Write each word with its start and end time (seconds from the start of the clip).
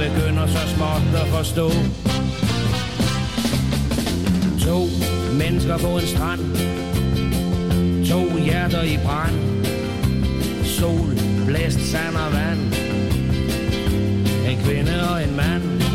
begynder 0.00 0.46
så 0.46 0.68
småt 0.74 1.20
at 1.22 1.28
forstå. 1.28 1.70
To 4.66 4.86
mennesker 5.38 5.78
på 5.78 5.98
en 5.98 6.06
strand. 6.06 6.40
To 8.08 8.38
hjerter 8.38 8.82
i 8.82 8.98
brand. 9.04 9.64
Sol, 10.64 11.10
blæst, 11.46 11.80
sand 11.80 12.16
og 12.16 12.32
vand. 12.32 12.60
En 14.50 14.58
kvinde 14.64 15.10
og 15.12 15.24
en 15.24 15.36
mand. 15.36 15.89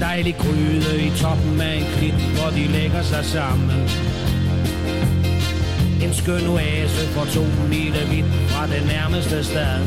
En 0.00 0.06
dejlig 0.06 0.36
gryde 0.38 1.06
i 1.06 1.10
toppen 1.10 1.60
af 1.60 1.74
en 1.74 1.84
klit, 1.96 2.14
hvor 2.14 2.50
de 2.50 2.66
lægger 2.66 3.02
sig 3.02 3.24
sammen. 3.24 3.70
En 6.02 6.14
skøn 6.14 6.46
oase 6.48 7.06
for 7.14 7.24
to 7.24 7.44
mile 7.68 8.00
vidt 8.10 8.26
fra 8.48 8.66
det 8.66 8.86
nærmeste 8.86 9.44
sted. 9.44 9.80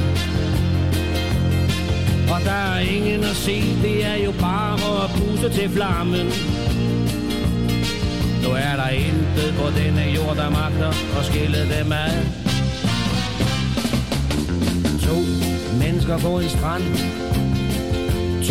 Og 2.34 2.40
der 2.46 2.62
er 2.76 2.80
ingen 2.80 3.24
at 3.24 3.36
se, 3.36 3.62
det 3.82 4.06
er 4.06 4.16
jo 4.26 4.32
bare 4.32 5.04
at 5.04 5.10
puse 5.10 5.50
til 5.50 5.70
flammen. 5.70 6.26
Nu 8.44 8.50
er 8.50 8.76
der 8.76 8.90
intet 8.90 9.54
på 9.58 9.66
denne 9.80 10.02
jord, 10.16 10.36
der 10.36 10.50
magter 10.50 10.92
at 11.20 11.26
skille 11.26 11.62
dem 11.80 11.92
ad. 11.92 12.14
To 15.08 15.18
mennesker 15.80 16.18
på 16.18 16.40
en 16.40 16.50
strand. 16.50 16.84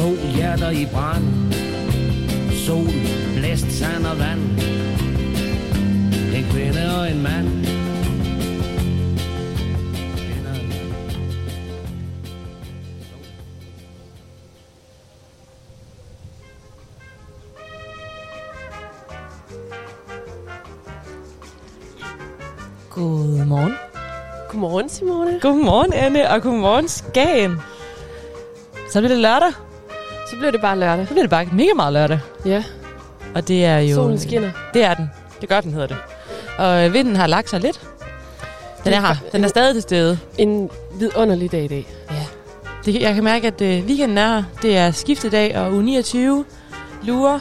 To 0.03 0.09
hjerter 0.09 0.71
i 0.71 0.87
brand. 0.93 1.25
Sol, 2.67 2.87
blæst, 3.37 3.73
sand 3.79 4.07
og 4.07 4.19
vand. 4.19 4.41
En 6.37 6.45
kvinde 6.51 6.99
og 6.99 7.11
en 7.11 7.23
mand. 7.23 7.49
Godmorgen. 22.91 23.73
Godmorgen, 24.49 24.89
Simone. 24.89 25.41
Godmorgen, 25.41 25.93
Anne, 25.93 26.31
og 26.31 26.43
godmorgen, 26.43 26.89
Skagen. 26.89 27.61
Så 28.91 29.01
bliver 29.01 29.09
det 29.09 29.19
lørdag. 29.19 29.72
Så 30.33 30.37
bliver 30.39 30.51
det 30.51 30.61
bare 30.61 30.79
lørdag. 30.79 31.07
Så 31.07 31.13
bliver 31.13 31.23
det 31.23 31.31
bare 31.31 31.47
mega 31.53 31.75
meget 31.77 31.93
lørdag. 31.93 32.19
Ja, 32.47 32.65
Og 33.35 33.49
det 33.49 33.65
er 33.65 33.79
jo... 33.79 33.95
solen 33.95 34.19
skinner. 34.19 34.51
Det 34.75 34.85
er 34.85 34.95
den. 34.95 35.11
Det 35.41 35.49
gør 35.49 35.61
den, 35.61 35.73
hedder 35.73 35.87
det. 35.87 35.97
Og 36.59 36.85
øh, 36.87 36.93
vinden 36.93 37.17
har 37.17 37.27
lagt 37.27 37.51
sig 37.51 37.61
lidt. 37.61 37.81
Den 38.85 38.93
er 38.93 39.01
her. 39.01 39.15
Den 39.33 39.45
er 39.45 39.49
stadig 39.49 39.75
til 39.75 39.83
stede. 39.83 40.19
En 40.39 40.71
vidunderlig 40.99 41.53
dag 41.53 41.65
i 41.65 41.69
dag. 41.69 41.87
Ja. 42.11 42.25
Det, 42.85 43.03
jeg 43.03 43.15
kan 43.15 43.25
mærke, 43.25 43.47
at 43.47 43.61
øh, 43.61 43.85
weekenden 43.85 44.19
er 44.19 44.27
her. 44.35 44.43
Det 44.63 44.77
er 44.77 44.91
skiftedag 44.91 45.59
og 45.59 45.73
uge 45.73 45.83
29. 45.83 46.45
Lurer. 47.03 47.39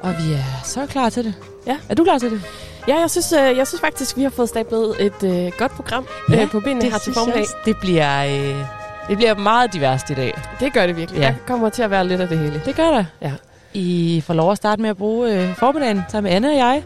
Og 0.00 0.10
vi 0.10 0.32
er 0.32 0.62
så 0.64 0.86
klar 0.86 1.08
til 1.08 1.24
det. 1.24 1.34
Ja. 1.66 1.76
Er 1.88 1.94
du 1.94 2.04
klar 2.04 2.18
til 2.18 2.30
det? 2.30 2.42
Ja, 2.88 3.00
jeg 3.00 3.10
synes, 3.10 3.32
øh, 3.32 3.56
jeg 3.56 3.66
synes 3.66 3.80
faktisk, 3.80 4.16
vi 4.16 4.22
har 4.22 4.30
fået 4.30 4.48
stablet 4.48 4.94
et 5.00 5.22
øh, 5.24 5.52
godt 5.58 5.72
program 5.72 6.06
Ja, 6.30 6.42
øh, 6.42 6.50
på 6.50 6.60
benene 6.60 6.90
her 6.90 6.98
til 6.98 7.14
formiddag. 7.14 7.44
Det 7.64 7.76
bliver, 7.80 8.24
øh, 8.24 8.64
det 9.08 9.16
bliver 9.16 9.34
meget 9.34 9.72
diverst 9.72 10.10
i 10.10 10.14
dag. 10.14 10.34
Det 10.60 10.72
gør 10.72 10.86
det 10.86 10.96
virkelig. 10.96 11.20
Ja. 11.20 11.26
Der 11.26 11.34
kommer 11.46 11.68
til 11.68 11.82
at 11.82 11.90
være 11.90 12.08
lidt 12.08 12.20
af 12.20 12.28
det 12.28 12.38
hele. 12.38 12.62
Det 12.64 12.76
gør 12.76 12.90
der. 12.90 13.04
Ja. 13.20 13.32
I 13.74 14.22
får 14.26 14.34
lov 14.34 14.50
at 14.50 14.56
starte 14.56 14.82
med 14.82 14.90
at 14.90 14.96
bruge 14.96 15.34
øh, 15.34 15.54
formiddagen 15.54 16.02
sammen 16.08 16.30
med 16.30 16.36
Anne 16.36 16.48
og 16.48 16.56
jeg. 16.56 16.82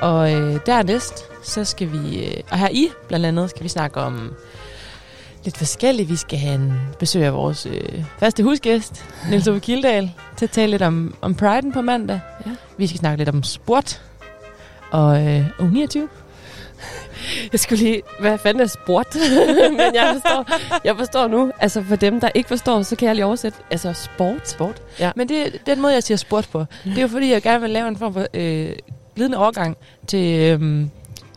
Og 0.00 0.32
øh, 0.34 0.60
dernæst, 0.66 1.24
så 1.42 1.64
skal 1.64 1.92
vi, 1.92 2.24
øh, 2.26 2.36
og 2.50 2.58
her 2.58 2.68
i 2.68 2.88
blandt 3.08 3.26
andet, 3.26 3.50
skal 3.50 3.64
vi 3.64 3.68
snakke 3.68 4.00
om 4.00 4.34
lidt 5.44 5.56
forskelligt. 5.56 6.08
Vi 6.08 6.16
skal 6.16 6.38
have 6.38 6.54
en 6.54 6.72
besøg 6.98 7.24
af 7.24 7.34
vores 7.34 7.66
øh, 7.66 8.04
faste 8.18 8.42
husgæst, 8.42 9.04
Niels 9.30 9.48
Ove 9.48 9.60
Kildal, 9.60 10.10
til 10.36 10.46
at 10.46 10.50
tale 10.50 10.70
lidt 10.70 10.82
om, 10.82 11.14
om 11.20 11.36
Pride'en 11.42 11.72
på 11.72 11.80
mandag. 11.80 12.20
Ja. 12.46 12.50
Vi 12.76 12.86
skal 12.86 12.98
snakke 12.98 13.16
lidt 13.18 13.28
om 13.28 13.42
sport. 13.42 14.02
Og 14.90 15.26
øh, 15.26 15.44
uge 15.60 15.70
29. 15.70 16.08
Jeg 17.52 17.60
skulle 17.60 17.84
lige, 17.84 18.02
hvad 18.20 18.38
fanden 18.38 18.62
er 18.62 18.66
sport? 18.66 19.16
Men 19.70 19.94
jeg 19.94 20.10
forstår, 20.12 20.58
jeg 20.84 20.96
forstår 20.96 21.26
nu, 21.26 21.52
altså 21.60 21.82
for 21.82 21.96
dem, 21.96 22.20
der 22.20 22.28
ikke 22.34 22.48
forstår, 22.48 22.82
så 22.82 22.96
kan 22.96 23.06
jeg 23.08 23.14
lige 23.14 23.24
oversætte, 23.26 23.58
altså 23.70 23.92
sport. 23.92 24.48
Sport. 24.48 24.82
Ja. 25.00 25.10
Men 25.16 25.28
det 25.28 25.46
er 25.46 25.50
den 25.66 25.80
måde, 25.80 25.92
jeg 25.94 26.02
siger 26.02 26.18
sport 26.18 26.48
på. 26.52 26.64
Det 26.84 26.98
er 26.98 27.02
jo 27.02 27.08
fordi, 27.08 27.30
jeg 27.32 27.42
gerne 27.42 27.60
vil 27.60 27.70
lave 27.70 27.88
en 27.88 27.96
form 27.96 28.12
for 28.12 28.26
øh, 28.34 28.72
glidende 29.14 29.38
overgang 29.38 29.76
til, 30.06 30.40
øh, 30.40 30.86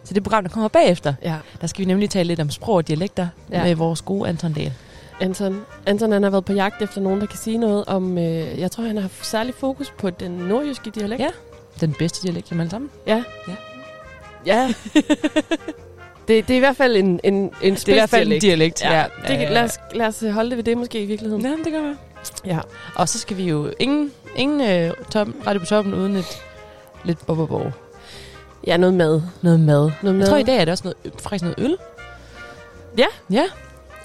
til 0.06 0.16
det 0.16 0.24
program, 0.24 0.44
der 0.44 0.50
kommer 0.52 0.68
bagefter. 0.68 1.14
Ja, 1.24 1.36
Der 1.62 1.68
skal 1.68 1.80
vi 1.80 1.86
nemlig 1.86 2.10
tale 2.10 2.28
lidt 2.28 2.40
om 2.40 2.50
sprog 2.50 2.76
og 2.76 2.88
dialekter 2.88 3.28
ja. 3.52 3.64
Med 3.64 3.76
vores 3.76 4.02
gode 4.02 4.30
Anton 4.30 4.54
Dahl. 4.54 4.74
Anton, 5.22 5.62
Anton 5.86 6.12
han 6.12 6.24
har 6.24 6.30
været 6.30 6.46
på 6.46 6.54
jagt 6.54 6.82
efter 6.82 7.02
nogen, 7.02 7.22
der 7.22 7.28
kan 7.28 7.38
sige 7.38 7.58
noget 7.58 7.86
om, 7.88 8.18
øh, 8.18 8.60
jeg 8.60 8.72
tror, 8.72 8.84
han 8.84 8.98
har 8.98 9.10
særlig 9.22 9.54
fokus 9.60 9.94
på 9.98 10.10
den 10.10 10.32
nordjyske 10.32 10.90
dialekt. 10.90 11.22
Ja. 11.22 11.30
Den 11.82 11.96
bedste 12.00 12.24
dialekt 12.28 12.52
af 12.52 12.60
alle 12.60 12.70
sammen. 12.70 12.90
Ja. 13.08 13.24
Ja. 13.48 13.54
Ja. 14.46 14.68
det, 16.28 16.48
det 16.48 16.50
er 16.50 16.56
i 16.56 16.60
hvert 16.60 16.76
fald 16.78 16.96
en, 16.96 17.20
en, 17.24 17.34
en 17.62 17.76
Det 17.76 17.88
er 17.90 17.92
i 17.92 17.94
hvert 17.94 18.10
fald 18.10 18.32
en 18.32 18.42
dialekt. 18.42 18.84
Ja, 18.84 19.06
det, 19.28 19.34
Øh, 19.46 19.52
lad, 19.52 19.64
os, 19.64 19.78
lad 19.94 20.08
os 20.08 20.24
holde 20.32 20.50
det 20.50 20.58
ved 20.58 20.64
det 20.64 20.78
måske 20.78 21.00
i 21.04 21.06
virkeligheden. 21.06 21.46
Ja, 21.46 21.52
det 21.64 21.72
gør 21.74 21.82
vi. 21.90 21.96
Ja. 22.46 22.60
Og 22.96 23.10
så 23.10 23.20
skal 23.20 23.38
vi 23.38 23.44
jo 23.44 23.72
ingen, 23.80 24.12
ingen 24.36 24.62
øh, 24.62 24.94
top, 25.12 25.28
radio 25.48 25.60
på 25.60 25.66
toppen 25.66 25.94
uden 25.94 26.16
et 26.16 26.42
lidt 27.04 27.26
bobobo. 27.26 27.72
Ja, 28.68 28.78
noget 28.78 28.94
mad. 28.94 29.22
Noget 29.42 29.60
mad. 29.60 29.78
Noget 29.78 29.94
Jeg 30.04 30.14
mad. 30.14 30.28
tror 30.28 30.38
i 30.38 30.44
dag 30.44 30.58
er 30.58 30.66
det 30.66 30.72
også 30.72 30.84
noget, 30.84 31.22
faktisk 31.22 31.44
noget 31.44 31.60
øl. 31.60 31.78
Ja. 32.98 33.06
Ja, 33.32 33.44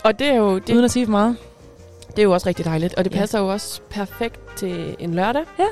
Og 0.02 0.18
det 0.18 0.26
er, 0.26 0.34
jo, 0.36 0.54
det, 0.54 0.68
uden 0.68 0.78
det, 0.78 0.84
at 0.84 0.90
sige 0.90 1.06
for 1.06 1.10
meget. 1.10 1.36
det 2.10 2.18
er 2.18 2.22
jo 2.22 2.32
også 2.32 2.48
rigtig 2.48 2.64
dejligt. 2.64 2.94
Og 2.94 3.04
det 3.04 3.14
Ja. 3.14 3.18
passer 3.18 3.38
jo 3.38 3.48
også 3.48 3.80
perfekt 3.90 4.40
til 4.56 4.96
en 4.98 5.14
lørdag. 5.14 5.42
Ja. 5.58 5.64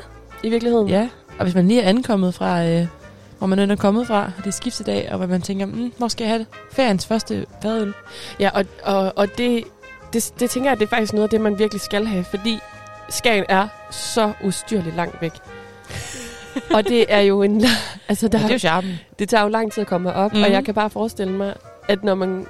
I 0.43 0.51
virkeligheden. 0.51 0.89
Ja, 0.89 1.09
og 1.39 1.45
hvis 1.45 1.55
man 1.55 1.69
lige 1.69 1.83
er 1.83 1.89
ankommet 1.89 2.35
fra, 2.35 2.65
øh, 2.67 2.87
hvor 3.47 3.57
man 3.57 3.71
er 3.71 3.77
kommet 3.77 4.07
fra, 4.07 4.23
og 4.25 4.33
det 4.39 4.47
er 4.47 4.51
skiftedag, 4.53 5.09
og 5.13 5.17
hvor 5.19 5.27
man 5.27 5.43
tænker, 5.43 5.67
mm, 5.67 5.93
hvor 5.99 6.09
skal 6.09 6.25
jeg 6.25 6.31
have 6.31 6.39
det? 6.39 6.47
Feriens 6.73 7.07
første 7.07 7.47
fadøl. 7.63 7.95
ja 8.41 8.51
og, 8.55 8.65
og, 8.85 9.13
og 9.17 9.39
det, 9.39 9.65
det, 10.13 10.33
det 10.41 10.51
tænker 10.51 10.71
jeg, 10.71 10.79
det 10.79 10.85
er 10.85 10.89
faktisk 10.91 11.13
noget 11.13 11.25
af 11.25 11.31
det, 11.31 11.41
man 11.41 11.59
virkelig 11.59 11.81
skal 11.81 12.07
have. 12.07 12.25
Fordi 12.25 12.59
Skagen 13.09 13.45
er 13.49 13.69
så 13.91 14.33
ustyrligt 14.45 14.97
langt 14.97 15.23
væk. 15.23 15.33
og 16.77 16.85
det 16.89 17.05
er 17.09 17.21
jo 17.21 17.43
en... 17.43 17.65
Altså, 18.09 18.29
der, 18.29 18.39
Ja, 18.39 18.43
det 18.45 18.51
er 18.51 18.55
jo 18.55 18.59
charmen. 18.59 18.99
Det 19.19 19.29
tager 19.29 19.43
jo 19.43 19.49
lang 19.49 19.73
tid 19.73 19.81
at 19.81 19.87
komme 19.87 20.13
op, 20.15 20.33
mm. 20.33 20.37
Mhm. 20.39 20.45
og 20.45 20.53
jeg 20.53 20.65
kan 20.65 20.75
bare 20.75 20.91
forestille 20.91 21.33
mig, 21.33 21.55
at 21.89 22.05
når 22.05 22.15
man, 22.15 22.47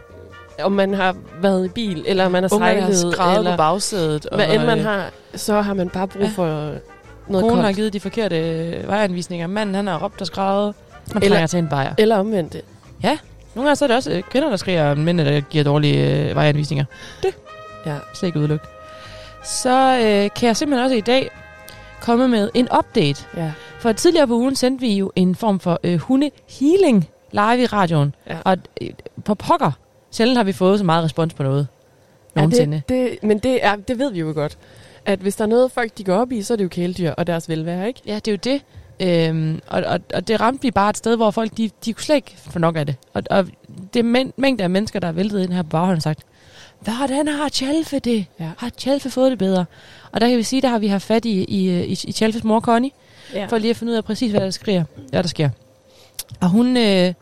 om 0.62 0.72
man 0.72 0.94
har 0.94 1.16
været 1.40 1.64
i 1.64 1.68
bil, 1.68 2.04
eller 2.06 2.28
man 2.28 2.42
har 2.42 2.58
har 2.58 2.92
sejlet, 2.92 3.38
eller 3.38 3.50
på 3.52 3.56
bagsædet. 3.56 4.26
hvad 4.34 4.48
end 4.54 4.62
man 4.64 4.78
øh, 4.78 4.84
har, 4.84 5.10
så 5.34 5.60
har 5.60 5.74
man 5.74 5.88
bare 5.88 6.08
brug 6.08 6.22
Ja. 6.22 6.28
for 6.34 6.46
noget 7.28 7.42
Konen 7.42 7.56
har 7.56 7.62
koldt. 7.62 7.76
givet 7.76 7.92
de 7.92 8.00
forkerte 8.00 8.36
vejanvisninger. 8.86 9.46
Manden, 9.46 9.74
han 9.74 9.86
har 9.86 9.98
råbt 10.04 10.20
og 10.20 10.26
skrevet. 10.26 10.74
Man 11.14 11.22
Eller- 11.22 11.46
til 11.46 11.58
en 11.58 11.68
bajer. 11.68 11.94
Eller 11.98 12.16
omvendt. 12.16 12.56
Nogle 13.54 13.68
gange 13.68 13.76
så 13.76 13.84
er 13.84 13.86
det 13.86 13.96
også 13.96 14.10
øh, 14.10 14.22
kvinder, 14.22 14.48
der 14.48 14.56
skriger, 14.56 14.90
og 14.90 14.98
mænd, 14.98 15.18
der 15.18 15.40
giver 15.40 15.64
dårlige 15.64 16.28
øh, 16.30 16.36
vejanvisninger. 16.36 16.84
Det 17.22 17.30
Ja. 17.86 17.96
slet 18.14 18.26
ikke 18.28 18.38
udelukket. 18.38 18.68
Så 19.44 19.92
øh, 19.94 20.30
kan 20.36 20.46
jeg 20.46 20.56
simpelthen 20.56 20.84
også 20.84 20.96
i 20.96 21.00
dag 21.00 21.30
komme 22.00 22.28
med 22.28 22.50
en 22.54 22.68
update. 22.78 23.24
Ja. 23.36 23.52
For 23.78 23.92
tidligere 23.92 24.26
på 24.26 24.34
ugen 24.34 24.56
sendte 24.56 24.80
vi 24.80 24.92
jo 24.96 25.12
en 25.16 25.34
form 25.34 25.60
for 25.60 25.80
øh, 25.84 25.98
hundehealing 25.98 27.08
live 27.32 27.62
i 27.62 27.66
radioen. 27.66 28.14
Ja. 28.30 28.36
Og 28.44 28.56
øh, 28.80 28.88
på 29.24 29.34
pokker, 29.34 29.72
sjældent 30.10 30.36
har 30.36 30.44
vi 30.44 30.52
fået 30.52 30.78
så 30.78 30.84
meget 30.84 31.04
respons 31.04 31.34
på 31.34 31.42
noget. 31.42 31.66
Nogensinde. 32.34 32.82
Ja, 32.90 32.94
det, 32.94 33.10
det, 33.10 33.22
men 33.28 33.38
det, 33.38 33.64
er, 33.64 33.76
det 33.76 33.98
ved 33.98 34.12
vi 34.12 34.20
jo 34.20 34.32
godt. 34.34 34.58
At 35.06 35.18
hvis 35.18 35.36
der 35.36 35.44
er 35.44 35.48
noget, 35.48 35.72
folk 35.72 35.98
de 35.98 36.04
går 36.04 36.14
op 36.16 36.32
i, 36.32 36.42
så 36.42 36.54
er 36.54 36.56
det 36.56 36.64
jo 36.64 36.68
kæledyr 36.68 37.10
og 37.10 37.26
deres 37.26 37.48
velvære, 37.48 37.88
ikke? 37.88 38.00
Ja, 38.06 38.14
det 38.14 38.28
er 38.28 38.32
jo 38.32 38.38
det. 38.44 38.62
Øhm, 39.00 39.60
og, 39.66 39.82
og, 39.86 40.00
og 40.14 40.28
det 40.28 40.40
ramte 40.40 40.62
vi 40.62 40.70
bare 40.70 40.90
et 40.90 40.96
sted, 40.96 41.16
hvor 41.16 41.30
folk, 41.30 41.56
de, 41.56 41.70
de 41.84 41.92
kunne 41.92 42.04
slet 42.04 42.16
ikke 42.16 42.34
få 42.36 42.58
nok 42.58 42.76
af 42.76 42.86
det. 42.86 42.96
Og, 43.14 43.22
og 43.30 43.46
det 43.94 44.04
mæng- 44.04 44.32
mængder 44.36 44.64
af 44.64 44.70
mennesker, 44.70 45.00
der 45.00 45.08
er 45.08 45.12
væltet 45.12 45.42
ind 45.42 45.52
her 45.52 45.62
på 45.62 45.68
baghånden 45.68 45.96
og 45.96 46.02
sagt, 46.02 46.20
hvordan 46.80 47.28
har 47.28 47.48
Tjalfe 47.48 47.98
det? 47.98 48.26
Ja. 48.40 48.50
Har 48.58 48.68
Tjalfe 48.68 49.10
fået 49.10 49.30
det 49.30 49.38
bedre? 49.38 49.64
Og 50.12 50.20
der 50.20 50.28
kan 50.28 50.38
vi 50.38 50.42
sige, 50.42 50.62
der 50.62 50.68
har 50.68 50.78
vi 50.78 50.86
haft 50.86 51.04
fat 51.04 51.24
i, 51.24 51.44
i, 51.44 51.82
i, 51.84 51.98
i 52.04 52.12
Tjalfes 52.12 52.44
mor, 52.44 52.60
Connie, 52.60 52.90
Ja. 53.34 53.46
for 53.46 53.58
lige 53.58 53.70
at 53.70 53.76
finde 53.76 53.90
ud 53.92 53.96
af 53.96 54.04
præcis, 54.04 54.30
hvad 54.30 54.40
der, 54.40 54.50
skriger, 54.50 54.84
hvad 55.10 55.22
der 55.22 55.28
sker. 55.28 55.48
Og 56.40 56.48
hun, 56.48 56.76
øh, 56.76 57.14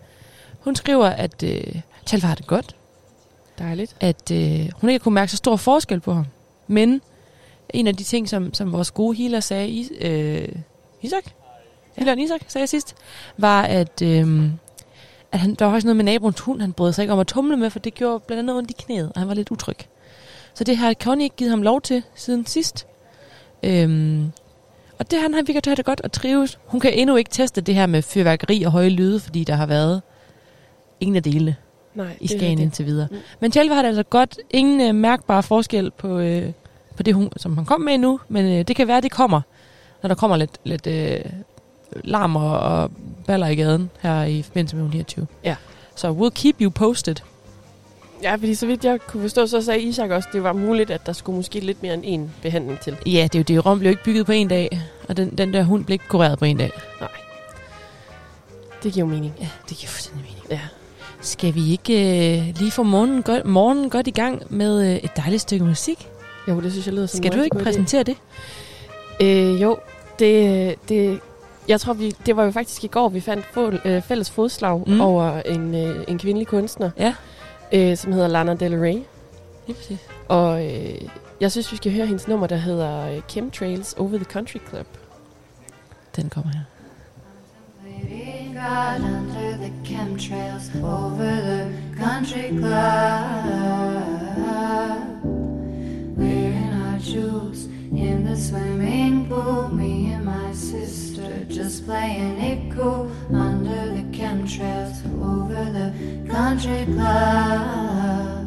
hun 0.60 0.76
skriver, 0.76 1.06
at 1.06 1.42
øh, 1.42 1.62
Tjalfe 2.06 2.26
har 2.26 2.34
det 2.34 2.46
godt, 2.46 2.76
Dejligt. 3.58 3.96
at 4.00 4.30
øh, 4.30 4.68
hun 4.80 4.90
ikke 4.90 5.02
kunne 5.02 5.14
mærke 5.14 5.30
så 5.30 5.36
stor 5.36 5.56
forskel 5.56 6.00
på 6.00 6.12
ham. 6.14 6.26
Men 6.66 7.00
en 7.74 7.86
af 7.86 7.96
de 7.96 8.02
ting, 8.04 8.28
som, 8.28 8.54
som 8.54 8.72
vores 8.72 8.90
gode 8.90 9.16
healer 9.16 9.40
sagde, 9.40 9.68
i, 9.68 9.88
øh, 10.00 10.48
Isak? 11.02 11.24
Healeren 12.00 12.18
Isak 12.18 12.40
sagde 12.48 12.66
sidst, 12.66 12.96
var, 13.36 13.62
at, 13.62 14.02
øh, 14.02 14.50
at 15.32 15.38
han, 15.38 15.54
der 15.54 15.64
var 15.64 15.72
faktisk 15.72 15.84
noget 15.84 15.96
med 15.96 16.04
naboens 16.04 16.40
hund, 16.40 16.60
han 16.60 16.72
brød 16.72 16.92
sig 16.92 17.02
ikke 17.02 17.12
om 17.12 17.18
at 17.18 17.26
tumle 17.26 17.56
med, 17.56 17.70
for 17.70 17.78
det 17.78 17.94
gjorde 17.94 18.20
blandt 18.26 18.38
andet 18.38 18.56
ondt 18.56 18.70
i 18.70 18.74
knæet, 18.78 19.12
og 19.14 19.20
han 19.20 19.28
var 19.28 19.34
lidt 19.34 19.50
utryg. 19.50 19.76
Så 20.54 20.64
det 20.64 20.76
har 20.76 20.94
Connie 20.94 21.24
ikke 21.24 21.36
givet 21.36 21.50
ham 21.50 21.62
lov 21.62 21.80
til 21.80 22.02
siden 22.14 22.46
sidst. 22.46 22.86
Øhm, 23.62 24.32
og 24.98 25.10
det 25.10 25.20
han 25.20 25.34
har 25.34 25.42
virkelig 25.42 25.62
have 25.64 25.76
det 25.76 25.84
godt 25.84 26.00
og 26.00 26.12
trives. 26.12 26.58
Hun 26.66 26.80
kan 26.80 26.92
endnu 26.94 27.16
ikke 27.16 27.30
teste 27.30 27.60
det 27.60 27.74
her 27.74 27.86
med 27.86 28.02
fyrværkeri 28.02 28.62
og 28.62 28.72
høje 28.72 28.88
lyde, 28.88 29.20
fordi 29.20 29.44
der 29.44 29.54
har 29.54 29.66
været 29.66 30.02
ingen 31.00 31.16
af 31.16 31.22
delene 31.22 31.56
Nej, 31.94 32.16
i 32.20 32.26
Skagen 32.26 32.58
indtil 32.58 32.86
videre. 32.86 33.08
Mm. 33.10 33.16
Men 33.40 33.50
Tjelve 33.50 33.74
har 33.74 33.82
det 33.82 33.88
altså 33.88 34.02
godt. 34.02 34.38
Ingen 34.50 34.80
øh, 34.80 34.94
mærkbar 34.94 35.40
forskel 35.40 35.90
på, 35.90 36.18
øh, 36.18 36.52
på 36.96 37.02
det, 37.02 37.14
hun, 37.14 37.30
som 37.36 37.56
han 37.56 37.64
kom 37.64 37.80
med 37.80 37.98
nu, 37.98 38.20
men 38.28 38.58
øh, 38.58 38.68
det 38.68 38.76
kan 38.76 38.88
være, 38.88 39.00
det 39.00 39.10
kommer, 39.10 39.40
når 40.02 40.08
der 40.08 40.14
kommer 40.14 40.36
lidt, 40.36 40.58
lidt 40.64 40.86
øh, 40.86 41.20
larm 42.04 42.36
og, 42.36 42.58
og 42.58 42.90
baller 43.26 43.46
i 43.46 43.54
gaden 43.54 43.90
her 44.00 44.22
i 44.24 44.42
forbindelse 44.42 44.76
med 44.76 44.82
uge 44.84 44.90
29. 44.90 45.26
Ja. 45.44 45.56
Så 45.96 46.12
we'll 46.12 46.34
keep 46.34 46.56
you 46.60 46.70
posted. 46.70 47.14
Ja, 48.22 48.34
fordi 48.34 48.54
så 48.54 48.66
vidt 48.66 48.84
jeg 48.84 49.00
kunne 49.08 49.22
forstå, 49.22 49.46
så 49.46 49.62
sagde 49.62 49.80
Isak 49.80 50.10
også, 50.10 50.28
at 50.28 50.32
det 50.32 50.42
var 50.42 50.52
muligt, 50.52 50.90
at 50.90 51.06
der 51.06 51.12
skulle 51.12 51.36
måske 51.36 51.60
lidt 51.60 51.82
mere 51.82 51.94
end 51.94 52.02
en 52.04 52.30
behandling 52.42 52.80
til. 52.80 52.96
Ja, 53.06 53.22
det 53.32 53.34
er 53.34 53.38
jo 53.38 53.42
det. 53.42 53.66
Rom 53.66 53.78
blev 53.78 53.90
ikke 53.90 54.04
bygget 54.04 54.26
på 54.26 54.32
en 54.32 54.48
dag, 54.48 54.80
og 55.08 55.16
den, 55.16 55.38
den 55.38 55.54
der 55.54 55.62
hund 55.62 55.84
blev 55.84 55.94
ikke 55.94 56.08
kureret 56.08 56.38
på 56.38 56.44
en 56.44 56.56
dag. 56.56 56.70
Det 58.82 58.92
giver 58.92 59.06
jo 59.06 59.12
mening. 59.12 59.34
Ja, 59.40 59.48
det 59.68 59.76
giver 59.76 59.88
fuldstændig 59.88 60.24
mening. 60.24 60.46
Ja. 60.50 60.60
Skal 61.20 61.54
vi 61.54 61.70
ikke 61.70 61.94
øh, 62.38 62.54
lige 62.58 62.70
få 62.70 62.82
morgenen 62.82 63.22
godt, 63.22 63.44
morgenen 63.44 63.90
godt 63.90 64.06
i 64.06 64.10
gang 64.10 64.42
med 64.48 64.90
øh, 64.90 64.96
et 64.96 65.16
dejligt 65.16 65.42
stykke 65.42 65.64
musik? 65.64 66.08
Jo, 66.48 66.60
det 66.60 66.72
synes 66.72 66.86
jeg 66.86 66.94
lyder 66.94 67.06
som 67.06 67.18
Skal 67.18 67.32
du 67.32 67.42
ikke 67.42 67.54
god 67.54 67.60
idé. 67.60 67.64
præsentere 67.64 68.02
det? 68.02 68.16
Øh, 69.22 69.62
jo, 69.62 69.78
det, 70.18 70.74
det, 70.88 71.20
jeg 71.70 71.80
tror, 71.80 71.92
vi, 71.92 72.10
det 72.26 72.36
var 72.36 72.44
jo 72.44 72.50
faktisk 72.50 72.84
i 72.84 72.86
går, 72.86 73.08
vi 73.08 73.20
fandt 73.20 73.44
fod, 73.44 73.78
øh, 73.84 74.02
fælles 74.02 74.30
fodslag 74.30 74.82
Mm. 74.86 75.00
over 75.00 75.42
en, 75.42 75.74
øh, 75.74 76.04
en 76.08 76.18
kvindelig 76.18 76.46
kunstner, 76.46 76.90
Ja. 76.98 77.14
øh, 77.72 77.96
som 77.96 78.12
hedder 78.12 78.28
Lana 78.28 78.54
Del 78.54 78.78
Rey. 78.78 78.98
Lige 79.66 79.76
præcis. 79.76 79.98
Og 80.28 80.66
øh, 80.66 80.94
jeg 81.40 81.52
synes, 81.52 81.72
vi 81.72 81.76
skal 81.76 81.92
høre 81.92 82.06
hendes 82.06 82.28
nummer, 82.28 82.46
der 82.46 82.56
hedder 82.56 83.06
øh, 83.16 83.20
Chemtrails 83.28 83.94
Over 83.98 84.08
the 84.16 84.24
Country 84.24 84.58
Club. 84.70 84.86
Den 86.16 86.28
kommer 86.30 86.52
her. 86.52 86.60
God 88.54 89.00
under 89.04 89.56
the 89.56 89.72
chemtrails 89.84 90.70
over 90.82 91.16
the 91.16 91.72
country 91.96 92.48
club. 92.50 93.24
Wearing 96.18 96.72
our 96.82 96.98
jewels 96.98 97.68
in 97.92 98.24
the 98.24 98.36
swimming 98.36 99.26
pool. 99.28 99.68
Me 99.68 100.12
and 100.12 100.24
my 100.24 100.52
sister 100.52 101.44
just 101.48 101.84
playing 101.84 102.38
it 102.38 102.70
cool 102.72 103.10
under 103.32 103.94
the 103.94 104.02
chemtrails 104.16 105.04
over 105.22 105.64
the 105.78 105.92
country 106.30 106.84
club. 106.94 108.46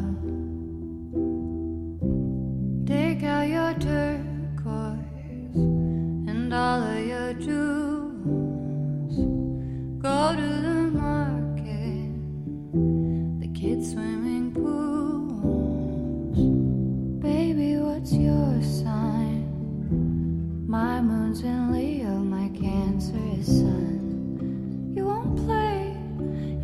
Take 2.86 3.22
out 3.22 3.48
your 3.48 3.74
turquoise 3.74 5.54
and 5.54 6.52
all 6.52 6.82
of 6.82 7.06
your 7.06 7.34
jewels. 7.34 9.16
Go 10.02 10.34
to 10.36 10.48
the 10.66 10.90
market, 10.92 11.43
My 20.74 21.00
moon's 21.00 21.40
in 21.42 21.72
Leo, 21.72 22.18
my 22.18 22.48
Cancer 22.48 23.16
is 23.38 23.46
Sun. 23.46 24.92
You 24.96 25.04
won't 25.04 25.36
play, 25.46 25.96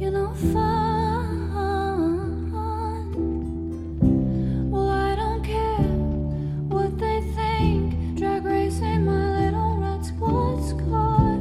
you 0.00 0.10
know, 0.10 0.34
fun. 0.52 1.52
Well, 4.68 4.88
I 4.88 5.14
don't 5.14 5.44
care 5.44 5.94
what 6.74 6.98
they 6.98 7.20
think. 7.36 8.16
Drag 8.18 8.44
racing 8.44 9.04
my 9.04 9.42
little 9.42 9.76
red 9.76 10.04
squad's 10.04 10.72
car. 10.72 11.38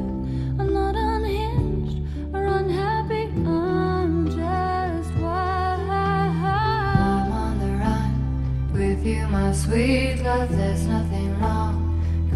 I'm 0.60 0.72
not 0.72 0.94
unhinged 0.94 2.06
or 2.32 2.44
unhappy. 2.46 3.24
I'm 3.48 4.26
just 4.26 5.12
wild. 5.18 5.80
I'm 5.90 7.32
on 7.32 7.58
the 7.58 7.72
run 7.82 8.70
with 8.72 9.04
you, 9.04 9.26
my 9.26 9.50
sweet 9.52 10.22
love. 10.22 10.56
There's 10.56 10.86
nothing 10.86 11.36
wrong. 11.40 11.79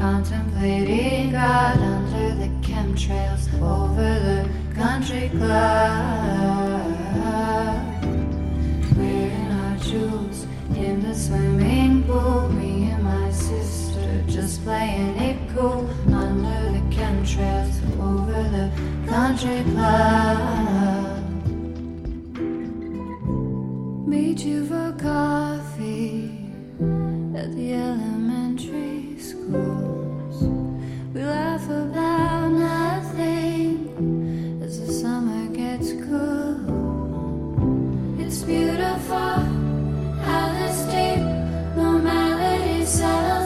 Contemplating 0.04 1.32
God 1.32 1.78
under 1.78 2.34
the 2.34 2.48
chemtrails 2.60 3.48
over 3.54 4.20
the 4.28 4.46
country 4.74 5.30
club. 5.30 6.94
Wearing 8.98 9.50
our 9.50 9.76
jewels 9.78 10.46
in 10.76 11.02
the 11.02 11.14
swimming 11.14 12.02
pool. 12.02 12.50
Me 12.50 12.90
and 12.90 13.02
my 13.02 13.30
sister 13.30 14.22
just 14.28 14.62
playing 14.62 15.16
it 15.16 15.38
cool 15.56 15.88
under 16.12 16.60
the 16.76 16.82
chemtrails 16.94 17.74
over 17.98 18.42
the 18.56 18.70
country 19.10 19.64
club. 19.72 21.24
Meet 24.06 24.44
you 24.44 24.66
for 24.66 24.92
coffee 24.98 26.50
at 27.34 27.56
the 27.56 27.72
elementary 27.72 29.18
schools. 29.18 29.93
Laugh 31.24 31.68
about 31.70 32.48
nothing 32.52 33.88
as 34.62 34.78
the 34.78 34.92
summer 34.92 35.46
gets 35.48 35.92
cool. 35.92 36.60
It's 38.20 38.42
beautiful 38.42 39.40
how 40.26 40.52
this 40.58 40.82
deep 40.92 41.24
normality 41.76 42.84
settles 42.84 43.43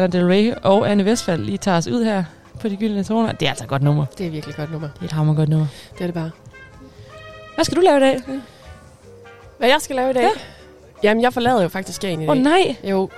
Lana 0.00 0.12
Del 0.18 0.26
Rey 0.26 0.52
og 0.62 0.90
Anne 0.90 1.04
Vestfald 1.04 1.42
lige 1.44 1.58
tager 1.58 1.76
os 1.76 1.86
ud 1.86 2.04
her 2.04 2.24
på 2.60 2.68
de 2.68 2.76
gyldne 2.76 3.04
toner. 3.04 3.32
Det 3.32 3.46
er 3.46 3.50
altså 3.50 3.64
et 3.64 3.70
godt 3.70 3.82
nummer. 3.82 4.04
Det 4.18 4.26
er 4.26 4.30
virkelig 4.30 4.52
et 4.52 4.56
godt 4.56 4.72
nummer. 4.72 4.88
Det 4.94 5.00
er 5.00 5.04
et 5.04 5.12
hammer 5.12 5.34
godt 5.34 5.48
nummer. 5.48 5.66
Det 5.94 6.00
er 6.00 6.06
det 6.06 6.14
bare. 6.14 6.30
Hvad 7.54 7.64
skal 7.64 7.76
du 7.76 7.82
lave 7.82 7.96
i 7.96 8.00
dag? 8.00 8.20
Hvad 9.58 9.68
jeg 9.68 9.76
skal 9.80 9.96
lave 9.96 10.10
i 10.10 10.12
dag? 10.12 10.22
Ja. 10.22 10.28
Jamen, 11.02 11.22
jeg 11.22 11.32
forlader 11.32 11.62
jo 11.62 11.68
faktisk 11.68 11.96
Skagen 11.96 12.20
i 12.22 12.28
Åh 12.28 12.34
dag. 12.36 12.40
oh, 12.40 12.44
nej, 12.44 12.76
Jo, 12.84 13.10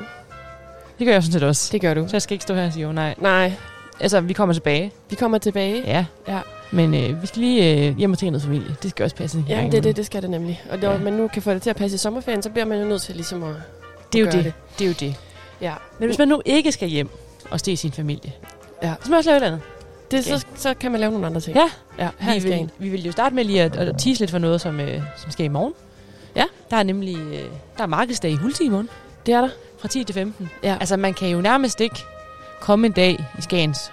det 0.99 1.07
gør 1.07 1.13
jeg 1.13 1.23
sådan 1.23 1.33
set 1.33 1.43
også. 1.43 1.69
det 1.73 1.81
gør 1.81 1.95
du. 1.95 2.09
Så 2.09 2.15
jeg 2.17 2.23
skal 2.23 2.35
ikke 2.35 2.43
stå 2.43 2.55
her 2.55 2.67
og 2.67 2.73
sige, 2.73 2.87
oh, 2.89 2.95
nej. 2.95 3.15
Nej, 3.19 3.53
Altså, 4.01 4.21
vi 4.21 4.33
kommer 4.33 4.53
tilbage. 4.53 4.93
vi 5.11 5.17
kommer 5.17 5.39
tilbage. 5.39 5.83
Ja. 5.87 6.05
Ja. 6.29 6.39
Men 6.71 6.95
øh, 6.95 7.23
vi 7.23 7.27
skal 7.27 7.41
lige 7.41 7.89
øh, 7.89 7.97
hjem 7.99 8.13
og 8.13 8.19
tænke 8.19 8.31
noget 8.31 8.43
familie. 8.43 8.77
Det 8.83 8.91
skal 8.91 9.05
også 9.05 9.17
passe. 9.17 9.45
Ja, 9.49 9.69
det 9.73 9.85
det, 9.85 9.97
det 9.97 10.07
skal 10.07 10.23
det 10.23 10.31
nemlig. 10.31 10.63
Og 10.71 10.79
når 10.79 10.91
Ja. 10.93 10.99
man 10.99 11.13
nu 11.13 11.29
kan 11.29 11.43
få 11.43 11.51
det 11.55 11.63
til 11.63 11.71
at 11.71 11.77
passe 11.77 11.95
i 11.95 11.99
sommerferien, 11.99 12.43
så 12.43 12.51
bliver 12.51 12.65
man 12.65 12.79
jo 12.79 12.85
nødt 12.85 13.03
til 13.03 13.15
ligesom 13.15 13.43
at, 13.43 13.55
det 14.13 14.19
er 14.21 14.25
jo 14.25 14.31
det. 14.31 14.45
det. 14.45 14.53
Det 14.79 14.85
er 14.85 14.89
jo 14.89 14.95
det. 15.01 15.15
Ja. 15.63 15.75
Men 15.99 16.09
hvis 16.09 16.19
man 16.19 16.29
nu 16.29 16.43
ikke 16.45 16.73
skal 16.73 16.89
hjem 16.89 17.09
og 17.51 17.61
se 17.61 17.77
sin 17.77 17.93
familie, 17.93 18.33
Ja. 18.83 18.89
så 18.89 18.97
skal 19.01 19.11
man 19.11 19.19
også 19.19 19.31
lave 19.31 19.43
et 19.43 19.47
andet. 19.47 19.61
Det, 20.11 20.25
så, 20.25 20.45
så 20.55 20.75
kan 20.75 20.91
man 20.93 21.01
lave 21.01 21.13
nogle 21.13 21.27
andre 21.27 21.41
ting. 21.41 21.57
Ja. 21.57 21.71
ja 21.99 22.09
her 22.19 22.35
i 22.35 22.39
Vi 22.39 22.49
vil, 22.49 22.71
vi 22.79 22.89
vil 22.89 23.05
jo 23.07 23.13
starte 23.13 23.35
med 23.35 23.45
lige 23.45 23.63
at, 23.63 23.77
at 23.77 23.95
tease 23.99 24.21
lidt 24.21 24.31
for 24.31 24.39
noget, 24.39 24.61
som, 24.61 24.81
øh, 24.81 25.03
som 25.17 25.31
sker 25.31 25.45
i 25.45 25.49
morgen. 25.49 25.73
Ja. 26.37 26.45
Der 26.71 26.77
er 26.77 26.83
nemlig 26.83 27.17
øh, 27.19 27.45
der 27.77 27.83
er 27.83 27.87
markedsdag 27.87 28.31
i 28.31 28.35
Hulti 28.35 28.65
i 28.65 28.69
morgen, 28.69 28.89
Det 29.27 29.35
er 29.35 29.41
der. 29.41 29.49
fra 29.79 29.89
10 29.89 30.05
til 30.05 30.15
15. 30.15 30.51
Ja. 30.63 30.77
Altså, 30.81 30.97
man 30.97 31.15
kan 31.15 31.29
jo 31.29 31.41
nærmest 31.41 31.81
ikke 31.81 31.97
komme 32.61 32.87
en 32.87 32.93
dag 32.93 33.25
i 33.39 33.43
Skagens, 33.43 33.93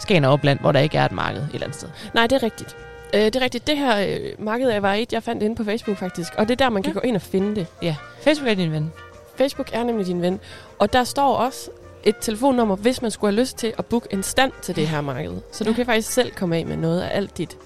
Skagen 0.00 0.24
og 0.24 0.32
Opland, 0.32 0.58
hvor 0.60 0.72
der 0.72 0.80
ikke 0.80 0.98
er 0.98 1.04
et 1.04 1.12
marked 1.12 1.40
et 1.42 1.48
eller 1.54 1.66
andet 1.66 1.78
sted. 1.78 1.88
Nej, 2.14 2.26
det 2.26 2.36
er 2.36 2.42
rigtigt. 2.42 2.76
Øh, 3.14 3.20
det 3.20 3.36
er 3.36 3.40
rigtigt. 3.40 3.66
Det 3.66 3.76
her 3.78 3.98
øh, 4.06 4.16
marked 4.44 4.68
er- 4.70 4.80
var 4.80 4.94
et, 4.94 5.12
jeg 5.12 5.22
fandt 5.22 5.42
inde 5.42 5.56
på 5.56 5.64
Facebook 5.64 5.98
faktisk. 5.98 6.32
Og 6.36 6.48
det 6.48 6.52
er 6.60 6.64
der, 6.64 6.70
man 6.70 6.82
kan 6.82 6.92
Ja. 6.92 7.00
gå 7.00 7.06
ind 7.06 7.16
og 7.16 7.22
finde 7.22 7.54
det. 7.56 7.66
Ja. 7.82 7.96
Facebook 8.22 8.48
er 8.50 8.54
din 8.54 8.72
ven. 8.72 8.92
Facebook 9.38 9.70
er 9.72 9.84
nemlig 9.84 10.06
din 10.06 10.22
ven. 10.22 10.40
Og 10.78 10.92
der 10.92 11.04
står 11.04 11.36
også 11.36 11.70
et 12.04 12.14
telefonnummer, 12.20 12.76
hvis 12.76 13.02
man 13.02 13.10
skulle 13.10 13.32
have 13.34 13.40
lyst 13.40 13.56
til 13.56 13.72
at 13.78 13.86
booke 13.86 14.08
en 14.10 14.22
stand 14.22 14.52
til 14.62 14.76
det 14.76 14.88
her 14.88 15.00
marked. 15.00 15.32
Så 15.52 15.64
du 15.64 15.70
Ja. 15.70 15.76
kan 15.76 15.86
faktisk 15.86 16.12
selv 16.12 16.30
komme 16.32 16.56
af 16.56 16.66
med 16.66 16.76
noget 16.76 17.00
af 17.00 17.16
alt 17.16 17.38
dit 17.38 17.56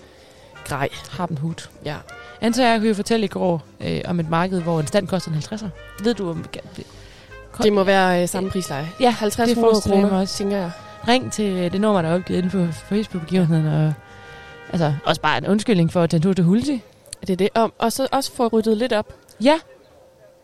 grej. 0.64 0.88
Harpen 1.10 1.38
Hut. 1.38 1.70
Ja. 1.84 1.96
Anta 2.40 2.62
og 2.64 2.68
jeg 2.70 2.78
kunne 2.78 2.88
jo 2.88 2.94
fortælle 2.94 3.24
i 3.24 3.28
går 3.28 3.62
øh, 3.80 4.00
om 4.04 4.20
et 4.20 4.30
marked, 4.30 4.60
hvor 4.62 4.80
en 4.80 4.86
stand 4.86 5.08
koster 5.08 5.30
en 5.32 5.36
50'er. 5.38 5.66
Ved 6.04 6.14
du 6.14 6.30
om... 6.30 6.44
Det 7.62 7.72
må 7.72 7.84
være 7.84 8.22
øh, 8.22 8.28
samme 8.28 8.50
prisleje. 8.50 8.88
Ja, 9.00 9.10
50 9.10 9.48
det 9.48 9.50
100 9.56 9.72
forestiller 9.74 9.96
jeg 9.96 10.02
mig 10.02 10.08
kroner, 10.10 10.22
også. 10.22 10.36
tænker 10.38 10.56
jeg. 10.56 10.70
Ring 11.08 11.32
til 11.32 11.72
det 11.72 11.80
nummer, 11.80 12.02
der 12.02 12.08
er 12.08 12.14
opgivet 12.14 12.38
inde 12.38 12.50
på 12.50 12.72
Facebook-begivenheden. 12.72 13.66
Og, 13.66 13.92
altså, 14.72 14.94
også 15.04 15.20
bare 15.20 15.38
en 15.38 15.46
undskyldning 15.46 15.92
for 15.92 16.02
at 16.02 16.10
tage 16.10 16.18
en 16.18 16.22
tur 16.22 16.32
til 16.32 16.44
Hulti. 16.44 16.82
Det 17.20 17.30
er 17.30 17.36
det. 17.36 17.48
Og, 17.54 17.72
og 17.78 17.92
så 17.92 18.08
også 18.12 18.32
få 18.32 18.46
ryddet 18.48 18.76
lidt 18.76 18.92
op. 18.92 19.12
Ja, 19.40 19.58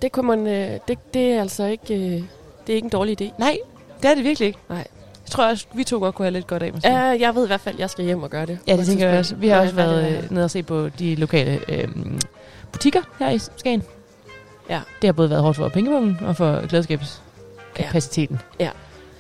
Det 0.05 0.13
kunne 0.13 0.27
man... 0.37 0.47
Øh, 0.47 0.79
det, 0.89 0.99
det 1.15 1.33
er 1.33 1.41
altså 1.41 1.65
ikke... 1.65 1.95
Øh, 1.95 2.23
det 2.67 2.73
er 2.73 2.75
ikke 2.75 2.85
en 2.87 2.91
dårlig 2.91 3.23
idé. 3.23 3.31
nej, 3.39 3.59
det 4.03 4.11
er 4.11 4.15
det 4.15 4.25
virkelig 4.25 4.47
ikke. 4.47 4.59
Nej. 4.69 4.79
Jeg 5.25 5.31
tror 5.31 5.47
også, 5.49 5.67
vi 5.75 5.85
to 5.85 5.99
godt 5.99 6.15
kunne 6.15 6.27
have 6.27 6.33
lidt 6.33 6.47
godt 6.47 6.63
af, 6.63 6.73
måske. 6.73 6.89
Ja, 6.91 6.99
jeg 6.99 7.35
ved 7.35 7.45
i 7.45 7.47
hvert 7.47 7.61
fald, 7.61 7.75
at 7.75 7.81
jeg 7.81 7.91
skal 7.91 8.05
hjem 8.05 8.23
og 8.23 8.31
gøre 8.31 8.47
det. 8.47 8.59
Ja, 8.67 8.73
det 8.73 8.81
et 8.81 8.87
tænker 8.87 9.09
jeg 9.09 9.19
også. 9.19 9.35
Vi 9.35 9.49
har 9.49 9.57
Når 9.57 9.63
også 9.63 9.75
været 9.75 10.03
med 10.13 10.19
øh, 10.25 10.31
nede 10.33 10.45
og 10.45 10.51
se 10.51 10.63
på 10.63 10.89
de 10.89 11.15
lokale 11.15 11.61
øh, 11.69 11.89
butikker 12.73 13.01
her 13.19 13.31
i 13.31 13.39
Skagen. 13.39 13.83
Ja. 14.71 14.81
Det 15.03 15.09
har 15.09 15.13
både 15.13 15.31
været 15.31 15.43
hårdt 15.43 15.57
for 15.57 15.69
pengepungen 15.69 16.19
og 16.27 16.37
for 16.37 16.67
glædskabskapaciteten. 16.69 18.41
Ja. 18.61 18.71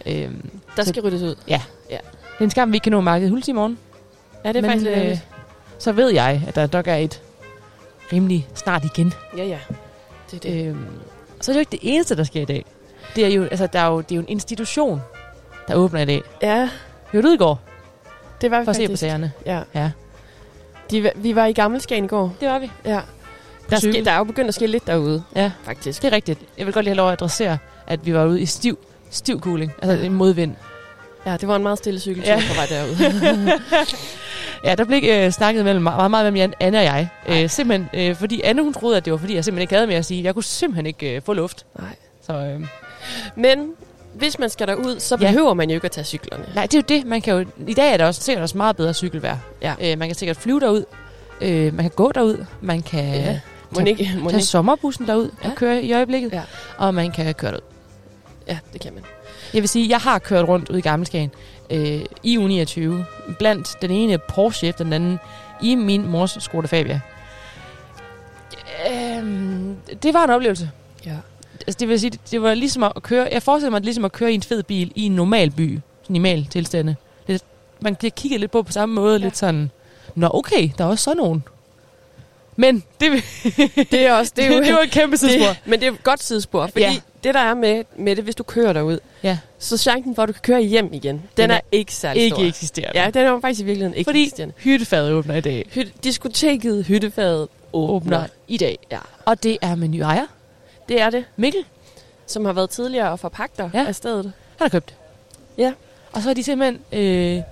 Øhm, 0.06 0.50
Der 0.76 0.82
så- 0.84 0.88
skal 0.88 1.02
ryddes 1.02 1.22
ud. 1.22 1.34
det 1.88 2.40
er 2.40 2.44
en 2.44 2.50
skam, 2.50 2.72
vi 2.72 2.76
ikke 2.76 2.84
kan 2.84 2.92
nå 2.92 3.00
markedet 3.00 3.28
i 3.28 3.30
Hulti 3.30 3.50
i 3.50 3.54
morgen. 3.54 3.78
Ja, 4.44 4.48
det 4.48 4.56
er 4.56 4.62
Men, 4.62 4.70
faktisk 4.70 4.90
lidt 4.96 5.10
øh. 5.10 5.18
Så 5.78 5.92
ved 5.92 6.10
jeg, 6.12 6.42
at 6.48 6.54
der 6.54 6.68
nok 6.72 6.88
er 6.88 6.94
et 6.94 7.22
rimelig 8.12 8.48
snart 8.54 8.84
igen. 8.84 9.12
Ja, 9.36 9.44
ja. 9.44 9.58
Det 10.30 10.36
er 10.44 10.52
det. 10.52 10.66
Øhm, 10.68 10.86
så 11.40 11.50
er 11.50 11.52
det 11.52 11.58
jo 11.58 11.60
ikke 11.60 11.70
det 11.70 11.78
eneste, 11.82 12.16
der 12.16 12.24
sker 12.24 12.42
i 12.42 12.44
dag. 12.44 12.64
Det 13.16 13.24
er 13.24 13.28
jo, 13.28 13.42
altså, 13.44 13.66
der 13.66 13.78
er 13.78 13.86
jo, 13.86 14.00
det 14.00 14.12
er 14.12 14.16
jo 14.16 14.20
en 14.22 14.28
institution, 14.28 15.00
der 15.68 15.74
åbner 15.74 16.00
i 16.00 16.04
dag. 16.04 16.22
Ja, 16.42 16.68
Hørte 17.12 17.28
du 17.28 17.32
i 17.32 17.36
går 17.36 17.60
det 18.40 18.50
var 18.50 18.58
vi 18.58 18.64
for 18.64 18.70
at 18.70 18.76
se 18.76 18.82
på 18.82 18.86
faktisk. 18.86 19.00
sagerne? 19.00 19.32
Ja. 19.46 19.60
Ja. 19.74 19.90
De, 20.90 21.10
vi 21.16 21.34
var 21.34 21.46
i 21.46 21.52
Gammelskagen 21.52 22.04
i 22.04 22.08
går. 22.08 22.34
Det 22.40 22.48
var 22.48 22.58
vi. 22.58 22.70
Ja. 22.84 23.00
Der, 23.70 23.78
cykel. 23.78 23.94
ske, 23.94 24.04
der 24.04 24.10
er 24.10 24.18
jo 24.18 24.24
begyndt 24.24 24.48
at 24.48 24.54
ske 24.54 24.66
lidt 24.66 24.86
derude, 24.86 25.24
Ja, 25.36 25.50
faktisk. 25.64 26.02
det 26.02 26.08
er 26.08 26.12
rigtigt. 26.12 26.40
Jeg 26.58 26.66
vil 26.66 26.74
godt 26.74 26.84
lige 26.84 26.90
have 26.90 26.96
lov 26.96 27.06
at 27.08 27.12
adressere, 27.12 27.58
at 27.86 28.06
vi 28.06 28.14
var 28.14 28.24
ude 28.26 28.40
i 28.40 28.46
stiv, 28.46 28.78
stiv 29.10 29.40
cooling. 29.40 29.72
Altså 29.82 30.06
en 30.06 30.14
modvind. 30.14 30.54
Ja, 31.26 31.36
det 31.36 31.48
var 31.48 31.56
en 31.56 31.62
meget 31.62 31.78
stille 31.78 32.00
cykeltur 32.00 32.32
Ja. 32.32 32.38
ja. 32.38 32.42
på 32.48 32.54
vej 32.54 32.66
derude. 32.66 33.60
Ja, 34.64 34.74
der 34.74 34.84
blev 34.84 35.02
øh, 35.10 35.30
snakket 35.30 35.64
mellem 35.64 35.82
meget, 35.82 36.10
meget 36.10 36.32
mellem 36.32 36.50
Jan- 36.50 36.56
Anne 36.60 36.78
og 36.78 36.84
jeg. 36.84 37.08
Øh, 37.28 37.50
simpelthen, 37.50 37.88
øh, 38.10 38.16
fordi 38.16 38.40
Anne 38.44 38.62
hun 38.62 38.74
troede, 38.74 38.96
at 38.96 39.04
det 39.04 39.10
var 39.12 39.16
fordi, 39.16 39.34
jeg 39.34 39.44
simpelthen 39.44 39.62
ikke 39.62 39.74
havde 39.74 39.86
mere 39.86 39.98
at 39.98 40.04
sige. 40.04 40.24
Jeg 40.24 40.34
kunne 40.34 40.42
simpelthen 40.44 40.86
ikke 40.86 41.16
øh, 41.16 41.22
få 41.22 41.32
luft. 41.32 41.66
Nej. 41.78 41.88
Så 42.26 42.32
øh, 42.32 42.66
Men 43.36 43.72
hvis 44.14 44.38
man 44.38 44.50
skal 44.50 44.66
derud, 44.66 45.00
så 45.00 45.16
Ja. 45.20 45.26
behøver 45.26 45.54
man 45.54 45.70
jo 45.70 45.74
ikke 45.74 45.84
at 45.84 45.90
tage 45.90 46.04
cyklerne. 46.04 46.44
nej, 46.54 46.66
det 46.66 46.74
er 46.74 46.78
jo 46.78 46.96
det. 46.98 47.06
Man 47.06 47.20
kan 47.22 47.34
jo, 47.34 47.44
I 47.66 47.74
dag 47.74 47.92
er 47.92 47.96
der 47.96 48.06
også 48.06 48.20
sikkert 48.22 48.42
også 48.42 48.56
meget 48.56 48.76
bedre 48.76 48.94
cykelvejr. 48.94 49.36
Ja. 49.62 49.74
Øh, 49.82 49.98
man 49.98 50.08
kan 50.08 50.14
sikkert 50.14 50.36
flyve 50.36 50.60
derud. 50.60 50.84
Øh, 51.40 51.74
man 51.74 51.84
kan 51.84 51.90
gå 51.96 52.12
derud. 52.12 52.44
Man 52.60 52.82
kan 52.82 53.14
Ja. 53.14 53.40
Må 53.70 53.80
ikke, 53.80 54.10
må 54.20 54.30
tage 54.30 54.42
sommerbussen 54.42 55.06
derud 55.06 55.24
ja. 55.42 55.46
Ja. 55.46 55.50
og 55.50 55.56
køre 55.56 55.82
i 55.82 55.92
øjeblikket. 55.92 56.32
Ja. 56.32 56.42
Og 56.76 56.94
man 56.94 57.12
kan 57.12 57.34
køre 57.34 57.50
derud. 57.50 57.62
Ja, 58.48 58.58
det 58.72 58.80
kan 58.80 58.94
man. 58.94 59.02
Jeg 59.54 59.62
vil 59.62 59.68
sige, 59.68 59.88
jeg 59.88 59.98
har 59.98 60.18
kørt 60.18 60.48
rundt 60.48 60.68
ude 60.68 60.78
i 60.78 60.82
Gammelskagen 60.82 61.30
øh, 61.70 62.00
i 62.22 62.38
uge 62.38 62.48
29. 62.48 63.04
Blandt 63.38 63.76
den 63.82 63.90
ene 63.90 64.18
Porsche 64.18 64.68
efter 64.68 64.84
den 64.84 64.92
anden 64.92 65.18
i 65.62 65.74
min 65.74 66.06
mors 66.08 66.36
Skoda 66.40 66.66
Fabia. 66.66 67.00
Øhm, 68.90 69.76
det 70.02 70.14
var 70.14 70.24
en 70.24 70.30
oplevelse. 70.30 70.70
Ja. 71.06 71.16
Altså, 71.66 71.76
det 71.80 71.88
vil 71.88 72.00
sige, 72.00 72.10
det, 72.10 72.20
det 72.30 72.42
var 72.42 72.54
ligesom 72.54 72.82
at 72.82 73.02
køre... 73.02 73.28
Jeg 73.32 73.42
forestiller 73.42 73.70
mig, 73.70 73.80
det 73.80 73.84
ligesom 73.84 74.04
at 74.04 74.12
køre 74.12 74.32
i 74.32 74.34
en 74.34 74.42
fed 74.42 74.62
bil 74.62 74.92
i 74.94 75.06
en 75.06 75.12
normal 75.12 75.50
by. 75.50 75.80
Sådan 76.02 76.16
i 76.16 76.18
normal 76.18 76.46
tilstande. 76.46 76.96
Det, 77.26 77.42
man 77.80 77.94
bliver 77.96 78.10
kigget 78.10 78.40
lidt 78.40 78.50
på 78.52 78.62
på 78.62 78.72
samme 78.72 78.94
måde. 78.94 79.18
Ja. 79.18 79.24
Lidt 79.24 79.36
sådan... 79.36 79.70
Nå, 80.14 80.30
okay, 80.34 80.70
der 80.78 80.84
er 80.84 80.88
også 80.88 81.04
sådan 81.04 81.16
nogen. 81.16 81.44
Men 82.56 82.82
det, 83.00 83.24
Det 83.90 84.06
er 84.06 84.12
også, 84.12 84.32
det 84.36 84.44
er 84.44 84.56
jo, 84.56 84.62
det 84.64 84.72
var 84.74 84.80
et 84.80 84.90
kæmpe 84.90 85.16
sidespor. 85.16 85.46
det, 85.48 85.58
men 85.64 85.80
det 85.80 85.88
er 85.88 85.92
et 85.92 86.02
godt 86.02 86.22
sidespor, 86.22 86.66
fordi 86.66 86.80
Ja. 86.84 86.96
Ja. 87.24 87.28
det 87.28 87.34
der 87.34 87.40
er 87.40 87.54
med, 87.54 87.84
med 87.96 88.16
det, 88.16 88.24
hvis 88.24 88.34
du 88.34 88.42
kører 88.42 88.72
derud, 88.72 88.98
Ja. 89.22 89.38
så 89.58 89.76
chancen 89.76 90.14
for, 90.14 90.22
at 90.22 90.28
du 90.28 90.32
kan 90.32 90.42
køre 90.42 90.62
hjem 90.62 90.92
igen, 90.92 91.14
den, 91.16 91.22
Den 91.36 91.50
er, 91.50 91.54
er 91.54 91.60
ikke 91.72 91.94
særlig 91.94 92.22
Ikke 92.22 92.34
stor. 92.36 92.44
eksisterende. 92.44 93.00
Ja, 93.00 93.10
den 93.10 93.26
er 93.26 93.40
faktisk 93.40 93.60
i 93.60 93.64
virkeligheden 93.64 93.98
ikke 93.98 94.08
Fordi 94.08 94.22
eksisterende. 94.22 94.54
hyttefadet 94.58 95.12
åbner 95.12 95.34
i 95.34 95.40
dag. 95.40 95.66
Hyt, 95.74 96.04
diskoteket 96.04 96.84
Hyttefadet 96.86 97.48
åbner. 97.72 98.16
Åbner 98.16 98.26
i 98.48 98.56
dag. 98.56 98.78
Ja, 98.90 98.98
Og 99.24 99.42
det 99.42 99.58
er 99.62 99.74
med 99.74 99.88
ny 99.88 99.98
ejer. 100.00 100.26
det 100.88 101.00
er 101.00 101.10
det, 101.10 101.24
Mikkel, 101.36 101.64
som 102.26 102.44
har 102.44 102.52
været 102.52 102.70
tidligere 102.70 103.10
og 103.10 103.20
forpagter 103.20 103.70
Ja. 103.74 103.80
ja. 103.80 103.86
af 103.86 103.94
stedet. 103.94 104.24
han 104.24 104.32
har 104.64 104.68
købt. 104.68 104.94
Ja. 105.58 105.72
Og 106.12 106.22
så 106.22 106.28
har 106.28 106.34
de 106.34 106.42
simpelthen 106.42 106.80
øh, 106.92 107.42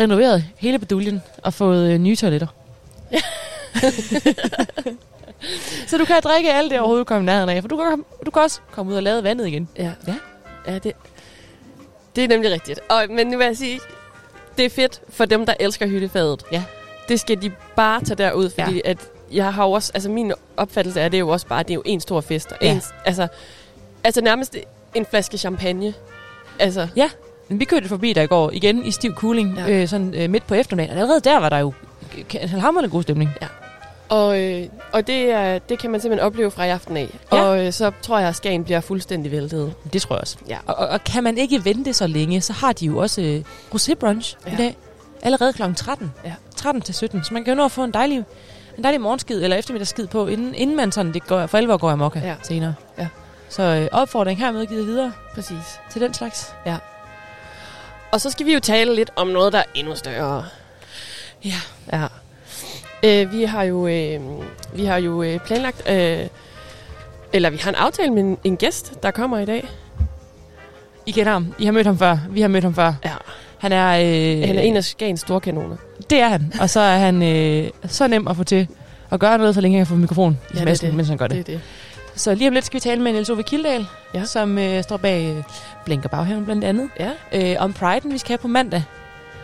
renoveret 0.00 0.44
hele 0.58 0.78
beduljen 0.78 1.22
og 1.42 1.54
fået 1.54 1.92
øh, 1.92 1.98
nye 1.98 2.16
toiletter. 2.16 2.46
så 5.86 5.98
du 5.98 6.04
kan 6.04 6.16
drikke 6.24 6.52
alt 6.52 6.70
det 6.70 6.78
overhovedet 6.78 7.06
komme 7.06 7.22
i 7.22 7.26
nærheden 7.26 7.48
af, 7.50 7.62
for 7.62 7.68
du 7.68 7.76
kan, 7.76 8.04
du 8.26 8.30
kan 8.30 8.42
også 8.42 8.60
komme 8.70 8.92
ud 8.92 8.96
og 8.96 9.02
lade 9.02 9.24
vandet 9.24 9.46
igen. 9.46 9.68
Ja. 9.78 9.90
Ja. 10.06 10.14
Ja, 10.66 10.78
det, 10.78 10.92
det 12.16 12.24
er 12.24 12.28
nemlig 12.28 12.50
rigtigt. 12.52 12.80
Og, 12.88 13.04
men 13.10 13.26
nu 13.26 13.38
vil 13.38 13.44
jeg 13.44 13.56
sige, 13.56 13.80
det 14.56 14.64
er 14.64 14.70
fedt 14.70 15.00
for 15.08 15.24
dem, 15.24 15.46
der 15.46 15.54
elsker 15.60 15.86
hyttefadet. 15.86 16.42
Ja. 16.52 16.62
Det 17.08 17.20
skal 17.20 17.42
de 17.42 17.52
bare 17.76 18.04
tage 18.04 18.16
derud, 18.16 18.50
fordi 18.50 18.74
ja. 18.84 18.90
at 18.90 18.98
jeg 19.32 19.54
har 19.54 19.64
jo 19.64 19.72
også, 19.72 19.90
altså 19.94 20.10
min 20.10 20.32
opfattelse 20.56 21.00
af 21.00 21.10
det 21.10 21.16
er 21.18 21.20
jo 21.20 21.28
også 21.28 21.46
bare, 21.46 21.62
det 21.62 21.70
er 21.70 21.74
jo 21.74 21.82
en 21.84 22.00
stor 22.00 22.20
fest. 22.20 22.52
Og 22.52 22.58
Ja. 22.62 22.72
en, 22.72 22.82
altså, 23.04 23.28
altså 24.04 24.20
nærmest 24.20 24.56
en 24.94 25.06
flaske 25.10 25.38
champagne. 25.38 25.94
Altså, 26.58 26.88
Men 27.48 27.60
vi 27.60 27.64
kørte 27.64 27.88
forbi 27.88 28.12
der 28.12 28.22
i 28.22 28.26
går 28.26 28.50
igen 28.52 28.84
i 28.84 28.90
stiv 28.90 29.14
cooling, 29.14 29.54
ja. 29.58 29.66
Ja. 29.66 29.82
øh, 29.82 29.88
sådan 29.88 30.14
øh, 30.14 30.30
midt 30.30 30.46
på 30.46 30.54
eftermiddagen. 30.54 30.96
Og 30.96 31.02
allerede 31.02 31.20
der 31.20 31.38
var 31.40 31.48
der 31.48 31.58
jo 31.58 31.72
en 32.42 32.48
hammerende 32.48 32.90
god 32.90 33.02
stemning. 33.02 33.30
Og, 34.10 34.40
øh, 34.42 34.66
og 34.92 35.06
det, 35.06 35.30
er, 35.30 35.58
det 35.58 35.78
kan 35.78 35.90
man 35.90 36.00
simpelthen 36.00 36.26
opleve 36.26 36.50
fra 36.50 36.64
i 36.64 36.68
aften 36.68 36.96
af. 36.96 37.18
Ja. 37.32 37.42
Og 37.42 37.66
øh, 37.66 37.72
så 37.72 37.92
tror 38.02 38.18
jeg, 38.18 38.28
at 38.28 38.36
Skagen 38.36 38.64
bliver 38.64 38.80
fuldstændig 38.80 39.32
væltet. 39.32 39.74
Det 39.92 40.02
tror 40.02 40.14
jeg 40.14 40.20
også. 40.20 40.36
Ja. 40.48 40.58
Og, 40.66 40.74
og, 40.74 41.04
kan 41.04 41.24
man 41.24 41.38
ikke 41.38 41.64
vente 41.64 41.92
så 41.92 42.06
længe, 42.06 42.40
så 42.40 42.52
har 42.52 42.72
de 42.72 42.86
jo 42.86 42.98
også 42.98 43.20
øh, 43.20 43.44
rosé 43.74 43.94
brunch 43.94 44.36
ja. 44.46 44.50
i 44.50 44.54
Ja. 44.54 44.62
dag. 44.62 44.76
Allerede 45.22 45.52
kl. 45.52 45.62
13. 45.76 46.12
Ja. 46.24 46.32
13 46.56 46.82
til 46.82 46.94
17. 46.94 47.24
Så 47.24 47.34
man 47.34 47.44
kan 47.44 47.52
jo 47.52 47.56
nå 47.56 47.64
at 47.64 47.72
få 47.72 47.84
en 47.84 47.90
dejlig, 47.90 48.24
en 48.78 48.84
dejlig 48.84 49.00
morgenskid 49.00 49.42
eller 49.44 49.56
eftermiddagsskid 49.56 50.06
på, 50.06 50.26
inden, 50.26 50.54
inden 50.54 50.76
man 50.76 50.92
sådan 50.92 51.14
det 51.14 51.26
går, 51.26 51.46
for 51.46 51.58
alvor 51.58 51.76
går 51.76 51.90
amok 51.90 52.16
ja. 52.16 52.20
Ja. 52.20 52.34
senere. 52.42 52.74
Ja. 52.98 53.08
Så 53.48 53.62
øh, 53.62 53.88
opfordring 53.92 54.38
hermed 54.38 54.66
givet 54.66 54.86
videre 54.86 55.12
Præcis. 55.34 55.80
til 55.90 56.00
den 56.00 56.14
slags. 56.14 56.54
Og 58.12 58.20
så 58.20 58.30
skal 58.30 58.46
vi 58.46 58.54
jo 58.54 58.60
tale 58.60 58.94
lidt 58.94 59.10
om 59.16 59.26
noget, 59.26 59.52
der 59.52 59.58
er 59.58 59.64
endnu 59.74 59.96
større. 59.96 60.44
Ja. 61.44 61.54
Ja. 61.92 62.06
Øh, 63.04 63.32
vi 63.32 63.44
har 63.44 63.62
jo, 63.62 63.86
øh, 63.86 64.20
vi 64.74 64.84
har 64.84 64.96
jo 64.96 65.22
øh, 65.22 65.38
planlagt, 65.38 65.90
øh, 65.90 66.18
eller 67.32 67.50
vi 67.50 67.56
har 67.56 67.68
en 67.68 67.74
aftale 67.74 68.10
med 68.12 68.22
en, 68.22 68.38
en 68.44 68.56
gæst, 68.56 69.02
der 69.02 69.10
kommer 69.10 69.38
i 69.38 69.44
dag. 69.44 69.68
I 71.06 71.10
kender 71.10 71.32
ham. 71.32 71.54
I 71.58 71.64
har 71.64 71.72
mødt 71.72 71.86
ham 71.86 71.98
før. 71.98 72.18
Vi 72.30 72.40
har 72.40 72.48
mødt 72.48 72.64
ham 72.64 72.74
før. 72.74 72.92
Ja. 73.04 73.10
Han 73.58 73.72
er... 73.72 73.86
Øh, 73.88 74.48
Han 74.48 74.56
er 74.58 74.62
en 74.62 74.76
af 74.76 74.84
Skagens 74.84 75.20
store 75.20 75.40
kanoner. 75.40 75.76
Det 76.10 76.20
er 76.20 76.28
han. 76.28 76.52
Og 76.60 76.70
så 76.70 76.80
er 76.80 76.96
han 76.98 77.22
øh, 77.22 77.70
så 77.86 78.08
nem 78.08 78.28
at 78.28 78.36
få 78.36 78.44
til 78.44 78.68
at 79.10 79.20
gøre 79.20 79.38
noget, 79.38 79.54
så 79.54 79.60
længe 79.60 79.78
han 79.78 79.86
kan 79.86 79.90
få 79.90 79.96
mikrofon 80.00 80.32
i 80.32 80.54
Ja, 80.54 80.58
det 80.58 80.64
masken, 80.68 80.86
det. 80.88 80.96
mens 80.96 81.08
han 81.08 81.18
gør 81.18 81.26
det. 81.26 81.46
Det 81.46 81.54
er 81.54 81.58
det. 81.58 81.60
Så 82.14 82.34
lige 82.34 82.48
om 82.48 82.54
lidt 82.54 82.64
skal 82.64 82.74
vi 82.74 82.80
tale 82.80 83.02
med 83.02 83.12
Niels 83.12 83.30
Ove 83.30 83.42
Kildal, 83.42 83.86
Ja. 84.14 84.24
som 84.24 84.58
øh, 84.58 84.82
står 84.82 84.96
bag 84.96 85.26
øh, 85.36 85.42
Blinker 85.84 86.08
Baghaven 86.08 86.44
blandt 86.44 86.64
andet. 86.64 86.88
Ja. 87.00 87.10
Øh, 87.32 87.56
om 87.58 87.74
Pride'en, 87.82 88.12
vi 88.12 88.18
skal 88.18 88.28
have 88.28 88.38
på 88.38 88.48
mandag. 88.48 88.82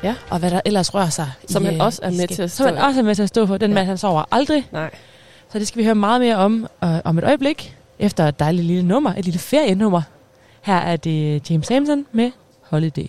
Ja. 0.03 0.15
Og 0.31 0.39
hvad 0.39 0.51
der 0.51 0.61
ellers 0.65 0.95
rører 0.95 1.09
sig. 1.09 1.31
Som 1.49 1.63
i, 1.63 1.67
han 1.67 1.75
øh, 1.75 1.85
også 1.85 2.01
er 2.03 2.11
med 2.11 2.29
til 2.29 2.43
at 2.43 2.51
Som 2.51 2.65
stå 2.65 2.75
han 2.75 2.85
også 2.85 3.01
er 3.01 3.05
med 3.05 3.15
til 3.15 3.23
at 3.23 3.29
stå 3.29 3.47
for. 3.47 3.57
Den 3.59 3.71
Ja. 3.71 3.75
mand, 3.75 3.87
han 3.87 3.99
sover 3.99 4.25
aldrig. 4.31 4.69
Nej. 4.73 4.91
Så 5.53 5.59
det 5.59 5.69
skal 5.69 5.79
vi 5.79 5.85
høre 5.85 5.95
meget 5.95 6.21
mere 6.21 6.37
om 6.37 6.67
øh, 6.85 6.91
om 7.05 7.19
et 7.19 7.25
øjeblik. 7.25 7.77
efter 7.99 8.25
et 8.29 8.39
dejligt 8.41 8.67
lille 8.67 8.83
nummer, 8.83 9.15
et 9.19 9.25
lille 9.25 9.39
ferienummer. 9.41 10.03
Her 10.63 10.77
er 10.77 10.97
det 10.97 11.51
James 11.51 11.67
Samson 11.67 12.07
med 12.13 12.31
Holiday. 12.63 13.07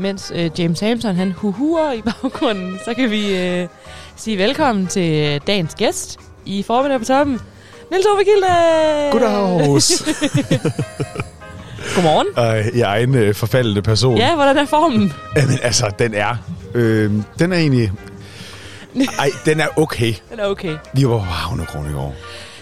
Mens 0.00 0.32
øh, 0.34 0.50
James 0.58 0.78
Samson 0.78 1.16
han 1.16 1.32
huhuer 1.32 1.92
i 1.92 2.02
baggrunden, 2.02 2.78
så 2.84 2.94
kan 2.94 3.10
vi 3.10 3.36
øh, 3.38 3.68
sige 4.16 4.38
velkommen 4.38 4.86
til 4.86 5.12
øh, 5.34 5.40
dagens 5.46 5.74
gæst 5.74 6.18
i 6.46 6.62
formiddag 6.62 6.98
på 6.98 7.04
toppen. 7.04 7.40
Niels 7.90 8.06
Ove 8.06 8.24
Kilde! 8.24 9.10
Goddags. 9.12 10.02
Godmorgen. 11.94 12.58
Øh, 12.58 12.66
I 12.74 12.80
egen 12.80 13.14
øh, 13.14 13.34
forfaldende 13.34 13.82
person. 13.82 14.16
Ja, 14.16 14.34
hvordan 14.34 14.56
er 14.58 14.66
formen? 14.66 15.12
Jamen, 15.36 15.58
altså, 15.62 15.90
den 15.98 16.14
er... 16.14 16.36
Øh, 16.74 17.12
den 17.38 17.52
er 17.52 17.56
egentlig... 17.56 17.92
Ej, 19.18 19.30
den 19.44 19.60
er 19.60 19.66
okay. 19.76 20.14
Den 20.30 20.40
er 20.40 20.46
okay. 20.46 20.76
Vi 20.94 21.08
var 21.08 21.18
på 21.18 21.24
Havnekron 21.24 21.90
i 21.90 21.92
går. 21.92 22.14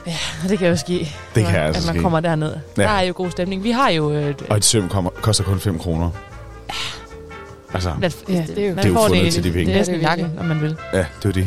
Ja, 0.06 0.16
det 0.48 0.58
kan 0.58 0.68
jo 0.68 0.76
ske. 0.76 1.14
Det 1.34 1.46
kan 1.46 1.54
at 1.54 1.66
altså 1.66 1.86
man 1.86 1.94
ske. 1.94 2.02
kommer 2.02 2.20
derned. 2.20 2.54
Ja. 2.78 2.82
Der 2.82 2.88
er 2.88 3.00
jo 3.02 3.12
god 3.16 3.30
stemning. 3.30 3.64
Vi 3.64 3.70
har 3.70 3.88
jo... 3.90 4.12
Øh, 4.12 4.34
Og 4.50 4.56
et 4.56 4.64
søm 4.64 4.88
kommer, 4.88 5.10
koster 5.10 5.44
kun 5.44 5.60
5 5.60 5.78
kroner. 5.78 6.10
Altså, 7.74 7.92
lad, 8.00 8.10
Ja, 8.28 8.32
det 8.34 8.58
er 8.64 8.68
jo- 8.68 8.74
Det 8.74 8.84
er 8.84 8.88
jo 8.88 8.94
fundet 8.94 9.24
det, 9.24 9.32
til 9.32 9.44
de 9.44 9.52
penge. 9.52 9.66
Det 9.66 9.72
er 9.74 9.78
næsten 9.78 9.94
Det 9.94 10.04
er 10.04 10.10
det 10.14 10.18
jakken, 10.22 10.38
om 10.40 10.44
man 10.46 10.60
vil. 10.62 10.76
ja, 10.92 10.98
det 10.98 11.24
var 11.24 11.32
det. 11.32 11.46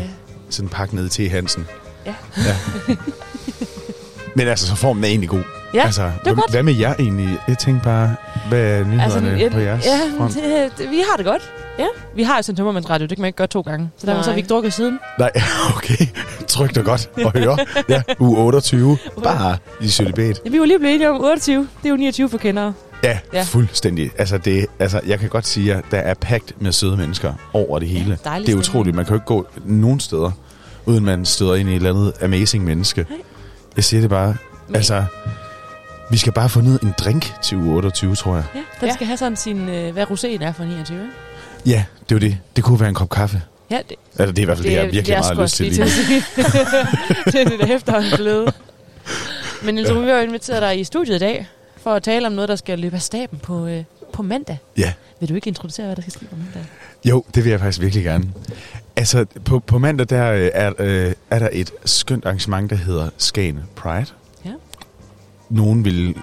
Sådan 0.50 0.66
en 0.66 0.70
pakke 0.70 0.96
ned 0.96 1.10
til 1.10 1.30
Hansen. 1.30 1.68
Ja. 2.06 2.14
ja. 2.38 2.56
Men 4.36 4.48
altså, 4.48 4.68
så 4.68 4.76
formen 4.76 5.04
er 5.04 5.08
egentlig 5.08 5.30
god. 5.30 5.44
Ja, 5.74 5.84
altså, 5.86 6.02
det 6.04 6.10
er 6.10 6.20
hvad, 6.24 6.36
godt. 6.36 6.52
hvad 6.52 6.64
med 6.64 6.74
jer 6.74 6.94
egentlig? 7.00 7.38
Jeg 7.48 7.58
tænkte 7.58 7.84
bare, 7.84 8.16
hvad 8.50 8.60
er 8.60 8.84
nyhederne 8.86 9.32
altså, 9.32 9.50
på 9.52 9.60
jeres 9.60 9.86
ja, 9.86 10.00
front? 10.18 10.34
det, 10.34 10.72
det, 10.78 10.90
vi 10.92 11.04
har 11.10 11.18
det 11.18 11.26
godt. 11.26 11.52
Ja. 11.80 11.86
Vi 12.16 12.24
har 12.24 12.36
jo 12.38 12.42
sådan 12.42 12.54
en 12.54 12.58
tømmermandsradio, 12.58 13.08
det 13.08 13.18
kan 13.18 13.22
man 13.22 13.28
ikke 13.28 13.38
gøre 13.38 13.48
to 13.48 13.62
gange. 13.62 13.90
Så 13.98 14.08
derfor 14.08 14.22
så 14.22 14.30
har 14.30 14.36
vi 14.36 14.40
ikke 14.40 14.50
drukket 14.50 14.74
siden. 14.74 15.00
Nej, 15.20 15.32
okay. 15.76 16.06
Trygt 16.48 16.78
og 16.78 16.86
godt 16.86 17.10
at 17.18 17.38
høre. 17.40 17.58
Ja, 17.90 18.02
uge 18.20 18.38
28. 18.46 18.98
Bare 19.24 19.58
i 19.82 19.88
celibat. 19.88 20.42
Ja, 20.46 20.50
vi 20.50 20.60
var 20.60 20.66
lige 20.66 20.80
blevet 20.80 20.96
enige 20.96 21.10
om 21.10 21.22
28. 21.24 21.60
Det 21.84 21.86
er 21.86 21.90
jo 21.90 21.96
29 21.96 22.30
for 22.30 22.38
kendere. 22.38 22.74
Ja, 23.04 23.10
Ja. 23.10 23.18
ja, 23.34 23.44
fuldstændig. 23.44 24.12
Altså, 24.18 24.38
det, 24.38 24.66
altså, 24.80 25.02
jeg 25.06 25.20
kan 25.20 25.30
godt 25.30 25.48
sige, 25.48 25.74
at 25.74 25.84
der 25.92 25.98
er 25.98 26.14
pagt 26.14 26.62
med 26.62 26.72
søde 26.72 26.98
mennesker 26.98 27.34
over 27.54 27.80
det 27.80 27.88
hele. 27.88 28.18
dejlig 28.24 28.48
det 28.48 28.54
er 28.54 28.58
utroligt. 28.60 28.96
Man 28.96 29.06
kan 29.06 29.12
jo 29.12 29.16
ikke 29.16 29.26
gå 29.26 29.48
nogen 29.66 30.00
steder, 30.00 30.32
uden 30.86 31.06
man 31.06 31.26
støder 31.26 31.56
ind 31.56 31.70
i 31.70 31.72
et 31.72 31.76
eller 31.76 31.90
andet 31.90 32.14
amazing 32.24 32.64
menneske. 32.64 33.06
Nej. 33.10 33.20
Jeg 33.76 33.84
siger 33.84 34.02
det 34.02 34.10
bare. 34.10 34.36
Men- 34.68 34.76
Altså, 34.76 35.04
vi 36.12 36.18
skal 36.18 36.34
bare 36.34 36.50
få 36.50 36.62
ned 36.62 36.80
en 36.84 36.94
drink 36.98 37.34
til 37.44 37.58
uge 37.58 37.76
28, 37.76 38.16
tror 38.16 38.36
jeg. 38.36 38.44
Ja, 38.56 38.60
den 38.80 38.88
Ja. 38.88 38.94
skal 38.94 39.08
have 39.08 39.18
sådan 39.18 39.36
sin, 39.38 39.70
øh, 39.70 39.94
hvad 39.94 40.04
roséen 40.12 40.44
er 40.44 40.52
for 40.52 40.64
29. 40.64 40.98
ikke? 41.02 41.12
Ja, 41.66 41.84
det 42.10 42.12
er 42.12 42.16
jo 42.16 42.20
det. 42.30 42.38
Det 42.56 42.64
kunne 42.64 42.80
være 42.80 42.90
en 42.90 42.96
kop 42.96 43.10
kaffe. 43.10 43.42
Ja, 43.72 43.78
det, 43.90 43.96
Altså, 44.20 44.32
det 44.32 44.38
er 44.40 44.42
i 44.42 44.46
hvert 44.46 44.58
fald 44.58 44.68
det, 44.68 44.74
jeg 44.74 44.84
virkelig 44.84 45.06
det 45.06 45.16
er 45.16 45.20
meget 45.36 45.38
lyst 45.44 45.56
til 45.56 45.66
lige. 45.66 45.84
det 47.32 47.36
er 47.42 47.50
det, 47.50 47.60
der 47.60 47.76
efterhånden 47.76 48.12
blevet. 48.16 48.54
Men 49.64 49.76
Niels, 49.76 49.90
Ove, 49.90 50.04
vi 50.04 50.10
har 50.10 50.20
inviteret 50.20 50.62
dig 50.62 50.80
i 50.80 50.84
studiet 50.84 51.16
i 51.16 51.20
dag, 51.20 51.48
for 51.82 51.94
at 51.94 52.04
tale 52.04 52.28
om 52.28 52.34
noget, 52.34 52.50
der 52.50 52.56
skal 52.56 52.80
løbe 52.80 52.96
af 52.96 53.02
staben 53.02 53.40
på, 53.40 53.68
øh, 53.68 53.84
på 54.14 54.22
mandag. 54.22 54.58
Ja. 54.78 54.94
Vil 55.20 55.30
du 55.30 55.36
ikke 55.36 55.48
introducere, 55.48 55.86
hvad 55.86 55.96
der 55.96 56.02
skal 56.02 56.12
ske 56.12 56.26
på 56.26 56.36
mandag? 56.36 56.66
Jo, 57.06 57.24
det 57.36 57.44
vil 57.44 57.50
jeg 57.50 57.60
faktisk 57.60 57.82
virkelig 57.82 58.04
gerne. 58.04 58.32
Altså, 58.96 59.26
på, 59.46 59.60
på 59.60 59.78
mandag 59.78 60.08
der 60.10 60.32
øh, 60.32 60.50
er, 60.54 60.74
øh, 60.80 61.14
er 61.30 61.40
der 61.40 61.50
et 61.52 61.72
skønt 61.86 62.26
arrangement, 62.26 62.70
der 62.70 62.76
hedder 62.76 63.10
Skagen 63.18 63.60
Pride. 63.76 64.06
Ja. 64.46 64.52
Nogen 65.50 65.86
vil 65.86 66.16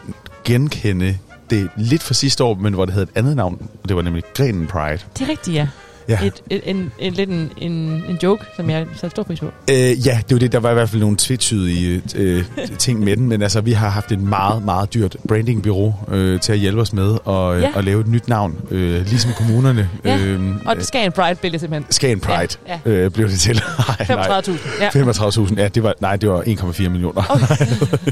genkende 0.44 1.18
det 1.50 1.70
lidt 1.76 2.02
fra 2.02 2.14
sidste 2.14 2.44
år, 2.44 2.54
men 2.54 2.74
hvor 2.74 2.84
det 2.84 2.94
havde 2.94 3.02
et 3.02 3.18
andet 3.18 3.36
navn. 3.36 3.68
Det 3.88 3.96
var 3.96 4.02
nemlig 4.02 4.22
Grenen 4.34 4.66
Pride. 4.66 4.98
Det 5.18 5.24
er 5.24 5.28
rigtigt, 5.28 5.56
ja. 5.56 5.68
Ja. 6.08 6.18
Et, 6.26 6.42
et, 6.50 6.60
en, 6.64 6.92
en, 6.98 7.12
lidt 7.12 7.30
en, 7.30 7.50
en, 7.56 7.72
en 8.08 8.18
joke, 8.22 8.44
som 8.56 8.70
jeg 8.70 8.86
satte 8.94 9.10
stor 9.10 9.22
pris 9.22 9.40
på. 9.40 9.46
Øh, 9.70 10.06
ja, 10.06 10.20
det 10.28 10.34
var 10.34 10.38
det. 10.38 10.52
Der 10.52 10.58
var 10.60 10.70
i 10.70 10.74
hvert 10.74 10.88
fald 10.88 11.00
nogle 11.00 11.16
tvetydige 11.20 12.02
øh, 12.16 12.44
ting 12.78 13.00
med 13.00 13.16
den, 13.16 13.28
men 13.28 13.42
altså, 13.42 13.60
vi 13.60 13.72
har 13.72 13.88
haft 13.88 14.12
et 14.12 14.20
meget, 14.20 14.64
meget 14.64 14.94
dyrt 14.94 15.16
brandingbureau 15.28 15.94
øh, 16.10 16.40
til 16.40 16.52
at 16.52 16.58
hjælpe 16.58 16.80
os 16.80 16.92
med 16.92 17.18
at, 17.28 17.34
øh, 17.56 17.62
Ja. 17.62 17.78
at 17.78 17.84
lave 17.84 18.00
et 18.00 18.08
nyt 18.08 18.28
navn, 18.28 18.56
øh, 18.70 19.06
ligesom 19.06 19.30
kommunerne. 19.36 19.88
Ja, 20.04 20.18
øh, 20.18 20.40
Og 20.66 20.76
det 20.76 20.86
skal 20.86 21.04
en 21.06 21.12
Pride 21.12 21.34
blev 21.34 21.52
det 21.52 21.60
simpelthen. 21.60 21.92
Skagen 21.92 22.20
Pride 22.20 22.54
Ja, 22.68 22.78
øh, 22.90 23.10
blev 23.10 23.28
det 23.28 23.40
til. 23.40 23.54
Nej, 24.08 24.16
nej. 24.16 24.40
35.000. 24.40 24.82
Ja. 24.82 24.88
35.000, 24.88 25.54
ja, 25.56 25.68
det 25.68 25.82
var, 25.82 25.94
nej, 26.00 26.16
det 26.16 26.28
var 26.28 26.42
1,4 26.42 26.88
millioner. 26.88 27.22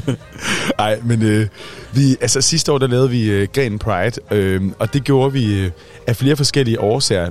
Nej, 0.77 0.99
men 1.03 1.21
øh, 1.21 1.47
vi, 1.93 2.17
altså 2.21 2.41
sidste 2.41 2.71
år, 2.71 2.77
der 2.77 2.87
lavede 2.87 3.09
vi 3.09 3.29
øh, 3.31 3.47
Grenen 3.55 3.79
Pride, 3.79 4.11
øh, 4.31 4.61
og 4.79 4.93
det 4.93 5.03
gjorde 5.03 5.33
vi 5.33 5.59
øh, 5.59 5.71
af 6.07 6.15
flere 6.15 6.35
forskellige 6.35 6.79
årsager. 6.81 7.29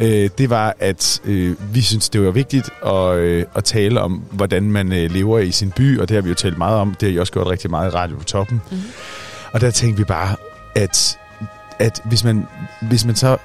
Øh, 0.00 0.30
det 0.38 0.50
var, 0.50 0.76
at 0.80 1.20
øh, 1.24 1.74
vi 1.74 1.80
synes, 1.80 2.08
det 2.08 2.22
var 2.24 2.30
vigtigt 2.30 2.70
at, 2.86 3.16
øh, 3.16 3.44
at 3.54 3.64
tale 3.64 4.00
om, 4.00 4.22
hvordan 4.30 4.62
man 4.62 4.92
øh, 4.92 5.10
lever 5.10 5.38
i 5.38 5.50
sin 5.50 5.70
by, 5.70 5.98
og 6.00 6.08
det 6.08 6.14
har 6.14 6.22
vi 6.22 6.28
jo 6.28 6.34
talt 6.34 6.58
meget 6.58 6.76
om. 6.76 6.94
Det 7.00 7.08
har 7.08 7.14
I 7.16 7.18
også 7.18 7.32
gjort 7.32 7.46
rigtig 7.46 7.70
meget 7.70 7.92
i 7.92 7.94
Radio 7.94 8.16
på 8.16 8.24
Toppen. 8.24 8.60
Mhm. 8.70 8.80
Og 9.52 9.60
der 9.60 9.70
tænkte 9.70 9.98
vi 9.98 10.04
bare, 10.04 10.36
at, 10.76 11.18
at 11.78 12.02
hvis, 12.04 12.24
man, 12.24 12.46
hvis 12.82 13.04
man 13.04 13.16
så 13.16 13.36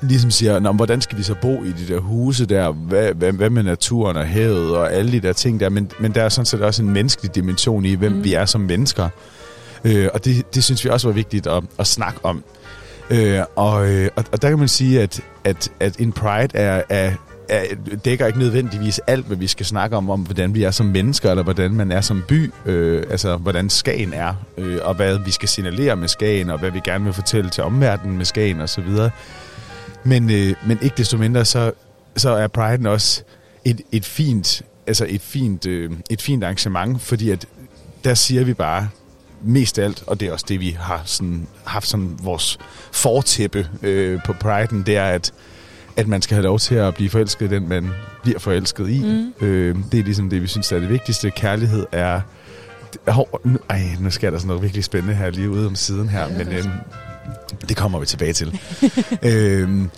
ligesom 0.00 0.30
siger, 0.30 0.58
Nå, 0.58 0.72
hvordan 0.72 1.00
skal 1.00 1.18
vi 1.18 1.22
så 1.22 1.34
bo 1.42 1.64
i 1.64 1.72
de 1.72 1.94
der 1.94 2.00
huse 2.00 2.46
der? 2.46 2.72
Hvad, 2.72 3.12
hvad, 3.14 3.32
hvad 3.32 3.50
med 3.50 3.62
naturen 3.62 4.16
og 4.16 4.28
havet 4.28 4.76
og 4.76 4.92
alle 4.92 5.12
de 5.12 5.20
der 5.20 5.32
ting 5.32 5.60
der? 5.60 5.68
Men, 5.68 5.90
men 5.98 6.14
der 6.14 6.22
er 6.22 6.28
sådan 6.28 6.46
set 6.46 6.62
også 6.62 6.82
en 6.82 6.90
menneskelig 6.90 7.34
dimension 7.34 7.84
i, 7.84 7.94
hvem 7.94 8.12
Mm. 8.12 8.18
mm. 8.18 8.24
vi 8.24 8.34
er 8.34 8.44
som 8.44 8.60
mennesker. 8.60 9.08
Øh, 9.84 10.08
og 10.14 10.24
det, 10.24 10.54
det 10.54 10.64
synes 10.64 10.84
vi 10.84 10.90
også 10.90 11.08
var 11.08 11.14
vigtigt 11.14 11.46
at, 11.46 11.64
at 11.78 11.86
snakke 11.86 12.18
om. 12.22 12.44
Øh, 13.10 13.40
og, 13.56 13.92
øh, 13.92 14.08
og, 14.16 14.24
og 14.32 14.42
der 14.42 14.48
kan 14.48 14.58
man 14.58 14.68
sige, 14.68 15.02
at, 15.02 15.20
at, 15.44 15.70
at 15.80 15.96
en 16.00 16.12
pride 16.12 16.56
er, 16.58 16.82
er, 16.88 17.12
er, 17.48 17.64
dækker 18.04 18.26
ikke 18.26 18.38
nødvendigvis 18.38 19.00
alt, 19.06 19.26
hvad 19.26 19.36
vi 19.36 19.46
skal 19.46 19.66
snakke 19.66 19.96
om, 19.96 20.10
om 20.10 20.20
hvordan 20.20 20.54
vi 20.54 20.62
er 20.62 20.70
som 20.70 20.86
mennesker, 20.86 21.30
eller 21.30 21.42
hvordan 21.42 21.72
man 21.72 21.92
er 21.92 22.00
som 22.00 22.24
by, 22.28 22.52
øh, 22.66 23.04
altså 23.10 23.36
hvordan 23.36 23.70
Skagen 23.70 24.12
er, 24.12 24.34
øh, 24.58 24.78
og 24.82 24.94
hvad 24.94 25.18
vi 25.18 25.30
skal 25.30 25.48
signalere 25.48 25.96
med 25.96 26.08
Skagen, 26.08 26.50
og 26.50 26.58
hvad 26.58 26.70
vi 26.70 26.80
gerne 26.84 27.04
vil 27.04 27.12
fortælle 27.12 27.50
til 27.50 27.62
omverdenen 27.62 28.16
med 28.16 28.24
Skagen 28.24 28.60
osv. 28.60 28.88
Men, 30.04 30.30
øh, 30.30 30.54
men 30.66 30.78
ikke 30.82 30.94
desto 30.96 31.16
mindre, 31.16 31.44
så, 31.44 31.72
så 32.16 32.30
er 32.30 32.48
Pride'en 32.58 32.88
også 32.88 33.22
et, 33.64 33.80
et 33.92 34.04
fint, 34.04 34.62
altså 34.86 35.06
et 35.08 35.20
fint, 35.20 35.66
øh, 35.66 35.90
et 36.10 36.22
fint 36.22 36.44
arrangement, 36.44 37.02
fordi 37.02 37.30
at 37.30 37.46
der 38.04 38.14
siger 38.14 38.44
vi 38.44 38.54
bare 38.54 38.88
mest 39.46 39.78
af 39.78 39.84
alt, 39.84 40.04
og 40.06 40.20
det 40.20 40.28
er 40.28 40.32
også 40.32 40.44
det, 40.48 40.60
vi 40.60 40.76
har 40.80 41.02
sådan, 41.04 41.46
haft 41.64 41.88
som 41.88 42.18
vores 42.22 42.58
fortæppe 42.92 43.68
øh, 43.82 44.20
på 44.24 44.32
Pride'en, 44.32 44.82
det 44.82 44.96
er, 44.96 45.04
at, 45.04 45.32
at 45.96 46.08
man 46.08 46.22
skal 46.22 46.34
have 46.34 46.44
lov 46.44 46.58
til 46.58 46.74
at 46.74 46.94
blive 46.94 47.10
forelsket 47.10 47.52
i 47.52 47.54
den, 47.54 47.68
man 47.68 47.90
bliver 48.22 48.38
forelsket 48.38 48.90
i. 48.90 49.02
Mm. 49.04 49.46
Øh, 49.46 49.76
det 49.92 50.00
er 50.00 50.04
ligesom 50.04 50.30
det, 50.30 50.42
vi 50.42 50.46
synes 50.46 50.72
er 50.72 50.80
det 50.80 50.88
vigtigste. 50.88 51.30
Kærlighed 51.30 51.86
er... 51.92 52.20
Hov, 53.08 53.40
nu, 53.44 53.58
ej, 53.70 53.82
nu 54.00 54.10
sker 54.10 54.30
der 54.30 54.38
sådan 54.38 54.46
noget 54.46 54.62
virkelig 54.62 54.84
spændende 54.84 55.14
her 55.14 55.30
lige 55.30 55.50
ude 55.50 55.66
om 55.66 55.74
siden 55.74 56.08
her, 56.08 56.28
men 56.28 56.48
øhm, 56.48 56.70
det 57.68 57.76
kommer 57.76 57.98
vi 57.98 58.06
tilbage 58.06 58.32
til. 58.32 58.60
øhm, 59.22 59.90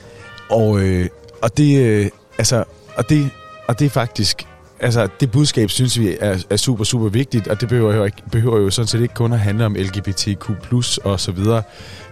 og, 0.50 0.80
øh, 0.80 1.08
og 1.42 1.56
det, 1.56 1.82
øh, 1.82 2.10
altså, 2.38 2.64
og 2.96 3.08
det, 3.08 3.30
og 3.68 3.78
det 3.78 3.86
er 3.86 3.90
faktisk, 3.90 4.46
altså 4.80 5.08
det 5.20 5.30
budskab 5.30 5.70
synes 5.70 5.98
vi 5.98 6.16
er, 6.20 6.44
er 6.50 6.56
super, 6.56 6.84
super 6.84 7.08
vigtigt, 7.08 7.48
og 7.48 7.60
det 7.60 7.68
behøver 7.68 7.94
jo, 7.94 8.04
ikke, 8.04 8.22
behøver 8.32 8.58
jo 8.58 8.70
sådan 8.70 8.86
set 8.86 9.00
ikke 9.00 9.14
kun 9.14 9.32
at 9.32 9.38
handle 9.38 9.66
om 9.66 9.74
LGBTQ+, 9.74 10.50
og 11.04 11.20
så 11.20 11.32
videre. 11.32 11.62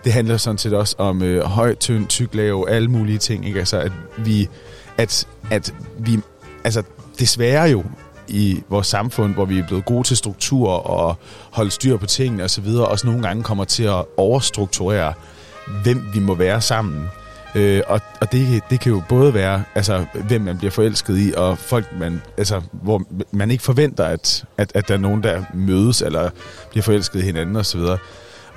Det 0.05 0.12
handler 0.12 0.37
sådan 0.37 0.59
set 0.59 0.72
også 0.72 0.96
om 0.98 1.22
øh, 1.22 1.44
høj, 1.44 1.74
tynd, 1.74 2.07
tyk, 2.07 2.35
lav, 2.35 2.66
alle 2.68 2.88
mulige 2.88 3.18
ting, 3.18 3.46
ikke? 3.46 3.59
Altså 3.59 3.79
at 3.79 3.92
vi, 4.18 4.48
at, 4.98 5.26
at 5.50 5.74
vi, 5.98 6.20
altså 6.64 6.83
desværre 7.18 7.68
jo, 7.68 7.85
i 8.29 8.62
vores 8.68 8.87
samfund, 8.87 9.35
hvor 9.35 9.44
vi 9.44 9.59
er 9.59 9.66
blevet 9.66 9.85
gode 9.85 10.02
til 10.07 10.16
struktur 10.16 10.70
og 10.70 11.16
holde 11.50 11.70
styr 11.70 11.96
på 11.96 12.07
tingene 12.07 12.44
osv., 12.44 12.66
også 12.66 13.07
nogle 13.07 13.22
gange 13.22 13.42
kommer 13.42 13.64
til 13.64 13.83
at 13.83 14.05
overstrukturere, 14.16 15.12
hvem 15.83 16.09
vi 16.14 16.18
må 16.18 16.35
være 16.35 16.61
sammen. 16.61 17.09
Øh, 17.56 17.82
og 17.86 18.00
og 18.20 18.32
det, 18.32 18.62
det 18.70 18.80
kan 18.80 18.92
jo 18.92 19.02
både 19.08 19.34
være, 19.34 19.62
altså, 19.74 20.04
hvem 20.28 20.40
man 20.40 20.58
bliver 20.58 20.70
forelsket 20.70 21.18
i, 21.18 21.32
og 21.36 21.58
folk, 21.58 21.86
man, 21.98 22.22
altså, 22.38 22.60
hvor 22.72 23.02
man 23.30 23.50
ikke 23.50 23.64
forventer, 23.64 24.04
at, 24.04 24.44
at, 24.58 24.72
at 24.74 24.88
der 24.88 24.94
er 24.94 24.98
nogen, 24.98 25.22
der 25.22 25.42
mødes 25.54 26.02
eller 26.02 26.30
bliver 26.70 26.82
forelsket 26.82 27.20
i 27.20 27.22
hinanden 27.22 27.56
osv. 27.56 27.80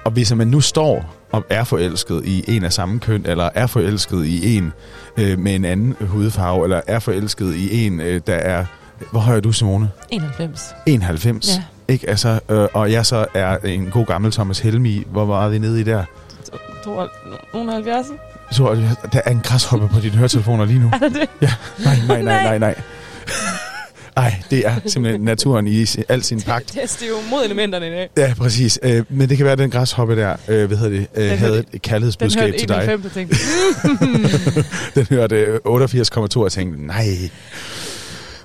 Og 0.04 0.12
hvis 0.12 0.36
man 0.36 0.48
nu 0.48 0.62
står 0.62 1.16
og 1.32 1.46
er 1.50 1.64
forelsket 1.64 2.26
i 2.26 2.56
en 2.56 2.64
af 2.64 2.74
samme 2.74 3.00
køn, 3.00 3.26
eller 3.26 3.50
er 3.56 3.68
forelsket 3.68 4.26
i 4.26 4.58
en 4.58 4.74
øh, 5.18 5.40
med 5.40 5.56
en 5.56 5.66
anden 5.66 5.96
hudfarve, 6.02 6.64
eller 6.64 6.82
er 6.88 7.00
forelsket 7.00 7.56
i 7.56 7.86
en, 7.86 8.00
øh, 8.00 8.22
der 8.28 8.36
er... 8.36 8.66
Hvor 9.12 9.20
høj 9.20 9.36
er 9.36 9.40
du, 9.40 9.52
Simone? 9.52 9.92
91. 10.10 10.76
91. 10.86 11.48
Ja. 11.48 11.64
Ikke? 11.94 12.10
Altså, 12.10 12.40
øh, 12.50 12.68
og 12.74 12.92
jeg 12.92 13.06
så 13.06 13.26
er 13.34 13.58
en 13.58 13.90
god 13.92 14.06
gammel 14.06 14.32
Thomas 14.32 14.60
Helmi. 14.60 15.04
Hvor 15.12 15.26
meget 15.26 15.46
er 15.46 15.50
vi 15.50 15.58
nede 15.58 15.82
i 15.82 15.84
der? 15.84 16.04
72. 16.84 18.08
Så 18.52 18.86
der 19.14 19.22
er 19.26 19.32
en 19.32 19.40
græshoppe 19.44 19.88
på 19.88 20.00
dine 20.00 20.16
høretelefoner 20.18 20.66
lige 20.66 20.80
nu. 20.80 20.88
Er 20.94 20.98
det 21.10 21.14
det? 21.42 21.50
Nej, 21.86 21.96
nej, 22.08 22.22
nej, 22.22 22.44
nej, 22.44 22.58
nej. 22.58 22.76
Ej, 24.18 24.36
det 24.50 24.68
er 24.68 24.76
simpelthen 24.86 25.22
naturen 25.22 25.68
i 25.68 25.86
al 26.10 26.24
sin 26.24 26.42
pagt. 26.42 26.68
Det 26.74 27.02
er 27.04 27.08
jo 27.10 27.16
mod 27.30 27.46
elementerne 27.46 27.88
i 27.88 27.90
dag. 27.90 28.10
Ja, 28.18 28.34
præcis. 28.38 28.80
Øh, 28.84 29.04
men 29.10 29.30
det 29.30 29.38
kan 29.38 29.44
være, 29.44 29.54
at 29.54 29.60
den 29.60 29.72
græshoppe 29.72 30.16
der, 30.16 30.36
øh, 30.48 30.66
hvad 30.68 30.78
hedder 30.78 30.98
det, 31.00 31.08
øh, 31.16 31.30
Den 31.30 31.38
havde 31.38 31.54
hørte- 31.54 31.68
et 31.74 31.82
kærlighedsbudskab 31.82 32.42
Den 32.44 32.52
hørte 32.52 32.60
til 32.60 32.68
dig. 32.70 32.84
91 32.84 33.06
og 33.06 33.12
tænkte, 33.12 34.66
Den 34.96 35.08
hørte 35.10 35.36
øh, 35.36 35.60
88,2 35.66 36.44
og 36.44 36.52
tænkte, 36.52 36.86
nej, 36.88 37.30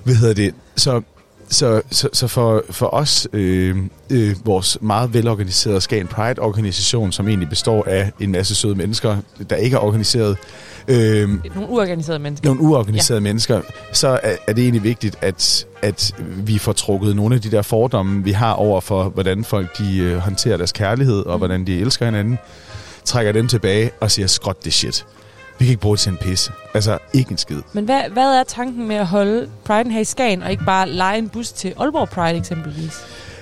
hvad 0.03 0.15
hedder 0.15 0.33
det? 0.33 0.53
Så, 0.75 1.01
så, 1.49 1.81
så, 1.91 2.09
så 2.13 2.27
for, 2.27 2.63
for 2.69 2.93
os, 2.93 3.27
øh, 3.33 3.77
øh, 4.09 4.35
vores 4.45 4.77
meget 4.81 5.13
velorganiserede 5.13 5.81
Skagen 5.81 6.07
Pride-organisation, 6.07 7.11
som 7.11 7.27
egentlig 7.27 7.49
består 7.49 7.83
af 7.87 8.11
en 8.19 8.31
masse 8.31 8.55
søde 8.55 8.75
mennesker, 8.75 9.17
der 9.49 9.55
ikke 9.55 9.75
er 9.75 9.79
organiseret, 9.79 10.37
øh, 10.87 11.29
nogle 11.55 11.69
uorganiserede 11.69 12.19
mennesker. 12.19 12.49
nogle 12.49 12.61
uorganiserede 12.61 13.21
ja. 13.21 13.23
mennesker, 13.23 13.61
så 13.91 14.07
er, 14.07 14.35
er 14.47 14.53
det 14.53 14.61
egentlig 14.61 14.83
vigtigt, 14.83 15.17
at, 15.21 15.67
at 15.81 16.11
vi 16.37 16.57
får 16.57 16.73
trukket 16.73 17.15
nogle 17.15 17.35
af 17.35 17.41
de 17.41 17.51
der 17.51 17.61
fordomme, 17.61 18.23
vi 18.23 18.31
har 18.31 18.53
over 18.53 18.81
for, 18.81 19.03
hvordan 19.03 19.43
folk 19.43 19.77
de 19.77 19.97
øh, 19.97 20.17
håndterer 20.17 20.57
deres 20.57 20.71
kærlighed, 20.71 21.25
og 21.25 21.35
Mm. 21.35 21.39
hvordan 21.39 21.67
de 21.67 21.79
elsker 21.79 22.05
hinanden, 22.05 22.37
trækker 23.05 23.31
dem 23.31 23.47
tilbage 23.47 23.91
og 23.99 24.11
siger, 24.11 24.27
skråt 24.27 24.65
det 24.65 24.73
shit. 24.73 25.05
Vi 25.59 25.65
kan 25.65 25.71
ikke 25.71 25.81
bruge 25.81 25.95
det 25.95 26.01
til 26.01 26.11
en 26.11 26.17
pisse. 26.17 26.51
Altså, 26.73 26.97
ikke 27.13 27.31
en 27.31 27.37
skid. 27.37 27.61
Men 27.73 27.85
hvad, 27.85 28.01
hvad 28.13 28.39
er 28.39 28.43
tanken 28.43 28.87
med 28.87 28.95
at 28.95 29.05
holde 29.05 29.49
Pride'en 29.69 29.89
her 29.89 29.99
i 29.99 30.03
Skagen, 30.03 30.43
og 30.43 30.51
ikke 30.51 30.65
bare 30.65 30.89
lege 30.89 31.17
en 31.17 31.29
bus 31.29 31.51
til 31.51 31.73
Aalborg 31.79 32.09
Pride 32.09 32.37
eksempelvis? 32.37 32.93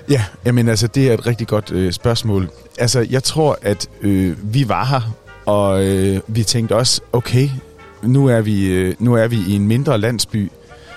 Ja, 0.10 0.24
jamen 0.46 0.68
altså, 0.70 0.88
det 0.88 1.10
er 1.10 1.14
et 1.14 1.28
rigtig 1.28 1.48
godt 1.48 1.72
øh, 1.72 1.94
spørgsmål. 1.94 2.50
Altså, 2.80 3.08
jeg 3.10 3.24
tror, 3.24 3.58
at 3.62 3.90
øh, 4.02 4.54
vi 4.54 4.70
var 4.70 4.86
her, 4.86 5.16
og 5.46 5.86
øh, 5.86 6.20
vi 6.28 6.44
tænkte 6.44 6.76
også, 6.76 7.02
okay, 7.14 7.50
nu 8.04 8.28
er 8.28 8.42
vi, 8.42 8.66
øh, 8.66 8.96
nu 9.00 9.14
er 9.14 9.28
vi 9.28 9.38
i 9.48 9.56
en 9.56 9.68
mindre 9.68 9.98
landsby, 9.98 10.52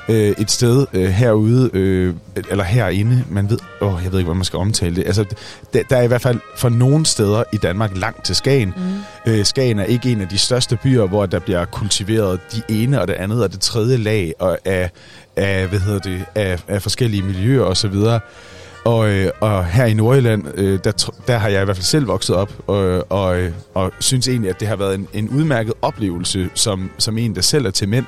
øh, 0.08 0.34
et 0.38 0.50
sted 0.50 0.86
øh, 0.92 1.04
herude, 1.04 1.70
øh, 1.72 2.14
eller 2.50 2.64
herinde, 2.64 3.24
man 3.30 3.50
ved, 3.50 3.58
åh, 3.80 4.00
jeg 4.04 4.12
ved 4.12 4.18
ikke, 4.18 4.26
hvordan 4.26 4.38
man 4.38 4.44
skal 4.44 4.58
omtale 4.58 4.96
det. 4.96 5.06
Altså, 5.06 5.24
der, 5.72 5.82
der 5.90 5.96
er 5.96 6.02
i 6.02 6.06
hvert 6.06 6.22
fald 6.22 6.40
for 6.56 6.68
nogle 6.68 7.06
steder 7.06 7.42
i 7.52 7.56
Danmark 7.56 7.96
langt 7.96 8.24
til 8.24 8.36
Skagen. 8.36 8.74
Mm. 8.76 9.32
Øh, 9.32 9.44
Skagen 9.44 9.78
er 9.78 9.84
ikke 9.84 10.12
en 10.12 10.20
af 10.20 10.28
de 10.28 10.38
største 10.38 10.78
byer, 10.82 11.06
hvor 11.06 11.26
der 11.26 11.38
bliver 11.38 11.64
kultiveret 11.64 12.40
de 12.52 12.62
ene 12.68 13.00
og 13.00 13.08
det 13.08 13.14
andet 13.14 13.42
og 13.42 13.52
det 13.52 13.60
tredje 13.60 13.96
lag 13.96 14.34
og 14.38 14.58
af, 14.64 14.90
af, 15.36 15.66
hvad 15.66 15.78
hedder 15.78 15.98
det, 15.98 16.24
af, 16.34 16.58
af 16.68 16.82
forskellige 16.82 17.22
miljøer 17.22 17.62
og 17.62 17.76
så 17.76 17.88
videre. 17.88 18.20
Og, 18.84 19.10
øh, 19.10 19.30
og 19.40 19.66
her 19.66 19.84
i 19.84 19.94
Nordjylland, 19.94 20.44
øh, 20.54 20.78
der, 20.84 21.10
der 21.26 21.38
har 21.38 21.48
jeg 21.48 21.62
i 21.62 21.64
hvert 21.64 21.76
fald 21.76 21.84
selv 21.84 22.08
vokset 22.08 22.36
op, 22.36 22.52
og, 22.66 23.12
og, 23.12 23.40
øh, 23.40 23.52
og 23.74 23.92
synes 24.00 24.28
egentlig, 24.28 24.50
at 24.50 24.60
det 24.60 24.68
har 24.68 24.76
været 24.76 24.94
en, 24.94 25.08
en 25.12 25.28
udmærket 25.28 25.74
oplevelse, 25.82 26.48
som, 26.54 26.90
som 26.98 27.18
en, 27.18 27.34
der 27.34 27.40
selv 27.40 27.66
er 27.66 27.70
til 27.70 27.88
mænd, 27.88 28.04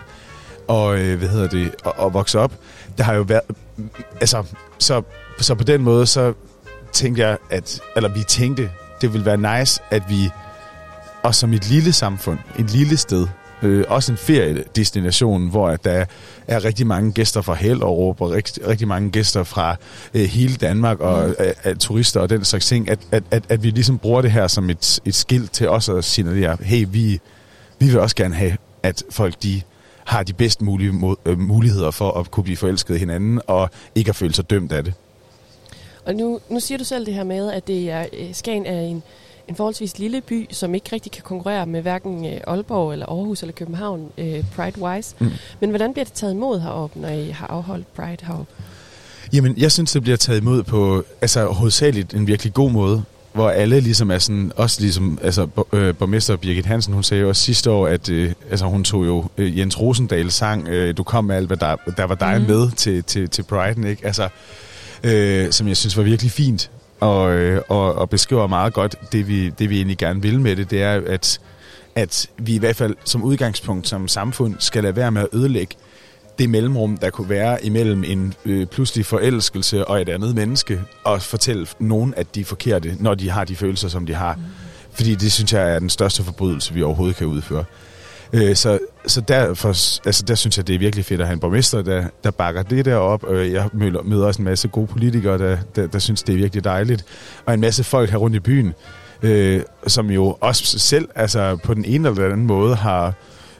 og 0.69 0.99
øh, 0.99 1.19
hvad 1.19 1.29
hedder 1.29 1.49
det, 1.49 1.75
og, 1.85 1.99
og 1.99 2.15
vokse 2.15 2.39
op. 2.39 2.53
Der 2.99 3.05
har 3.05 3.15
jo 3.15 3.23
været, 3.23 3.43
altså, 4.21 4.43
så, 4.79 5.03
så 5.41 5.55
på 5.55 5.65
den 5.65 5.83
måde, 5.83 6.07
så 6.07 6.33
tænkte 6.93 7.23
jeg, 7.23 7.37
at, 7.51 7.81
eller 7.97 8.09
vi 8.09 8.23
tænkte, 8.29 8.71
det 9.01 9.13
ville 9.13 9.27
være 9.27 9.59
nice, 9.61 9.83
at 9.91 10.03
vi, 10.09 10.31
og 11.23 11.35
som 11.35 11.53
et 11.53 11.69
lille 11.71 11.93
samfund, 11.93 12.39
et 12.59 12.71
lille 12.71 12.97
sted, 12.97 13.27
øh, 13.63 13.85
også 13.89 14.13
en 14.13 14.19
feriedestination, 14.19 15.49
hvor 15.51 15.69
at 15.69 15.85
der 15.85 16.05
er 16.49 16.65
rigtig 16.65 16.87
mange 16.87 17.13
gæster 17.13 17.43
fra 17.43 17.55
Hellerup, 17.55 18.21
og 18.21 18.31
rigtig, 18.31 18.69
rigtig 18.69 18.89
mange 18.89 19.11
gæster 19.11 19.43
fra 19.45 19.77
øh, 20.15 20.23
hele 20.25 20.57
Danmark, 20.57 21.01
og 21.01 21.29
Mm. 21.29 21.35
øh, 21.39 21.53
øh, 21.65 21.77
turister 21.77 22.21
og 22.21 22.31
den 22.31 22.45
slags 22.45 22.67
ting, 22.67 22.91
at, 22.91 22.99
at, 23.11 23.23
at, 23.31 23.43
at 23.49 23.63
vi 23.63 23.71
ligesom 23.71 23.99
bruger 23.99 24.23
det 24.23 24.31
her 24.33 24.47
som 24.47 24.71
et, 24.71 25.01
et 25.05 25.15
skilt 25.15 25.53
til 25.53 25.69
os 25.69 25.89
at 25.89 26.05
signalere, 26.05 26.57
hey, 26.61 26.87
vi, 26.91 27.21
vi 27.79 27.87
vil 27.87 27.99
også 28.01 28.17
gerne 28.17 28.35
have, 28.35 28.57
at 28.83 29.03
folk 29.11 29.43
de 29.43 29.63
har 30.09 30.23
de 30.23 30.33
bedst 30.33 30.63
mulige 30.63 30.93
må, 30.93 31.19
øh, 31.25 31.39
muligheder 31.39 31.91
for 31.91 32.11
at 32.11 32.31
kunne 32.31 32.45
blive 32.45 32.57
forelsket 32.57 32.95
i 32.95 32.99
hinanden, 32.99 33.41
og 33.47 33.71
ikke 33.95 34.09
at 34.09 34.17
føle 34.17 34.35
sig 34.35 34.51
dømt 34.51 34.73
af 34.73 34.85
det. 34.85 34.95
Og 36.07 36.15
nu, 36.15 36.41
nu 36.49 36.61
siger 36.61 36.79
du 36.79 36.85
selv 36.85 37.07
det 37.07 37.15
her 37.15 37.25
med, 37.25 37.53
at 37.53 37.67
det 37.67 37.91
er, 37.91 38.07
øh, 38.13 38.35
Skagen 38.35 38.67
er 38.67 38.81
en, 38.81 39.03
en 39.49 39.57
forholdsvis 39.57 39.99
lille 39.99 40.21
by, 40.21 40.47
som 40.51 40.75
ikke 40.75 40.89
rigtig 40.93 41.13
kan 41.13 41.23
konkurrere 41.23 41.67
med 41.67 41.83
hverken 41.83 42.27
øh, 42.27 42.41
Aalborg 42.47 42.93
eller 42.93 43.07
Aarhus 43.07 43.43
eller 43.43 43.53
København 43.53 44.11
øh, 44.19 44.45
Pride-wise. 44.57 45.15
Mm. 45.19 45.31
Men 45.61 45.71
hvordan 45.71 45.93
bliver 45.93 46.05
det 46.05 46.15
taget 46.15 46.33
imod 46.33 46.61
heroppe, 46.61 47.01
når 47.01 47.09
I 47.09 47.31
har 47.31 47.47
afholdt 47.47 47.95
Pride 47.95 48.27
heroppe? 48.27 48.53
Jamen, 49.33 49.55
jeg 49.57 49.73
synes, 49.73 49.93
det 49.93 50.03
bliver 50.03 50.17
taget 50.17 50.41
imod 50.41 50.63
på 50.63 51.05
altså, 51.21 51.47
hovedsageligt 51.47 52.15
en 52.15 52.27
virkelig 52.27 52.55
god 52.55 52.71
måde, 52.71 53.03
hvor 53.39 53.51
alle 53.51 53.81
ligesom 53.81 54.11
er 54.11 54.19
sådan, 54.19 54.53
også 54.57 54.81
ligesom, 54.81 55.19
altså 55.23 55.49
øh, 55.73 55.95
borgmester 55.95 56.37
Birgit 56.37 56.67
Hansen, 56.67 56.95
hun 56.95 57.03
sagde 57.03 57.23
jo 57.23 57.29
også 57.29 57.43
sidste 57.43 57.71
år, 57.71 57.87
at 57.87 58.09
øh, 58.09 58.33
altså, 58.51 58.67
hun 58.67 58.85
tog 58.85 59.07
jo 59.07 59.25
øh, 59.39 59.59
Jens 59.59 59.81
Rosendal 59.81 60.31
sang, 60.31 60.69
øh, 60.69 60.97
du 60.97 61.03
kom 61.03 61.25
med 61.25 61.37
alt, 61.37 61.47
hvad 61.47 61.57
der, 61.57 61.77
der 61.97 62.05
var 62.05 62.15
dig 62.15 62.41
mm. 62.41 62.47
med 62.47 62.71
til, 62.71 63.05
til, 63.05 63.29
til 63.29 63.43
Brighton, 63.43 63.85
ikke? 63.85 64.07
Altså, 64.07 64.29
øh, 65.05 65.53
som 65.53 65.69
jeg 65.69 65.77
synes 65.77 65.97
var 65.97 66.03
virkelig 66.03 66.33
fint, 66.33 66.71
og, 67.01 67.31
øh, 67.31 67.63
og, 67.69 67.95
og 67.95 68.11
beskriver 68.11 68.47
meget 68.47 68.73
godt 68.73 69.13
det 69.13 69.29
vi, 69.29 69.51
det, 69.51 69.71
vi 69.71 69.77
egentlig 69.77 69.99
gerne 69.99 70.23
vil 70.23 70.41
med 70.41 70.57
det, 70.57 70.71
det 70.71 70.83
er, 70.83 71.01
at, 71.07 71.41
at 71.95 72.27
vi 72.39 72.55
i 72.55 72.59
hvert 72.59 72.77
fald 72.77 72.97
som 73.05 73.23
udgangspunkt 73.23 73.89
som 73.89 74.09
samfund 74.09 74.55
skal 74.59 74.83
lade 74.83 74.97
være 74.97 75.11
med 75.11 75.23
at 75.23 75.29
ødelægge 75.33 75.75
det 76.39 76.51
mellemrum, 76.51 76.97
der 76.97 77.11
kunne 77.11 77.29
være 77.29 77.65
imellem 77.65 78.05
en 78.05 78.35
øh, 78.45 78.67
pludselig 78.67 79.07
forelskelse 79.07 79.85
og 79.85 80.01
et 80.03 80.09
andet 80.09 80.35
menneske, 80.35 80.81
og 81.05 81.23
fortælle 81.23 81.67
nogen, 81.79 82.15
at 82.17 82.35
de 82.35 82.41
er 82.41 82.45
forkerte, 82.45 82.97
når 83.01 83.15
de 83.15 83.31
har 83.31 83.45
de 83.45 83.57
følelser, 83.57 83.89
som 83.89 84.07
de 84.07 84.15
har. 84.15 84.35
Mm. 84.35 84.43
Fordi 84.93 85.15
det 85.15 85.33
synes 85.33 85.53
jeg 85.53 85.75
er 85.75 85.79
den 85.79 85.91
største 85.91 86.23
forbrydelse, 86.25 86.75
vi 86.75 86.83
overhovedet 86.83 87.17
kan 87.17 87.27
udføre. 87.27 87.65
Øh, 88.33 88.57
så, 88.57 88.79
så 89.07 89.21
derfor, 89.21 89.69
altså 90.07 90.25
der 90.29 90.35
synes 90.35 90.57
jeg, 90.57 90.67
det 90.67 90.75
er 90.75 90.79
virkelig 90.79 91.05
fedt 91.05 91.21
at 91.21 91.27
have 91.27 91.35
en 91.35 91.41
borgmester, 91.41 91.83
der, 91.83 92.05
der 92.25 92.31
bakker 92.31 92.63
det 92.63 92.85
der 92.85 92.97
op. 92.97 93.31
Øh, 93.31 93.53
jeg 93.53 93.69
møder, 93.73 94.03
møder 94.03 94.27
også 94.27 94.43
en 94.43 94.45
masse 94.45 94.69
gode 94.69 94.87
politikere, 94.87 95.39
der, 95.39 95.57
der, 95.77 95.87
der 95.87 95.99
synes, 95.99 96.23
det 96.23 96.33
er 96.33 96.37
virkelig 96.37 96.65
dejligt. 96.65 97.05
Og 97.47 97.55
en 97.55 97.61
masse 97.61 97.85
folk 97.85 98.11
her 98.11 98.17
rundt 98.17 98.37
i 98.37 98.41
byen, 98.41 98.75
øh, 99.23 99.63
som 99.87 100.11
jo 100.11 100.37
også 100.41 100.79
selv 100.79 101.09
altså 101.15 101.57
på 101.57 101.75
den 101.75 101.85
ene 101.85 102.09
eller 102.09 102.23
den 102.23 102.33
anden 102.33 102.47
måde 102.47 102.75
har 102.75 103.15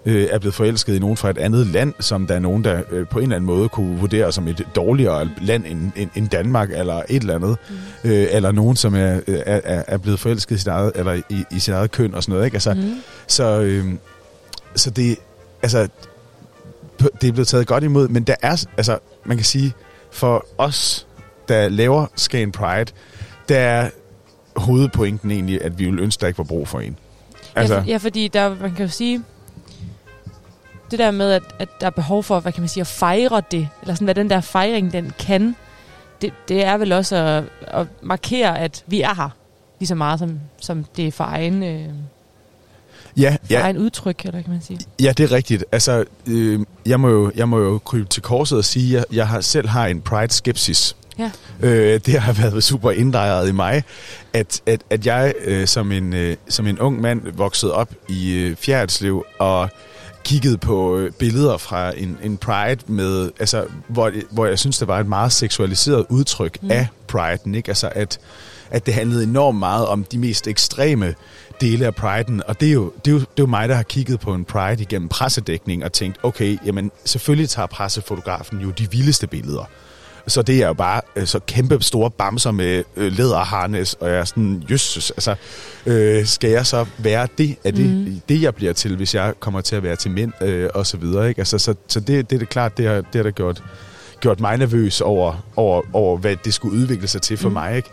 øh, 0.07 0.29
er 0.31 0.39
blevet 0.39 0.55
forelsket 0.55 0.95
i 0.95 0.99
nogen 0.99 1.17
fra 1.17 1.31
et 1.31 1.39
andet 1.39 1.67
land, 1.67 1.95
som 2.01 2.27
der 2.27 2.35
er 2.35 2.39
nogen, 2.39 2.65
der 2.65 2.83
øh, 2.91 3.07
på 3.07 3.19
en 3.19 3.23
eller 3.23 3.37
anden 3.37 3.47
måde 3.47 3.69
kunne 3.69 3.99
vurdere 3.99 4.33
som 4.33 4.49
et 4.49 4.67
dårligere 4.77 5.31
land 5.41 5.65
end, 5.67 5.93
end, 5.97 6.11
end 6.15 6.29
Danmark, 6.29 6.71
eller 6.73 7.03
et 7.09 7.21
eller 7.21 7.35
andet. 7.35 7.57
Mm. 8.05 8.11
Øh, 8.11 8.27
eller 8.31 8.53
nogen, 8.53 8.77
som 8.77 8.95
er, 8.95 9.21
er, 9.27 9.61
er 9.65 9.83
er 9.87 9.99
blevet 9.99 10.21
forelsket 10.21 10.57
i 10.57 10.59
sit 10.59 10.69
eget, 10.69 10.93
eller 10.95 11.13
i, 11.13 11.45
i 11.51 11.59
sit 11.59 11.75
eget 11.75 11.91
køn 11.91 12.15
og 12.15 12.23
sådan 12.23 12.33
noget. 12.33 12.45
Ikke? 12.45 12.55
Altså, 12.55 12.75
Mm. 12.75 12.95
så, 13.27 13.61
øh, 13.61 13.85
så 14.77 14.91
det, 14.91 15.17
altså, 15.63 15.89
det 17.21 17.29
er 17.29 17.33
blevet 17.33 17.49
taget 17.49 17.67
godt 17.67 17.85
imod, 17.85 18.09
men 18.09 18.23
der 18.23 18.35
er, 18.43 18.65
altså, 18.77 18.99
man 19.25 19.37
kan 19.37 19.47
sige, 19.47 19.73
for 20.11 20.47
os, 20.59 21.07
der 21.49 21.69
laver 21.69 22.07
Skagen 22.17 22.53
Pride, 22.53 22.93
der 23.49 23.59
er 23.59 23.91
hovedpointen 24.57 25.31
egentlig, 25.31 25.65
at 25.65 25.79
vi 25.79 25.85
vil 25.85 25.99
ønske, 26.01 26.21
der 26.21 26.27
ikke 26.27 26.39
var 26.39 26.45
brug 26.45 26.69
for 26.69 26.81
en. 26.81 26.97
Altså. 27.55 27.75
Ja, 27.75 27.81
for, 27.81 27.87
ja, 27.87 27.97
fordi 27.97 28.29
der, 28.29 28.57
man 28.61 28.75
kan 28.75 28.85
jo 28.87 28.91
sige, 28.93 29.23
det 30.91 30.99
der 30.99 31.11
med, 31.11 31.33
at, 31.33 31.43
at 31.59 31.69
der 31.81 31.87
er 31.87 31.91
behov 31.91 32.23
for, 32.23 32.41
hvad 32.41 32.53
kan 32.53 32.61
man 32.63 32.69
sige, 32.69 32.81
at 32.81 32.87
fejre 32.87 33.43
det, 33.51 33.69
eller 33.83 33.95
sådan, 33.95 34.05
hvad 34.05 34.15
den 34.15 34.31
der 34.31 34.41
fejring, 34.41 34.93
den 34.93 35.13
kan, 35.19 35.57
det, 36.23 36.33
det 36.49 36.65
er 36.65 36.77
vel 36.77 36.93
også 36.93 37.17
at, 37.17 37.45
at 37.81 37.87
markere, 38.03 38.59
at 38.59 38.85
vi 38.87 39.01
er 39.01 39.15
her, 39.15 39.29
lige 39.79 39.89
så 39.89 39.95
meget 39.95 40.19
som, 40.19 40.41
som 40.61 40.85
det 40.97 41.07
er 41.07 41.13
for 41.13 41.25
egen, 41.25 41.63
øh, 41.63 41.89
ja, 43.17 43.31
for 43.31 43.39
ja, 43.51 43.61
egen 43.61 43.79
udtryk, 43.79 44.25
eller 44.25 44.43
kan 44.43 44.53
man 44.53 44.63
sige. 44.63 44.81
Ja, 45.03 45.13
det 45.17 45.25
er 45.25 45.33
rigtigt. 45.33 45.65
Altså, 45.73 46.05
øh, 46.27 46.61
jeg, 46.87 47.01
må 47.01 47.09
jo, 47.09 47.33
jeg 47.37 47.49
må 47.49 47.59
jo 47.59 47.79
krybe 47.79 48.09
til 48.09 48.23
korset 48.23 48.59
og 48.59 48.65
sige, 48.65 48.99
at 48.99 49.07
jeg, 49.11 49.17
jeg 49.17 49.29
har, 49.29 49.41
selv 49.41 49.69
har 49.69 49.87
en 49.87 50.01
pride-skepsis. 50.01 50.97
Ja. 51.19 51.31
Øh, 51.61 52.01
det 52.07 52.21
har 52.21 52.33
været 52.33 52.65
super 52.65 52.91
indlejret 52.91 53.49
i 53.49 53.53
mig, 53.53 53.83
at, 54.33 54.61
at, 54.67 54.81
at 54.91 55.07
jeg 55.07 55.35
øh, 55.45 55.67
som, 55.67 55.93
en, 55.93 56.13
øh, 56.13 56.37
som 56.49 56.67
en 56.67 56.79
ung 56.79 57.01
mand 57.01 57.23
voksede 57.33 57.73
op 57.73 57.95
i 58.09 58.33
øh, 58.35 58.57
Fjerdslev 58.57 59.25
og 59.39 59.71
kiggede 60.29 60.59
på 60.59 60.97
øh, 60.97 61.13
billeder 61.13 61.57
fra 61.57 61.93
en, 61.97 62.19
en 62.23 62.37
pride 62.37 62.81
med, 62.87 63.31
altså, 63.41 63.65
hvor, 63.89 64.13
hvor 64.31 64.47
jeg 64.47 64.59
synes, 64.59 64.79
det 64.79 64.89
var 64.89 65.01
et 65.01 65.07
meget 65.07 65.33
seksualiseret 65.33 66.07
udtryk 66.09 66.63
Mm. 66.63 66.71
af 66.71 66.87
priden, 67.07 67.55
ikke? 67.55 67.69
Altså, 67.69 67.91
at, 67.95 68.19
at 68.71 68.87
det 68.87 68.95
handlede 68.95 69.25
enormt 69.25 69.59
meget 69.59 69.87
om 69.87 70.05
de 70.05 70.19
mest 70.19 70.47
ekstreme 70.49 71.15
dele 71.61 71.87
af 71.87 71.95
priden, 71.95 72.43
og 72.49 72.61
det 72.61 72.69
er, 72.69 72.73
jo, 72.73 72.93
det, 73.05 73.11
er 73.11 73.15
jo, 73.15 73.19
det 73.19 73.27
er 73.27 73.31
jo 73.39 73.47
mig, 73.47 73.69
der 73.69 73.75
har 73.75 73.83
kigget 73.83 74.21
på 74.21 74.35
en 74.35 74.45
pride 74.45 74.83
igennem 74.83 75.09
pressedækning 75.09 75.85
og 75.85 75.93
tænkt, 75.93 76.19
okay, 76.23 76.59
jamen 76.67 76.91
selvfølgelig 77.05 77.49
tager 77.49 77.67
pressefotografen 77.67 78.61
jo 78.61 78.71
de 78.71 78.91
vildeste 78.91 79.27
billeder. 79.27 79.65
Så 80.29 80.43
det 80.43 80.63
er 80.63 80.67
jo 80.67 80.73
bare 80.73 81.01
øh, 81.17 81.27
så 81.27 81.41
kæmpe 81.47 81.79
store 81.81 82.11
bamser 82.11 82.51
med 82.51 82.85
øh, 82.97 83.13
læderharnes, 83.13 83.95
og 83.95 84.09
jeg 84.09 84.19
er 84.19 84.25
sådan, 84.25 84.65
jøsses, 84.71 85.11
altså, 85.11 85.35
øh, 85.87 86.27
skal 86.27 86.51
jeg 86.51 86.67
så 86.67 86.87
være 86.99 87.29
det? 87.39 87.57
Er 87.65 87.71
det, 87.71 87.87
mm. 87.87 88.21
det, 88.29 88.43
jeg 88.43 88.55
bliver 88.55 88.73
til, 88.73 88.97
hvis 88.97 89.15
jeg 89.15 89.35
kommer 89.41 89.61
til 89.61 89.77
at 89.77 89.83
være 89.83 89.97
til 89.97 90.11
mænd, 90.11 90.33
øh, 90.43 90.71
og 90.75 90.87
så 90.87 90.97
videre, 90.97 91.29
ikke? 91.29 91.39
Altså, 91.39 91.59
så, 91.59 91.75
så 91.89 92.01
det, 92.01 92.31
det 92.31 92.37
er 92.37 92.41
det 92.41 92.49
klart, 92.49 92.79
det 92.79 92.87
har, 92.89 92.95
det 92.95 93.15
har 93.15 93.23
da 93.23 93.31
gjort, 93.31 93.63
gjort 94.21 94.41
mig 94.41 94.57
nervøs 94.59 95.01
over, 95.01 95.47
over, 95.57 95.83
over, 95.93 96.19
hvad 96.19 96.37
det 96.45 96.55
skulle 96.55 96.79
udvikle 96.79 97.09
sig 97.09 97.23
til 97.23 97.37
for 97.37 97.49
mm. 97.49 97.53
mig, 97.53 97.77
ikke? 97.77 97.89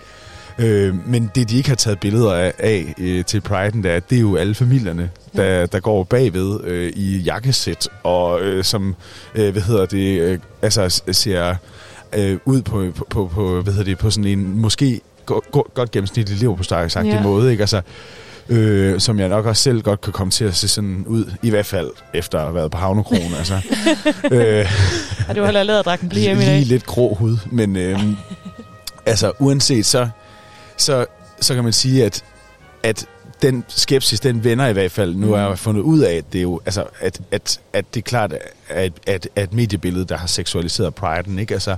Øh, 0.59 1.07
men 1.07 1.31
det, 1.35 1.49
de 1.49 1.57
ikke 1.57 1.69
har 1.69 1.75
taget 1.75 1.99
billeder 1.99 2.33
af, 2.33 2.53
af 2.59 2.93
øh, 2.97 3.25
til 3.25 3.41
Pride'en, 3.49 3.83
der, 3.83 3.99
det 3.99 4.15
er 4.15 4.21
jo 4.21 4.35
alle 4.35 4.55
familierne, 4.55 5.11
der, 5.35 5.65
der 5.65 5.79
går 5.79 6.03
bagved 6.03 6.63
øh, 6.63 6.93
i 6.95 7.17
jakkesæt, 7.17 7.89
og 8.03 8.41
øh, 8.41 8.63
som, 8.63 8.95
øh, 9.35 9.51
hvad 9.51 9.61
hedder 9.61 9.85
det, 9.85 10.21
øh, 10.21 10.39
altså 10.61 11.01
ser 11.11 11.55
øh, 12.17 12.37
ud 12.45 12.61
på, 12.61 12.85
på, 12.95 13.07
på, 13.09 13.27
på, 13.33 13.61
hvad 13.61 13.73
hedder 13.73 13.85
det, 13.85 13.97
på 13.97 14.09
sådan 14.09 14.25
en 14.39 14.59
måske 14.61 15.01
go, 15.25 15.39
go, 15.51 15.61
godt 15.73 15.91
gennemsnitlig 15.91 16.39
lever 16.39 16.55
på 16.55 16.63
sagt 16.63 16.95
Ja. 16.95 17.21
måde, 17.23 17.51
ikke? 17.51 17.61
Altså, 17.63 17.81
øh, 18.49 18.99
som 18.99 19.19
jeg 19.19 19.29
nok 19.29 19.45
også 19.45 19.63
selv 19.63 19.81
godt 19.81 20.01
kan 20.01 20.13
komme 20.13 20.31
til 20.31 20.45
at 20.45 20.55
se 20.55 20.67
sådan 20.67 21.03
ud, 21.07 21.31
i 21.43 21.49
hvert 21.49 21.65
fald 21.65 21.89
efter 22.13 22.37
at 22.39 22.43
have 22.43 22.55
været 22.55 22.71
på 22.71 22.77
havnekronen, 22.77 23.33
altså. 23.39 23.53
øh, 24.31 24.65
Og 25.29 25.35
du 25.35 25.43
har 25.43 25.51
lavet 25.51 25.65
læderdragten 25.65 26.09
blive 26.09 26.21
hjemme 26.21 26.43
i 26.43 26.45
lige 26.45 26.59
dag. 26.59 26.65
lidt 26.65 26.85
grå 26.85 27.13
hud, 27.13 27.37
men 27.51 27.75
øh, 27.75 27.99
altså 29.05 29.31
uanset 29.39 29.85
så, 29.85 30.09
så, 30.77 31.05
så 31.41 31.53
kan 31.55 31.63
man 31.63 31.73
sige, 31.73 32.05
at, 32.05 32.23
at 32.83 33.05
den 33.41 33.63
skepsis, 33.67 34.19
den 34.19 34.43
vender 34.43 34.67
i 34.67 34.73
hvert 34.73 34.91
fald. 34.91 35.15
Nu 35.15 35.33
har 35.33 35.47
jeg 35.47 35.59
fundet 35.59 35.81
ud 35.81 35.99
af, 35.99 36.13
at 36.13 36.33
det 36.33 36.39
er 36.39 36.43
jo, 36.43 36.61
altså, 36.65 36.85
at, 36.99 37.21
at, 37.31 37.59
at 37.73 37.85
det 37.93 37.99
er 37.99 38.03
klart, 38.03 38.33
at, 38.69 38.93
at, 39.07 39.29
at 39.35 39.53
mediebilledet, 39.53 40.09
der 40.09 40.17
har 40.17 40.27
seksualiseret 40.27 40.95
priden, 40.95 41.39
ikke? 41.39 41.53
Altså, 41.53 41.75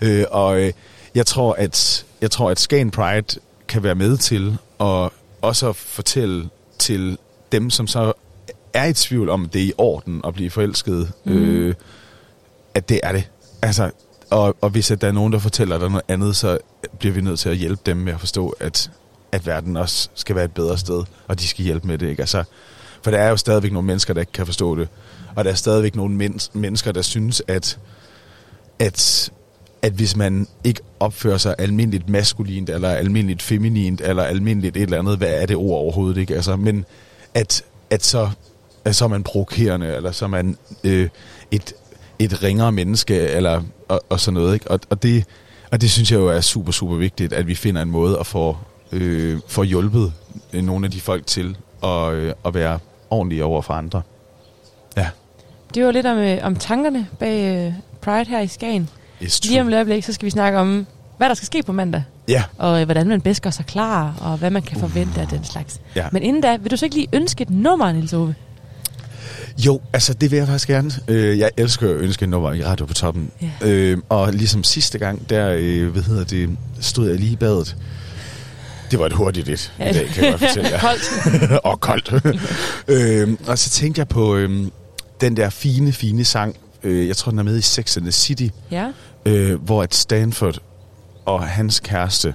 øh, 0.00 0.24
og 0.30 0.60
øh, 0.60 0.72
jeg 1.14 1.26
tror, 1.26 1.52
at 1.52 2.04
jeg 2.20 2.30
tror, 2.30 2.50
at 2.50 2.60
Skagen 2.60 2.90
Pride 2.90 3.40
kan 3.68 3.82
være 3.82 3.94
med 3.94 4.16
til 4.16 4.58
at 4.80 5.10
også 5.42 5.72
fortælle 5.72 6.48
til 6.78 7.18
dem, 7.52 7.70
som 7.70 7.86
så 7.86 8.12
er 8.72 8.84
i 8.84 8.92
tvivl 8.92 9.28
om, 9.28 9.48
det 9.48 9.62
er 9.62 9.66
i 9.66 9.72
orden 9.78 10.20
at 10.26 10.34
blive 10.34 10.50
forelsket, 10.50 11.12
mm. 11.24 11.32
øh, 11.32 11.74
at 12.74 12.88
det 12.88 13.00
er 13.02 13.12
det. 13.12 13.28
Altså, 13.62 13.90
og, 14.30 14.56
og 14.60 14.70
hvis 14.70 14.90
at 14.90 15.00
der 15.00 15.08
er 15.08 15.12
nogen, 15.12 15.32
der 15.32 15.38
fortæller 15.38 15.78
dig 15.78 15.88
noget 15.88 16.04
andet, 16.08 16.36
så 16.36 16.58
bliver 16.98 17.14
vi 17.14 17.20
nødt 17.20 17.38
til 17.38 17.48
at 17.48 17.56
hjælpe 17.56 17.82
dem 17.86 17.96
med 17.96 18.12
at 18.12 18.20
forstå, 18.20 18.48
at, 18.60 18.90
at 19.32 19.46
verden 19.46 19.76
også 19.76 20.08
skal 20.14 20.36
være 20.36 20.44
et 20.44 20.52
bedre 20.52 20.78
sted, 20.78 21.04
og 21.28 21.40
de 21.40 21.48
skal 21.48 21.64
hjælpe 21.64 21.86
med 21.86 21.98
det. 21.98 22.08
Ikke? 22.08 22.22
Altså, 22.22 22.44
for 23.02 23.10
der 23.10 23.18
er 23.18 23.28
jo 23.28 23.36
stadigvæk 23.36 23.72
nogle 23.72 23.86
mennesker, 23.86 24.14
der 24.14 24.20
ikke 24.20 24.32
kan 24.32 24.46
forstå 24.46 24.76
det. 24.76 24.88
Og 25.34 25.44
der 25.44 25.50
er 25.50 25.54
stadigvæk 25.54 25.96
nogle 25.96 26.14
men- 26.14 26.40
mennesker, 26.52 26.92
der 26.92 27.02
synes, 27.02 27.42
at, 27.48 27.78
at, 28.78 29.30
at 29.82 29.92
hvis 29.92 30.16
man 30.16 30.46
ikke 30.64 30.80
opfører 31.00 31.38
sig 31.38 31.54
almindeligt 31.58 32.08
maskulint, 32.08 32.70
eller 32.70 32.88
almindeligt 32.88 33.42
feminint, 33.42 34.00
eller 34.00 34.22
almindeligt 34.22 34.76
et 34.76 34.82
eller 34.82 34.98
andet, 34.98 35.18
hvad 35.18 35.42
er 35.42 35.46
det 35.46 35.56
ord 35.56 35.78
overhovedet 35.80 36.20
ikke? 36.20 36.34
Altså, 36.34 36.56
men 36.56 36.84
at, 37.34 37.64
at 37.90 38.04
så, 38.04 38.30
at 38.84 38.96
så 38.96 39.04
er 39.04 39.08
man 39.08 39.22
provokerende, 39.22 39.94
eller 39.94 40.12
så 40.12 40.24
er 40.24 40.28
man 40.28 40.56
øh, 40.84 41.08
et, 41.50 41.74
et 42.18 42.42
ringere 42.42 42.72
menneske, 42.72 43.14
eller, 43.18 43.62
og, 43.88 44.00
og 44.08 44.20
sådan 44.20 44.34
noget. 44.34 44.54
Ikke? 44.54 44.70
Og, 44.70 44.80
og, 44.90 45.02
det, 45.02 45.24
og 45.70 45.80
det 45.80 45.90
synes 45.90 46.12
jeg 46.12 46.18
jo 46.18 46.28
er 46.28 46.40
super, 46.40 46.72
super 46.72 46.96
vigtigt, 46.96 47.32
at 47.32 47.46
vi 47.46 47.54
finder 47.54 47.82
en 47.82 47.90
måde 47.90 48.18
at 48.18 48.26
få, 48.26 48.56
øh, 48.92 49.40
få 49.48 49.62
hjulpet 49.62 50.12
øh, 50.52 50.62
nogle 50.64 50.86
af 50.86 50.90
de 50.90 51.00
folk 51.00 51.26
til 51.26 51.56
at, 51.84 52.12
øh, 52.12 52.32
at 52.46 52.54
være 52.54 52.78
ordentlige 53.10 53.44
over 53.44 53.62
for 53.62 53.74
andre. 53.74 54.02
Ja, 54.96 55.08
Det 55.74 55.84
var 55.84 55.90
lidt 55.92 56.06
om, 56.06 56.18
øh, 56.18 56.38
om 56.42 56.56
tankerne 56.56 57.06
bag 57.18 57.66
øh, 57.66 57.72
Pride 58.00 58.30
her 58.30 58.40
i 58.40 58.46
Skagen. 58.46 58.88
Lige 59.44 59.60
om 59.60 59.68
et 59.68 59.74
øjeblik, 59.74 60.04
så 60.04 60.12
skal 60.12 60.26
vi 60.26 60.30
snakke 60.30 60.58
om, 60.58 60.86
hvad 61.18 61.28
der 61.28 61.34
skal 61.34 61.46
ske 61.46 61.62
på 61.62 61.72
mandag. 61.72 62.02
Ja, 62.28 62.42
Og 62.58 62.80
øh, 62.80 62.84
hvordan 62.84 63.08
man 63.08 63.20
bedst 63.20 63.42
gør 63.42 63.50
sig 63.50 63.66
klar, 63.66 64.14
og 64.20 64.36
hvad 64.38 64.50
man 64.50 64.62
kan 64.62 64.80
forvente 64.80 65.20
af 65.20 65.28
den 65.28 65.44
slags. 65.44 65.80
ja. 65.96 66.06
Men 66.12 66.22
inden 66.22 66.42
da, 66.42 66.56
vil 66.56 66.70
du 66.70 66.76
så 66.76 66.84
ikke 66.86 66.96
lige 66.96 67.08
ønske 67.12 67.42
et 67.42 67.50
nummer, 67.50 67.92
Niels 67.92 68.12
Ove? 68.12 68.34
Jo, 69.66 69.80
altså 69.92 70.14
det 70.14 70.30
vil 70.30 70.36
jeg 70.36 70.46
faktisk 70.46 70.68
gerne. 70.68 70.90
Øh, 71.08 71.38
jeg 71.38 71.50
elsker 71.56 71.88
at 71.90 71.96
ønske 71.96 72.22
en 72.24 72.30
nummer 72.30 72.52
i 72.52 72.64
Radio 72.64 72.86
på 72.86 72.94
toppen. 72.94 73.30
Ja. 73.42 73.50
Øh, 73.68 73.98
og 74.08 74.32
ligesom 74.32 74.64
sidste 74.64 74.98
gang, 74.98 75.30
der 75.30 75.54
øh, 75.58 75.88
hvad 75.88 76.02
hedder 76.02 76.24
det, 76.24 76.50
stod 76.80 77.08
jeg 77.08 77.18
lige 77.18 77.32
i 77.32 77.36
badet. 77.36 77.76
Det 78.92 79.00
var 79.00 79.06
et 79.06 79.12
hurtigt 79.12 79.48
et 79.48 79.72
i 79.78 79.82
dag, 79.82 80.08
kan 80.08 80.24
jeg 80.24 80.32
godt 80.32 80.40
fortælle 80.40 80.70
jer. 80.70 80.80
koldt. 80.88 81.52
og 81.64 81.80
koldt. 81.80 82.12
øhm, 82.88 83.38
og 83.46 83.58
så 83.58 83.70
tænkte 83.70 83.98
jeg 83.98 84.08
på 84.08 84.36
øhm, 84.36 84.72
den 85.20 85.36
der 85.36 85.50
fine, 85.50 85.92
fine 85.92 86.24
sang, 86.24 86.56
øh, 86.82 87.08
jeg 87.08 87.16
tror, 87.16 87.30
den 87.30 87.38
er 87.38 87.42
med 87.42 87.58
i 87.58 87.60
Sex 87.60 87.96
and 87.96 88.04
the 88.04 88.12
City, 88.12 88.48
ja. 88.70 88.92
øh, 89.26 89.62
hvor 89.62 89.82
at 89.82 89.94
Stanford 89.94 90.58
og 91.24 91.42
hans 91.42 91.80
kæreste 91.80 92.34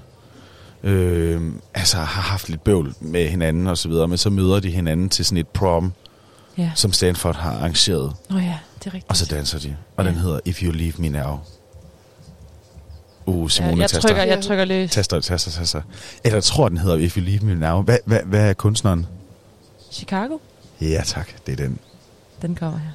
øh, 0.84 1.41
altså 1.74 1.98
har 1.98 2.22
haft 2.22 2.50
lidt 2.50 2.63
bøvl 2.63 2.93
med 3.00 3.30
hinanden 3.30 3.67
og 3.67 3.78
så 3.78 3.89
videre, 3.89 4.08
men 4.08 4.17
så 4.17 4.30
møder 4.30 4.60
de 4.60 4.70
hinanden 4.70 5.10
til 5.10 5.26
sådan 5.26 5.38
et 5.38 5.48
prom, 5.48 5.93
ja. 6.58 6.72
som 6.76 6.93
Stanford 6.93 7.36
har 7.36 7.52
arrangeret. 7.52 8.13
Nå 8.30 8.36
oh 8.36 8.43
ja, 8.43 8.58
det 8.80 8.86
er 8.86 8.93
rigtigt. 8.93 9.10
Og 9.10 9.17
så 9.17 9.26
danser 9.26 9.60
de, 9.60 9.76
og 9.98 10.06
ja. 10.06 10.12
den 10.12 10.20
hedder 10.20 10.39
If 10.46 10.63
You 10.63 10.72
Leave 10.72 10.93
Me 10.98 11.10
Now. 11.10 11.39
Uh, 13.27 13.49
Simone 13.49 13.75
ja, 13.75 13.81
jeg 13.81 13.89
taster. 13.89 14.07
Trykker, 14.07 14.23
jeg 14.23 14.43
trykker 14.43 14.65
lige. 14.65 14.87
Taster, 14.87 15.19
taster, 15.19 15.51
taster. 15.51 15.81
Eller 16.23 16.35
jeg 16.35 16.43
tror, 16.43 16.69
den 16.69 16.77
hedder 16.77 16.97
If 16.97 17.17
You 17.17 17.21
Leave 17.21 17.39
Me 17.39 17.55
Now. 17.55 17.81
Hvad, 17.81 17.97
hvad, 18.05 18.19
hvad 18.25 18.49
er 18.49 18.53
kunstneren? 18.53 19.05
Chicago. 19.91 20.37
Ja 20.81 21.01
tak, 21.05 21.29
det 21.45 21.51
er 21.51 21.63
den. 21.63 21.79
Den 22.41 22.55
kommer 22.55 22.79
her. 22.79 22.91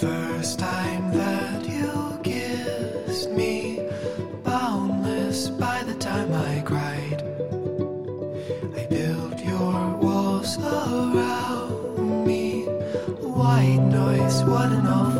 first 0.00 0.58
time 0.58 1.10
that 1.10 1.66
you 1.66 2.20
kissed 2.22 3.30
me, 3.30 3.80
boundless 4.44 5.48
by 5.48 5.82
the 5.84 5.94
time 5.94 6.30
I 6.34 6.60
cried. 6.60 7.22
I 8.76 8.86
built 8.90 9.42
your 9.42 9.96
walls 9.96 10.58
around 10.58 12.26
me, 12.26 12.64
white 13.22 13.84
noise, 13.90 14.44
what 14.44 14.70
an 14.70 14.86
awful. 14.86 15.15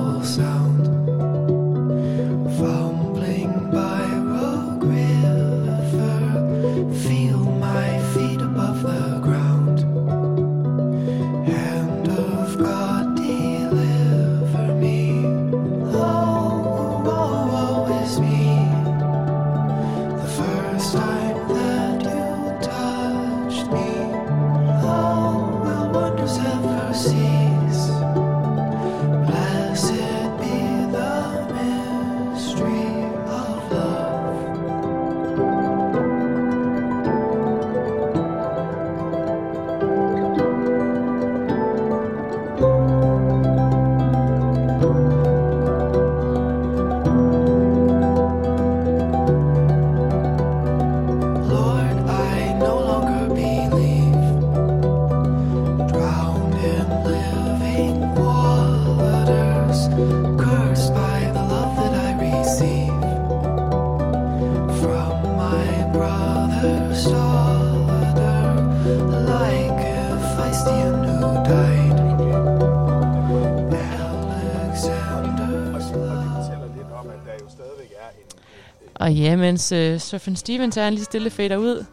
Mens 79.57 79.73
øh, 79.73 80.01
Surfing 80.01 80.39
Stevens 80.39 80.77
er 80.77 80.89
en 80.89 80.95
lige 80.95 81.05
stille 81.05 81.31
fader 81.31 81.57
ud, 81.57 81.85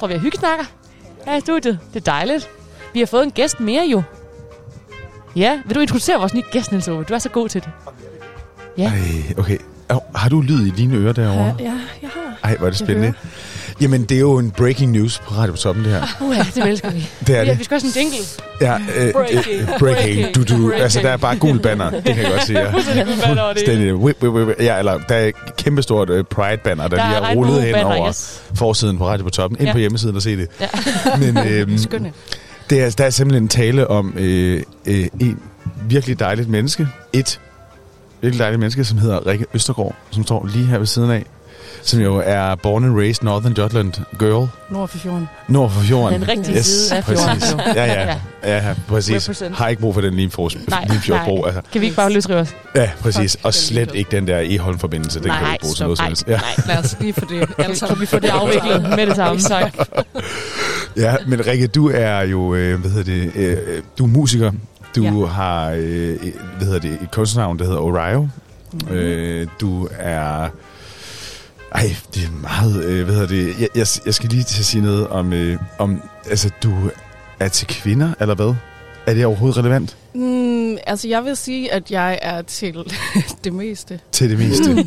tror 0.00 0.08
vi 0.08 0.14
har 0.14 0.20
hyggesnakker 0.20 0.64
her 1.26 1.36
i 1.36 1.40
studiet. 1.40 1.78
Det 1.94 2.00
er 2.00 2.12
dejligt. 2.12 2.50
Vi 2.92 2.98
har 2.98 3.06
fået 3.06 3.22
en 3.22 3.30
gæst 3.30 3.60
mere 3.60 3.86
jo. 3.86 4.02
Ja, 5.36 5.60
vil 5.66 5.74
du 5.74 5.80
introducere 5.80 6.18
vores 6.18 6.34
nye 6.34 6.42
gæst, 6.50 6.72
Niels 6.72 6.88
Ove? 6.88 7.04
Du 7.04 7.14
er 7.14 7.18
så 7.18 7.28
god 7.28 7.48
til 7.48 7.62
det. 7.62 7.70
Ja. 8.78 8.84
Ej, 8.84 9.34
okay. 9.38 9.58
Har 10.14 10.28
du 10.28 10.40
lyd 10.40 10.66
i 10.66 10.70
dine 10.70 10.96
ører 10.96 11.12
derovre? 11.12 11.56
Ja, 11.58 11.72
jeg 12.02 12.10
har. 12.10 12.38
Ej, 12.42 12.56
hvor 12.56 12.66
er 12.66 12.70
det 12.70 12.80
Jeg 12.80 12.86
spændende. 12.86 13.14
Jamen, 13.80 14.04
det 14.04 14.14
er 14.16 14.20
jo 14.20 14.38
en 14.38 14.50
breaking 14.50 14.92
news 14.92 15.18
på 15.18 15.34
Radio 15.34 15.52
på 15.52 15.58
Toppen, 15.58 15.84
det 15.84 15.92
her. 15.92 16.02
Uh, 16.20 16.36
ja, 16.36 16.46
det 16.54 16.68
elsker 16.70 16.90
vi. 16.90 17.08
Det 17.26 17.36
er 17.36 17.42
Ja, 17.42 17.50
det. 17.50 17.58
vi 17.58 17.64
skal 17.64 17.74
også 17.74 17.86
en 17.86 17.92
jingle. 17.96 18.16
Ja, 18.60 18.74
øh, 18.96 19.12
Breaking. 19.12 19.60
øh, 19.60 19.78
breaking. 19.78 20.34
Du, 20.34 20.42
du, 20.42 20.46
Breaking. 20.66 20.82
altså, 20.82 21.00
der 21.00 21.08
er 21.08 21.16
bare 21.16 21.36
gul 21.36 21.58
banner. 21.58 21.90
Det 21.90 22.04
kan 22.04 22.18
jeg 22.18 22.30
godt 22.30 22.42
sige. 22.46 22.58
Ja. 22.60 22.70
Fuldstændig. 23.52 23.94
Whip, 23.94 24.22
whip, 24.22 24.32
whip. 24.48 24.56
Ja, 24.60 24.78
eller 24.78 24.98
der 25.08 25.14
er 25.14 25.24
et 25.26 25.34
kæmpestort 25.56 26.10
uh, 26.10 26.20
Pride-banner, 26.30 26.88
der, 26.88 26.96
Der 26.96 27.08
lige 27.20 27.30
er 27.30 27.34
rullet 27.34 27.62
hen 27.62 27.74
regnbuebanner, 27.74 27.96
over 28.00 28.08
yes. 28.08 28.42
forsiden 28.54 28.98
på 28.98 29.08
Radio 29.08 29.24
på 29.24 29.30
Toppen. 29.30 29.58
Ind 29.60 29.66
Ja. 29.68 29.72
på 29.72 29.78
hjemmesiden 29.78 30.16
og 30.16 30.22
se 30.22 30.36
det. 30.36 30.48
Ja. 30.60 30.66
Men 31.32 31.78
Skønne. 31.82 32.12
det 32.70 32.82
er, 32.82 32.90
der 32.90 33.04
er 33.04 33.10
simpelthen 33.10 33.48
tale 33.48 33.88
om 33.88 34.14
øh, 34.18 34.62
øh, 34.86 35.06
en 35.20 35.38
virkelig 35.88 36.18
dejligt 36.20 36.48
menneske. 36.48 36.88
Et 37.12 37.40
virkelig 38.20 38.40
dejligt 38.40 38.60
menneske, 38.60 38.84
som 38.84 38.98
hedder 38.98 39.26
Rikke 39.26 39.46
Østergaard, 39.54 39.94
som 40.10 40.24
står 40.24 40.48
lige 40.54 40.66
her 40.66 40.78
ved 40.78 40.86
siden 40.86 41.10
af. 41.10 41.26
Som 41.86 42.00
jo 42.00 42.22
er 42.24 42.54
born 42.54 42.84
and 42.84 42.98
raised 42.98 43.22
Northern 43.24 43.52
Jutland 43.58 43.92
girl. 44.18 44.48
Nord 44.70 44.88
for 44.88 44.98
fjorden. 44.98 45.28
Nord 45.48 45.70
for 45.70 45.80
fjorden. 45.80 46.20
Den 46.20 46.28
rigtige 46.28 46.62
side 46.62 46.96
af 46.96 47.04
fjorden. 47.04 47.60
Ja, 47.76 47.84
ja. 47.84 48.16
ja, 48.44 48.56
ja 48.66 48.74
præcis. 48.88 49.28
Represent. 49.28 49.56
Har 49.56 49.68
ikke 49.68 49.80
brug 49.82 49.94
for 49.94 50.00
den 50.00 50.14
Limfjords, 50.14 50.56
Nej, 50.68 50.86
Limfjordsbro. 50.90 51.36
nej. 51.36 51.46
Altså. 51.46 51.62
Kan 51.72 51.80
vi 51.80 51.86
ikke 51.86 51.96
bare 51.96 52.12
løsrive 52.12 52.38
os? 52.38 52.54
Ja, 52.74 52.90
præcis. 53.00 53.32
Fuck, 53.32 53.44
Og 53.44 53.54
slet 53.54 53.94
ikke 53.94 54.10
den 54.10 54.26
der 54.26 54.40
E-Holm-forbindelse. 54.44 55.18
Den 55.18 55.24
kan 55.30 55.38
du 55.38 55.44
Nej, 55.44 55.52
ikke 55.52 55.62
bruge 55.62 55.74
til 55.74 55.82
noget 55.84 55.98
som 55.98 56.06
helst. 56.06 56.28
Ja. 56.28 56.32
nej. 56.36 56.64
Lad 56.74 56.78
os 56.84 56.96
lige 57.00 57.12
få 57.12 57.20
det 57.20 57.40
alle 57.64 57.76
Kan 57.88 58.00
vi 58.00 58.06
få 58.06 58.18
det 58.18 58.28
afviklet 58.28 58.82
med 58.96 59.06
det 59.06 59.16
samme, 59.16 59.40
tak. 59.40 59.74
ja, 60.96 61.14
men 61.26 61.46
Rikke, 61.46 61.66
du 61.66 61.90
er 61.94 62.20
jo, 62.20 62.54
øh, 62.54 62.80
hvad 62.80 62.90
hedder 62.90 63.04
det, 63.04 63.32
øh, 63.36 63.56
du 63.98 64.04
er 64.04 64.08
musiker. 64.08 64.52
Du 64.96 65.02
Ja. 65.04 65.26
har, 65.26 65.70
øh, 65.76 66.16
hvad 66.56 66.66
hedder 66.66 66.78
det, 66.80 66.90
et 67.02 67.10
kunstnavn, 67.10 67.58
der 67.58 67.64
hedder 67.64 67.78
Orio. 67.78 68.28
Mhm. 68.72 68.94
Øh, 68.94 69.46
du 69.60 69.88
er... 69.98 70.48
Ej, 71.72 71.96
det 72.14 72.24
er 72.24 72.30
meget... 72.42 72.84
Øh, 72.84 73.04
hvad 73.04 73.14
hedder 73.14 73.28
det? 73.28 73.46
Jeg, 73.60 73.68
jeg, 73.74 73.86
jeg 74.06 74.14
skal 74.14 74.28
lige 74.30 74.42
til 74.42 74.60
at 74.60 74.64
sige 74.66 74.82
noget 74.82 75.08
om... 75.08 75.32
Øh, 75.32 75.58
om 75.78 76.02
altså, 76.30 76.50
du 76.62 76.74
er 77.40 77.48
til 77.48 77.66
kvinder, 77.66 78.12
eller 78.20 78.34
hvad? 78.34 78.54
Er 79.06 79.14
det 79.14 79.26
overhovedet 79.26 79.58
relevant 79.58 79.96
Mm, 80.14 80.76
altså, 80.86 81.08
jeg 81.08 81.24
vil 81.24 81.36
sige, 81.36 81.72
at 81.72 81.90
jeg 81.90 82.18
er 82.22 82.42
til 82.42 82.74
det 83.44 83.52
meste. 83.52 84.00
til 84.12 84.30
det 84.30 84.38
meste? 84.38 84.64
til, 84.64 84.74
men- 84.74 84.86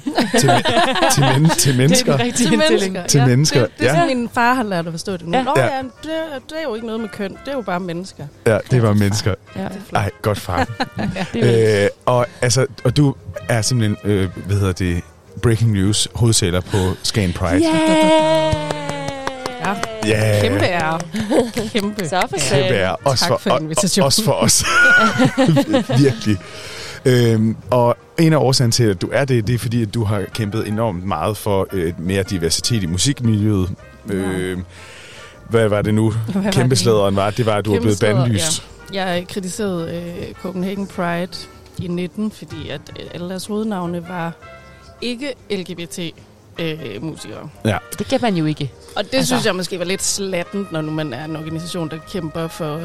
til, 1.11 1.23
men, 1.41 1.49
til 1.59 1.73
Det 1.73 1.73
er 1.73 1.77
mennesker? 1.77 2.11
den 2.17 2.25
rigtige 2.25 2.49
Til 2.49 2.57
mennesker. 2.57 3.07
Til 3.07 3.17
ja, 3.19 3.25
mennesker, 3.25 3.61
Det, 3.61 3.71
det 3.80 3.86
er 3.88 3.93
ja. 3.93 3.99
sådan, 4.01 4.17
min 4.17 4.30
far 4.34 4.53
har 4.53 4.63
lært 4.63 4.88
at 4.88 4.93
forstå 4.93 5.17
det 5.17 5.27
nu. 5.27 5.32
Ja. 5.32 5.38
Ja. 5.38 5.43
Nå 5.43 5.53
Ja. 5.57 5.63
ja, 5.65 5.77
det, 5.82 5.89
det 6.49 6.57
er 6.57 6.63
jo 6.63 6.75
ikke 6.75 6.88
noget 6.88 7.01
med 7.01 7.09
køn. 7.09 7.32
Det 7.32 7.51
er 7.51 7.53
jo 7.55 7.61
bare 7.61 7.80
mennesker. 7.80 8.23
Ja, 8.47 8.57
det 8.71 8.82
var 8.82 8.93
mennesker. 8.93 9.36
Ja, 9.55 9.63
Det 9.63 9.71
er. 9.93 9.95
Ej, 9.97 10.09
godt 10.21 10.39
far. 10.39 10.67
det 11.34 11.80
er 11.80 11.84
øh, 11.84 11.89
og, 12.05 12.25
altså, 12.41 12.65
og 12.84 12.97
du 12.97 13.15
er 13.49 13.61
simpelthen, 13.61 13.97
øh, 14.11 14.30
hvad 14.45 14.57
hedder 14.57 14.73
det, 14.73 15.01
breaking 15.41 15.71
news 15.71 16.07
hovedsælger 16.15 16.61
på 16.61 16.77
Skagen 17.03 17.33
Pride. 17.33 17.61
Ja. 19.61 19.75
Yeah. 20.07 20.41
Kæmpe 20.41 20.65
ære. 20.65 20.99
Kæmpe. 21.73 22.07
Så 22.09 22.19
for 22.21 22.27
Kæmpe 22.27 22.39
sagen. 22.39 22.73
ære. 22.73 22.95
Også 22.95 23.25
Tak 23.27 23.39
for 23.41 23.49
og- 23.51 23.61
invitationen. 23.61 24.03
og- 24.03 24.05
Også 24.05 24.23
for 24.23 24.31
os. 24.31 24.63
Virkelig. 26.03 26.37
Øhm, 27.05 27.55
og 27.71 27.97
en 28.19 28.33
af 28.33 28.37
årsagen 28.37 28.71
til, 28.71 28.83
at 28.83 29.01
du 29.01 29.09
er 29.13 29.25
det, 29.25 29.47
det 29.47 29.55
er 29.55 29.59
fordi, 29.59 29.81
at 29.81 29.93
du 29.93 30.03
har 30.03 30.23
kæmpet 30.33 30.67
enormt 30.67 31.03
meget 31.05 31.37
for 31.37 31.67
øh, 31.73 31.93
mere 31.99 32.23
diversitet 32.23 32.83
i 32.83 32.85
musikmiljøet. 32.85 33.69
Øhm, 34.09 34.63
hvad 35.49 35.67
var 35.67 35.81
det 35.81 35.93
nu? 35.93 36.11
Hvad 36.11 36.41
var 36.43 36.51
Kæmpe 36.51 36.75
det? 36.75 36.85
var, 37.15 37.29
det 37.29 37.45
var, 37.45 37.55
at 37.55 37.65
du 37.65 37.73
var 37.73 37.79
blevet 37.79 37.99
Kæmpe 37.99 38.15
bandlyst. 38.21 38.63
Jeg 38.93 39.25
kritiserede 39.29 39.91
øh, 39.95 40.33
Copenhagen 40.41 40.87
Pride 40.87 41.27
i 41.77 41.87
19, 41.87 42.31
fordi 42.31 42.69
at 42.69 42.81
øh, 42.99 43.05
alle 43.13 43.29
deres 43.29 43.45
hovednavne 43.45 44.03
var 44.09 44.33
ikke 45.01 45.33
LGBT-musikere. 45.51 47.49
Det 47.99 48.07
kan 48.07 48.19
man 48.21 48.35
jo 48.35 48.45
ikke. 48.45 48.71
Og 48.95 49.03
det 49.03 49.13
Altså- 49.13 49.27
synes 49.35 49.45
jeg 49.45 49.55
måske 49.55 49.79
var 49.79 49.85
lidt 49.85 50.03
slattent, 50.03 50.71
når 50.71 50.81
nu 50.81 50.91
man 50.91 51.13
er 51.13 51.25
en 51.25 51.35
organisation, 51.35 51.89
der 51.89 51.97
kæmper 52.11 52.47
for 52.47 52.81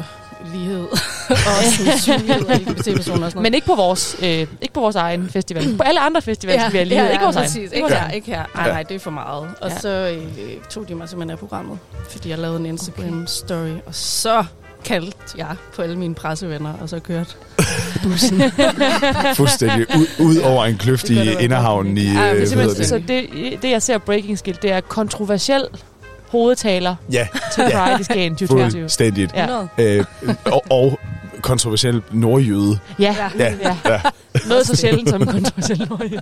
lighed 0.53 0.87
og 1.29 1.63
sådan 1.77 1.97
synlighed 1.99 2.47
af 2.47 2.59
LGBT-personer 2.59 3.25
og 3.25 3.31
sådan. 3.31 3.43
Men 3.43 3.53
ikke 3.53 3.67
på 3.67 3.75
vores, 3.75 4.15
øh, 4.23 4.27
ikke 4.61 4.73
på 4.73 4.79
vores 4.79 4.95
egen 4.95 5.29
festival. 5.29 5.77
På 5.77 5.83
alle 5.83 5.99
andre 5.99 6.21
festivaler 6.21 6.59
skal 6.61 6.71
vi 6.73 6.77
have 6.77 6.87
lighed. 6.87 7.11
ikke 7.11 7.23
vores 7.23 7.35
egen. 7.35 7.45
præcis. 7.45 7.63
Ikke 7.63 7.75
Ikke 7.75 7.81
vores 7.83 7.93
her, 7.93 8.01
egen. 8.03 8.13
ikke 8.15 8.27
her. 8.27 8.43
Nej, 8.55 8.65
Ja. 8.67 8.71
nej, 8.73 8.83
det 8.83 8.95
er 8.95 8.99
for 8.99 9.11
meget. 9.11 9.49
Og 9.61 9.69
Ja. 9.69 9.79
så 9.79 9.89
øh, 9.89 10.23
tog 10.69 10.87
de 10.87 10.95
mig 10.95 11.09
simpelthen 11.09 11.29
af 11.31 11.39
programmet, 11.39 11.79
fordi 12.09 12.29
jeg 12.29 12.37
lavede 12.37 12.59
en 12.59 12.65
Instagram-story, 12.77 13.81
og 13.87 13.95
så 13.95 14.45
kaldte 14.85 15.17
jeg 15.37 15.55
på 15.75 15.81
alle 15.81 15.95
mine 15.97 16.15
pressevenner, 16.15 16.73
og 16.81 16.89
så 16.89 16.99
kørte 16.99 17.29
bussen. 18.03 18.41
Fuldstændig 19.35 19.85
ud, 19.97 20.07
ud 20.25 20.37
over 20.37 20.65
en 20.65 20.77
kløft 20.77 21.09
i 21.09 21.31
Inderhavnen 21.39 21.97
i... 21.97 22.05
fald. 22.07 22.17
Øh, 22.17 22.23
Ja, 22.25 22.33
men 22.33 22.47
Simpelthen, 22.47 22.77
det? 22.77 22.87
så 22.87 23.01
det, 23.07 23.61
det, 23.61 23.71
jeg 23.71 23.81
ser 23.81 23.97
breaking 23.97 24.37
skill, 24.39 24.57
det 24.61 24.71
er 24.71 24.81
kontroversiel 24.81 25.63
hovedtaler 26.29 26.95
Ja, 27.11 27.27
til 27.53 27.63
Pride 27.73 27.97
i 27.99 28.03
Skagen 28.03 28.35
2023. 28.35 28.81
fuldstændigt. 28.81 29.33
Ja. 29.33 29.41
100. 29.43 29.67
Øh, 29.77 30.05
og, 30.45 30.63
og 30.69 30.99
kontroversiel 31.41 32.01
nordjyde. 32.11 32.79
Ja, 32.99 33.15
Ja, 33.39 33.53
ja. 33.61 33.77
ja. 33.85 33.99
Noget 34.49 34.67
så 34.67 34.75
sjældent 34.75 35.09
som 35.09 35.25
kontroversiel 35.25 35.87
nordjyde. 35.89 36.21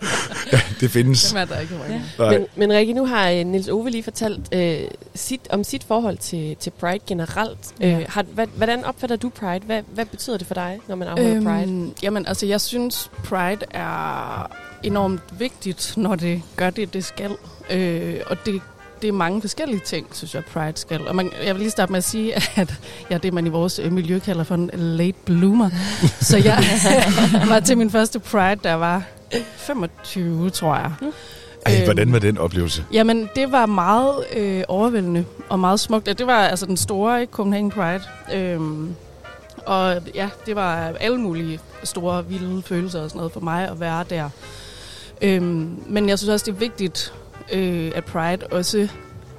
det 0.79 0.91
findes. 0.91 1.29
Dem 1.29 1.37
er 1.37 1.45
der 1.45 1.59
ikke 1.59 1.73
mange. 1.73 2.01
Nej. 2.19 2.37
Men, 2.37 2.47
men 2.55 2.73
Rikke, 2.73 2.93
nu 2.93 3.05
har 3.05 3.29
øh, 3.29 3.45
Nils 3.45 3.67
Ove 3.67 3.89
lige 3.89 4.03
fortalt 4.03 4.41
øh, 4.51 4.81
sit, 5.15 5.41
om 5.49 5.63
sit 5.63 5.83
forhold 5.83 6.17
til, 6.17 6.55
til 6.55 6.69
Pride 6.69 6.99
generelt. 7.07 7.59
Ja. 7.79 7.99
Øh, 7.99 8.05
har, 8.09 8.23
hvad, 8.33 8.47
hvordan 8.55 8.83
opfatter 8.83 9.15
du 9.15 9.29
Pride? 9.29 9.65
Hvad, 9.65 9.81
hvad 9.93 10.05
betyder 10.05 10.37
det 10.37 10.47
for 10.47 10.53
dig, 10.53 10.79
når 10.87 10.95
man 10.95 11.07
afholder 11.07 11.35
øhm, 11.35 11.45
Pride? 11.45 11.91
Jamen, 12.03 12.25
altså, 12.27 12.45
jeg 12.45 12.61
synes, 12.61 13.11
Pride 13.23 13.65
er 13.71 14.51
enormt 14.83 15.21
vigtigt, 15.39 15.93
når 15.97 16.15
det 16.15 16.41
gør 16.55 16.69
det, 16.69 16.93
det 16.93 17.05
skal. 17.05 17.31
Øh, 17.69 18.19
og 18.25 18.37
det, 18.45 18.61
det 19.03 19.09
er 19.09 19.13
mange 19.13 19.41
forskellige 19.41 19.79
ting, 19.85 20.07
synes 20.11 20.35
jeg, 20.35 20.43
Pride 20.53 20.73
skal. 20.75 21.07
Og 21.07 21.15
man, 21.15 21.31
jeg 21.45 21.53
vil 21.55 21.59
lige 21.59 21.71
starte 21.71 21.91
med 21.91 21.97
at 21.97 22.03
sige, 22.03 22.35
at 22.61 22.73
jeg 23.09 23.15
er 23.15 23.19
det, 23.19 23.33
man 23.33 23.45
i 23.45 23.49
vores 23.49 23.79
øh, 23.79 23.91
miljø 23.91 24.19
kalder 24.19 24.43
for 24.43 24.55
en 24.55 24.69
late 24.73 25.17
bloomer. 25.25 25.69
Så 26.21 26.37
jeg 26.37 26.63
var 27.49 27.59
til 27.59 27.77
min 27.77 27.89
første 27.89 28.19
Pride, 28.19 28.59
der 28.63 28.73
var 28.73 29.03
25, 29.55 30.49
tror 30.49 30.75
jeg. 30.75 30.91
Ej, 31.65 31.83
hvordan 31.85 32.07
Øhm, 32.07 32.13
var 32.13 32.19
den 32.19 32.37
oplevelse? 32.37 32.85
Jamen, 32.93 33.29
det 33.35 33.51
var 33.51 33.65
meget 33.65 34.15
øh, 34.35 34.63
overvældende 34.67 35.25
og 35.49 35.59
meget 35.59 35.79
smukt. 35.79 36.07
Ja, 36.07 36.13
Det 36.13 36.27
var 36.27 36.47
altså 36.47 36.65
den 36.65 36.77
store 36.77 37.21
ikke? 37.21 37.31
Copenhagen 37.31 37.69
Pride. 37.71 38.01
Øhm, 38.33 38.95
og 39.65 40.01
ja, 40.15 40.29
det 40.45 40.55
var 40.55 40.93
alle 40.99 41.17
mulige 41.17 41.59
store, 41.83 42.25
vilde 42.27 42.61
følelser 42.65 43.01
og 43.01 43.09
sådan 43.09 43.17
noget 43.17 43.33
for 43.33 43.39
mig 43.39 43.69
at 43.69 43.79
være 43.79 44.05
der. 44.09 44.29
Øhm, 45.21 45.69
men 45.87 46.09
jeg 46.09 46.19
synes 46.19 46.29
også, 46.29 46.45
det 46.45 46.51
er 46.51 46.59
vigtigt, 46.59 47.13
øh, 47.51 47.91
at 47.95 48.05
Pride 48.05 48.47
også 48.51 48.87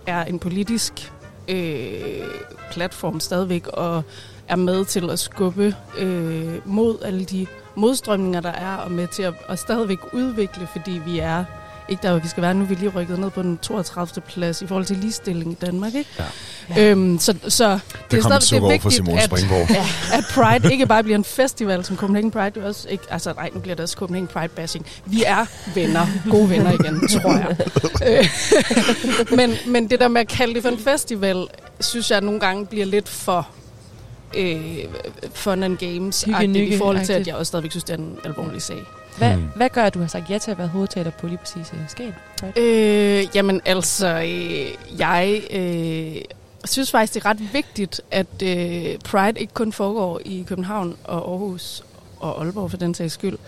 er 0.06 0.24
en 0.24 0.38
politisk 0.38 1.12
øh, 1.48 2.26
platform 2.70 3.20
stadigvæk, 3.20 3.66
og 3.66 4.02
er 4.48 4.56
med 4.56 4.84
til 4.84 5.10
at 5.10 5.18
skubbe 5.18 5.74
øh, 5.98 6.54
mod 6.64 6.98
alle 7.04 7.24
de 7.24 7.46
modstrømninger, 7.74 8.40
der 8.40 8.52
er, 8.52 8.76
og 8.76 8.90
med 8.90 9.08
til 9.08 9.22
at, 9.22 9.34
at 9.48 9.58
stadigvæk 9.58 9.98
udvikle, 10.12 10.66
fordi 10.66 11.00
vi 11.06 11.18
er 11.18 11.44
ikke 11.88 12.02
der, 12.02 12.10
hvor 12.10 12.18
vi 12.18 12.28
skal 12.28 12.42
være. 12.42 12.54
Nu 12.54 12.64
er 12.64 12.68
vi 12.68 12.74
lige 12.74 12.88
rykket 12.88 13.18
ned 13.18 13.30
på 13.30 13.42
den 13.42 13.58
32. 13.58 14.22
plads 14.22 14.62
i 14.62 14.66
forhold 14.66 14.84
til 14.84 14.96
ligestilling 14.96 15.52
i 15.52 15.54
Danmark. 15.54 15.94
Ikke? 15.94 16.10
Ja. 16.76 16.90
Øhm, 16.90 17.18
så, 17.18 17.34
så 17.48 17.64
Der 17.68 17.78
det 18.10 18.18
er 18.18 18.22
stadig 18.22 18.62
det 18.62 18.66
er 18.66 18.68
vigtigt, 18.68 19.08
at, 19.08 19.24
Springborg. 19.24 19.70
at 20.18 20.24
Pride 20.34 20.72
ikke 20.72 20.86
bare 20.86 21.02
bliver 21.02 21.18
en 21.18 21.24
festival 21.24 21.84
som 21.84 21.96
Copenhagen 21.96 22.30
Pride. 22.30 22.50
Det 22.50 22.62
er 22.62 22.66
også 22.66 22.88
ikke, 22.88 23.04
altså 23.10 23.32
nej, 23.32 23.50
nu 23.54 23.60
bliver 23.60 23.74
det 23.74 23.82
også 23.82 23.96
Copenhagen 23.96 24.26
Pride 24.26 24.48
bashing. 24.48 24.86
Vi 25.04 25.22
er 25.26 25.46
venner, 25.74 26.06
gode 26.30 26.50
venner 26.50 26.72
igen, 26.72 27.08
tror 27.22 27.32
jeg. 27.32 27.56
Øh, 28.06 29.36
men, 29.38 29.54
men 29.66 29.90
det 29.90 30.00
der 30.00 30.08
med 30.08 30.20
at 30.20 30.28
kalde 30.28 30.54
det 30.54 30.62
for 30.62 30.70
en 30.70 30.78
festival, 30.78 31.46
synes 31.80 32.10
jeg 32.10 32.20
nogle 32.20 32.40
gange 32.40 32.66
bliver 32.66 32.86
lidt 32.86 33.08
for 33.08 33.48
øh, 34.36 34.84
fun 35.34 35.62
and 35.62 35.76
games 35.78 36.26
i 36.26 36.76
forhold 36.78 37.04
til, 37.06 37.12
at 37.12 37.26
jeg 37.26 37.34
også 37.34 37.48
stadigvæk 37.48 37.70
synes, 37.70 37.84
det 37.84 37.92
er 37.92 37.98
en 37.98 38.18
alvorlig 38.24 38.62
sag. 38.62 38.84
Hvad, 39.18 39.34
Hmm. 39.34 39.48
hvad 39.56 39.68
gør, 39.70 39.82
at 39.82 39.94
du 39.94 39.98
har 40.00 40.06
sagt 40.06 40.30
ja 40.30 40.38
til 40.38 40.50
at 40.50 40.58
være 40.58 40.66
hovedtaler 40.68 41.10
på 41.10 41.26
lige 41.26 41.38
præcis 41.38 41.72
uh, 41.72 41.78
Skagen? 41.88 42.14
Øh, 42.56 43.36
jamen 43.36 43.60
altså, 43.64 44.06
øh, 44.08 44.98
jeg 45.00 45.42
øh, 45.50 46.16
synes 46.64 46.90
faktisk, 46.90 47.14
det 47.14 47.24
er 47.24 47.26
ret 47.30 47.52
vigtigt, 47.52 48.00
at 48.10 48.26
øh, 48.42 48.98
Pride 49.04 49.40
ikke 49.40 49.54
kun 49.54 49.72
foregår 49.72 50.20
i 50.24 50.44
København 50.48 50.96
og 51.04 51.30
Aarhus 51.30 51.82
og 52.20 52.40
Aalborg 52.42 52.70
for 52.70 52.76
den 52.78 52.94
sags 52.94 53.14
skyld, 53.14 53.38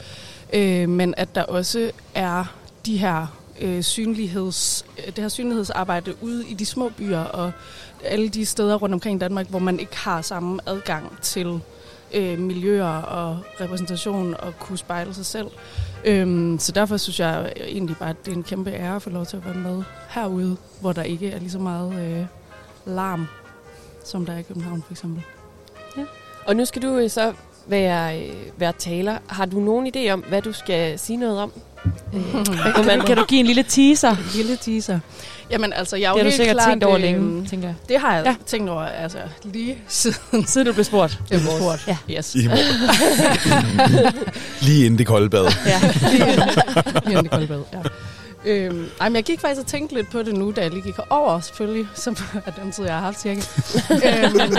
øh, 0.52 0.88
men 0.88 1.14
at 1.16 1.34
der 1.34 1.42
også 1.42 1.90
er 2.14 2.44
de 2.86 2.96
her 2.96 3.26
øh, 3.60 3.82
synligheds, 3.82 4.84
det 5.06 5.18
her 5.18 5.28
synlighedsarbejde 5.28 6.14
ude 6.22 6.46
i 6.48 6.54
de 6.54 6.66
små 6.66 6.88
byer 6.88 7.20
og 7.20 7.52
alle 8.04 8.28
de 8.28 8.46
steder 8.46 8.74
rundt 8.74 8.92
omkring 8.94 9.16
i 9.16 9.18
Danmark, 9.18 9.46
hvor 9.48 9.58
man 9.58 9.80
ikke 9.80 9.96
har 9.96 10.22
samme 10.22 10.60
adgang 10.66 11.18
til 11.22 11.60
øh, 12.16 12.38
miljøer 12.38 13.00
og 13.02 13.38
repræsentation 13.60 14.34
og 14.38 14.58
kunne 14.58 14.78
spejle 14.78 15.14
sig 15.14 15.26
selv. 15.26 15.46
Øhm, 16.04 16.58
så 16.58 16.72
derfor 16.72 16.96
synes 16.96 17.20
jeg 17.20 17.52
egentlig 17.56 17.96
bare, 17.96 18.10
at 18.10 18.26
det 18.26 18.32
er 18.32 18.36
en 18.36 18.42
kæmpe 18.42 18.70
ære 18.70 18.96
at 18.96 19.02
få 19.02 19.10
lov 19.10 19.26
til 19.26 19.36
at 19.36 19.44
være 19.44 19.54
med 19.54 19.82
herude, 20.08 20.56
hvor 20.80 20.92
der 20.92 21.02
ikke 21.02 21.30
er 21.30 21.38
lige 21.38 21.50
så 21.50 21.58
meget 21.58 21.94
øh, 21.94 22.26
larm, 22.94 23.26
som 24.04 24.26
der 24.26 24.32
er 24.32 24.38
i 24.38 24.42
København 24.42 24.82
for 24.82 24.92
eksempel. 24.92 25.22
Ja. 25.96 26.04
Og 26.46 26.56
nu 26.56 26.64
skal 26.64 26.82
du 26.82 27.08
så 27.08 27.32
være, 27.68 28.20
øh, 28.20 28.32
være 28.56 28.72
taler. 28.78 29.18
Har 29.26 29.44
du 29.46 29.60
nogen 29.60 29.92
idé 29.96 30.10
om, 30.10 30.20
hvad 30.28 30.42
du 30.42 30.52
skal 30.52 30.98
sige 30.98 31.16
noget 31.16 31.38
om? 31.40 31.52
Øh, 32.14 32.22
Kan, 32.74 32.86
man, 32.86 33.00
kan 33.06 33.16
du 33.16 33.24
give 33.24 33.40
en 33.40 33.46
lille 33.46 33.62
teaser? 33.68 34.16
Lille 34.34 34.56
teaser. 34.56 34.98
Jamen 35.50 35.72
altså, 35.72 35.96
jeg 35.96 36.08
er 36.08 36.12
Det 36.12 36.18
jo 36.18 36.18
har 36.18 36.22
du 36.22 36.24
helt 36.24 36.36
sikkert 36.36 36.56
klart, 36.56 36.68
tænkt 36.68 36.84
over 36.84 36.94
øh, 36.96 37.00
længe, 37.02 37.46
tænker 37.46 37.68
jeg. 37.68 37.74
Det 37.88 38.00
har 38.00 38.14
jeg 38.16 38.24
Ja. 38.26 38.34
tænkt 38.46 38.70
over, 38.70 38.82
altså 38.82 39.18
lige 39.44 39.78
siden 39.88 40.46
Siden 40.46 40.66
du 40.66 40.72
blev 40.72 40.84
spurgt. 40.84 41.18
jeg 41.30 41.40
blev 41.40 41.50
spurgt. 41.58 41.88
Ja. 41.88 41.96
Yes. 42.18 42.34
I 42.34 42.38
Lige 44.66 44.86
inden 44.86 44.98
det 44.98 45.06
kolde 45.06 45.30
bad. 45.30 45.46
Ja, 45.66 45.80
lige 47.06 47.22
det 47.22 47.30
kolde 47.30 47.46
bad. 47.46 47.60
Ja. 47.72 47.78
Øhm, 48.46 48.88
ej, 49.00 49.08
men 49.08 49.16
jeg 49.16 49.24
gik 49.24 49.40
faktisk 49.40 49.60
og 49.60 49.66
tænkte 49.66 49.94
lidt 49.94 50.10
på 50.10 50.22
det 50.22 50.34
nu, 50.34 50.52
da 50.56 50.60
jeg 50.60 50.70
lige 50.70 50.82
gik 50.82 50.94
over, 51.10 51.40
selvfølgelig, 51.40 51.88
som 51.94 52.16
er 52.46 52.50
den 52.50 52.72
tid, 52.72 52.84
jeg 52.84 52.94
har 52.94 53.00
haft 53.00 53.20
cirka. 53.20 53.40
øhm, 53.90 54.56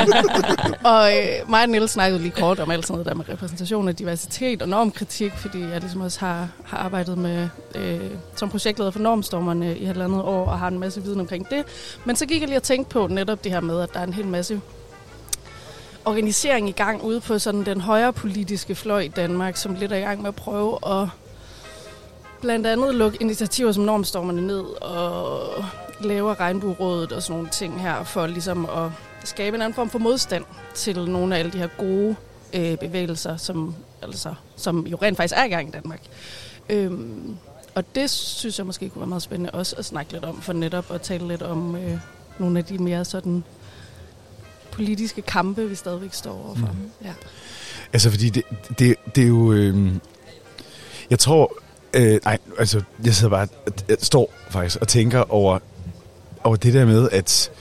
og 0.83 1.11
øh, 1.17 1.49
mig 1.49 1.63
og 1.63 1.69
Niels 1.69 1.91
snakkede 1.91 2.21
lige 2.21 2.31
kort 2.31 2.59
om 2.59 2.71
alt 2.71 2.87
sådan 2.87 2.93
noget 2.93 3.05
der 3.05 3.13
med 3.13 3.29
repræsentation 3.29 3.87
af 3.87 3.95
diversitet 3.95 4.61
og 4.61 4.69
normkritik, 4.69 5.31
fordi 5.37 5.59
jeg 5.59 5.79
ligesom 5.79 6.01
også 6.01 6.19
har, 6.19 6.49
har 6.63 6.77
arbejdet 6.77 7.17
med 7.17 7.49
øh, 7.75 7.99
som 8.35 8.49
projektleder 8.49 8.91
for 8.91 8.99
normstormerne 8.99 9.77
i 9.77 9.85
halvandet 9.85 10.21
år, 10.21 10.45
og 10.45 10.59
har 10.59 10.67
en 10.67 10.79
masse 10.79 11.03
viden 11.03 11.19
omkring 11.19 11.49
det. 11.49 11.65
Men 12.05 12.15
så 12.15 12.25
gik 12.25 12.41
jeg 12.41 12.47
lige 12.47 12.59
og 12.59 12.63
tænkte 12.63 12.93
på 12.93 13.07
netop 13.07 13.43
det 13.43 13.51
her 13.51 13.61
med, 13.61 13.81
at 13.81 13.93
der 13.93 13.99
er 13.99 14.03
en 14.03 14.13
hel 14.13 14.27
masse 14.27 14.61
organisering 16.05 16.69
i 16.69 16.71
gang 16.71 17.03
ude 17.03 17.19
på 17.19 17.39
sådan 17.39 17.65
den 17.65 17.81
højre 17.81 18.13
politiske 18.13 18.75
fløj 18.75 18.99
i 18.99 19.07
Danmark, 19.07 19.57
som 19.57 19.75
lidt 19.75 19.91
er 19.91 19.97
i 19.97 20.01
gang 20.01 20.21
med 20.21 20.27
at 20.27 20.35
prøve 20.35 20.77
at 20.87 21.07
blandt 22.41 22.67
andet 22.67 22.95
lukke 22.95 23.17
initiativer 23.21 23.71
som 23.71 23.83
normstormerne 23.83 24.47
ned 24.47 24.63
og 24.81 25.65
lave 26.01 26.33
regnbuerådet 26.33 27.11
og 27.11 27.23
sådan 27.23 27.33
nogle 27.33 27.49
ting 27.49 27.81
her, 27.81 28.03
for 28.03 28.27
ligesom 28.27 28.65
at 28.65 28.91
skabe 29.23 29.55
en 29.55 29.61
anden 29.61 29.75
form 29.75 29.89
for 29.89 29.99
modstand 29.99 30.43
til 30.75 31.09
nogle 31.09 31.35
af 31.35 31.39
alle 31.39 31.51
de 31.51 31.57
her 31.57 31.67
gode 31.77 32.15
øh, 32.53 32.77
bevægelser, 32.77 33.37
som, 33.37 33.75
altså, 34.01 34.33
som 34.55 34.87
jo 34.87 34.97
rent 35.01 35.17
faktisk 35.17 35.39
er 35.39 35.43
i 35.43 35.49
gang 35.49 35.67
i 35.67 35.71
Danmark. 35.71 36.01
Øhm, 36.69 37.37
og 37.75 37.95
det 37.95 38.09
synes 38.09 38.57
jeg 38.57 38.65
måske 38.65 38.89
kunne 38.89 38.99
være 38.99 39.07
meget 39.07 39.23
spændende 39.23 39.51
også 39.51 39.75
at 39.75 39.85
snakke 39.85 40.13
lidt 40.13 40.25
om, 40.25 40.41
for 40.41 40.53
netop 40.53 40.91
at 40.91 41.01
tale 41.01 41.27
lidt 41.27 41.41
om 41.41 41.75
øh, 41.75 41.97
nogle 42.39 42.59
af 42.59 42.65
de 42.65 42.77
mere 42.77 43.05
sådan 43.05 43.43
politiske 44.71 45.21
kampe, 45.21 45.69
vi 45.69 45.75
stadigvæk 45.75 46.13
står 46.13 46.45
overfor. 46.45 46.67
Mm. 46.67 46.91
Ja. 47.03 47.13
Altså, 47.93 48.09
fordi 48.09 48.29
det, 48.29 48.43
det, 48.79 48.95
det 49.15 49.23
er 49.23 49.27
jo... 49.27 49.51
Øh, 49.51 49.91
jeg 51.09 51.19
tror... 51.19 51.53
Øh, 51.97 52.19
nej, 52.25 52.37
altså, 52.59 52.81
jeg 53.05 53.13
sidder 53.15 53.29
bare... 53.29 53.47
Jeg 53.89 53.97
står 54.01 54.33
faktisk 54.49 54.81
og 54.81 54.87
tænker 54.87 55.31
over, 55.33 55.59
over 56.43 56.55
det 56.55 56.73
der 56.73 56.85
med, 56.85 57.09
at 57.11 57.51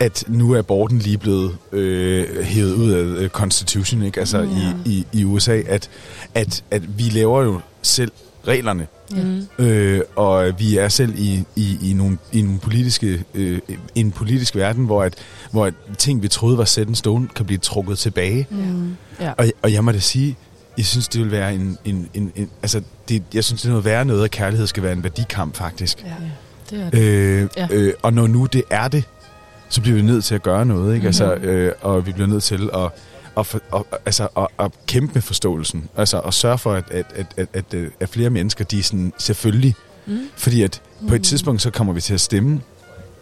at 0.00 0.24
nu 0.28 0.52
er 0.52 0.58
aborten 0.58 0.98
lige 0.98 1.18
blevet 1.18 1.56
øh, 1.72 2.42
hævet 2.44 2.74
ud 2.74 2.90
af 2.90 3.02
øh, 3.02 3.28
Constitution, 3.28 4.02
ikke? 4.02 4.20
Altså 4.20 4.38
Ja. 4.38 4.44
i, 4.44 4.92
i, 4.92 5.06
i 5.12 5.24
USA, 5.24 5.60
at, 5.66 5.90
at, 6.34 6.64
at 6.70 6.98
vi 6.98 7.02
laver 7.02 7.42
jo 7.42 7.60
selv 7.82 8.12
reglerne, 8.48 8.86
Mm. 9.10 9.46
øh, 9.58 10.00
og 10.16 10.52
vi 10.58 10.76
er 10.76 10.88
selv 10.88 11.14
i, 11.18 11.44
i, 11.56 11.78
i, 11.90 11.92
nogle, 11.92 12.18
i 12.32 12.42
nogle 12.42 12.58
politiske, 12.58 13.24
øh, 13.34 13.58
en 13.94 14.10
politisk 14.12 14.56
verden, 14.56 14.84
hvor, 14.84 15.02
at, 15.02 15.14
hvor 15.50 15.66
at 15.66 15.74
ting, 15.98 16.22
vi 16.22 16.28
troede 16.28 16.58
var 16.58 16.64
set 16.64 16.88
en 16.88 16.94
stone, 16.94 17.28
kan 17.36 17.46
blive 17.46 17.58
trukket 17.58 17.98
tilbage. 17.98 18.46
Mm. 18.50 18.96
ja. 19.20 19.32
Og, 19.32 19.46
og 19.62 19.72
jeg 19.72 19.84
må 19.84 19.92
da 19.92 19.98
sige, 19.98 20.36
jeg 20.78 20.86
synes, 20.86 21.08
det 21.08 21.20
vil 21.20 21.30
være 21.30 21.54
en... 21.54 21.78
en, 21.84 22.08
en, 22.14 22.32
en 22.36 22.50
altså, 22.62 22.82
det, 23.08 23.22
jeg 23.34 23.44
synes, 23.44 23.62
det 23.62 23.68
er 23.68 23.72
noget 23.72 23.84
værre 23.84 24.04
noget, 24.04 24.24
at 24.24 24.30
kærlighed 24.30 24.66
skal 24.66 24.82
være 24.82 24.92
en 24.92 25.02
værdikamp, 25.02 25.56
faktisk. 25.56 26.04
ja. 26.04 26.14
Det 26.70 26.80
er 26.82 26.90
det. 26.90 26.98
Øh, 27.00 27.48
Ja. 27.56 27.68
øh, 27.70 27.94
og 28.02 28.12
når 28.12 28.26
nu 28.26 28.46
det 28.46 28.62
er 28.70 28.88
det, 28.88 29.04
så 29.68 29.80
bliver 29.80 29.96
vi 29.96 30.02
nødt 30.02 30.24
til 30.24 30.34
at 30.34 30.42
gøre 30.42 30.66
noget, 30.66 30.94
ikke? 30.94 30.98
Mhm. 31.02 31.06
Altså, 31.06 31.34
øh, 31.34 31.72
og 31.80 32.06
vi 32.06 32.12
bliver 32.12 32.26
nødt 32.28 32.42
til 32.42 32.70
at, 32.74 32.90
at, 33.38 33.46
for, 33.46 33.60
at, 33.76 33.82
altså, 34.06 34.28
at, 34.36 34.46
at 34.58 34.70
kæmpe 34.86 35.14
med 35.14 35.22
forståelsen. 35.22 35.88
Altså 35.96 36.20
at 36.20 36.34
sørge 36.34 36.58
for, 36.58 36.72
at, 36.74 36.84
at, 36.90 37.06
at, 37.14 37.26
at, 37.36 37.48
at, 37.52 37.74
øh, 37.74 37.90
at 38.00 38.08
flere 38.08 38.30
mennesker, 38.30 38.64
de 38.64 38.78
er 38.78 38.82
sådan, 38.82 39.12
selvfølgelig. 39.18 39.74
Mm. 40.06 40.18
Fordi 40.36 40.62
at 40.62 40.82
på 41.08 41.14
et 41.14 41.22
tidspunkt, 41.24 41.62
så 41.62 41.70
kommer 41.70 41.92
vi 41.92 42.00
til 42.00 42.14
at 42.14 42.20
stemme 42.20 42.60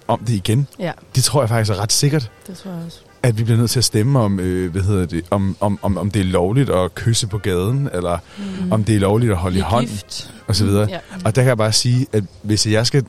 om 0.09 0.19
det 0.27 0.33
igen. 0.35 0.67
Ja, 0.79 0.93
Det 1.15 1.25
tror 1.25 1.43
jeg 1.43 1.49
faktisk 1.49 1.71
er 1.73 1.81
ret 1.83 1.93
sikkert, 1.93 2.31
det 2.47 2.57
tror 2.57 2.71
jeg 2.71 2.81
også. 2.87 2.99
At 3.29 3.39
vi 3.39 3.45
bliver 3.45 3.59
nødt 3.59 3.71
til 3.71 3.79
at 3.81 3.85
stemme 3.85 4.19
om, 4.21 4.41
øh, 4.41 4.73
hvad 4.73 4.83
hedder 4.83 5.07
det, 5.07 5.25
om, 5.31 5.57
om, 5.61 5.79
om, 5.83 5.99
om 5.99 6.11
det 6.11 6.21
er 6.21 6.25
lovligt 6.25 6.71
at 6.71 6.95
kysse 6.95 7.27
på 7.27 7.39
gaden, 7.39 7.89
eller 7.95 8.19
Mm. 8.39 8.73
om 8.73 8.85
det 8.85 8.97
er 8.97 9.01
lovligt 9.01 9.33
at 9.33 9.39
holde 9.39 9.59
i 9.59 9.61
hånd, 9.61 9.87
gift. 9.87 10.35
og 10.47 10.57
så 10.57 10.65
videre. 10.65 10.87
Ja. 10.91 10.99
Og 11.25 11.37
der 11.37 11.43
kan 11.43 11.49
jeg 11.49 11.57
bare 11.57 11.73
sige, 11.73 12.07
at 12.13 12.25
hvis 12.43 12.67
jeg 12.67 12.87
skal, 12.87 13.05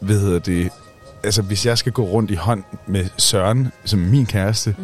hvad 0.00 0.20
hedder 0.20 0.38
det, 0.38 0.68
altså 1.24 1.42
hvis 1.42 1.66
jeg 1.66 1.78
skal 1.78 1.92
gå 1.92 2.04
rundt 2.04 2.30
i 2.30 2.34
hånd 2.34 2.62
med 2.86 3.04
Søren, 3.18 3.68
som 3.84 3.98
min 3.98 4.26
kæreste, 4.26 4.74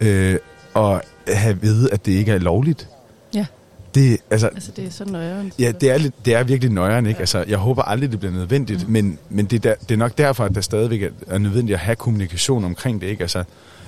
Mm. 0.00 0.06
øh, 0.06 0.36
og 0.74 1.02
have 1.28 1.50
at 1.50 1.62
vide, 1.62 1.92
at 1.92 2.06
det 2.06 2.12
ikke 2.12 2.32
er 2.32 2.38
lovligt. 2.38 2.88
Ja. 3.34 3.46
Det, 3.94 4.18
altså, 4.30 4.46
Altså, 4.46 4.70
det 4.76 4.86
er 4.86 4.90
sådan 4.90 5.12
nøjeren. 5.12 5.52
ja, 5.58 5.72
det 5.80 5.90
er, 5.90 5.98
lidt, 5.98 6.24
det 6.24 6.34
er 6.34 6.42
virkelig 6.44 6.72
nøjeren, 6.72 7.06
ikke? 7.06 7.20
Altså, 7.20 7.44
jeg 7.48 7.58
håber 7.58 7.82
aldrig, 7.82 8.10
det 8.12 8.18
bliver 8.20 8.32
nødvendigt, 8.32 8.86
Mm. 8.86 8.92
men, 8.92 9.18
men 9.30 9.46
det, 9.46 9.56
er 9.56 9.60
der, 9.70 9.74
det 9.88 9.90
er 9.90 9.98
nok 9.98 10.18
derfor, 10.18 10.44
at 10.44 10.54
der 10.54 10.60
stadigvæk 10.60 11.02
er, 11.02 11.08
er 11.26 11.38
nødvendigt 11.38 11.74
at 11.74 11.80
have 11.80 11.96
kommunikation 11.96 12.64
omkring 12.64 13.00
det, 13.00 13.06
ikke? 13.06 13.22
Altså, 13.22 13.44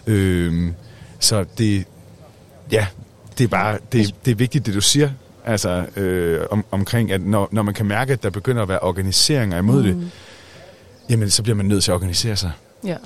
øh, 0.07 0.73
så 1.19 1.45
det, 1.59 1.85
ja, 2.73 2.87
det 3.39 3.45
er 3.45 3.49
bare, 3.49 3.79
det, 3.93 4.15
det 4.25 4.31
er 4.31 4.35
vigtigt, 4.35 4.67
det 4.67 4.75
du 4.75 4.81
siger, 4.81 5.11
altså, 5.45 5.87
øh, 5.97 6.41
om, 6.51 6.65
omkring, 6.71 7.13
at 7.13 7.21
når, 7.21 7.49
når 7.53 7.63
man 7.63 7.75
kan 7.75 7.87
mærke, 7.87 8.13
at 8.13 8.23
der 8.23 8.31
begynder 8.31 8.63
at 8.63 8.69
være 8.69 8.79
organiseringer 8.79 9.59
imod 9.59 9.83
mm. 9.83 9.89
det, 10.01 10.11
jamen, 11.11 11.31
så 11.31 11.43
bliver 11.43 11.57
man 11.57 11.67
nødt 11.67 11.85
til 11.85 11.91
at 11.91 11.95
organisere 11.95 12.37
sig. 12.37 12.51
Ja. 12.85 12.97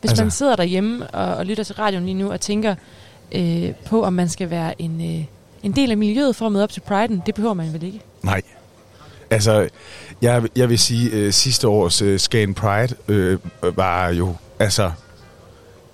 Hvis 0.00 0.10
Altså- 0.10 0.24
man 0.24 0.30
sidder 0.30 0.56
derhjemme 0.56 1.06
og, 1.06 1.34
og 1.36 1.46
lytter 1.46 1.64
til 1.64 1.74
radioen 1.74 2.04
lige 2.04 2.14
nu 2.14 2.32
og 2.32 2.40
tænker 2.40 2.74
øh, 3.32 3.72
på, 3.86 4.04
om 4.04 4.12
man 4.12 4.28
skal 4.28 4.50
være 4.50 4.82
en, 4.82 5.00
øh, 5.18 5.24
en 5.62 5.72
del 5.72 5.90
af 5.90 5.96
miljøet 5.96 6.36
for 6.36 6.46
at 6.46 6.52
møde 6.52 6.64
op 6.64 6.72
til 6.72 6.82
Pride'en, 6.90 7.20
det 7.26 7.34
behøver 7.34 7.54
man 7.54 7.72
vel 7.72 7.82
ikke? 7.82 8.00
Nej. 8.22 8.42
Altså, 9.30 9.68
jeg, 10.22 10.42
jeg 10.56 10.68
vil 10.68 10.78
sige, 10.78 11.10
øh, 11.10 11.32
sidste 11.32 11.68
års 11.68 12.02
øh, 12.02 12.20
Skagen 12.20 12.54
Pride 12.54 12.94
øh, 13.08 13.38
var 13.76 14.08
jo, 14.08 14.34
altså, 14.58 14.90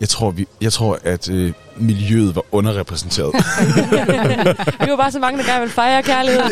jeg 0.01 0.09
tror, 0.09 0.31
vi, 0.31 0.47
jeg 0.61 0.73
tror 0.73 0.99
at 1.05 1.31
øh, 1.31 1.53
miljøet 1.77 2.37
var 2.37 2.45
underrepræsenteret. 2.53 3.35
Vi 4.85 4.91
var 4.91 4.97
bare 4.97 5.13
så 5.13 5.19
mange, 5.19 5.39
der 5.39 5.45
gerne 5.45 5.61
vil 5.61 5.71
fejre 5.71 6.03
kærlighed. 6.03 6.41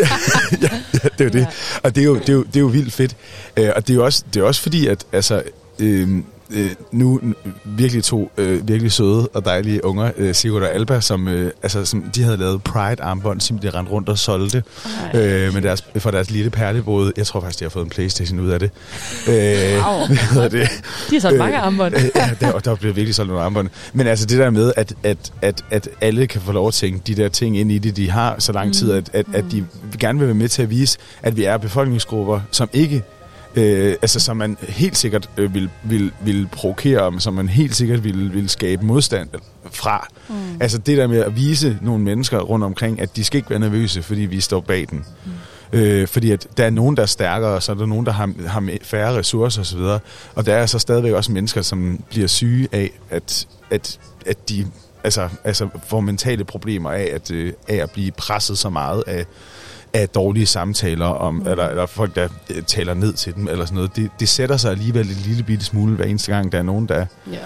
ja, 0.63 0.69
det 1.19 1.21
er 1.21 1.25
jo 1.25 1.31
det. 1.31 1.47
Og 1.83 1.95
det 1.95 2.01
er 2.01 2.05
jo, 2.05 2.15
det 2.15 2.29
er 2.29 2.33
jo, 2.33 2.43
det 2.43 2.57
er 2.57 2.61
jo 2.61 2.67
vildt 2.67 2.93
fedt. 2.93 3.17
Øh, 3.57 3.71
og 3.77 3.87
det 3.87 3.93
er 3.93 3.95
jo 3.95 4.05
også, 4.05 4.25
det 4.35 4.41
er 4.41 4.45
også 4.45 4.63
fordi, 4.63 4.87
at 4.87 5.07
altså, 5.13 5.43
øh, 5.79 6.09
øh, 6.55 6.71
nu 6.93 7.21
virkelig 7.65 8.05
to 8.05 8.31
øh, 8.37 8.69
virkelig 8.69 8.93
søde 8.93 9.29
og 9.29 9.45
dejlige 9.45 9.85
unger, 9.85 10.11
øh, 10.17 10.35
Sigurd 10.35 10.63
og 10.63 10.75
Alba, 10.75 11.01
som, 11.01 11.29
øh, 11.29 11.51
altså, 11.63 11.85
som 11.85 12.03
de 12.03 12.23
havde 12.23 12.37
lavet 12.37 12.63
Pride-armbånd, 12.63 13.41
som 13.41 13.59
de 13.59 13.71
rendte 13.71 13.93
rundt 13.93 14.09
og 14.09 14.19
solgte 14.19 14.63
øh, 15.15 15.55
med 15.55 15.63
deres, 15.63 15.85
for 15.99 16.11
deres 16.11 16.31
lille 16.31 16.51
perlebrud. 16.51 17.13
Jeg 17.17 17.27
tror 17.27 17.41
faktisk, 17.41 17.59
de 17.59 17.65
har 17.65 17.71
fået 17.71 17.85
en 17.85 17.91
Playstation 17.91 18.41
ud 18.41 18.49
af 18.51 18.61
det. 18.61 18.71
Øh, 19.29 19.35
Wow. 19.75 20.07
hvad 20.33 20.51
det? 20.51 20.69
De 21.11 21.15
har 21.15 21.21
solgt 21.21 21.35
Øh, 21.35 21.39
mange 21.39 21.59
armbånd. 21.59 21.95
Øh, 21.95 22.05
ja, 22.17 22.31
der, 22.41 22.59
der 22.59 22.75
bliver 22.75 22.95
virkelig 22.95 23.15
solgt 23.15 23.29
nogle 23.29 23.45
armbånd. 23.45 23.69
Men 23.93 24.07
altså 24.07 24.27
det 24.27 24.39
der 24.39 24.51
med, 24.51 24.73
at, 24.77 24.95
at, 25.03 25.33
at, 25.43 25.65
at 25.71 25.89
alle 26.01 26.27
kan 26.27 26.41
få 26.41 26.53
lov 26.53 26.69
at 26.69 26.75
tænke 26.75 27.01
de 27.07 27.15
der 27.15 27.29
ting 27.29 27.59
ind 27.59 27.73
i 27.73 27.79
det, 27.79 27.97
de 27.97 28.11
har 28.11 28.37
så 28.39 28.53
lang 28.53 28.75
tid, 28.75 28.93
at, 28.93 29.11
at, 29.13 29.27
at 29.33 29.45
de 29.53 29.65
gerne 29.99 30.19
vil 30.19 30.29
være 30.29 30.35
med 30.35 30.49
til 30.49 30.63
at 30.63 30.71
vise, 30.71 30.99
at 31.23 31.37
vi 31.37 31.45
er 31.45 31.57
befolkningsgrupper, 31.57 32.41
som 32.51 32.69
ikke 32.73 33.03
Øh, 33.57 33.97
altså 34.03 34.21
som 34.21 34.37
man 34.37 34.57
helt 34.61 34.97
sikkert 34.97 35.31
øh, 35.37 35.55
vil, 35.55 35.71
vil, 35.83 36.13
vil 36.21 36.49
provokere 36.53 37.01
om, 37.01 37.21
som 37.21 37.35
man 37.35 37.49
helt 37.49 37.77
sikkert 37.77 38.05
vil, 38.05 38.35
vil 38.35 38.49
skabe 38.49 38.87
modstand 38.87 39.29
fra. 39.71 40.09
Mm. 40.29 40.35
Altså 40.61 40.79
det 40.79 40.99
der 40.99 41.07
med 41.07 41.19
at 41.19 41.37
vise 41.37 41.79
nogle 41.83 42.05
mennesker 42.05 42.41
rundt 42.41 42.65
omkring, 42.65 43.01
at 43.01 43.17
de 43.17 43.25
skal 43.25 43.39
ikke 43.39 43.51
være 43.51 43.59
nervøse, 43.59 44.03
fordi 44.03 44.21
vi 44.21 44.41
står 44.41 44.61
bag 44.61 44.87
den. 44.91 45.05
Mm. 45.25 45.33
Øh, 45.79 46.09
fordi 46.09 46.31
at 46.31 46.47
der 46.57 46.65
er 46.65 46.71
nogen, 46.71 46.97
der 46.97 47.03
er 47.03 47.07
stærkere, 47.07 47.51
og 47.51 47.63
så 47.63 47.73
er 47.73 47.77
der 47.77 47.87
nogen, 47.87 48.07
der 48.07 48.13
har, 48.13 48.33
har 48.47 48.71
færre 48.83 49.19
ressourcer 49.19 49.61
osv. 49.61 49.81
Og 50.35 50.47
der 50.47 50.55
er 50.55 50.67
så 50.67 50.79
stadigvæk 50.79 51.13
også 51.13 51.33
mennesker, 51.33 51.63
som 51.63 52.01
bliver 52.11 52.27
syge 52.27 52.69
af, 52.73 52.91
at, 53.11 53.47
at, 53.71 53.99
at 54.27 54.49
de 54.49 54.67
altså, 55.05 55.29
altså 55.45 55.69
får 55.87 56.01
mentale 56.01 56.45
problemer 56.45 56.91
af 56.91 57.11
at, 57.13 57.31
øh, 57.31 57.53
af 57.69 57.77
at 57.77 57.91
blive 57.91 58.11
presset 58.11 58.59
så 58.59 58.71
meget 58.71 59.05
af, 59.07 59.27
af 59.95 60.09
dårlige 60.09 60.47
samtaler 60.47 61.07
om, 61.07 61.35
mm. 61.35 61.47
eller, 61.47 61.69
eller 61.69 61.87
folk, 61.87 62.15
der 62.15 62.29
øh, 62.51 62.63
taler 62.63 62.95
ned 62.95 63.13
til 63.13 63.35
dem, 63.35 63.49
eller 63.49 63.65
sådan 63.65 63.75
noget. 63.75 63.97
Det, 63.97 64.11
det 64.21 64.29
sætter 64.29 64.57
sig 64.57 64.71
alligevel 64.71 65.07
en 65.09 65.17
lille 65.27 65.43
bitte 65.43 65.65
smule 65.65 65.97
hver 65.97 66.05
eneste 66.05 66.33
gang, 66.33 66.53
der 66.53 66.59
er 66.59 66.63
nogen, 66.63 66.89
der, 66.89 67.07
Ja. 67.33 67.39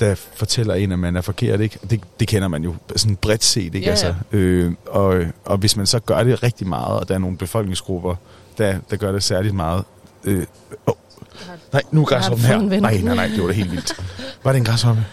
der 0.00 0.14
fortæller 0.34 0.74
en, 0.74 0.92
at 0.92 0.98
man 0.98 1.16
er 1.16 1.20
forkert. 1.20 1.60
Ikke? 1.60 1.78
Det, 1.90 2.00
det 2.20 2.28
kender 2.28 2.48
man 2.48 2.64
jo 2.64 2.74
sådan 2.96 3.16
bredt 3.16 3.44
set. 3.44 3.74
Ikke? 3.74 3.80
Ja. 3.80 3.90
Altså, 3.90 4.14
øh, 4.32 4.72
og, 4.86 5.22
og 5.44 5.58
hvis 5.58 5.76
man 5.76 5.86
så 5.86 5.98
gør 6.00 6.22
det 6.22 6.42
rigtig 6.42 6.66
meget, 6.66 7.00
og 7.00 7.08
der 7.08 7.14
er 7.14 7.18
nogle 7.18 7.36
befolkningsgrupper, 7.36 8.14
der, 8.58 8.78
der 8.90 8.96
gør 8.96 9.12
det 9.12 9.22
særligt 9.22 9.54
meget... 9.54 9.84
Øh, 10.24 10.44
oh, 10.86 10.94
nej, 11.72 11.82
nu 11.90 12.00
er 12.00 12.04
græshoppen 12.04 12.46
her. 12.46 12.60
Nej, 12.60 13.00
nej, 13.00 13.14
nej, 13.14 13.26
det 13.26 13.40
var 13.42 13.46
da 13.46 13.52
helt 13.54 13.70
vildt. 13.72 14.00
Var 14.44 14.52
det 14.52 14.58
en 14.58 14.64
græshoppe? 14.64 15.04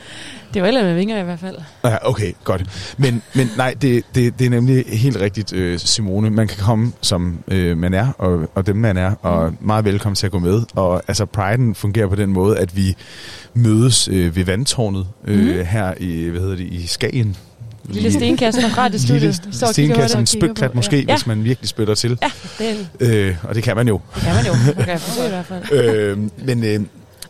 Det 0.54 0.62
var 0.62 0.68
ellers 0.68 0.84
med 0.84 0.96
vinger 0.96 1.20
i 1.20 1.24
hvert 1.24 1.40
fald. 1.40 1.56
Ja, 1.84 2.10
okay, 2.10 2.34
godt. 2.44 2.64
Men, 2.98 3.22
men 3.34 3.50
nej, 3.58 3.76
det, 3.82 4.04
det, 4.16 4.40
det 4.40 4.46
er 4.46 4.50
nemlig 4.50 4.84
helt 4.88 5.20
rigtigt, 5.20 5.54
øh, 5.54 5.80
Simone. 5.80 6.30
Man 6.30 6.48
kan 6.48 6.58
komme, 6.64 6.92
som 7.02 7.40
øh, 7.48 7.78
man 7.78 7.94
er, 7.94 8.08
og, 8.18 8.50
og 8.56 8.68
dem 8.68 8.76
man 8.76 8.98
er, 8.98 9.12
og 9.22 9.50
Mm. 9.50 9.58
meget 9.62 9.86
velkommen 9.86 10.16
til 10.16 10.26
at 10.26 10.32
gå 10.32 10.40
med. 10.40 10.62
Og 10.76 11.04
altså, 11.08 11.26
Pride'en 11.38 11.74
fungerer 11.74 12.08
på 12.08 12.16
den 12.16 12.30
måde, 12.30 12.58
at 12.60 12.76
vi 12.78 12.96
mødes 13.54 14.08
øh, 14.08 14.36
ved 14.36 14.46
vandtårnet 14.46 15.08
øh, 15.28 15.40
Mhm. 15.40 15.66
her 15.66 15.94
i, 16.00 16.28
hvad 16.28 16.42
hedder 16.42 16.56
det, 16.56 16.66
i 16.66 16.88
Skagen. 16.88 17.36
Lille 17.90 18.12
stenkast 18.12 18.62
fra 18.62 18.84
radiostudiet. 18.84 19.42
Lille 19.78 19.96
det. 20.04 20.16
en 20.20 20.26
spytklat 20.26 20.76
måske, 20.76 21.06
Ja. 21.08 21.14
hvis 21.16 21.28
man 21.28 21.44
virkelig 21.44 21.70
spytter 21.70 21.96
til. 21.96 22.18
Ja, 22.22 22.32
det, 22.60 22.70
er- 22.72 23.28
Øh, 23.30 23.36
og 23.44 23.56
det 23.56 23.64
kan 23.64 23.76
man 23.76 23.88
jo. 23.88 24.00
det 24.16 24.24
kan 24.24 24.36
man 24.36 24.46
jo. 24.46 24.54
Forsøge 24.98 25.28
i 25.28 25.30
hvert 25.30 25.46
fald. 25.46 25.72
øh, 25.80 26.18
men 26.46 26.64
øh, 26.64 26.80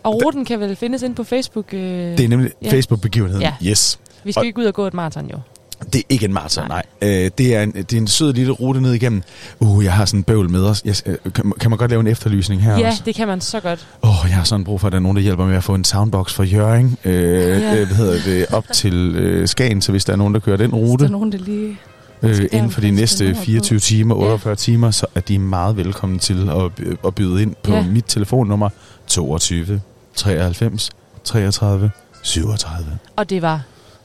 Og 0.04 0.22
ruten 0.26 0.46
kan 0.46 0.60
vel 0.60 0.76
findes 0.76 1.02
ind 1.02 1.16
på 1.16 1.24
Facebook. 1.24 1.74
Øh, 1.74 1.80
det 1.82 2.20
er 2.20 2.28
nemlig 2.30 2.52
Ja. 2.64 2.72
Facebook-begivenheden. 2.72 3.42
Ja. 3.42 3.54
Yes. 3.70 4.00
vi 4.24 4.32
skal 4.32 4.40
og- 4.42 4.46
ikke 4.46 4.60
ud 4.60 4.66
og 4.66 4.74
gå 4.74 4.88
et 4.88 4.94
maraton 4.94 5.30
jo. 5.30 5.38
Det 5.94 6.00
er 6.00 6.04
ikke 6.10 6.26
en 6.26 6.34
maraton, 6.34 6.68
Nej. 6.68 6.84
nej. 7.02 7.10
Øh, 7.26 7.32
det, 7.38 7.56
er 7.56 7.64
en, 7.64 7.72
det 7.72 7.94
er 7.94 7.98
en 7.98 8.08
sød 8.08 8.34
lille 8.34 8.52
rute 8.52 8.82
ned 8.82 8.94
igennem. 8.94 9.22
Uh, 9.60 9.84
jeg 9.86 9.94
har 9.94 10.06
sådan 10.06 10.20
en 10.20 10.24
bøvl 10.24 10.50
med 10.50 10.64
os. 10.66 10.82
Jeg, 10.86 10.96
øh, 11.06 11.18
kan, 11.34 11.54
kan 11.60 11.70
man 11.70 11.80
godt 11.80 11.92
lave 11.92 12.00
en 12.00 12.08
efterlysning 12.08 12.62
her 12.62 12.80
Ja, 12.80 12.88
også? 12.88 13.02
det 13.06 13.16
kan 13.16 13.28
man 13.28 13.42
så 13.42 13.60
godt. 13.60 13.88
Åh, 14.04 14.10
oh, 14.10 14.30
jeg 14.30 14.38
har 14.38 14.44
sådan 14.44 14.64
brug 14.64 14.80
for, 14.82 14.88
at 14.88 14.92
der 14.92 14.98
er 14.98 15.02
nogen, 15.02 15.18
der 15.18 15.24
hjælper 15.24 15.46
med 15.46 15.56
at 15.56 15.64
få 15.64 15.76
en 15.76 15.84
soundbox 15.84 16.34
for 16.34 16.44
Jøring. 16.44 17.00
Øh, 17.06 17.14
Ja. 17.14 17.58
ja. 17.60 17.72
øh, 17.80 17.88
hvad 17.88 17.96
hedder 17.98 18.20
det? 18.26 18.46
Op 18.56 18.66
til 18.74 19.16
øh, 19.16 19.48
Skagen, 19.48 19.82
så 19.82 19.92
hvis 19.92 20.06
der 20.06 20.14
er 20.14 20.18
nogen, 20.18 20.34
der 20.34 20.40
kører 20.40 20.58
den 20.58 20.70
Hvis 20.72 20.80
der 20.82 20.88
rute 20.92 21.06
er 21.06 21.10
nogen, 21.10 21.32
der 21.32 21.38
lige... 21.38 21.78
øh, 22.22 22.40
inden 22.52 22.72
for 22.72 22.82
de 22.82 22.92
næste 22.92 23.18
Skanderborg 23.18 23.46
24 23.46 23.80
timer, 23.80 24.16
Ja. 24.16 24.22
48 24.32 24.56
timer, 24.56 24.92
så 24.92 25.06
er 25.16 25.20
de 25.20 25.40
meget 25.40 25.78
velkomne 25.78 26.20
til 26.20 26.50
at, 26.50 26.86
at 27.08 27.16
byde 27.16 27.42
ind 27.42 27.56
på 27.64 27.72
Ja. 27.74 27.86
mit 27.88 28.06
telefonnummer 28.08 28.70
22 29.08 29.82
93 30.16 30.90
33 31.24 31.92
37. 32.22 32.98
Og 33.16 33.30
det 33.30 33.42
var... 33.42 33.62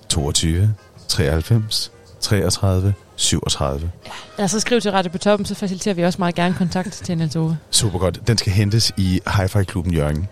22 0.09 0.75
93 1.09 1.93
33 2.21 2.95
37. 3.17 3.91
Eller 4.37 4.47
så 4.47 4.61
skriv 4.61 4.81
til 4.81 4.91
Radio 4.93 5.11
på 5.13 5.19
Toppen, 5.19 5.47
så 5.47 5.55
faciliterer 5.55 5.95
vi 5.95 6.05
også 6.05 6.19
meget 6.19 6.35
gerne 6.35 6.55
kontakt 6.55 6.93
til 6.93 7.19
Niels 7.19 7.37
Ove. 7.37 7.59
Super 7.71 7.99
godt. 7.99 8.27
Den 8.27 8.39
skal 8.39 8.53
hentes 8.53 8.93
i 8.97 9.21
Hi-Fi-klubben 9.37 9.95
Jørgen. 9.95 10.29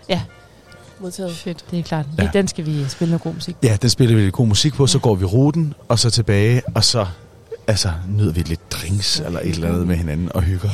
Modtaget. 0.99 1.35
Fedt. 1.35 1.65
Det 1.71 1.79
er 1.79 1.83
klart. 1.83 2.05
Ja. 2.17 2.23
Ja. 2.23 2.29
Den 2.33 2.47
skal 2.47 2.65
vi 2.65 2.85
spille 2.89 3.09
noget 3.11 3.23
god 3.23 3.33
musik. 3.33 3.55
Ja, 3.63 3.77
den 3.81 3.89
spiller 3.89 4.15
vi 4.15 4.21
lidt 4.21 4.33
god 4.33 4.47
musik 4.47 4.73
på, 4.73 4.87
så 4.87 4.99
går 4.99 5.15
vi 5.15 5.25
ruten, 5.25 5.73
og 5.87 5.99
så 5.99 6.09
tilbage, 6.09 6.61
og 6.75 6.83
så 6.83 7.05
altså, 7.67 7.91
nyder 8.09 8.31
vi 8.33 8.39
lidt 8.41 8.71
drinks 8.71 9.19
eller 9.19 9.39
et 9.39 9.49
eller 9.49 9.67
andet 9.69 9.87
med 9.87 9.95
hinanden 9.95 10.31
og 10.35 10.41
hygger. 10.41 10.69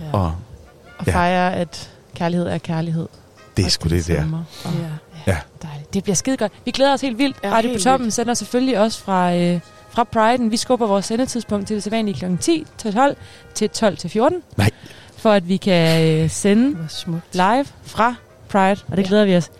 Ja. 0.00 0.12
Og 0.12 0.34
Og 0.98 1.06
Ja. 1.06 1.12
fejre, 1.14 1.54
at 1.54 1.90
kærlighed 2.14 2.46
er 2.46 2.58
kærlighed. 2.58 3.08
Det 3.56 3.64
er 3.66 3.70
sgu 3.70 3.88
det 3.88 4.06
der. 4.08 4.20
sommer. 4.20 4.44
Og 4.64 4.70
ja. 4.72 5.32
Ja. 5.32 5.38
Dejligt. 5.62 5.94
Det 5.94 6.02
bliver 6.02 6.16
skide 6.16 6.36
godt. 6.36 6.52
Vi 6.64 6.70
glæder 6.70 6.92
os 6.92 7.00
helt 7.00 7.18
vildt. 7.18 7.36
Ja, 7.44 7.52
Radio 7.52 7.72
på 7.72 7.78
Toppen 7.78 8.10
sender 8.10 8.34
selvfølgelig 8.34 8.78
også 8.80 9.00
fra, 9.00 9.34
øh, 9.36 9.60
fra 9.90 10.06
Pride'en. 10.16 10.48
Vi 10.50 10.56
skubber 10.56 10.86
vores 10.86 11.04
sendetidspunkt 11.06 11.66
til 11.66 11.74
det 11.76 11.82
sædvanlige 11.82 12.18
kl. 12.28 12.36
10 12.40 12.66
til 12.78 12.94
12 12.94 13.16
til 13.54 13.70
12 13.70 13.96
til 13.96 14.10
14. 14.10 14.42
Nej. 14.56 14.70
For 15.16 15.30
at 15.32 15.48
vi 15.48 15.56
kan 15.56 16.08
øh, 16.22 16.30
sende 16.30 16.78
Det 16.78 17.20
live 17.32 17.66
fra 17.82 18.14
Pride, 18.48 18.76
og 18.88 18.96
det 18.96 19.02
Ja. 19.02 19.08
glæder 19.08 19.24
vi 19.24 19.36
os 19.36 19.50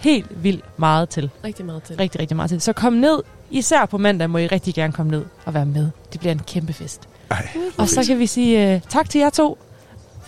helt 0.00 0.42
vildt 0.42 0.64
meget 0.78 1.08
til. 1.08 1.30
Rigtig 1.44 1.64
meget 1.64 1.82
til. 1.82 1.96
Rigtig, 1.96 2.20
rigtig 2.20 2.36
meget 2.36 2.50
til. 2.50 2.60
Så 2.60 2.72
kom 2.72 2.92
ned. 2.92 3.22
Især 3.50 3.86
på 3.86 3.98
mandag 3.98 4.30
må 4.30 4.38
I 4.38 4.46
rigtig 4.46 4.74
gerne 4.74 4.92
komme 4.92 5.10
ned 5.12 5.24
og 5.44 5.54
være 5.54 5.66
med. 5.66 5.90
Det 6.12 6.20
bliver 6.20 6.32
en 6.32 6.42
kæmpe 6.46 6.72
fest. 6.72 7.00
Ej, 7.30 7.48
Og 7.76 7.88
så 7.88 8.04
kan 8.06 8.18
vi 8.18 8.26
sige 8.26 8.74
uh, 8.76 8.80
tak 8.88 9.10
til 9.10 9.18
jer 9.18 9.30
to, 9.30 9.58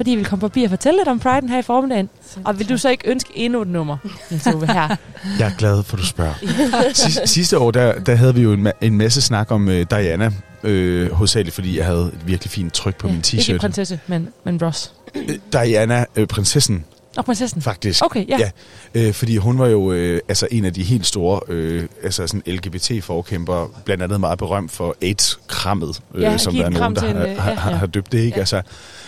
fordi 0.01 0.13
I 0.13 0.17
vil 0.17 0.25
komme 0.25 0.41
forbi 0.41 0.63
og 0.65 0.71
fortælle 0.71 0.99
lidt 1.01 1.09
om 1.09 1.21
Pride'en 1.27 1.49
her 1.49 1.59
i 1.59 1.63
formiddagen. 1.63 2.09
Og 2.45 2.59
vil 2.59 2.69
du 2.69 2.77
så 2.79 2.89
ikke 2.89 3.11
ønske 3.11 3.31
endnu 3.35 3.63
et 3.63 3.69
nummer, 3.69 3.97
Niels 4.31 4.47
Ove, 4.47 4.67
her? 4.67 4.97
Jeg 5.39 5.47
er 5.53 5.57
glad 5.59 5.83
for, 5.83 5.97
at 5.97 6.01
du 6.01 6.07
spørger. 6.07 6.35
Sidste, 6.95 7.27
sidste 7.27 7.59
år, 7.59 7.71
der, 7.71 7.99
der 8.01 8.15
havde 8.15 8.35
vi 8.35 8.43
jo 8.43 8.53
en, 8.53 8.67
ma- 8.67 8.71
en 8.81 8.99
masse 8.99 9.21
snak 9.23 9.51
om 9.51 9.69
øh, 9.69 9.87
Diana. 9.91 10.31
Øh, 10.65 11.13
hovedsageligt, 11.13 11.55
fordi 11.55 11.79
jeg 11.79 11.87
havde 11.87 12.03
et 12.15 12.27
virkelig 12.27 12.51
fint 12.51 12.73
tryk 12.73 12.97
på 12.97 13.07
Ja, 13.07 13.13
min 13.13 13.25
Ikke 13.33 13.43
t-shirt. 13.53 13.59
prinsesse, 13.59 14.01
men, 14.07 14.29
men 14.45 14.63
Ross. 14.63 14.93
Øh, 15.15 15.29
Diana, 15.53 16.05
øh, 16.17 16.27
prinsessen, 16.27 16.85
Og 17.17 17.25
prinsessen. 17.25 17.63
faktisk. 17.63 18.05
Okay, 18.05 18.29
ja. 18.29 18.39
Ja. 18.39 18.51
Øh, 18.95 19.15
fordi 19.15 19.37
hun 19.37 19.59
var 19.59 19.67
jo 19.67 19.93
øh, 19.93 20.21
altså 20.29 20.49
en 20.51 20.65
af 20.65 20.75
de 20.75 20.83
helt 20.83 21.07
store 21.07 21.41
øh, 21.49 21.87
altså 22.03 22.27
sådan 22.27 22.43
LGBT-forkæmper, 22.47 23.81
blandt 23.85 24.03
andet 24.03 24.21
meget 24.21 24.39
berømt 24.39 24.71
for 24.71 24.97
AIDS-krammet, 25.03 26.01
øh, 26.15 26.23
Ja, 26.23 26.39
som 26.39 26.55
der 26.55 26.65
er 26.65 26.71
nogen, 26.71 26.97
der 26.97 27.01
har, 27.01 27.09
en, 27.09 27.17
øh, 27.17 27.39
har, 27.39 27.51
ja, 27.51 27.57
har, 27.57 27.71
ja. 27.71 27.77
har 27.77 27.87
døbt 27.87 28.13
det, 28.13 28.19
ikke? 28.19 28.37
Ja. 28.37 28.41
Altså, 28.41 28.63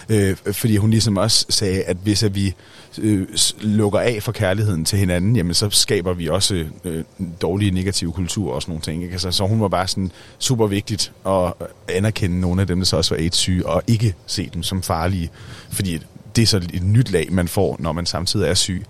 øh, 0.09 0.37
fordi 0.53 0.77
hun 0.77 0.91
ligesom 0.91 1.17
også 1.17 1.47
sagde, 1.49 1.83
at 1.83 1.97
hvis 2.03 2.23
at 2.23 2.35
vi 2.35 2.55
øh, 2.99 3.27
lukker 3.61 4.01
af 4.01 4.23
for 4.23 4.33
kærligheden 4.33 4.85
til 4.85 4.99
hinanden, 4.99 5.37
jamen 5.37 5.55
så 5.55 5.71
skaber 5.71 6.13
vi 6.13 6.29
også 6.29 6.65
øh, 6.85 7.05
dårlige 7.43 7.71
negative 7.71 8.13
kultur 8.13 8.53
og 8.53 8.63
sådan 8.63 8.71
nogle 8.71 8.83
ting. 8.83 9.03
Ikke? 9.03 9.13
Altså, 9.13 9.31
så 9.31 9.47
hun 9.47 9.61
var 9.61 9.69
bare 9.69 9.89
sådan 9.89 10.11
super 10.39 10.67
vigtigt 10.67 11.13
at 11.27 11.53
anerkende 11.89 12.41
nogle 12.41 12.61
af 12.61 12.67
dem, 12.67 12.79
der 12.79 12.85
så 12.85 12.97
også 12.97 13.15
var 13.15 13.23
AIDS-syge, 13.23 13.67
og 13.67 13.83
ikke 13.87 14.15
se 14.27 14.51
dem 14.55 14.63
som 14.63 14.83
farlige, 14.83 15.31
fordi 15.71 16.01
det 16.37 16.43
er 16.43 16.47
så 16.47 16.57
et 16.57 16.83
nyt 16.83 17.11
lag, 17.11 17.29
man 17.33 17.49
får, 17.49 17.77
når 17.79 17.93
man 17.93 18.07
samtidig 18.07 18.49
er 18.49 18.55
syg. 18.55 18.85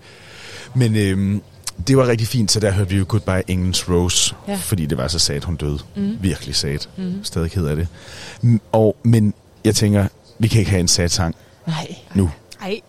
Men 0.75 0.95
øhm, 0.95 1.41
det 1.87 1.97
var 1.97 2.07
rigtig 2.07 2.27
fint, 2.27 2.51
så 2.51 2.59
der 2.59 2.71
hørte 2.71 2.89
vi 2.89 2.97
jo 2.97 3.05
Goodbye 3.07 3.43
England's 3.51 3.91
Rose, 3.91 4.35
Ja. 4.47 4.55
fordi 4.55 4.85
det 4.85 4.97
var 4.97 5.07
så 5.07 5.19
sad, 5.19 5.41
hun 5.41 5.55
døde. 5.55 5.79
Mm. 5.95 6.17
Virkelig 6.21 6.55
sad. 6.55 6.77
Mm. 6.97 7.23
Stadig 7.23 7.51
ked 7.51 7.65
af 7.65 7.75
det. 7.75 7.87
Og, 8.71 8.95
men 9.03 9.33
jeg 9.65 9.75
tænker, 9.75 10.07
vi 10.39 10.47
kan 10.47 10.59
ikke 10.59 10.71
have 10.71 10.79
en 10.79 10.87
sad 10.87 11.09
sang 11.09 11.35
Nej. 11.67 11.95
nu. 12.13 12.31
Ej, 12.61 12.79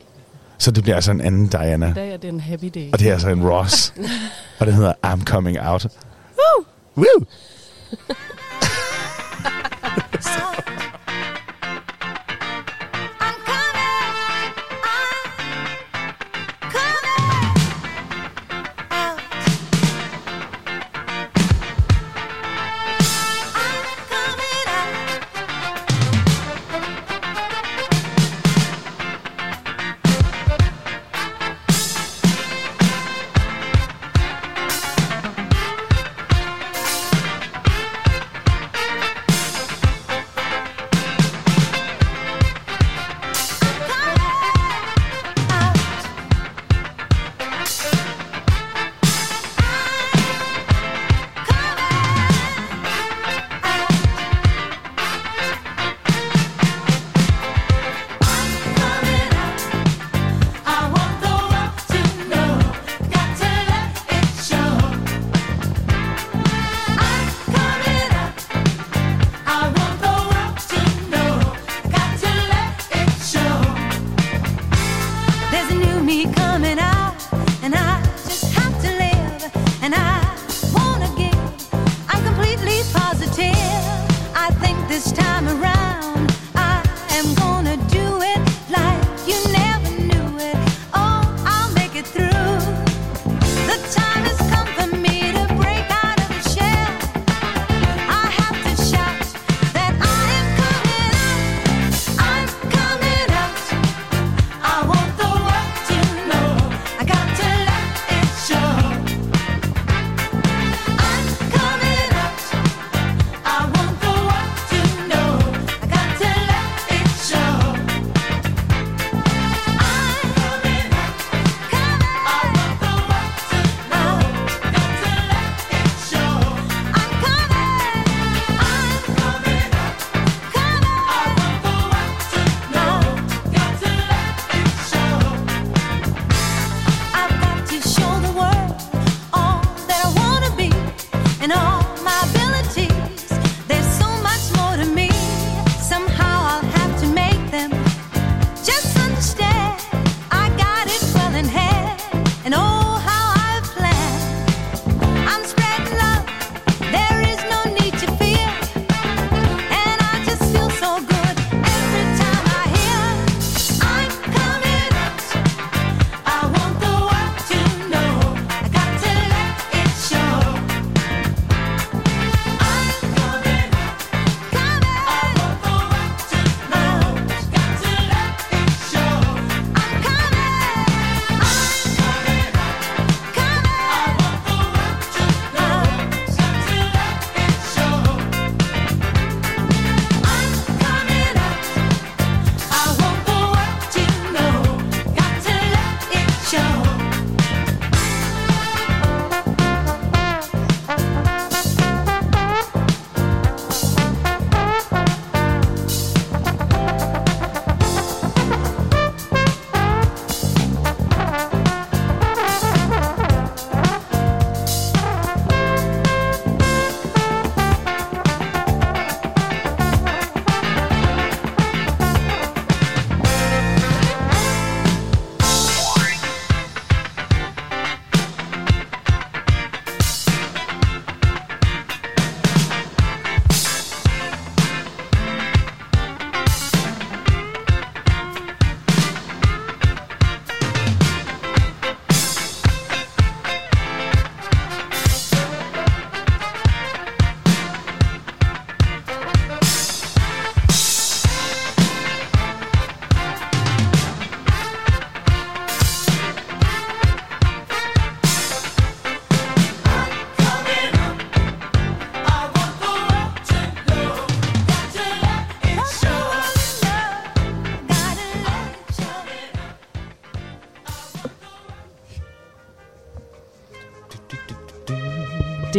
Så 0.58 0.70
det 0.70 0.82
bliver 0.82 0.96
altså 0.96 1.10
en 1.10 1.20
anden 1.20 1.46
Diana. 1.48 1.90
i 1.90 1.94
dag 1.94 2.12
er 2.12 2.16
det 2.16 2.28
en 2.28 2.40
happy 2.40 2.70
day. 2.74 2.92
Og 2.92 2.98
det 2.98 3.08
er 3.08 3.12
altså 3.12 3.28
en 3.28 3.48
Ross. 3.48 3.94
og 4.58 4.66
den 4.66 4.74
hedder 4.74 4.92
I'm 5.06 5.24
Coming 5.24 5.60
Out. 5.60 5.86
Woo! 6.36 6.64
Woo! 6.96 7.24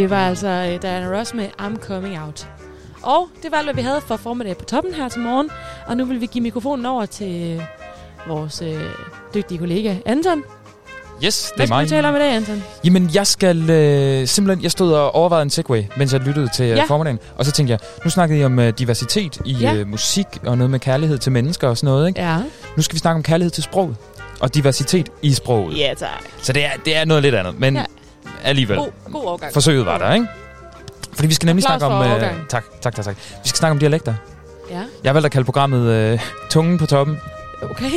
Det 0.06 0.10
var 0.14 0.28
altså 0.28 0.48
øh, 0.48 0.82
Diana 0.82 1.18
Ross 1.18 1.34
med 1.34 1.48
I'm 1.60 1.86
Coming 1.86 2.18
Out. 2.20 2.48
Og 3.02 3.28
det 3.42 3.50
var 3.52 3.56
alt, 3.58 3.66
hvad 3.66 3.74
vi 3.74 3.80
havde 3.80 4.00
for 4.00 4.16
formiddag 4.16 4.56
på 4.56 4.64
toppen 4.64 4.94
her 4.94 5.08
til 5.08 5.20
morgen. 5.20 5.50
Og 5.86 5.96
nu 5.96 6.04
vil 6.04 6.20
vi 6.20 6.26
give 6.26 6.42
mikrofonen 6.42 6.86
over 6.86 7.06
til 7.06 7.52
øh, 7.52 7.62
vores 8.28 8.62
øh, 8.62 8.80
dygtige 9.34 9.58
kollega 9.58 9.94
Anton. 10.04 10.42
Yes, 11.24 11.42
det 11.42 11.52
Hvad 11.56 11.64
er 11.64 11.66
skal 11.66 11.74
mig. 11.74 11.84
vi 11.84 11.88
tale 11.88 12.08
om 12.08 12.16
i 12.16 12.18
dag, 12.18 12.32
Anton? 12.36 12.62
Jamen, 12.84 13.10
jeg 13.14 13.26
skal 13.26 13.70
øh, 13.70 14.26
simpelthen... 14.28 14.62
Jeg 14.62 14.70
stod 14.70 14.92
og 14.92 15.14
overvejede 15.14 15.42
en 15.42 15.50
segway, 15.50 15.82
mens 15.96 16.12
jeg 16.12 16.20
lyttede 16.20 16.48
til 16.56 16.66
Ja. 16.66 16.74
ja. 16.74 16.84
formiddagen. 16.84 17.18
Og 17.36 17.44
så 17.44 17.52
tænkte 17.52 17.70
jeg, 17.70 17.78
nu 18.04 18.10
snakkede 18.10 18.40
I 18.40 18.44
om 18.44 18.58
øh, 18.58 18.72
diversitet 18.78 19.38
i 19.44 19.52
Ja. 19.52 19.72
ja. 19.72 19.76
øh, 19.80 19.86
musik 19.88 20.26
og 20.44 20.58
noget 20.58 20.70
med 20.70 20.80
kærlighed 20.80 21.18
til 21.18 21.32
mennesker 21.32 21.68
og 21.68 21.76
sådan 21.76 21.86
noget, 21.94 22.08
ikke? 22.08 22.20
Ja. 22.20 22.38
Nu 22.76 22.82
skal 22.82 22.94
vi 22.94 22.98
snakke 22.98 23.16
om 23.16 23.22
kærlighed 23.22 23.50
til 23.50 23.62
sproget. 23.62 23.96
Og 24.40 24.54
diversitet 24.54 25.08
i 25.22 25.32
sproget. 25.34 25.78
Ja, 25.78 25.94
tak. 25.98 26.08
Så 26.42 26.52
det 26.52 26.64
er, 26.64 26.70
det 26.84 26.96
er 26.96 27.04
noget 27.04 27.22
lidt 27.22 27.34
andet, 27.34 27.60
men 27.60 27.76
Ja. 27.76 27.84
Ja. 28.46 28.50
alligevel. 28.50 28.76
God, 28.78 28.90
god 29.12 29.24
overgang. 29.24 29.52
Forsøget 29.52 29.86
var 29.86 29.98
der, 29.98 30.14
ikke? 30.14 30.26
Fordi 31.14 31.28
vi 31.28 31.34
skal 31.34 31.46
nemlig 31.46 31.64
Applaus 31.64 31.80
snakke 31.80 31.94
om... 31.96 32.02
for 32.04 32.10
overgangen. 32.10 32.44
tak, 32.48 32.64
tak, 32.80 32.94
tak, 32.94 33.04
tak. 33.04 33.16
Vi 33.16 33.48
skal 33.48 33.58
snakke 33.58 33.70
om 33.72 33.78
dialekter. 33.78 34.14
Ja, 34.70 34.74
Jeg 34.76 35.08
har 35.08 35.12
valgt 35.12 35.26
at 35.26 35.32
kalde 35.32 35.44
programmet 35.44 35.86
øh, 35.92 36.20
Tungen 36.50 36.78
på 36.78 36.86
toppen. 36.86 37.18
okay. 37.62 37.90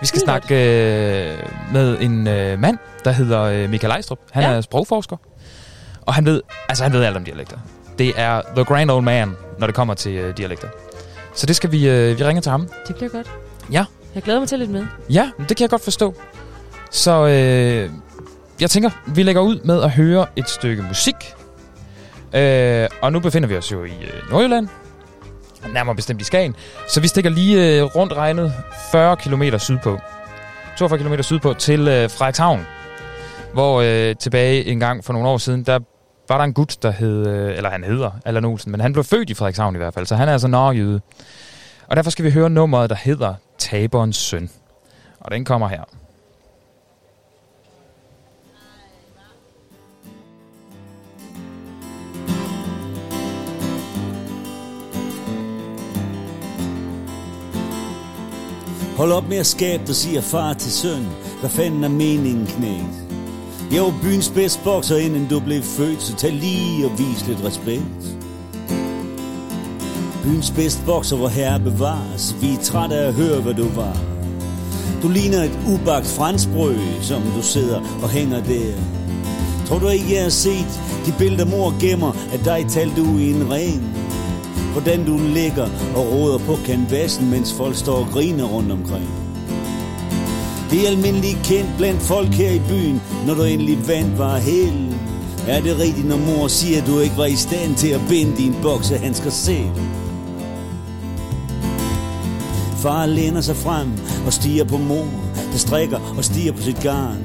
Vi 0.00 0.06
skal 0.06 0.20
snakke 0.20 0.54
øh, 0.54 1.38
med 1.72 1.96
en 2.00 2.26
øh, 2.28 2.58
mand, 2.58 2.78
der 3.04 3.10
hedder 3.10 3.42
øh, 3.42 3.70
Michael 3.70 3.90
Ejstrup. 3.90 4.18
Han 4.32 4.42
Ja. 4.42 4.50
ja. 4.50 4.56
er 4.56 4.60
sprogforsker. 4.60 5.16
Og 6.02 6.14
han 6.14 6.24
ved, 6.26 6.42
altså 6.68 6.84
han 6.84 6.92
ved 6.92 7.04
alt 7.04 7.16
om 7.16 7.24
dialekter. 7.24 7.56
Det 7.98 8.12
er 8.16 8.42
the 8.56 8.64
grand 8.64 8.90
old 8.90 9.02
man, 9.04 9.36
når 9.58 9.66
det 9.66 9.76
kommer 9.76 9.94
til 9.94 10.12
øh, 10.14 10.36
dialekter. 10.36 10.68
Så 11.34 11.46
det 11.46 11.56
skal 11.56 11.72
vi, 11.72 11.88
øh, 11.88 12.18
vi 12.18 12.24
ringer 12.24 12.40
til 12.42 12.50
ham. 12.50 12.68
Det 12.88 12.96
bliver 12.96 13.08
godt. 13.10 13.30
Ja. 13.72 13.84
Jeg 14.14 14.22
glæder 14.22 14.38
mig 14.40 14.48
til 14.48 14.58
lidt 14.58 14.70
med. 14.70 14.86
Ja, 15.10 15.30
det 15.48 15.56
kan 15.56 15.64
jeg 15.64 15.70
godt 15.70 15.84
forstå. 15.84 16.14
Så 16.90 17.26
øh, 17.26 17.90
jeg 18.60 18.70
tænker, 18.70 18.90
vi 19.06 19.22
lægger 19.22 19.42
ud 19.42 19.60
med 19.64 19.82
at 19.82 19.90
høre 19.90 20.26
et 20.36 20.48
stykke 20.48 20.82
musik. 20.82 21.14
Øh, 22.34 22.88
og 23.02 23.12
nu 23.12 23.20
befinder 23.20 23.48
vi 23.48 23.56
os 23.56 23.72
jo 23.72 23.84
i 23.84 23.90
øh, 23.90 24.30
Nordjylland. 24.30 24.68
Nærmere 25.72 25.96
bestemt 25.96 26.20
i 26.20 26.24
Skagen. 26.24 26.54
Så 26.88 27.00
vi 27.00 27.08
stikker 27.08 27.30
lige 27.30 27.78
øh, 27.78 27.82
rundt 27.82 28.12
regnet 28.12 28.52
40 28.92 29.16
km 29.16 29.42
sydpå. 29.58 29.98
42 30.78 30.98
km 30.98 31.22
sydpå 31.22 31.54
til 31.54 31.80
øh, 31.80 32.10
Frederikshavn. 32.10 32.66
Hvor 33.52 33.80
øh, 33.80 34.16
tilbage 34.16 34.64
en 34.64 34.80
gang 34.80 35.04
for 35.04 35.12
nogle 35.12 35.28
år 35.28 35.38
siden, 35.38 35.62
der 35.64 35.78
var 36.28 36.36
der 36.36 36.44
en 36.44 36.52
gut, 36.52 36.76
der 36.82 36.90
hed, 36.90 37.26
øh, 37.26 37.56
eller 37.56 37.70
han 37.70 37.84
hedder 37.84 38.10
Allan 38.24 38.44
Olsen, 38.44 38.72
men 38.72 38.80
han 38.80 38.92
blev 38.92 39.04
født 39.04 39.30
i 39.30 39.34
Frederikshavn 39.34 39.74
i 39.74 39.78
hvert 39.78 39.94
fald, 39.94 40.06
så 40.06 40.16
han 40.16 40.28
er 40.28 40.32
altså 40.32 40.48
nørrejyde. 40.48 41.00
Og 41.88 41.96
derfor 41.96 42.10
skal 42.10 42.24
vi 42.24 42.30
høre 42.30 42.50
nummeret, 42.50 42.90
der 42.90 42.96
hedder 42.96 43.34
Taberens 43.58 44.16
Søn. 44.16 44.50
Og 45.20 45.30
den 45.30 45.44
kommer 45.44 45.68
her. 45.68 45.82
Hold 58.96 59.12
op 59.12 59.28
med 59.28 59.36
at 59.36 59.46
skabe, 59.46 59.82
dig, 59.86 59.96
siger 59.96 60.20
far 60.20 60.52
til 60.52 60.72
søn. 60.72 61.06
Hvad 61.40 61.50
fanden 61.50 61.84
er 61.84 61.88
meningen, 61.88 62.46
knæk? 62.46 62.84
Jeg 63.72 63.82
var 63.82 63.94
byens 64.02 64.28
bedste 64.28 64.60
bokser, 64.64 64.96
inden 64.96 65.28
du 65.30 65.40
blev 65.40 65.62
født, 65.62 66.02
så 66.02 66.16
tag 66.16 66.32
lige 66.32 66.86
og 66.86 66.98
vis 66.98 67.26
lidt 67.28 67.44
respekt. 67.44 68.16
Byens 70.24 70.50
bedste 70.50 70.82
bokser, 70.86 71.16
hvor 71.16 71.28
herre 71.28 71.60
bevares. 71.60 72.36
Vi 72.40 72.52
er 72.52 72.62
trætte 72.62 72.96
af 72.96 73.08
at 73.08 73.14
høre, 73.14 73.40
hvad 73.40 73.54
du 73.54 73.68
var. 73.68 73.96
Du 75.02 75.08
ligner 75.08 75.42
et 75.42 75.58
ubagt 75.68 76.06
fransbrød, 76.06 76.78
som 77.02 77.22
du 77.22 77.42
sidder 77.42 77.80
og 78.02 78.08
hænger 78.08 78.42
der. 78.44 78.74
Tror 79.66 79.78
du 79.78 79.88
ikke, 79.88 80.14
jeg 80.14 80.22
har 80.22 80.30
set 80.30 80.80
de 81.06 81.12
billeder, 81.18 81.44
mor 81.44 81.74
gemmer 81.80 82.12
at 82.32 82.44
dig, 82.44 82.66
talte 82.68 82.96
du 82.96 83.18
i 83.18 83.30
en 83.30 83.50
ring? 83.52 83.82
Hvordan 84.76 85.06
du 85.06 85.18
ligger 85.34 85.68
og 85.94 86.12
råder 86.12 86.38
på 86.38 86.58
kanvassen, 86.66 87.30
mens 87.30 87.52
folk 87.52 87.76
står 87.76 87.96
og 87.96 88.06
griner 88.06 88.44
rundt 88.44 88.72
omkring. 88.72 89.08
Det 90.70 90.84
er 90.84 90.88
almindeligt 90.88 91.38
kendt 91.44 91.70
blandt 91.78 92.02
folk 92.02 92.28
her 92.28 92.50
i 92.50 92.60
byen, 92.68 93.02
når 93.26 93.34
du 93.34 93.42
endelig 93.42 93.88
vandt 93.88 94.18
var 94.18 94.38
hel. 94.38 94.94
Er 95.48 95.60
det 95.60 95.78
rigtigt, 95.78 96.08
når 96.08 96.16
mor 96.16 96.48
siger, 96.48 96.82
at 96.82 96.86
du 96.86 96.98
ikke 96.98 97.16
var 97.16 97.26
i 97.26 97.36
stand 97.36 97.74
til 97.74 97.88
at 97.88 98.00
binde 98.08 98.36
din 98.36 98.54
boksehandsker 98.62 99.30
selv? 99.30 99.70
Far 102.76 103.06
læner 103.06 103.40
sig 103.40 103.56
frem 103.56 103.88
og 104.26 104.32
stiger 104.32 104.64
på 104.64 104.76
mor, 104.76 105.06
der 105.52 105.58
strikker 105.58 106.14
og 106.18 106.24
stiger 106.24 106.52
på 106.52 106.62
sit 106.62 106.80
garn. 106.82 107.18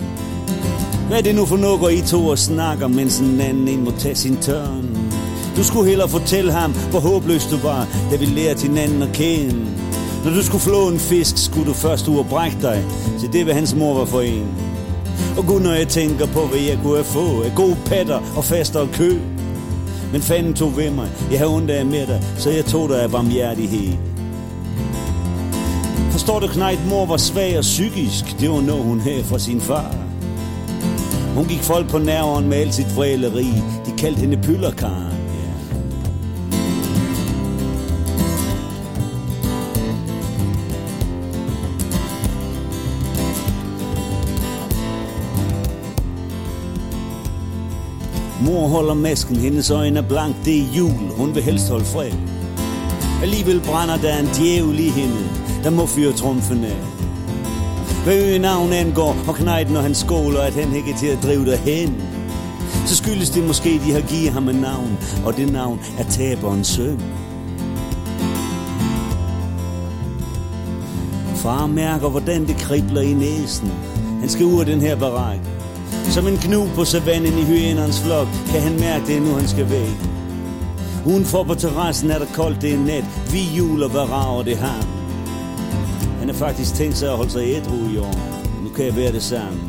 Hvad 1.07 1.17
er 1.17 1.23
det 1.23 1.35
nu 1.35 1.45
for 1.45 1.57
noget, 1.57 1.93
I 1.93 2.07
to 2.07 2.27
og 2.27 2.39
snakker, 2.39 2.87
mens 2.87 3.19
en 3.19 3.41
anden 3.41 3.67
en 3.67 3.83
må 3.83 3.91
tage 3.91 4.15
sin 4.15 4.37
tørn? 4.37 4.90
Du 5.57 5.63
skulle 5.63 5.89
hellere 5.89 6.09
fortælle 6.09 6.51
ham, 6.51 6.73
hvor 6.89 6.99
håbløs 6.99 7.45
du 7.45 7.57
var, 7.57 7.87
da 8.11 8.15
vi 8.15 8.25
lærte 8.25 8.61
hinanden 8.61 9.01
at 9.01 9.11
kende. 9.13 9.55
Når 10.25 10.31
du 10.31 10.43
skulle 10.43 10.61
flå 10.61 10.87
en 10.87 10.99
fisk, 10.99 11.45
skulle 11.45 11.67
du 11.67 11.73
først 11.73 12.07
ud 12.07 12.17
og 12.17 12.25
brække 12.25 12.57
dig, 12.61 12.83
til 13.19 13.33
det, 13.33 13.43
hvad 13.43 13.53
hans 13.53 13.75
mor 13.75 13.93
var 13.93 14.05
for 14.05 14.21
en. 14.21 14.47
Og 15.37 15.45
gud, 15.45 15.59
når 15.59 15.73
jeg 15.73 15.87
tænker 15.87 16.25
på, 16.25 16.41
hvad 16.41 16.59
jeg 16.59 16.79
kunne 16.83 16.95
have 16.95 17.03
fået 17.03 17.45
af 17.45 17.55
gode 17.55 17.77
patter 17.85 18.19
og 18.35 18.43
faster 18.43 18.79
og 18.79 18.89
kø. 18.93 19.19
Men 20.11 20.21
fanden 20.21 20.53
tog 20.53 20.77
ved 20.77 20.89
mig, 20.89 21.09
jeg 21.31 21.39
havde 21.39 21.51
ondt 21.51 21.71
af 21.71 21.85
med 21.85 22.07
dig, 22.07 22.23
så 22.37 22.49
jeg 22.49 22.65
tog 22.65 22.89
dig 22.89 23.03
af 23.03 23.11
barmhjertighed. 23.11 23.97
Forstår 26.11 26.39
du, 26.39 26.47
knægt, 26.47 26.87
mor 26.89 27.05
var 27.05 27.17
svag 27.17 27.57
og 27.57 27.61
psykisk, 27.61 28.39
det 28.39 28.49
var 28.49 28.61
noget, 28.61 28.83
hun 28.83 28.99
havde 28.99 29.23
fra 29.23 29.39
sin 29.39 29.61
far. 29.61 29.95
Hun 31.35 31.45
gik 31.45 31.61
folk 31.61 31.89
på 31.89 31.97
nerven 31.97 32.49
med 32.49 32.57
alt 32.57 32.73
sit 32.73 32.95
vræleri, 32.95 33.53
de 33.85 33.91
kaldte 33.97 34.19
hende 34.19 34.37
pyllerkaren. 34.37 35.10
Mor 48.51 48.67
holder 48.67 48.93
masken, 48.93 49.35
hendes 49.35 49.69
øjne 49.69 49.99
er 49.99 50.03
blank, 50.03 50.35
det 50.45 50.59
er 50.59 50.65
jul, 50.77 51.09
hun 51.17 51.35
vil 51.35 51.43
helst 51.43 51.69
holde 51.69 51.85
fred. 51.85 52.11
Alligevel 53.21 53.61
brænder 53.61 53.97
der 53.97 54.17
en 54.17 54.25
djævel 54.25 54.79
i 54.79 54.89
hende, 54.89 55.17
der 55.63 55.69
må 55.69 55.85
fyre 55.85 56.13
trumfen 56.13 56.63
af. 56.63 56.77
Hvad 58.03 58.15
øgenavn 58.15 58.73
angår, 58.73 59.15
og 59.27 59.35
knejt, 59.35 59.71
når 59.71 59.81
han 59.81 59.95
skåler, 59.95 60.41
at 60.41 60.53
han 60.53 60.75
ikke 60.75 60.91
er 60.91 60.97
til 60.97 61.07
at 61.07 61.23
drive 61.23 61.45
derhen. 61.45 61.89
hen. 61.89 62.03
Så 62.85 62.95
skyldes 62.95 63.29
det 63.29 63.47
måske, 63.47 63.81
de 63.85 63.91
har 63.91 64.01
givet 64.01 64.31
ham 64.31 64.47
et 64.47 64.61
navn, 64.61 64.97
og 65.25 65.37
det 65.37 65.51
navn 65.51 65.79
er 65.99 66.03
taberens 66.03 66.67
søn. 66.67 67.01
Far 71.35 71.67
mærker, 71.67 72.09
hvordan 72.09 72.47
det 72.47 72.57
kribler 72.57 73.01
i 73.01 73.13
næsen. 73.13 73.71
Han 74.19 74.29
skal 74.29 74.45
ud 74.45 74.59
af 74.59 74.65
den 74.65 74.81
her 74.81 74.95
barak. 74.95 75.50
Som 76.11 76.27
en 76.27 76.37
knu 76.37 76.67
på 76.75 76.85
savannen 76.85 77.37
i 77.37 77.43
hyenernes 77.43 78.01
flok, 78.01 78.27
kan 78.47 78.61
han 78.61 78.79
mærke 78.79 79.05
det, 79.07 79.21
nu 79.21 79.33
han 79.33 79.47
skal 79.47 79.69
væk. 79.69 79.97
Udenfor 81.05 81.43
på 81.43 81.55
terrassen 81.55 82.11
er 82.11 82.19
der 82.19 82.25
koldt, 82.33 82.61
det 82.61 82.73
er 82.73 82.77
nat. 82.77 83.05
Vi 83.31 83.41
juler, 83.57 83.87
hvad 83.87 84.01
rager 84.01 84.43
det 84.43 84.57
har. 84.57 84.85
Han 86.19 86.29
har 86.29 86.35
faktisk 86.35 86.73
tænkt 86.73 86.97
sig 86.97 87.09
at 87.09 87.17
holde 87.17 87.31
sig 87.31 87.43
ædru 87.43 87.75
i 87.93 87.97
år. 87.97 88.15
Nu 88.63 88.69
kan 88.69 88.85
jeg 88.85 88.95
være 88.95 89.11
det 89.11 89.23
samme. 89.23 89.59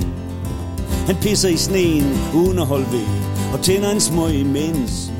Han 1.06 1.16
pisser 1.16 1.48
i 1.48 1.56
sneen 1.56 2.04
uden 2.34 2.58
at 2.58 2.66
holde 2.66 2.86
ved, 2.92 3.06
og 3.52 3.60
tænder 3.60 3.90
en 3.90 4.00
smøg 4.00 4.34
imens. 4.34 5.12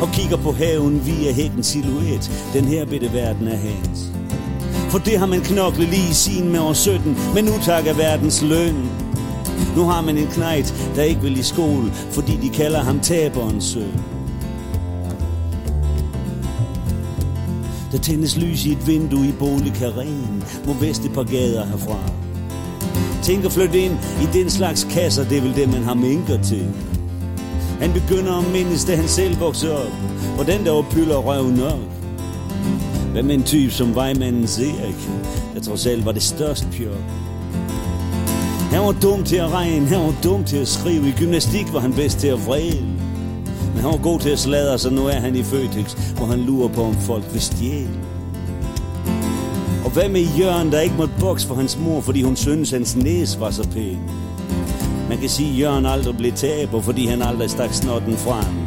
Og 0.00 0.08
kigger 0.12 0.36
på 0.36 0.52
haven 0.52 1.06
via 1.06 1.32
hækkens 1.32 1.66
silhuet. 1.66 2.50
Den 2.52 2.64
her 2.64 2.86
bitte 2.86 3.12
verden 3.12 3.48
er 3.48 3.56
hans. 3.56 4.12
For 4.90 4.98
det 4.98 5.18
har 5.18 5.26
man 5.26 5.40
knoklet 5.40 5.88
lige 5.88 6.10
i 6.10 6.14
sin 6.14 6.52
med 6.52 6.60
år 6.60 6.72
17, 6.72 7.16
men 7.34 7.44
nu 7.44 7.52
takker 7.64 7.94
verdens 7.94 8.42
løn. 8.42 9.05
Nu 9.76 9.82
har 9.82 10.00
man 10.00 10.18
en 10.18 10.26
knejt, 10.26 10.74
der 10.96 11.02
ikke 11.02 11.20
vil 11.20 11.38
i 11.38 11.42
skole, 11.42 11.92
fordi 12.10 12.38
de 12.42 12.48
kalder 12.48 12.80
ham 12.82 13.00
taberens 13.00 13.64
søn. 13.64 14.00
Der 17.92 17.98
tændes 17.98 18.36
lys 18.36 18.66
i 18.66 18.72
et 18.72 18.86
vindue 18.86 19.26
i 19.26 19.32
boligkaren, 19.38 20.44
mod 20.66 20.74
vest 20.80 21.04
et 21.04 21.12
par 21.12 21.22
gader 21.22 21.66
herfra. 21.66 21.98
Tænk 23.22 23.44
at 23.44 23.52
flytte 23.52 23.78
ind 23.78 23.92
i 24.22 24.38
den 24.38 24.50
slags 24.50 24.86
kasser, 24.90 25.28
det 25.28 25.38
er 25.38 25.42
vel 25.42 25.56
det, 25.56 25.72
man 25.72 25.82
har 25.82 25.94
minker 25.94 26.42
til. 26.42 26.66
Han 27.80 27.92
begynder 27.92 28.38
at 28.38 28.52
mindes, 28.52 28.84
da 28.84 28.96
han 28.96 29.08
selv 29.08 29.40
voksede 29.40 29.84
op, 29.84 29.92
hvordan 30.34 30.64
der 30.64 30.70
var 30.70 30.86
pyller 30.90 31.16
røv 31.16 31.48
nok. 31.48 31.80
Hvad 33.12 33.22
med 33.22 33.34
en 33.34 33.42
type 33.42 33.72
som 33.72 33.94
vejmanden 33.94 34.42
Erik, 34.42 35.08
der 35.54 35.60
trods 35.60 35.86
alt 35.86 36.06
var 36.06 36.12
det 36.12 36.22
største 36.22 36.66
pjok. 36.72 37.25
Han 38.70 38.82
var 38.82 38.92
dum 39.02 39.24
til 39.24 39.36
at 39.36 39.52
regne, 39.52 39.86
han 39.86 40.00
var 40.00 40.14
dum 40.24 40.44
til 40.44 40.56
at 40.56 40.68
skrive. 40.68 41.08
I 41.08 41.12
gymnastik 41.12 41.72
var 41.72 41.80
han 41.80 41.92
bedst 41.92 42.18
til 42.18 42.28
at 42.28 42.46
vrede. 42.46 42.82
Men 43.74 43.82
han 43.82 43.90
var 43.90 43.96
god 44.02 44.20
til 44.20 44.30
at 44.30 44.38
sladre, 44.38 44.78
så 44.78 44.90
nu 44.90 45.06
er 45.06 45.20
han 45.20 45.36
i 45.36 45.42
Føtex, 45.42 45.92
hvor 45.92 46.26
han 46.26 46.40
lurer 46.40 46.68
på, 46.68 46.82
om 46.82 46.94
folk 46.94 47.24
vil 47.32 47.40
stjæle. 47.40 48.00
Og 49.84 49.90
hvad 49.90 50.08
med 50.08 50.26
Jørgen, 50.38 50.72
der 50.72 50.80
ikke 50.80 50.94
måtte 50.98 51.14
bokse 51.20 51.46
for 51.46 51.54
hans 51.54 51.78
mor, 51.78 52.00
fordi 52.00 52.22
hun 52.22 52.36
synes, 52.36 52.70
hans 52.70 52.96
næse 52.96 53.40
var 53.40 53.50
så 53.50 53.68
pæn? 53.68 53.98
Man 55.08 55.18
kan 55.18 55.28
sige, 55.28 55.52
at 55.52 55.58
Jørgen 55.58 55.86
aldrig 55.86 56.16
blev 56.16 56.32
taber, 56.32 56.80
fordi 56.80 57.06
han 57.06 57.22
aldrig 57.22 57.50
stak 57.50 57.72
snotten 57.72 58.16
frem. 58.16 58.65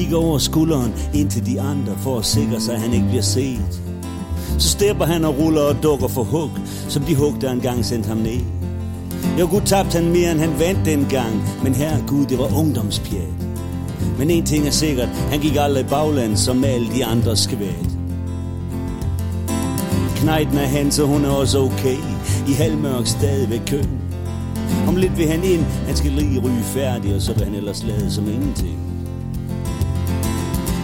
Kigger 0.00 0.18
over 0.18 0.38
skulderen 0.38 0.92
ind 1.14 1.30
til 1.30 1.46
de 1.46 1.60
andre 1.60 1.92
for 1.98 2.18
at 2.18 2.24
sikre 2.24 2.60
sig, 2.60 2.74
at 2.74 2.80
han 2.80 2.92
ikke 2.92 3.06
bliver 3.06 3.22
set. 3.22 3.82
Så 4.58 4.68
stepper 4.68 5.04
han 5.04 5.24
og 5.24 5.38
ruller 5.38 5.62
og 5.62 5.82
dukker 5.82 6.08
for 6.08 6.22
hug, 6.22 6.50
som 6.88 7.02
de 7.02 7.14
hug, 7.14 7.34
der 7.40 7.52
engang 7.52 7.84
sendte 7.84 8.08
ham 8.08 8.16
ned. 8.16 8.40
Jo, 9.40 9.48
gud 9.50 9.60
tabte 9.60 9.98
han 9.98 10.12
mere, 10.12 10.32
end 10.32 10.40
han 10.40 10.58
vandt 10.58 10.84
dengang, 10.84 11.42
men 11.62 11.74
her 11.74 12.06
Gud, 12.06 12.26
det 12.26 12.38
var 12.38 12.58
ungdomspjat. 12.58 13.34
Men 14.18 14.30
en 14.30 14.46
ting 14.46 14.66
er 14.66 14.70
sikkert, 14.70 15.08
han 15.08 15.40
gik 15.40 15.56
aldrig 15.56 15.86
bagland 15.86 16.36
som 16.36 16.64
alle 16.64 16.88
de 16.94 17.04
andre 17.04 17.36
skvæt. 17.36 17.90
Knejten 20.16 20.58
er 20.58 20.66
han, 20.66 20.90
så 20.90 21.06
hun 21.06 21.24
er 21.24 21.30
også 21.30 21.58
okay. 21.58 21.96
I 22.48 22.52
halvmørk 22.52 23.06
stadigvæk 23.06 23.62
køn. 23.66 23.88
Om 24.88 24.96
lidt 24.96 25.18
vil 25.18 25.28
han 25.28 25.44
ind, 25.44 25.64
han 25.86 25.96
skal 25.96 26.10
lige 26.12 26.40
ryge 26.40 26.62
færdig, 26.62 27.14
og 27.14 27.22
så 27.22 27.32
vil 27.32 27.44
han 27.44 27.54
ellers 27.54 27.84
lade 27.84 28.10
som 28.10 28.28
ingenting. 28.28 28.79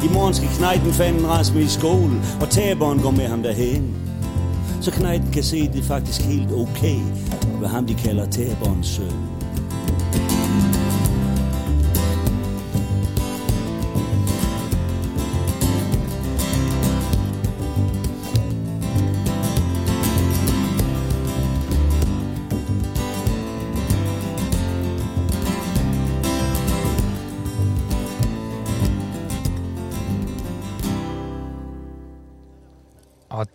I 0.06 0.08
morgen 0.12 0.34
skal 0.34 0.48
Knejten 0.48 0.92
fanden 0.92 1.26
rasme 1.28 1.62
i 1.62 1.66
skole, 1.66 2.12
og 2.40 2.50
taberen 2.50 3.00
går 3.00 3.10
med 3.10 3.26
ham 3.26 3.42
derhen. 3.42 3.96
Så 4.80 4.90
Knejten 4.90 5.30
kan 5.32 5.42
se, 5.42 5.56
at 5.56 5.72
det 5.72 5.80
er 5.80 5.84
faktisk 5.84 6.20
helt 6.20 6.52
okay, 6.52 7.00
og 7.52 7.58
hvad 7.58 7.68
ham 7.68 7.86
de 7.86 7.94
kalder 7.94 8.30
taberens 8.30 8.86
søn. 8.86 9.35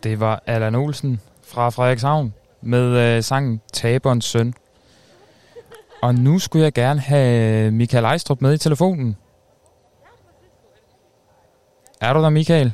Det 0.02 0.20
var 0.20 0.42
Allan 0.46 0.74
Olsen 0.74 1.20
fra 1.42 1.70
Frederikshavn 1.70 2.34
med 2.60 3.16
øh, 3.16 3.22
sangen 3.22 3.60
Taberens 3.72 4.24
Søn. 4.24 4.54
Og 6.02 6.14
nu 6.14 6.38
skulle 6.38 6.64
jeg 6.64 6.72
gerne 6.72 7.00
have 7.00 7.66
øh, 7.66 7.72
Michael 7.72 8.04
Ejstrup 8.04 8.40
med 8.40 8.54
i 8.54 8.58
telefonen. 8.58 9.16
Er 12.00 12.12
du 12.12 12.22
der, 12.22 12.30
Michael? 12.30 12.72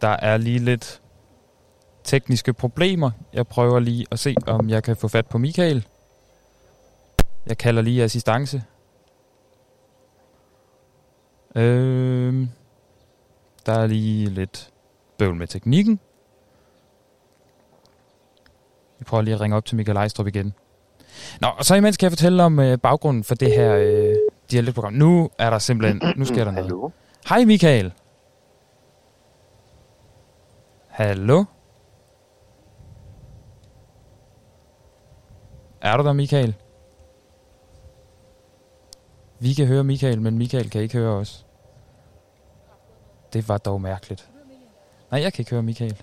Der 0.00 0.08
er 0.08 0.36
lige 0.36 0.58
lidt 0.58 1.02
tekniske 2.04 2.52
problemer. 2.52 3.10
Jeg 3.32 3.46
prøver 3.46 3.80
lige 3.80 4.06
at 4.10 4.18
se, 4.18 4.34
om 4.46 4.68
jeg 4.68 4.82
kan 4.82 4.96
få 4.96 5.08
fat 5.08 5.26
på 5.26 5.38
Michael. 5.38 5.86
Jeg 7.46 7.58
kalder 7.58 7.82
lige 7.82 8.04
assistance. 8.04 8.62
Øhm, 11.54 12.48
der 13.66 13.72
er 13.72 13.86
lige 13.86 14.30
lidt 14.30 14.70
bøvl 15.18 15.34
med 15.36 15.46
teknikken. 15.46 16.00
Vi 18.98 19.04
prøver 19.04 19.22
lige 19.22 19.34
at 19.34 19.40
ringe 19.40 19.56
op 19.56 19.64
til 19.64 19.76
Michael 19.76 19.96
Ejstrup 19.96 20.26
igen. 20.26 20.54
Nå, 21.40 21.48
og 21.58 21.64
så 21.64 21.74
imens 21.74 21.96
kan 21.96 22.04
jeg 22.04 22.12
fortælle 22.12 22.42
om 22.42 22.58
øh, 22.58 22.78
baggrunden 22.78 23.24
for 23.24 23.34
det 23.34 23.52
her 23.52 23.74
øh, 23.74 24.14
dialektprogram. 24.50 24.92
Nu 24.92 25.30
er 25.38 25.50
der 25.50 25.58
simpelthen, 25.58 26.02
nu 26.16 26.24
sker 26.24 26.44
der 26.44 26.50
noget. 26.50 26.66
Hallo? 26.70 26.90
Hej 27.28 27.44
Michael. 27.44 27.92
Hallo? 30.88 31.44
Er 35.80 35.96
du 35.96 36.04
der, 36.04 36.12
Michael? 36.12 36.54
Vi 39.38 39.54
kan 39.54 39.66
høre 39.66 39.84
Michael, 39.84 40.20
men 40.20 40.38
Michael 40.38 40.70
kan 40.70 40.82
ikke 40.82 40.98
høre 40.98 41.12
os. 41.12 41.43
Det 43.34 43.48
var 43.48 43.58
dog 43.58 43.80
mærkeligt. 43.80 44.28
Nej, 45.10 45.20
jeg 45.22 45.32
kan 45.32 45.42
ikke 45.42 45.50
høre 45.50 45.62
Michael. 45.62 46.02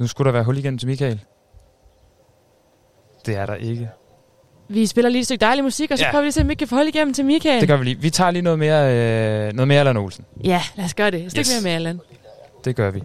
Nu 0.00 0.06
skulle 0.06 0.26
der 0.26 0.32
være 0.32 0.44
hul 0.44 0.58
igen 0.58 0.78
til 0.78 0.88
Michael. 0.88 1.20
Det 3.26 3.36
er 3.36 3.46
der 3.46 3.54
ikke. 3.54 3.90
Vi 4.68 4.86
spiller 4.86 5.08
lige 5.08 5.20
et 5.20 5.26
stykke 5.26 5.40
dejlig 5.40 5.64
musik, 5.64 5.90
og 5.90 5.98
så 5.98 6.04
Ja. 6.04 6.10
prøver 6.10 6.22
vi 6.22 6.24
lige 6.24 6.28
at 6.30 6.34
se, 6.34 6.40
om 6.40 6.48
vi 6.48 6.54
kan 6.54 6.68
få 6.68 6.74
hold 6.74 6.88
igennem 6.88 7.14
til 7.14 7.24
Michael. 7.24 7.60
Det 7.60 7.68
gør 7.68 7.76
vi 7.76 7.84
lige. 7.84 7.98
Vi 8.00 8.10
tager 8.10 8.30
lige 8.30 8.42
noget 8.42 8.58
mere, 8.58 8.94
øh, 9.46 9.52
noget 9.52 9.68
mere 9.68 9.78
Allan 9.80 9.96
Olsen. 9.96 10.24
Ja, 10.44 10.62
lad 10.76 10.84
os 10.84 10.94
gøre 10.94 11.10
det. 11.10 11.24
Et 11.24 11.30
stykke 11.30 11.40
yes. 11.48 11.52
mere 11.54 11.62
med 11.62 11.72
Allan. 11.72 12.00
Det 12.64 12.76
gør 12.76 12.90
vi. 12.90 13.02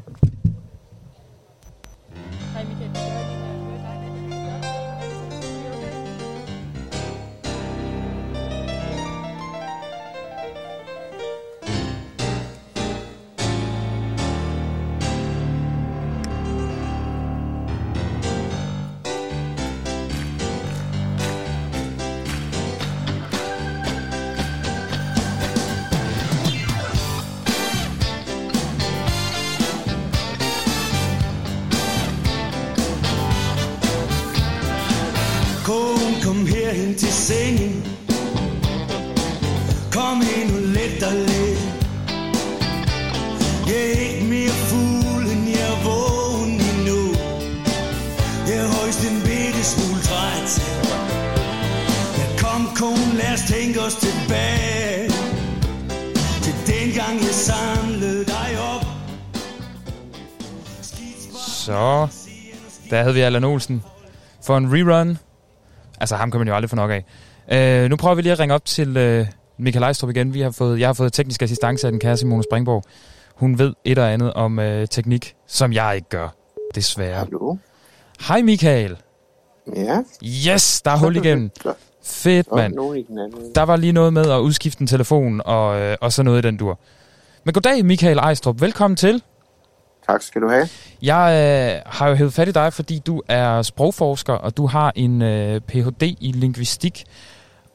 Vi 63.18 63.22
Allan 63.22 63.44
Olsen 63.44 63.84
for 64.44 64.58
en 64.58 64.74
rerun. 64.74 65.18
Altså, 66.00 66.16
ham 66.16 66.32
kan 66.32 66.40
man 66.40 66.48
jo 66.48 66.56
aldrig 66.56 66.70
få 66.70 66.76
nok 66.76 66.92
af. 66.92 67.06
Øh, 67.52 67.90
nu 67.90 67.96
prøver 67.96 68.16
vi 68.16 68.22
lige 68.22 68.32
at 68.32 68.40
ringe 68.40 68.56
op 68.56 68.66
til 68.66 68.98
øh, 68.98 69.26
Michael 69.58 69.84
Ejstrup 69.84 70.10
igen. 70.10 70.34
Vi 70.34 70.42
har 70.42 70.52
fået, 70.52 70.80
jeg 70.80 70.88
har 70.88 70.94
fået 70.94 71.14
teknisk 71.14 71.42
assistance 71.42 71.88
af 71.88 71.92
den 71.92 72.00
kære 72.00 72.18
Simone 72.18 72.44
Springborg. 72.44 72.84
Hun 73.36 73.60
ved 73.60 73.74
et 73.86 73.98
og 73.98 74.14
andet 74.14 74.34
om 74.34 74.60
øh, 74.60 74.88
teknik, 74.88 75.36
som 75.48 75.74
jeg 75.74 75.96
ikke 75.96 76.10
gør, 76.10 76.36
desværre. 76.76 77.20
Hallo? 77.20 77.56
Hej 78.28 78.42
Michael. 78.42 78.98
Ja? 79.76 80.00
Yes, 80.24 80.82
der 80.82 80.92
er 80.92 80.98
hul 80.98 81.16
igennem. 81.26 81.52
Fedt, 82.04 82.48
mand. 82.56 82.74
Der 83.56 83.64
var 83.64 83.76
lige 83.76 83.94
noget 83.94 84.14
med 84.14 84.32
at 84.32 84.40
udskifte 84.40 84.82
en 84.82 84.88
telefon 84.88 85.42
og, 85.46 85.80
øh, 85.82 85.98
og 86.02 86.14
så 86.14 86.24
noget 86.24 86.46
i 86.46 86.48
den 86.48 86.58
dur. 86.58 86.80
Men 87.44 87.54
goddag, 87.54 87.86
Michael 87.86 88.18
Ejstrup. 88.18 88.62
Velkommen 88.62 88.96
til. 88.96 89.24
Tak 90.08 90.22
skal 90.22 90.42
du 90.42 90.50
have. 90.50 90.70
Jeg 91.02 91.26
øh, 91.76 91.82
har 91.86 92.10
jo 92.10 92.16
hævet 92.16 92.34
fat 92.34 92.48
i 92.48 92.52
dig, 92.52 92.74
fordi 92.74 93.00
du 93.00 93.22
er 93.28 93.62
sprogforsker, 93.62 94.34
og 94.34 94.58
du 94.58 94.66
har 94.68 94.92
en 94.96 95.22
øh, 95.22 95.62
Ph.D. 95.62 96.04
i 96.04 96.32
lingvistik. 96.36 97.04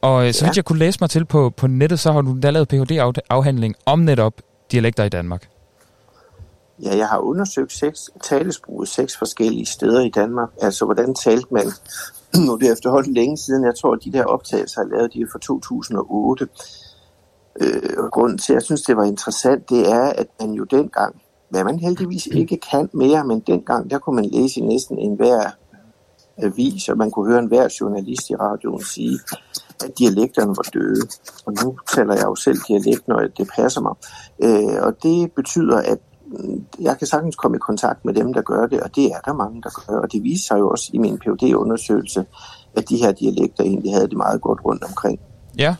Og 0.01 0.27
øh, 0.27 0.33
så 0.33 0.45
Ja. 0.45 0.49
vidt 0.49 0.57
jeg 0.57 0.65
kunne 0.65 0.79
læse 0.79 0.97
mig 1.01 1.09
til 1.09 1.25
på, 1.25 1.49
på 1.49 1.67
nettet, 1.67 1.99
så 1.99 2.11
har 2.11 2.21
du 2.21 2.37
da 2.43 2.49
lavet 2.49 2.67
Ph.D.-afhandling 2.67 3.73
om 3.85 3.99
netop 3.99 4.33
dialekter 4.71 5.03
i 5.03 5.09
Danmark. 5.09 5.49
Ja, 6.83 6.97
jeg 6.97 7.07
har 7.07 7.17
undersøgt 7.17 7.71
seks 7.73 8.09
talesprog 8.23 8.87
seks 8.87 9.17
forskellige 9.17 9.65
steder 9.65 10.01
i 10.01 10.09
Danmark. 10.09 10.49
Altså, 10.61 10.85
hvordan 10.85 11.15
talte 11.15 11.47
man? 11.51 11.65
nu 12.45 12.53
er 12.53 12.57
det 12.57 12.71
efterhånden 12.71 13.13
længe 13.13 13.37
siden. 13.37 13.65
Jeg 13.65 13.73
tror, 13.81 13.93
at 13.93 13.99
de 14.03 14.11
der 14.11 14.23
optagelser, 14.25 14.81
jeg 14.81 14.89
lavede, 14.91 15.09
de 15.13 15.21
er 15.21 15.25
fra 15.31 15.39
2008. 15.39 16.47
Øh, 17.61 17.89
og 17.97 18.11
grunden 18.11 18.37
til, 18.37 18.53
at 18.53 18.55
jeg 18.55 18.63
synes, 18.63 18.81
det 18.81 18.97
var 18.97 19.03
interessant, 19.03 19.69
det 19.69 19.91
er, 19.91 20.03
at 20.17 20.27
man 20.39 20.51
jo 20.51 20.63
dengang, 20.63 21.15
hvad 21.53 21.63
man 21.63 21.79
heldigvis 21.79 22.25
ikke 22.25 22.57
kan 22.71 22.89
mere, 22.93 23.25
men 23.25 23.39
dengang, 23.39 23.89
der 23.89 23.99
kunne 23.99 24.15
man 24.15 24.25
læse 24.25 24.59
i 24.59 24.63
næsten 24.63 24.99
enhver 24.99 25.49
avis, 26.37 26.89
og 26.89 26.97
man 26.97 27.11
kunne 27.11 27.29
høre 27.29 27.39
enhver 27.39 27.67
journalist 27.81 28.29
i 28.29 28.35
radioen 28.35 28.83
sige, 28.83 29.19
at 29.83 29.99
dialekterne 29.99 30.49
var 30.49 30.69
døde. 30.73 31.07
Og 31.45 31.53
nu 31.63 31.77
taler 31.95 32.13
jeg 32.13 32.23
jo 32.23 32.35
selv 32.35 32.57
dialekt, 32.67 33.07
når 33.07 33.19
det 33.37 33.47
passer 33.55 33.81
mig. 33.81 33.95
Øh, 34.43 34.83
og 34.85 35.03
det 35.03 35.31
betyder, 35.31 35.77
at 35.77 35.97
mm, 36.25 36.65
jeg 36.79 36.97
kan 36.97 37.07
sagtens 37.07 37.35
komme 37.35 37.57
i 37.57 37.59
kontakt 37.59 38.05
med 38.05 38.13
dem, 38.13 38.33
der 38.33 38.41
gør 38.41 38.67
det, 38.67 38.79
og 38.81 38.95
det 38.95 39.05
er 39.05 39.19
der 39.25 39.33
mange, 39.33 39.61
der 39.61 39.69
gør. 39.69 39.97
Og 39.99 40.11
det 40.11 40.23
viser 40.23 40.47
sig 40.47 40.59
jo 40.59 40.69
også 40.69 40.89
i 40.93 40.97
min 40.97 41.19
phd 41.19 41.53
undersøgelse 41.55 42.25
at 42.75 42.89
de 42.89 42.97
her 42.97 43.11
dialekter 43.11 43.63
egentlig 43.63 43.93
havde 43.93 44.07
det 44.07 44.17
meget 44.17 44.41
godt 44.41 44.59
rundt 44.65 44.83
omkring. 44.83 45.19
Ja. 45.57 45.75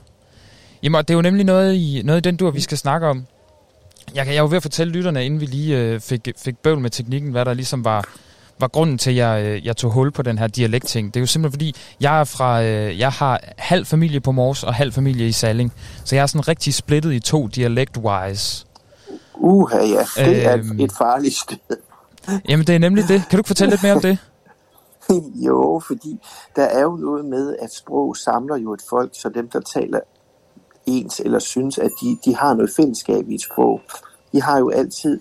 Jamen, 0.84 0.96
og 0.96 1.08
det 1.08 1.14
er 1.14 1.18
jo 1.18 1.22
nemlig 1.22 1.46
noget 1.46 1.74
i, 1.74 2.02
noget 2.06 2.26
i 2.26 2.30
den 2.30 2.38
dur, 2.38 2.52
vi 2.52 2.62
skal 2.62 2.78
snakke 2.78 3.08
om. 3.08 3.26
Jeg, 4.16 4.26
kan, 4.26 4.36
jeg 4.36 4.43
var 4.43 4.49
ved 4.49 4.58
at 4.58 4.64
fortælle 4.64 4.93
lytterne, 4.93 5.26
inden 5.26 5.39
vi 5.41 5.45
lige 5.45 5.78
øh, 5.80 5.99
fik, 5.99 6.30
fik 6.38 6.58
bøvl 6.58 6.80
med 6.80 6.89
teknikken, 6.89 7.32
hvad 7.32 7.45
der 7.45 7.54
ligesom 7.54 7.86
var, 7.86 8.04
var 8.60 8.68
grunden 8.68 8.97
til, 8.97 9.10
at 9.10 9.16
jeg, 9.16 9.43
øh, 9.45 9.66
jeg 9.66 9.78
tog 9.78 9.91
hul 9.91 10.12
på 10.12 10.22
den 10.22 10.38
her 10.38 10.47
dialektting. 10.47 11.14
Det 11.14 11.20
er 11.20 11.22
jo 11.22 11.28
simpelthen 11.28 11.54
fordi, 11.54 11.76
jeg 11.99 12.20
er 12.20 12.24
fra, 12.24 12.64
øh, 12.64 12.99
jeg 12.99 13.12
har 13.12 13.39
halv 13.58 13.86
familie 13.86 14.20
på 14.20 14.32
Mors 14.32 14.64
og 14.64 14.74
halv 14.74 14.91
familie 14.93 15.28
i 15.28 15.32
Salling. 15.32 15.74
Så 16.06 16.16
jeg 16.16 16.24
er 16.24 16.28
sådan 16.28 16.47
rigtig 16.47 16.74
splittet 16.74 17.14
i 17.14 17.20
to 17.20 17.47
dialect-wise. 17.47 18.66
Uha, 19.36 19.78
ja, 19.78 20.06
det 20.26 20.45
er 20.45 20.58
Øhm. 20.58 20.72
et, 20.72 20.82
et 20.84 20.91
farligt 20.97 21.36
sted. 21.36 21.78
Jamen, 22.49 22.68
det 22.68 22.76
er 22.76 22.80
nemlig 22.80 23.04
det. 23.08 23.24
Kan 23.30 23.38
du 23.38 23.38
ikke 23.38 23.47
fortælle 23.47 23.72
lidt 23.72 23.84
mere 23.84 23.93
om 23.93 24.01
det? 24.01 24.18
jo, 25.47 25.82
fordi 25.88 26.20
der 26.56 26.64
er 26.64 26.82
jo 26.82 26.95
noget 26.95 27.26
med, 27.26 27.56
at 27.62 27.74
sprog 27.74 28.18
samler 28.18 28.58
jo 28.58 28.74
et 28.74 28.82
folk, 28.89 29.12
så 29.14 29.30
dem, 29.30 29.49
der 29.49 29.60
taler 29.60 29.99
ens 30.86 31.20
eller 31.20 31.40
synes, 31.40 31.78
at 31.78 31.92
de, 32.02 32.18
de 32.26 32.36
har 32.36 32.54
noget 32.54 32.72
fællesskab 32.76 33.30
i 33.30 33.36
et 33.36 33.42
sprog, 33.42 33.82
de 34.32 34.42
har 34.42 34.60
jo 34.60 34.70
altid 34.70 35.20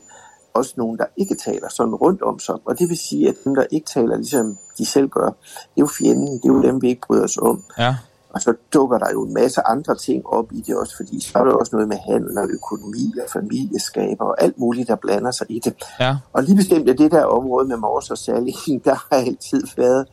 også 0.54 0.74
nogen, 0.76 0.98
der 0.98 1.04
ikke 1.16 1.34
taler 1.34 1.68
sådan 1.68 1.94
rundt 1.94 2.22
om 2.22 2.38
sig. 2.38 2.54
Og 2.64 2.78
det 2.78 2.88
vil 2.88 2.98
sige, 2.98 3.28
at 3.28 3.34
dem, 3.44 3.54
der 3.54 3.64
ikke 3.70 3.86
taler, 3.86 4.16
ligesom 4.16 4.58
de 4.78 4.86
selv 4.86 5.08
gør, 5.08 5.26
det 5.26 5.76
er 5.76 5.80
jo 5.80 5.86
fjenden, 5.98 6.36
det 6.36 6.44
er 6.44 6.54
jo 6.54 6.62
dem, 6.62 6.82
vi 6.82 6.88
ikke 6.88 7.00
bryder 7.06 7.24
os 7.24 7.36
om. 7.36 7.64
Ja. 7.78 7.96
Og 8.34 8.40
så 8.40 8.54
dukker 8.72 8.98
der 8.98 9.10
jo 9.12 9.24
en 9.24 9.34
masse 9.34 9.60
andre 9.66 9.96
ting 9.96 10.26
op 10.26 10.52
i 10.52 10.60
det 10.60 10.76
også, 10.76 10.96
fordi 10.96 11.20
så 11.20 11.38
er 11.38 11.44
der 11.44 11.52
også 11.52 11.76
noget 11.76 11.88
med 11.88 11.96
handel 11.96 12.38
og 12.38 12.48
økonomi 12.50 13.14
og 13.24 13.30
familieskaber 13.32 14.24
og 14.24 14.42
alt 14.42 14.58
muligt, 14.58 14.88
der 14.88 14.96
blander 14.96 15.30
sig 15.30 15.46
i 15.50 15.58
det. 15.58 15.74
Ja. 16.00 16.16
Og 16.32 16.42
lige 16.42 16.56
bestemt 16.56 16.88
er 16.88 16.94
det 16.94 17.10
der 17.12 17.24
område 17.24 17.68
med 17.68 17.76
Mors 17.76 18.10
og 18.10 18.18
Salling, 18.18 18.84
der 18.84 18.94
har 18.94 19.06
altid 19.10 19.62
været, 19.76 20.06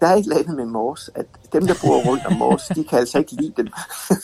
der 0.00 0.06
er 0.06 0.14
et 0.14 0.22
eller 0.22 0.38
andet 0.38 0.56
med 0.56 0.64
Mors, 0.66 1.10
at 1.14 1.26
dem, 1.52 1.66
der 1.66 1.74
bor 1.84 2.10
rundt 2.10 2.26
om 2.26 2.32
Mors, 2.32 2.66
de 2.66 2.84
kan 2.84 2.98
altså 2.98 3.18
ikke 3.18 3.32
lide 3.32 3.52
dem. 3.56 3.68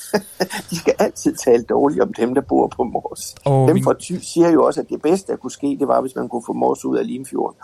de 0.71 0.77
skal 0.77 0.95
altid 0.99 1.37
tale 1.37 1.63
dårligt 1.63 2.03
om 2.03 2.13
dem, 2.13 2.35
der 2.35 2.41
bor 2.41 2.67
på 2.67 2.83
Mors. 2.85 3.35
Åh, 3.47 3.69
dem 3.69 3.75
min- 3.75 3.85
fra 3.85 3.95
Thy 4.01 4.19
siger 4.23 4.51
jo 4.51 4.65
også, 4.65 4.81
at 4.81 4.89
det 4.89 5.03
bedste, 5.03 5.33
der 5.33 5.39
kunne 5.39 5.51
ske, 5.51 5.77
det 5.81 5.89
var, 5.89 6.01
hvis 6.01 6.17
man 6.17 6.29
kunne 6.29 6.43
få 6.47 6.53
Mors 6.53 6.85
ud 6.85 6.97
af 6.97 7.07
Limfjorden. 7.07 7.57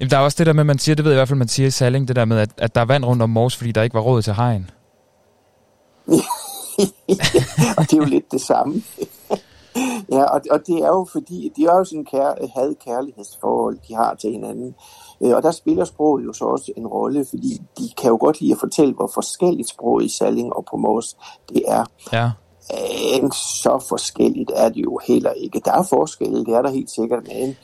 Jamen, 0.00 0.10
der 0.10 0.16
er 0.18 0.20
også 0.20 0.36
det 0.38 0.46
der 0.46 0.52
med, 0.52 0.64
man 0.64 0.78
siger, 0.78 0.96
det 0.96 1.04
ved 1.04 1.12
jeg 1.12 1.16
i 1.16 1.20
hvert 1.20 1.28
fald, 1.28 1.38
man 1.38 1.48
siger 1.48 1.66
i 1.66 1.70
Salling, 1.70 2.08
det 2.08 2.16
der 2.16 2.24
med, 2.24 2.38
at, 2.38 2.50
at 2.56 2.74
der 2.74 2.80
er 2.80 2.84
vand 2.84 3.04
rundt 3.04 3.22
om 3.22 3.30
Mors, 3.30 3.56
fordi 3.56 3.72
der 3.72 3.82
ikke 3.82 3.94
var 3.94 4.00
råd 4.00 4.22
til 4.22 4.34
hegn. 4.34 4.70
og 7.78 7.82
det 7.82 7.92
er 7.92 7.96
jo 7.96 8.04
lidt 8.04 8.32
det 8.32 8.40
samme. 8.40 8.82
ja, 10.12 10.22
og, 10.24 10.40
og 10.50 10.60
det 10.66 10.78
er 10.78 10.88
jo 10.88 11.06
fordi, 11.12 11.52
det 11.56 11.64
er 11.64 11.76
jo 11.78 11.84
sådan 11.84 11.98
en 11.98 12.04
kær, 12.04 12.48
had-kærlighedsforhold, 12.54 13.78
de 13.88 13.94
har 13.94 14.14
til 14.14 14.30
hinanden. 14.30 14.74
Øh, 15.24 15.36
Og 15.36 15.42
der 15.42 15.50
spiller 15.50 15.84
sproget 15.84 16.24
jo 16.24 16.32
så 16.32 16.44
også 16.44 16.72
en 16.76 16.86
rolle, 16.86 17.26
fordi 17.30 17.60
de 17.78 17.84
kan 18.00 18.10
jo 18.10 18.16
godt 18.20 18.40
lide 18.40 18.52
at 18.52 18.58
fortælle, 18.60 18.94
hvor 18.94 19.10
forskelligt 19.14 19.68
sproget 19.68 20.04
i 20.04 20.08
Salling 20.08 20.52
og 20.52 20.64
på 20.70 20.76
Mors 20.76 21.16
det 21.48 21.62
er. 21.68 21.84
Ja. 22.12 22.30
Men 23.20 23.32
så 23.32 23.84
forskelligt 23.88 24.50
er 24.54 24.68
det 24.68 24.82
jo 24.82 25.00
heller 25.06 25.30
ikke. 25.30 25.60
Der 25.64 25.72
er 25.72 25.82
forskelle, 25.82 26.44
det 26.44 26.54
er 26.54 26.62
der 26.62 26.70
helt 26.70 26.90
sikkert, 26.90 27.22
men 27.28 27.56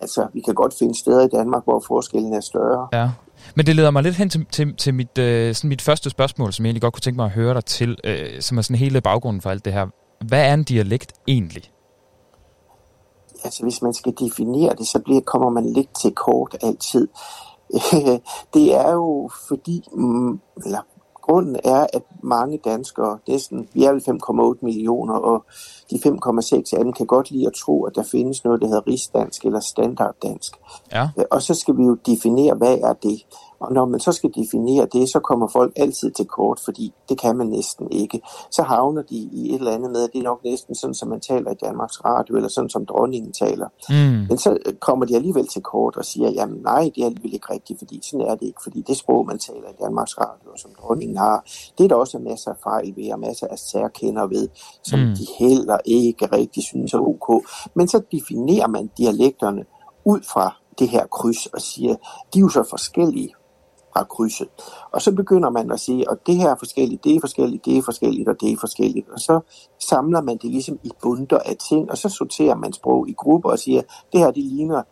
altså, 0.00 0.26
vi 0.34 0.40
kan 0.40 0.54
godt 0.54 0.74
finde 0.78 0.98
steder 0.98 1.24
i 1.24 1.28
Danmark, 1.28 1.64
hvor 1.64 1.84
forskellen 1.86 2.32
er 2.32 2.40
større. 2.40 2.88
Ja. 2.92 3.10
Men 3.54 3.66
det 3.66 3.76
leder 3.76 3.90
mig 3.90 4.02
lidt 4.02 4.16
hen 4.16 4.28
til, 4.28 4.46
til, 4.52 4.76
til 4.76 4.94
mit, 4.94 5.18
øh, 5.18 5.54
sådan 5.54 5.68
mit 5.68 5.82
første 5.82 6.10
spørgsmål, 6.10 6.52
som 6.52 6.64
jeg 6.64 6.68
egentlig 6.68 6.82
godt 6.82 6.94
kunne 6.94 7.00
tænke 7.00 7.16
mig 7.16 7.24
at 7.24 7.30
høre 7.30 7.54
dig 7.54 7.64
til, 7.64 7.98
øh, 8.04 8.40
som 8.40 8.58
er 8.58 8.62
sådan 8.62 8.76
hele 8.76 9.00
baggrunden 9.00 9.40
for 9.40 9.50
alt 9.50 9.64
det 9.64 9.72
her. 9.72 9.86
Hvad 10.28 10.44
er 10.48 10.54
en 10.54 10.64
dialekt 10.64 11.12
egentlig? 11.28 11.62
Altså 13.44 13.62
hvis 13.62 13.82
man 13.82 13.94
skal 13.94 14.14
definere 14.20 14.74
det, 14.78 14.86
så 14.86 14.98
bliver, 14.98 15.20
kommer 15.20 15.50
man 15.50 15.72
lidt 15.72 15.94
til 16.00 16.14
kort 16.14 16.56
altid. 16.62 17.08
det 18.54 18.74
er 18.74 18.92
jo 18.92 19.30
fordi, 19.48 19.88
mm, 19.92 20.40
eller 20.64 20.80
grunden 21.22 21.56
er, 21.64 21.86
at 21.92 22.02
mange 22.22 22.58
danskere, 22.64 23.18
næsten, 23.28 23.68
vi 23.72 23.84
er 23.84 23.92
vel 23.92 24.02
5,8 24.56 24.58
millioner, 24.62 25.14
og 25.14 25.44
de 25.90 25.96
5,6 25.96 26.78
af 26.78 26.84
dem 26.84 26.92
kan 26.92 27.06
godt 27.06 27.30
lide 27.30 27.46
at 27.46 27.52
tro, 27.52 27.84
at 27.84 27.94
der 27.94 28.02
findes 28.02 28.44
noget, 28.44 28.60
der 28.60 28.66
hedder 28.66 28.86
rigsdansk 28.86 29.44
eller 29.44 29.60
standarddansk. 29.60 30.52
Ja. 30.92 31.08
Og 31.30 31.42
så 31.42 31.54
skal 31.54 31.76
vi 31.76 31.82
jo 31.84 31.94
definere, 31.94 32.54
hvad 32.54 32.78
er 32.78 32.92
det? 32.92 33.26
Og 33.62 33.72
når 33.72 33.84
man 33.84 34.00
så 34.00 34.12
skal 34.12 34.30
definere 34.34 34.86
det, 34.92 35.08
så 35.08 35.20
kommer 35.20 35.48
folk 35.48 35.72
altid 35.76 36.10
til 36.10 36.26
kort, 36.26 36.60
fordi 36.64 36.94
det 37.08 37.20
kan 37.20 37.36
man 37.36 37.46
næsten 37.46 37.90
ikke. 37.90 38.20
Så 38.50 38.62
havner 38.62 39.02
de 39.02 39.16
i 39.16 39.48
et 39.48 39.58
eller 39.58 39.72
andet 39.72 39.90
med, 39.90 40.04
at 40.04 40.10
det 40.12 40.18
er 40.18 40.22
nok 40.22 40.44
næsten 40.44 40.74
sådan, 40.74 40.94
som 40.94 41.08
man 41.08 41.20
taler 41.20 41.50
i 41.50 41.54
Danmarks 41.54 42.04
Radio, 42.04 42.36
eller 42.36 42.48
sådan, 42.48 42.70
som 42.70 42.86
dronningen 42.86 43.32
taler. 43.32 43.68
Mm. 43.88 44.26
Men 44.28 44.38
så 44.38 44.58
øh, 44.66 44.74
kommer 44.74 45.06
de 45.06 45.16
alligevel 45.16 45.46
til 45.46 45.62
kort 45.62 45.96
og 45.96 46.04
siger, 46.04 46.30
jamen 46.30 46.60
nej, 46.62 46.90
det 46.94 47.02
er 47.02 47.06
alligevel 47.06 47.34
ikke 47.34 47.52
rigtigt, 47.52 47.78
fordi 47.78 48.00
sådan 48.02 48.26
er 48.26 48.34
det 48.34 48.46
ikke, 48.46 48.62
fordi 48.62 48.82
det 48.86 48.96
sprog, 48.96 49.26
man 49.26 49.38
taler 49.38 49.68
i 49.68 49.82
Danmarks 49.82 50.18
Radio, 50.18 50.56
som 50.56 50.70
dronningen 50.80 51.16
har, 51.16 51.44
det 51.78 51.84
er 51.84 51.88
der 51.88 51.96
også 51.96 52.18
masser 52.18 52.50
af 52.50 52.56
fejl 52.62 52.92
ved, 52.96 53.12
og 53.12 53.20
masser 53.20 53.46
af 53.46 53.58
særkender 53.58 54.26
ved, 54.26 54.48
som 54.82 54.98
mm. 55.00 55.06
de 55.06 55.26
heller 55.38 55.78
ikke 55.84 56.26
rigtig 56.26 56.62
synes 56.62 56.94
er 56.94 56.98
ok. 56.98 57.46
Men 57.74 57.88
så 57.88 58.02
definerer 58.12 58.68
man 58.68 58.90
dialekterne 58.98 59.64
ud 60.04 60.20
fra 60.32 60.56
det 60.78 60.88
her 60.88 61.06
kryds 61.06 61.46
og 61.46 61.60
siger, 61.60 61.94
de 62.34 62.38
er 62.38 62.40
jo 62.40 62.48
så 62.48 62.64
forskellige 62.70 63.34
fra 63.92 64.04
krydset. 64.04 64.48
Og 64.92 65.02
så 65.02 65.12
begynder 65.12 65.50
man 65.50 65.72
at 65.72 65.80
sige, 65.80 66.10
at 66.10 66.18
det 66.26 66.36
her 66.36 66.50
er 66.50 66.56
forskelligt, 66.58 67.04
det 67.04 67.16
er 67.16 67.20
forskelligt, 67.20 67.64
det 67.64 67.78
er 67.78 67.82
forskelligt, 67.82 68.28
og 68.28 68.40
det 68.40 68.52
er 68.52 68.56
forskelligt. 68.60 69.08
Og 69.08 69.20
så 69.20 69.40
samler 69.78 70.20
man 70.20 70.36
det 70.36 70.50
ligesom 70.50 70.78
i 70.82 70.90
bunter 71.02 71.38
af 71.38 71.56
ting, 71.68 71.90
og 71.90 71.98
så 71.98 72.08
sorterer 72.08 72.54
man 72.54 72.72
sprog 72.72 73.08
i 73.08 73.12
grupper 73.12 73.50
og 73.50 73.58
siger, 73.58 73.82
det 74.12 74.20
her, 74.20 74.30
det 74.30 74.44
ligner 74.44 74.82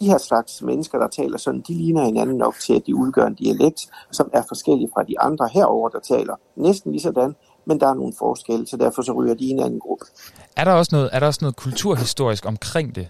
de 0.00 0.06
her 0.06 0.18
slags 0.18 0.62
mennesker, 0.62 0.98
der 0.98 1.08
taler 1.08 1.38
sådan, 1.38 1.60
de 1.68 1.74
ligner 1.74 2.04
hinanden 2.04 2.36
nok 2.36 2.54
til, 2.66 2.74
at 2.74 2.86
de 2.86 2.96
udgør 2.96 3.26
en 3.26 3.34
dialekt, 3.34 3.80
som 4.12 4.30
er 4.32 4.42
forskellig 4.48 4.88
fra 4.94 5.02
de 5.02 5.20
andre 5.20 5.48
herover, 5.52 5.88
der 5.88 6.00
taler 6.00 6.34
næsten 6.56 6.92
lige 6.92 7.02
sådan, 7.02 7.34
men 7.66 7.80
der 7.80 7.88
er 7.88 7.94
nogle 7.94 8.12
forskelle, 8.18 8.66
så 8.66 8.76
derfor 8.76 9.02
så 9.02 9.12
ryger 9.12 9.34
de 9.34 9.44
i 9.44 9.50
en 9.50 9.60
anden 9.60 9.80
gruppe. 9.80 10.04
Er 10.56 10.64
der 10.64 10.72
også 10.72 10.96
noget, 10.96 11.10
er 11.12 11.20
der 11.20 11.26
også 11.26 11.38
noget 11.42 11.56
kulturhistorisk 11.56 12.46
omkring 12.46 12.94
det? 12.94 13.08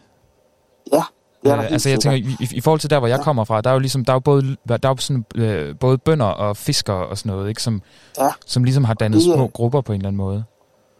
Ja, 0.92 1.02
der 1.44 1.58
Øh, 1.58 1.72
altså 1.72 1.88
jeg 1.88 2.00
tænker, 2.00 2.30
i, 2.40 2.48
i, 2.54 2.60
forhold 2.60 2.80
til 2.80 2.90
der, 2.90 2.98
hvor 2.98 3.08
jeg 3.08 3.20
kommer 3.20 3.44
fra, 3.44 3.60
der 3.60 3.70
er 3.70 3.74
jo 3.74 3.80
ligesom, 3.80 4.04
der 4.04 4.12
er 4.12 4.14
jo 4.14 4.20
både, 4.20 4.56
der 4.68 4.78
er 4.82 4.88
jo 4.88 4.96
sådan, 4.96 5.24
øh, 5.34 5.74
både 5.80 5.98
bønder 5.98 6.26
og 6.26 6.56
fiskere 6.56 7.06
og 7.06 7.18
sådan 7.18 7.32
noget, 7.32 7.48
ikke? 7.48 7.62
Som, 7.62 7.82
Ja. 8.18 8.30
som 8.46 8.64
ligesom 8.64 8.84
har 8.84 8.94
dannet 8.94 9.16
Det 9.24 9.34
små 9.34 9.46
grupper 9.46 9.80
på 9.80 9.92
en 9.92 9.96
eller 10.00 10.08
anden 10.08 10.16
måde. 10.16 10.44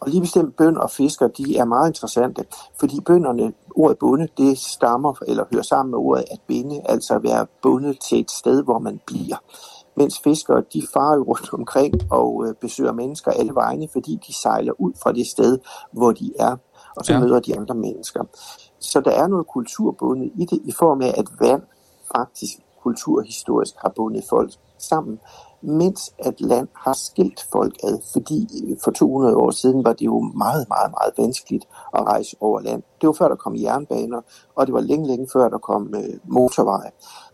Og 0.01 0.11
lige 0.11 0.21
bestemt 0.21 0.57
bønder 0.57 0.81
og 0.81 0.91
fisker, 0.91 1.29
de 1.29 1.57
er 1.57 1.65
meget 1.65 1.89
interessante, 1.89 2.45
fordi 2.81 3.01
bønderne, 3.07 3.53
ordet 3.77 3.99
bonde, 3.99 4.29
det 4.37 4.59
stammer 4.59 5.15
eller 5.29 5.45
hører 5.53 5.63
sammen 5.63 5.91
med 5.91 5.99
ordet 5.99 6.25
at 6.31 6.39
binde, 6.49 6.81
altså 6.89 7.15
at 7.15 7.23
være 7.23 7.47
bundet 7.63 7.97
til 8.09 8.21
et 8.21 8.31
sted, 8.31 8.63
hvor 8.65 8.79
man 8.79 9.01
bliver. 9.07 9.37
Mens 9.97 10.21
fiskere, 10.25 10.63
de 10.73 10.83
farer 10.95 11.17
jo 11.17 11.23
rundt 11.23 11.53
omkring 11.53 11.95
og 12.11 12.45
øh, 12.49 12.55
besøger 12.61 12.93
mennesker 12.93 13.31
alle 13.31 13.55
vegne, 13.55 13.89
fordi 13.93 14.19
de 14.29 14.35
sejler 14.43 14.73
ud 14.81 14.93
fra 15.03 15.13
det 15.13 15.27
sted, 15.27 15.59
hvor 15.93 16.13
de 16.13 16.33
er, 16.39 16.57
og 16.97 17.05
så 17.05 17.13
Ja. 17.13 17.19
ja. 17.19 17.25
møder 17.25 17.41
de 17.41 17.59
andre 17.59 17.75
mennesker. 17.75 18.25
Så 18.81 19.01
der 19.01 19.11
er 19.11 19.27
noget 19.27 19.47
kulturbundet 19.47 20.31
i 20.35 20.45
det, 20.45 20.61
i 20.65 20.73
form 20.73 21.01
af, 21.03 21.15
at 21.17 21.27
vand 21.41 21.63
faktisk 22.17 22.53
kulturhistorisk 22.83 23.75
har 23.79 23.93
bundet 23.97 24.25
folk 24.31 24.51
sammen, 24.79 25.19
mens 25.63 26.15
at 26.19 26.41
land 26.41 26.69
har 26.75 26.93
skilt 26.93 27.47
folk 27.53 27.75
ad, 27.85 27.99
fordi 28.13 28.49
for 28.85 28.91
200 28.91 29.37
år 29.37 29.51
siden 29.51 29.85
var 29.85 29.93
det 29.93 30.07
jo 30.07 30.21
meget, 30.21 30.67
meget, 30.69 30.91
meget 30.91 31.13
vanskeligt 31.19 31.65
at 31.95 32.03
rejse 32.05 32.37
over 32.41 32.61
land. 32.61 32.83
Det 33.01 33.07
var 33.07 33.13
før 33.13 33.29
der 33.29 33.37
kom 33.37 33.57
jernbaner, 33.57 34.21
og 34.57 34.67
det 34.67 34.73
var 34.75 34.81
længe, 34.81 35.07
længe 35.07 35.29
før 35.33 35.49
der 35.49 35.59
kom 35.59 35.95
øh, 35.95 36.15
motorveje. 36.25 36.91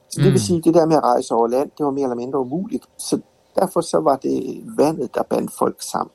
Så 0.08 0.20
det 0.20 0.26
Mm. 0.26 0.32
vil 0.32 0.40
sige, 0.40 0.58
at 0.58 0.64
det 0.64 0.74
der 0.74 0.86
med 0.86 0.96
at 0.96 1.02
rejse 1.02 1.34
over 1.34 1.48
land, 1.48 1.70
det 1.78 1.84
var 1.86 1.92
mere 1.92 2.02
eller 2.02 2.16
mindre 2.16 2.38
umuligt. 2.38 2.84
Så 2.98 3.20
derfor 3.56 3.80
så 3.80 3.98
var 4.00 4.16
det 4.16 4.62
vandet, 4.78 5.14
der 5.14 5.22
bandt 5.22 5.52
folk 5.58 5.82
sammen. 5.82 6.12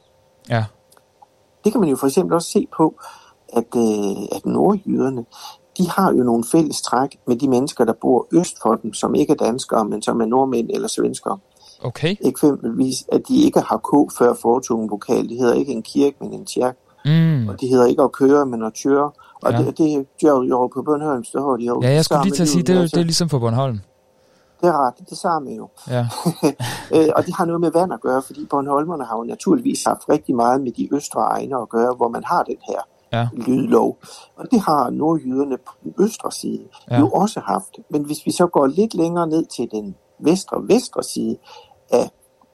Ja. 0.49 0.65
Det 1.63 1.71
kan 1.71 1.81
man 1.81 1.89
jo 1.89 1.95
for 1.95 2.07
eksempel 2.07 2.33
også 2.35 2.49
se 2.51 2.67
på, 2.77 2.99
at, 3.53 3.75
øh, 3.75 4.23
at 4.37 4.45
nordjyderne, 4.45 5.25
de 5.77 5.89
har 5.89 6.13
jo 6.13 6.23
nogle 6.23 6.43
fælles 6.51 6.81
træk 6.81 7.17
med 7.27 7.35
de 7.35 7.47
mennesker, 7.47 7.85
der 7.85 7.93
bor 8.01 8.27
øst 8.33 8.55
for 8.61 8.75
dem, 8.75 8.93
som 8.93 9.15
ikke 9.15 9.33
er 9.33 9.37
danskere, 9.45 9.85
men 9.85 10.01
som 10.01 10.21
er 10.21 10.25
nordmænd 10.25 10.69
eller 10.73 10.87
svenskere. 10.87 11.37
Okay. 11.83 12.15
Eksempelvis, 12.21 12.95
at 13.11 13.21
de 13.27 13.41
ikke 13.43 13.59
har 13.59 13.77
K 13.77 14.17
før 14.17 14.33
fortungen 14.41 14.89
vokal. 14.89 15.29
Det 15.29 15.37
hedder 15.37 15.53
ikke 15.53 15.71
en 15.71 15.83
kirke, 15.83 16.17
men 16.21 16.33
en 16.33 16.45
kirke. 16.45 16.77
Mm. 17.05 17.47
Og 17.49 17.61
det 17.61 17.69
hedder 17.69 17.85
ikke 17.85 18.03
at 18.03 18.11
køre, 18.11 18.45
men 18.45 18.63
at 18.63 18.73
køre. 18.83 19.11
Og 19.43 19.51
Ja. 19.51 19.57
det, 19.57 19.77
det 19.77 20.05
gør 20.23 20.41
jo 20.41 20.67
på 20.67 20.81
Bornholm, 20.81 21.23
så 21.23 21.39
har 21.41 21.57
de 21.57 21.65
jo 21.65 21.79
Ja, 21.83 21.93
jeg 21.93 22.05
skulle 22.05 22.23
lige 22.23 22.33
til 22.35 22.41
at 22.43 22.49
sige, 22.49 22.63
det, 22.63 22.75
er 22.75 22.81
altså. 22.81 22.95
det 22.95 23.01
er 23.01 23.05
ligesom 23.05 23.27
på 23.27 23.39
Bornholm. 23.39 23.79
Det 24.61 24.67
er 24.67 24.87
ret, 24.87 24.93
det 25.09 25.17
samme 25.17 25.51
jo. 25.51 25.69
Ja. 25.89 26.07
Øh, 26.95 27.07
og 27.15 27.25
det 27.25 27.33
har 27.35 27.45
noget 27.45 27.61
med 27.61 27.71
vand 27.71 27.93
at 27.93 28.01
gøre, 28.01 28.21
fordi 28.21 28.45
Bornholmerne 28.49 29.05
har 29.05 29.17
jo 29.17 29.23
naturligvis 29.23 29.83
haft 29.83 30.09
rigtig 30.09 30.35
meget 30.35 30.61
med 30.61 30.71
de 30.71 30.95
østre 30.95 31.21
egne 31.21 31.61
at 31.61 31.69
gøre, 31.69 31.93
hvor 31.95 32.07
man 32.09 32.23
har 32.23 32.43
den 32.43 32.55
her 32.69 32.79
Ja. 33.13 33.27
lydlov. 33.33 33.97
Og 34.35 34.45
det 34.51 34.59
har 34.59 34.89
nordjyderne 34.89 35.57
på 35.57 35.73
den 35.83 35.93
østre 35.99 36.31
side 36.31 36.63
Ja. 36.89 36.95
ja. 36.95 36.99
jo 36.99 37.09
også 37.09 37.39
haft. 37.39 37.79
Men 37.89 38.05
hvis 38.05 38.25
vi 38.25 38.31
så 38.31 38.47
går 38.47 38.67
lidt 38.67 38.93
længere 38.93 39.27
ned 39.27 39.45
til 39.45 39.67
den 39.71 39.95
vestre, 40.19 40.67
vestre 40.67 41.03
side 41.03 41.37
af 41.91 42.09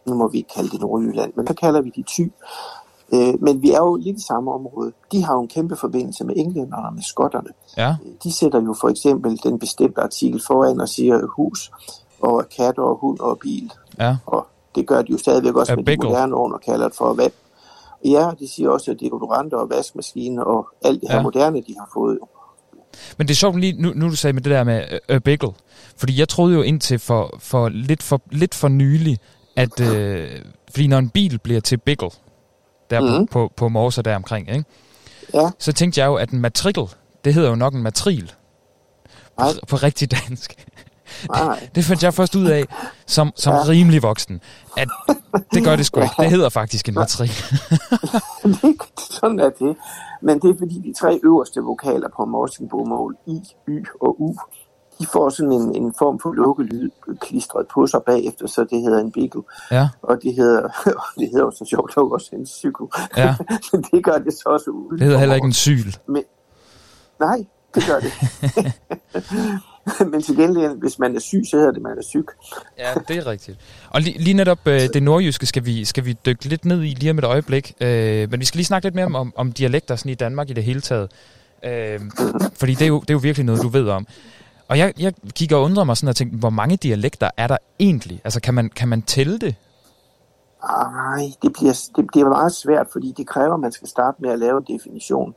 nu 0.05 0.15
må 0.15 0.27
vi 0.27 0.37
ikke 0.37 0.53
kalde 0.55 0.69
det 0.69 0.81
Nordjylland, 0.81 1.33
men 1.35 1.47
så 1.47 1.53
kalder 1.53 1.81
vi 1.81 1.89
det 1.89 2.05
Thy. 2.07 2.31
Øh, 3.13 3.41
men 3.41 3.61
vi 3.61 3.71
er 3.71 3.77
jo 3.77 3.95
lidt 3.95 4.17
i 4.17 4.23
samme 4.23 4.53
område. 4.53 4.91
De 5.11 5.23
har 5.23 5.33
jo 5.33 5.41
en 5.41 5.47
kæmpe 5.47 5.75
forbindelse 5.75 6.23
med 6.23 6.33
englænderne 6.37 6.87
og 6.87 6.93
med 6.93 7.03
skotterne. 7.03 7.49
Ja. 7.77 7.95
De 8.23 8.33
sætter 8.33 8.61
jo 8.61 8.73
for 8.81 8.89
eksempel 8.89 9.39
den 9.43 9.59
bestemte 9.59 10.01
artikel 10.01 10.41
foran 10.47 10.81
og 10.81 10.89
siger 10.89 11.27
hus 11.35 11.71
og 12.21 12.45
kat 12.57 12.77
og 12.77 12.97
hund 12.97 13.19
og 13.19 13.39
bil. 13.39 13.71
Ja. 13.99 14.17
Og 14.25 14.47
det 14.75 14.87
gør 14.87 15.01
de 15.01 15.11
jo 15.11 15.17
stadigvæk 15.17 15.55
også 15.55 15.71
A 15.71 15.75
med 15.75 15.83
de 15.83 15.97
moderne 15.97 16.35
ord 16.35 16.53
og 16.53 16.61
kalder 16.61 16.87
det 16.87 16.97
for 16.97 17.13
vand. 17.13 17.31
Ja, 18.11 18.31
de 18.39 18.47
siger 18.55 18.69
også, 18.69 18.91
at 18.91 18.97
deodoranter 18.99 19.57
og 19.57 19.69
vaskemaskiner 19.69 20.43
og 20.43 20.67
alt 20.85 21.01
det 21.01 21.09
her 21.09 21.17
Ja. 21.17 21.23
moderne, 21.23 21.57
de 21.57 21.75
har 21.79 21.89
fået. 21.93 22.19
Men 23.17 23.27
det 23.27 23.33
er 23.33 23.35
sjovt 23.35 23.59
lige, 23.59 23.81
nu, 23.81 23.91
nu 23.95 24.09
du 24.09 24.15
sagde 24.15 24.33
med 24.33 24.41
det 24.41 24.51
der 24.51 24.63
med 24.63 24.83
uh, 25.13 25.17
bagel. 25.21 25.49
Fordi 25.97 26.19
jeg 26.19 26.29
troede 26.29 26.55
jo 26.55 26.61
indtil 26.61 26.99
for, 26.99 27.35
for, 27.39 27.69
lidt, 27.69 28.03
for 28.03 28.21
lidt 28.31 28.55
for 28.55 28.67
nylig, 28.67 29.17
at... 29.55 29.79
Øh, 29.79 30.29
fordi 30.69 30.87
når 30.87 30.97
en 30.97 31.09
bil 31.09 31.39
bliver 31.39 31.59
til 31.61 31.77
bagel, 31.77 32.09
der 32.89 33.19
mm. 33.19 33.27
På, 33.27 33.47
på, 33.47 33.53
på 33.55 33.69
Morser 33.69 34.01
der 34.01 34.15
omkring, 34.15 34.49
ikke? 34.49 34.65
Ja. 35.33 35.49
så 35.59 35.73
tænkte 35.73 36.01
jeg 36.01 36.07
jo, 36.07 36.15
at 36.15 36.29
en 36.29 36.41
matrikel, 36.41 36.83
det 37.25 37.33
hedder 37.33 37.49
jo 37.49 37.55
nok 37.55 37.73
en 37.73 37.83
matril. 37.83 38.33
På, 39.37 39.43
Nej. 39.43 39.49
på 39.67 39.75
rigtig 39.75 40.11
dansk. 40.11 40.67
Nej, 41.29 41.69
Det 41.75 41.83
fandt 41.83 42.03
jeg 42.03 42.13
først 42.13 42.35
ud 42.35 42.45
af, 42.45 42.63
som, 43.07 43.31
som 43.35 43.53
Ja. 43.53 43.61
rimelig 43.67 44.03
voksen, 44.03 44.41
at 44.77 44.87
det 45.53 45.63
gør 45.63 45.75
det 45.75 45.85
sgu 45.85 46.01
ikke. 46.01 46.13
Det 46.19 46.29
hedder 46.29 46.49
faktisk 46.49 46.87
en 46.89 46.93
matril. 46.95 47.27
det, 48.43 48.75
sådan 49.21 49.39
er 49.39 49.49
det. 49.49 49.75
Men 50.21 50.39
det 50.39 50.49
er 50.49 50.55
fordi 50.59 50.81
de 50.87 50.93
tre 50.99 51.19
øverste 51.23 51.59
vokaler 51.61 52.07
på 52.17 52.25
morsingbomål, 52.25 53.15
I, 53.27 53.41
Y 53.67 53.85
og 54.01 54.21
U, 54.21 54.35
de 54.99 55.05
får 55.13 55.29
sådan 55.29 55.51
en, 55.51 55.75
en 55.75 55.93
form 55.97 56.19
for 56.19 56.33
lukkelyd 56.33 56.89
klistret 57.21 57.65
på 57.73 57.87
sig 57.87 57.99
bagefter, 58.05 58.47
så 58.47 58.65
det 58.69 58.81
hedder 58.81 58.99
en 58.99 59.11
bigel. 59.11 59.41
Ja, 59.71 59.89
Og 60.01 60.17
det 60.23 60.35
hedder, 60.35 60.61
det 61.19 61.29
hedder 61.31 61.45
jo 61.45 61.51
så 61.51 61.65
sjovt 61.69 61.95
nok 61.97 62.11
også 62.11 62.29
en 62.33 62.43
psyko. 62.43 62.89
ja. 63.17 63.35
Men 63.73 63.81
det 63.91 64.03
gør 64.03 64.17
det 64.17 64.33
så 64.33 64.43
også 64.49 64.69
uden. 64.71 64.91
Det 64.99 65.01
hedder 65.05 65.19
heller 65.19 65.35
ikke 65.35 65.45
en 65.45 65.53
syl. 65.53 65.91
Nej, 67.19 67.45
det 67.75 67.83
gør 67.87 67.99
det. 67.99 68.11
Men 70.11 70.21
til 70.21 70.35
gengæld, 70.35 70.79
hvis 70.79 70.99
man 70.99 71.15
er 71.15 71.19
syg, 71.19 71.43
så 71.49 71.57
hedder 71.57 71.71
det, 71.71 71.81
man 71.81 71.97
er 71.97 72.03
syg. 72.03 72.25
Ja, 72.77 72.93
det 73.07 73.17
er 73.17 73.27
rigtigt. 73.27 73.57
Og 73.89 74.01
lige, 74.01 74.17
lige 74.17 74.33
netop 74.33 74.59
øh, 74.65 74.81
det 74.81 75.03
nordjyske 75.03 75.45
skal 75.45 75.65
vi, 75.65 75.85
skal 75.85 76.05
vi 76.05 76.17
dykke 76.25 76.45
lidt 76.45 76.65
ned 76.65 76.83
i 76.83 76.87
lige 76.87 77.11
om 77.11 77.17
et 77.17 77.23
øjeblik. 77.23 77.73
Øh, 77.81 78.31
men 78.31 78.39
vi 78.39 78.45
skal 78.45 78.57
lige 78.57 78.65
snakke 78.65 78.85
lidt 78.85 78.95
mere 78.95 79.05
om, 79.05 79.33
om, 79.35 79.51
dialekter 79.51 79.95
sådan 79.95 80.11
i 80.11 80.15
Danmark 80.15 80.49
i 80.49 80.53
det 80.53 80.63
hele 80.63 80.81
taget. 80.81 81.11
Øh, 81.65 81.99
fordi 82.59 82.73
det 82.73 82.81
er, 82.81 82.87
jo, 82.87 82.99
det 82.99 83.09
er 83.09 83.13
jo 83.13 83.19
virkelig 83.19 83.45
noget, 83.45 83.61
du 83.61 83.67
ved 83.67 83.89
om. 83.89 84.07
Og 84.67 84.77
jeg, 84.77 84.93
jeg 84.99 85.13
kigger 85.35 85.55
og 85.55 85.63
undrer 85.63 85.83
mig 85.83 85.97
sådan 85.97 86.09
og 86.09 86.15
tænker, 86.15 86.37
hvor 86.37 86.49
mange 86.49 86.77
dialekter 86.77 87.29
er 87.37 87.47
der 87.47 87.57
egentlig? 87.79 88.21
Altså, 88.23 88.41
kan 88.41 88.53
man, 88.53 88.69
kan 88.69 88.87
man 88.87 89.01
tælle 89.01 89.39
det? 89.39 89.55
Nej, 90.63 91.31
det 91.41 91.53
bliver, 91.53 91.89
det 91.95 92.07
bliver 92.07 92.29
meget 92.29 92.53
svært, 92.53 92.87
fordi 92.91 93.13
det 93.17 93.27
kræver, 93.27 93.53
at 93.53 93.59
man 93.59 93.71
skal 93.71 93.87
starte 93.87 94.17
med 94.21 94.29
at 94.29 94.39
lave 94.39 94.57
en 94.57 94.77
definition. 94.77 95.35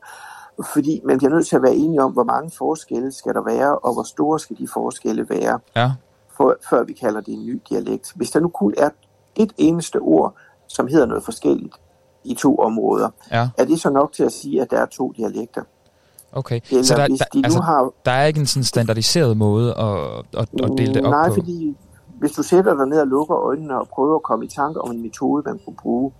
Fordi 0.73 1.01
man 1.05 1.19
bliver 1.19 1.31
nødt 1.31 1.47
til 1.47 1.57
at 1.57 1.63
være 1.63 1.75
enige 1.75 2.03
om, 2.03 2.13
hvor 2.13 2.25
mange 2.25 2.51
forskelle 2.59 3.13
skal 3.13 3.35
der 3.35 3.43
være, 3.43 3.79
og 3.79 3.93
hvor 3.93 4.03
store 4.03 4.39
skal 4.39 4.57
de 4.59 4.69
forskelle 4.75 5.27
være, 5.29 5.59
Ja, 5.77 5.93
for, 6.37 6.57
før 6.71 6.85
vi 6.85 6.93
kalder 6.93 7.21
det 7.21 7.35
en 7.35 7.47
ny 7.47 7.63
dialekt. 7.69 8.13
Hvis 8.17 8.31
der 8.31 8.41
nu 8.41 8.49
kun 8.49 8.75
er 8.77 8.91
et 9.37 9.53
eneste 9.59 9.97
ord, 9.97 10.35
som 10.67 10.87
hedder 10.87 11.07
noget 11.07 11.25
forskelligt 11.25 11.75
i 12.25 12.35
to 12.35 12.57
områder, 12.59 13.09
ja, 13.31 13.49
er 13.59 13.65
det 13.65 13.81
så 13.81 13.91
nok 13.91 14.13
til 14.13 14.23
at 14.25 14.33
sige, 14.33 14.63
at 14.63 14.71
der 14.71 14.79
er 14.79 14.87
to 14.87 15.13
dialekter? 15.17 15.63
okay. 16.33 16.61
Eller 16.71 16.83
Så 16.83 16.95
der, 16.97 17.09
hvis 17.09 17.19
der, 17.19 17.25
de 17.33 17.41
nu 17.41 17.45
altså, 17.45 17.61
har 17.61 17.91
der 18.05 18.13
er 18.13 18.25
ikke 18.25 18.41
en 18.41 18.47
sådan 18.47 18.65
standardiseret 18.65 19.37
måde 19.37 19.75
at, 19.75 19.97
at, 20.39 20.49
at 20.63 20.71
dele 20.79 20.95
det 20.95 21.05
op 21.05 21.11
Nej, 21.11 21.29
på? 21.29 21.35
fordi 21.35 21.77
hvis 22.19 22.33
du 22.33 22.43
sætter 22.43 22.77
dig 22.77 22.87
ned 22.87 23.01
og 23.01 23.07
lukker 23.07 23.37
øjnene 23.37 23.81
og 23.81 23.89
prøver 23.89 24.17
at 24.17 24.23
komme 24.23 24.45
i 24.45 24.49
tanke 24.49 24.81
om 24.81 24.91
en 24.91 25.03
metode, 25.03 25.43
man 25.47 25.61
kunne 25.65 25.77
bruge, 25.83 26.13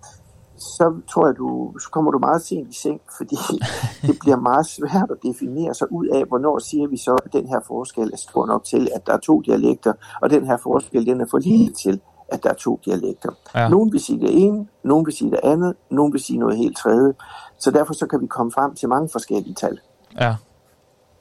så 0.59 0.93
tror 1.11 1.25
jeg, 1.27 1.35
du, 1.37 1.73
så 1.79 1.89
kommer 1.91 2.11
du 2.11 2.19
meget 2.19 2.41
sent 2.41 2.69
i 2.75 2.77
seng, 2.79 3.01
fordi 3.17 3.35
det 4.07 4.15
bliver 4.19 4.37
meget 4.37 4.65
svært 4.65 5.09
at 5.11 5.17
definere 5.23 5.73
sig 5.73 5.91
ud 5.91 6.07
af, 6.07 6.23
hvornår 6.27 6.59
siger 6.59 6.87
vi 6.87 6.97
så, 6.97 7.15
at 7.25 7.33
den 7.33 7.47
her 7.47 7.59
forskel 7.67 8.09
er 8.13 8.17
stor 8.17 8.45
nok 8.45 8.63
til, 8.63 8.89
at 8.95 9.07
der 9.07 9.13
er 9.13 9.17
to 9.19 9.41
dialekter, 9.41 9.93
og 10.21 10.29
den 10.29 10.45
her 10.45 10.57
forskel, 10.63 11.05
den 11.05 11.21
er 11.21 11.25
for 11.31 11.37
lille 11.37 11.73
til, 11.73 12.01
at 12.31 12.43
der 12.43 12.49
er 12.49 12.53
to 12.53 12.79
dialekter. 12.85 13.29
Ja. 13.55 13.69
Nogen 13.69 13.91
vil 13.91 13.99
sige 13.99 14.19
det 14.19 14.29
ene, 14.43 14.67
nogen 14.83 15.05
vil 15.05 15.13
sige 15.13 15.31
det 15.31 15.39
andet, 15.43 15.73
nogen 15.91 16.13
vil 16.13 16.21
sige 16.21 16.39
noget 16.39 16.57
helt 16.57 16.77
tredje. 16.77 17.13
Så 17.59 17.71
derfor 17.71 17.93
så 17.93 18.07
kan 18.07 18.21
vi 18.21 18.27
komme 18.27 18.51
frem 18.51 18.75
til 18.75 18.89
mange 18.89 19.09
forskellige 19.11 19.53
tal. 19.55 19.79
Ja. 20.19 20.35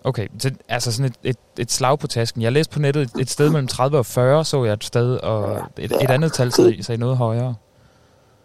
Okay, 0.05 0.29
så, 0.39 0.51
altså 0.69 0.93
sådan 0.93 1.07
et, 1.11 1.31
et, 1.31 1.37
et 1.59 1.73
slag 1.73 1.99
på 1.99 2.07
tasken. 2.07 2.43
Jeg 2.43 2.53
læste 2.53 2.73
på 2.75 2.79
nettet 2.79 3.03
et, 3.03 3.21
et 3.21 3.31
sted 3.31 3.51
mellem 3.51 3.67
30 3.69 3.99
og 3.99 4.07
40, 4.07 4.45
så 4.45 4.65
jeg 4.65 4.73
et 4.73 4.85
sted, 4.85 5.17
og 5.17 5.57
et, 5.79 5.85
et 5.85 5.93
Ja. 5.93 6.13
andet 6.13 6.33
tal 6.33 6.53
sagde, 6.53 6.83
sagde 6.83 7.01
noget 7.01 7.17
højere. 7.17 7.55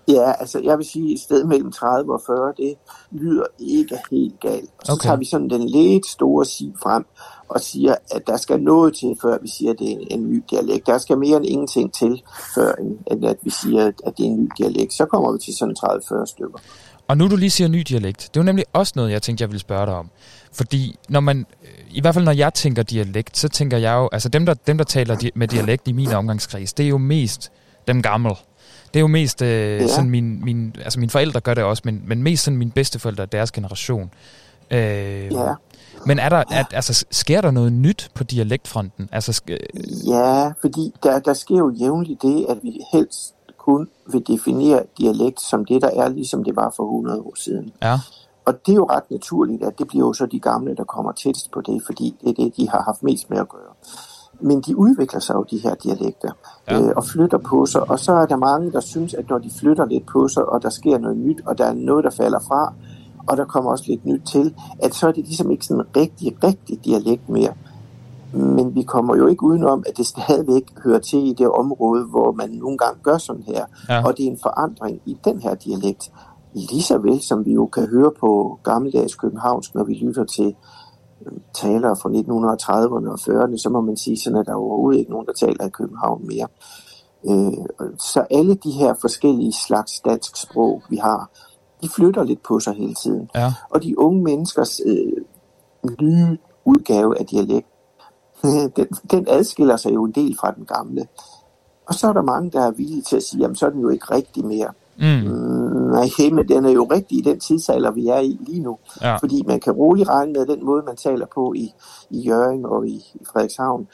Ja, 0.08 0.32
altså 0.40 0.60
jeg 0.64 0.78
vil 0.78 0.86
sige, 0.86 1.14
et 1.14 1.20
sted 1.20 1.44
mellem 1.44 1.72
30 1.72 2.14
og 2.14 2.22
40, 2.26 2.54
det 2.58 2.76
lyder 3.12 3.44
ikke 3.60 3.98
helt 4.12 4.40
galt. 4.40 4.70
Og 4.80 4.86
så 4.86 4.92
Okay. 4.94 5.04
tager 5.08 5.18
vi 5.18 5.26
sådan 5.26 5.50
den 5.50 5.70
lidt 5.70 6.06
store 6.08 6.46
sig 6.46 6.74
frem 6.84 7.06
og 7.50 7.62
siger, 7.62 7.96
at 8.12 8.28
der 8.28 8.38
skal 8.38 8.62
noget 8.62 8.96
til, 8.96 9.16
før 9.22 9.38
vi 9.42 9.48
siger, 9.48 9.72
at 9.72 9.80
det 9.80 9.88
er 9.88 9.92
en, 9.92 10.08
en 10.12 10.32
ny 10.32 10.44
dialekt. 10.50 10.88
Der 10.88 10.98
skal 10.98 11.18
mere 11.18 11.38
end 11.38 11.46
ingenting 11.46 11.94
til, 11.94 12.22
før 12.56 12.72
end, 13.12 13.26
at 13.26 13.38
vi 13.44 13.50
siger, 13.50 13.88
at 13.88 14.18
det 14.18 14.24
er 14.26 14.28
en 14.30 14.44
ny 14.44 14.50
dialekt. 14.58 14.94
Så 14.94 15.06
kommer 15.06 15.32
vi 15.32 15.40
til 15.40 15.54
sådan 15.58 15.76
30-40 15.86 16.26
stykker. 16.26 16.60
Og 17.08 17.18
nu 17.18 17.28
du 17.28 17.36
lige 17.36 17.50
siger 17.50 17.68
ny 17.68 17.80
dialekt, 17.90 18.20
det 18.34 18.40
er 18.40 18.44
jo 18.44 18.46
nemlig 18.46 18.66
også 18.74 18.94
noget, 18.96 19.12
jeg 19.12 19.22
tænkte, 19.22 19.42
jeg 19.42 19.50
ville 19.50 19.60
spørge 19.60 19.86
dig 19.86 19.96
om. 19.96 20.10
Fordi 20.52 20.96
når 21.10 21.20
man, 21.20 21.46
i 21.92 22.02
hvert 22.02 22.14
fald 22.14 22.26
når 22.26 22.32
jeg 22.32 22.54
tænker 22.54 22.84
dialekt, 22.84 23.38
så 23.38 23.50
tænker 23.50 23.78
jeg 23.78 23.94
jo, 23.94 24.10
altså 24.12 24.30
dem, 24.30 24.46
der, 24.46 24.54
dem, 24.54 24.78
der 24.78 24.86
taler 24.86 25.30
med 25.36 25.48
dialekt 25.48 25.88
i 25.88 25.92
min 25.92 26.08
omgangskreds, 26.08 26.74
det 26.74 26.84
er 26.84 26.90
jo 26.90 26.98
mest 26.98 27.52
dem 27.88 28.02
gamle. 28.02 28.36
Det 28.94 29.00
er 29.00 29.02
jo 29.02 29.08
mest 29.08 29.42
øh, 29.42 29.50
ja. 29.82 29.88
Sådan 29.88 30.10
min, 30.10 30.46
min, 30.46 30.76
altså 30.84 31.00
mine 31.00 31.10
forældre 31.10 31.40
gør 31.40 31.54
det 31.54 31.64
også, 31.64 31.82
men, 31.86 32.04
men 32.08 32.24
mest 32.24 32.44
sådan 32.44 32.58
mine 32.58 32.72
bedsteforældre, 32.72 33.26
deres 33.26 33.52
generation. 33.52 34.12
Øh, 34.72 34.80
Ja. 35.32 35.54
Men 36.06 36.20
er 36.20 36.30
der, 36.30 36.44
er, 36.52 36.64
altså, 36.74 37.06
sker 37.12 37.42
der 37.42 37.52
noget 37.52 37.74
nyt 37.74 38.12
på 38.14 38.24
dialektfronten? 38.24 39.10
Altså, 39.12 39.32
sk- 39.32 40.08
Ja, 40.08 40.48
fordi 40.62 40.94
der, 41.04 41.20
der 41.20 41.34
sker 41.34 41.58
jo 41.58 41.70
jævnligt 41.80 42.22
det, 42.22 42.46
at 42.50 42.58
vi 42.64 42.80
helst 42.94 43.34
kun 43.58 43.88
vil 44.12 44.24
definere 44.28 44.84
dialekt 44.98 45.42
som 45.42 45.66
det, 45.66 45.82
der 45.82 45.90
er, 46.04 46.10
ligesom 46.10 46.44
det 46.44 46.56
var 46.56 46.74
for 46.76 46.84
100 46.84 47.20
år 47.22 47.34
siden. 47.40 47.72
ja, 47.82 48.00
Og 48.46 48.54
det 48.66 48.72
er 48.72 48.76
jo 48.76 48.86
ret 48.90 49.12
naturligt, 49.12 49.64
at 49.64 49.80
det 49.80 49.88
bliver 49.88 50.06
jo 50.08 50.14
så 50.14 50.26
de 50.26 50.40
gamle, 50.40 50.76
der 50.76 50.84
kommer 50.84 51.12
tættest 51.12 51.52
på 51.52 51.62
det, 51.62 51.82
fordi 51.86 52.16
det 52.22 52.30
er 52.30 52.34
det, 52.44 52.58
de 52.58 52.70
har 52.70 52.84
haft 52.84 53.04
mest 53.04 53.30
med 53.30 53.38
at 53.38 53.50
gøre. 53.50 53.74
Men 54.40 54.62
de 54.62 54.78
udvikler 54.78 55.20
sig 55.20 55.34
jo, 55.34 55.46
de 55.52 55.58
her 55.58 55.76
dialekter, 55.76 56.32
Ja. 56.70 56.82
øh, 56.82 56.94
og 56.96 57.06
flytter 57.06 57.38
på 57.38 57.66
sig. 57.66 57.90
Og 57.90 58.00
så 58.00 58.14
er 58.14 58.26
der 58.26 58.36
mange, 58.36 58.72
der 58.72 58.80
synes, 58.80 59.14
at 59.14 59.30
når 59.30 59.38
de 59.38 59.50
flytter 59.60 59.86
lidt 59.86 60.06
på 60.06 60.28
sig, 60.28 60.46
og 60.46 60.62
der 60.64 60.70
sker 60.70 60.98
noget 60.98 61.18
nyt, 61.18 61.42
og 61.46 61.58
der 61.58 61.66
er 61.66 61.74
noget, 61.74 62.04
der 62.04 62.10
falder 62.10 62.40
fra, 62.40 62.74
og 63.28 63.38
der 63.38 63.46
kommer 63.46 63.72
også 63.72 63.84
lidt 63.88 64.06
nyt 64.06 64.22
til, 64.26 64.54
at 64.80 64.96
så 64.96 65.08
er 65.08 65.12
det 65.12 65.24
ligesom 65.26 65.52
ikke 65.52 65.66
sådan 65.66 65.82
en 65.82 65.88
rigtig, 66.02 66.38
rigtig 66.44 66.86
dialekt 66.86 67.30
mere. 67.30 67.54
Men 68.34 68.76
vi 68.76 68.82
kommer 68.84 69.16
jo 69.16 69.28
ikke 69.28 69.44
udenom, 69.44 69.84
at 69.88 69.98
det 69.98 70.06
stadigvæk 70.08 70.64
hører 70.84 71.00
til 71.00 71.28
i 71.28 71.34
det 71.34 71.50
område, 71.50 72.06
hvor 72.06 72.32
man 72.32 72.50
nogle 72.50 72.78
gange 72.78 73.00
gør 73.04 73.18
sådan 73.18 73.44
her. 73.48 73.66
Ja. 73.90 74.06
Og 74.06 74.18
det 74.18 74.26
er 74.26 74.32
en 74.32 74.40
forandring 74.42 75.02
i 75.06 75.18
den 75.26 75.40
her 75.42 75.56
dialekt. 75.56 76.12
Lige 76.54 76.82
så 76.84 76.98
vel 76.98 77.22
som 77.22 77.46
vi 77.46 77.54
jo 77.54 77.66
kan 77.66 77.88
høre 77.88 78.12
på 78.20 78.60
gammeldags 78.64 79.16
københavnsk, 79.16 79.76
når 79.76 79.84
vi 79.84 79.94
lytter 79.94 80.24
til 80.24 80.56
talere 81.54 81.96
fra 81.96 82.10
1930'erne 82.10 83.10
og 83.10 83.20
40'erne, 83.20 83.58
så 83.58 83.70
må 83.70 83.82
man 83.82 83.98
sige, 83.98 84.20
sådan 84.20 84.40
at 84.40 84.46
der 84.46 84.52
er 84.52 84.56
overhovedet 84.56 85.00
ikke 85.00 85.12
nogen, 85.12 85.28
der 85.28 85.34
taler 85.34 85.66
i 85.66 85.70
København 85.70 86.28
mere. 86.28 86.48
Øh, 87.30 87.66
så 88.00 88.26
alle 88.32 88.56
de 88.56 88.72
her 88.72 88.94
forskellige 89.02 89.54
slags 89.54 90.00
dansk 90.00 90.36
sprog, 90.36 90.82
vi 90.90 90.98
har, 90.98 91.30
de 91.82 91.90
flytter 91.90 92.24
lidt 92.24 92.44
på 92.44 92.60
sig 92.60 92.74
hele 92.74 92.94
tiden. 92.94 93.30
ja, 93.36 93.54
Og 93.70 93.84
de 93.84 94.00
unge 94.00 94.24
menneskers 94.24 94.82
øh, 94.86 95.12
nye 96.02 96.38
udgave 96.66 97.20
af 97.20 97.26
dialekt, 97.26 97.68
den, 98.78 98.88
den 99.12 99.28
adskiller 99.30 99.78
sig 99.78 99.94
jo 99.94 100.04
en 100.04 100.12
del 100.12 100.38
fra 100.40 100.52
den 100.52 100.66
gamle. 100.66 101.08
Og 101.88 101.94
så 101.94 102.08
er 102.08 102.14
der 102.14 102.22
mange, 102.22 102.52
der 102.52 102.62
er 102.62 102.72
villige 102.72 103.02
til 103.02 103.16
at 103.16 103.24
sige, 103.24 103.42
jamen 103.42 103.56
så 103.56 103.66
er 103.66 103.70
den 103.70 103.82
jo 103.82 103.90
ikke 103.90 104.16
rigtig 104.16 104.46
mere. 104.46 104.74
Mm, 104.98 105.06
Mm, 105.06 105.92
nej, 105.92 106.10
men 106.32 106.48
den 106.48 106.66
er 106.66 106.70
jo 106.72 106.84
rigtig 106.92 107.18
i 107.18 107.22
den 107.22 107.40
tidsalder, 107.40 107.92
vi 107.92 108.08
er 108.08 108.20
i 108.20 108.38
lige 108.48 108.60
nu. 108.62 108.78
ja, 109.02 109.16
Fordi 109.16 109.44
man 109.48 109.60
kan 109.60 109.74
roligt 109.74 110.10
regne 110.10 110.34
med, 110.34 110.46
den 110.46 110.66
måde, 110.66 110.84
man 110.86 110.96
taler 110.96 111.26
på 111.36 111.54
i, 111.54 111.74
i 112.10 112.20
Jørgen 112.22 112.66
og 112.66 112.88
i, 112.88 112.96
i 113.16 113.26
Frederikshavn, 113.34 113.88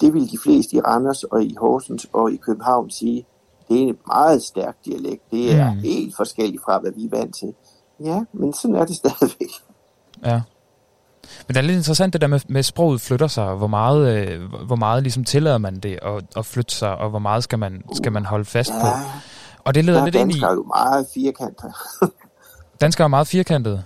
det 0.00 0.14
vil 0.14 0.30
de 0.32 0.38
fleste 0.42 0.76
i 0.76 0.80
Randers 0.80 1.24
og 1.24 1.42
i 1.44 1.54
Horsens 1.60 2.06
og 2.12 2.32
i 2.32 2.36
København 2.36 2.90
sige, 2.90 3.26
det 3.68 3.76
er 3.82 3.88
en 3.88 3.96
meget 4.06 4.42
stærk 4.42 4.76
dialekt. 4.84 5.22
Det 5.30 5.54
er 5.54 5.72
Mm. 5.72 5.78
helt 5.78 6.16
forskelligt 6.16 6.62
fra, 6.64 6.78
hvad 6.78 6.92
vi 6.96 7.04
er 7.04 7.08
vant 7.18 7.34
til. 7.34 7.54
Ja, 8.04 8.20
men 8.32 8.52
sådan 8.52 8.74
er 8.76 8.84
det 8.84 8.96
stadigvæk. 9.02 9.50
ja. 10.24 10.40
Men 11.48 11.54
det 11.54 11.56
er 11.56 11.60
lidt 11.66 11.76
interessant 11.76 12.12
det 12.12 12.20
der 12.20 12.26
med, 12.26 12.40
med 12.48 12.62
sproget 12.62 13.00
flytter 13.00 13.26
sig, 13.26 13.54
hvor 13.54 13.66
meget, 13.66 14.28
øh, 14.28 14.40
hvor 14.66 14.76
meget 14.76 15.02
ligesom 15.02 15.24
tillader 15.24 15.58
man 15.58 15.76
det 15.80 15.98
at, 16.02 16.24
at 16.36 16.46
flytte 16.46 16.74
sig, 16.74 16.96
og 16.96 17.10
hvor 17.10 17.18
meget 17.18 17.44
skal 17.44 17.58
man, 17.58 17.82
skal 17.94 18.12
man 18.12 18.24
holde 18.24 18.44
fast 18.44 18.70
på. 18.70 18.86
Og 19.70 19.74
det 19.74 19.84
leder 19.84 19.98
der 19.98 20.02
er 20.02 20.04
lidt 20.04 20.14
ind 20.14 20.30
i, 20.30 20.32
danskere 20.32 20.52
jo 20.52 20.62
meget 20.62 21.06
firkantet. 21.14 21.72
danskere 22.80 23.04
er 23.04 23.08
meget 23.08 23.26
firkantede. 23.26 23.84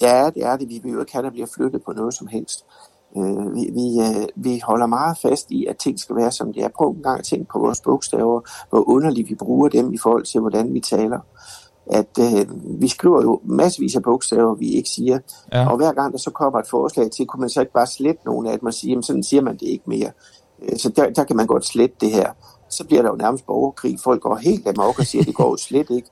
Ja, 0.00 0.30
det 0.34 0.44
er 0.44 0.56
det. 0.56 0.68
Vi 0.68 0.80
vil 0.82 0.92
jo 0.92 1.00
ikke 1.00 1.12
have, 1.12 1.20
at 1.20 1.24
der 1.24 1.30
bliver 1.30 1.46
flyttet 1.54 1.82
på 1.84 1.92
noget 1.92 2.14
som 2.14 2.26
helst. 2.26 2.64
Øh, 3.16 3.54
vi, 3.54 3.70
vi, 3.78 4.00
øh, 4.00 4.26
vi 4.36 4.60
holder 4.64 4.86
meget 4.86 5.18
fast 5.18 5.50
i, 5.50 5.66
at 5.66 5.76
ting 5.76 6.00
skal 6.00 6.16
være, 6.16 6.32
som 6.32 6.52
de 6.52 6.60
er. 6.60 6.68
Prøv 6.68 6.90
en 6.90 7.02
gang 7.02 7.18
at 7.18 7.24
tænke 7.24 7.46
på 7.52 7.58
vores 7.58 7.80
bogstaver, 7.80 8.40
hvor 8.70 8.88
underligt 8.88 9.28
vi 9.28 9.34
bruger 9.34 9.68
dem 9.68 9.92
i 9.92 9.98
forhold 9.98 10.24
til, 10.24 10.40
hvordan 10.40 10.74
vi 10.74 10.80
taler. 10.80 11.20
At 11.86 12.18
øh, 12.20 12.46
vi 12.80 12.88
skriver 12.88 13.22
jo 13.22 13.40
massevis 13.44 13.96
af 13.96 14.02
bogstaver, 14.02 14.54
vi 14.54 14.68
ikke 14.68 14.88
siger. 14.88 15.18
Ja. 15.52 15.70
Og 15.70 15.76
hver 15.76 15.92
gang 15.92 16.12
der 16.12 16.18
så 16.18 16.30
kommer 16.30 16.58
et 16.58 16.68
forslag 16.70 17.10
til, 17.10 17.26
kunne 17.26 17.40
man 17.40 17.50
så 17.50 17.60
ikke 17.60 17.72
bare 17.72 17.86
slette 17.86 18.20
nogle 18.26 18.50
af 18.50 18.58
dem 18.58 18.66
og 18.66 18.74
sige, 18.74 18.90
jamen 18.90 19.02
sådan 19.02 19.22
siger 19.22 19.42
man 19.42 19.54
det 19.54 19.66
ikke 19.66 19.84
mere. 19.86 20.10
Øh, 20.62 20.78
Så 20.78 20.88
der, 20.88 21.10
der 21.10 21.24
kan 21.24 21.36
man 21.36 21.46
godt 21.46 21.66
slette 21.66 21.96
det 22.00 22.10
her. 22.10 22.32
Så 22.74 22.84
bliver 22.84 23.02
der 23.02 23.10
jo 23.10 23.16
nærmest 23.16 23.46
borgerkrig. 23.46 24.00
Folk 24.00 24.22
går 24.22 24.36
helt 24.36 24.68
amok 24.68 24.98
og 24.98 25.06
siger, 25.06 25.22
at 25.22 25.26
det 25.26 25.34
går 25.34 25.50
jo 25.50 25.56
slet 25.56 25.90
ikke. 25.90 26.10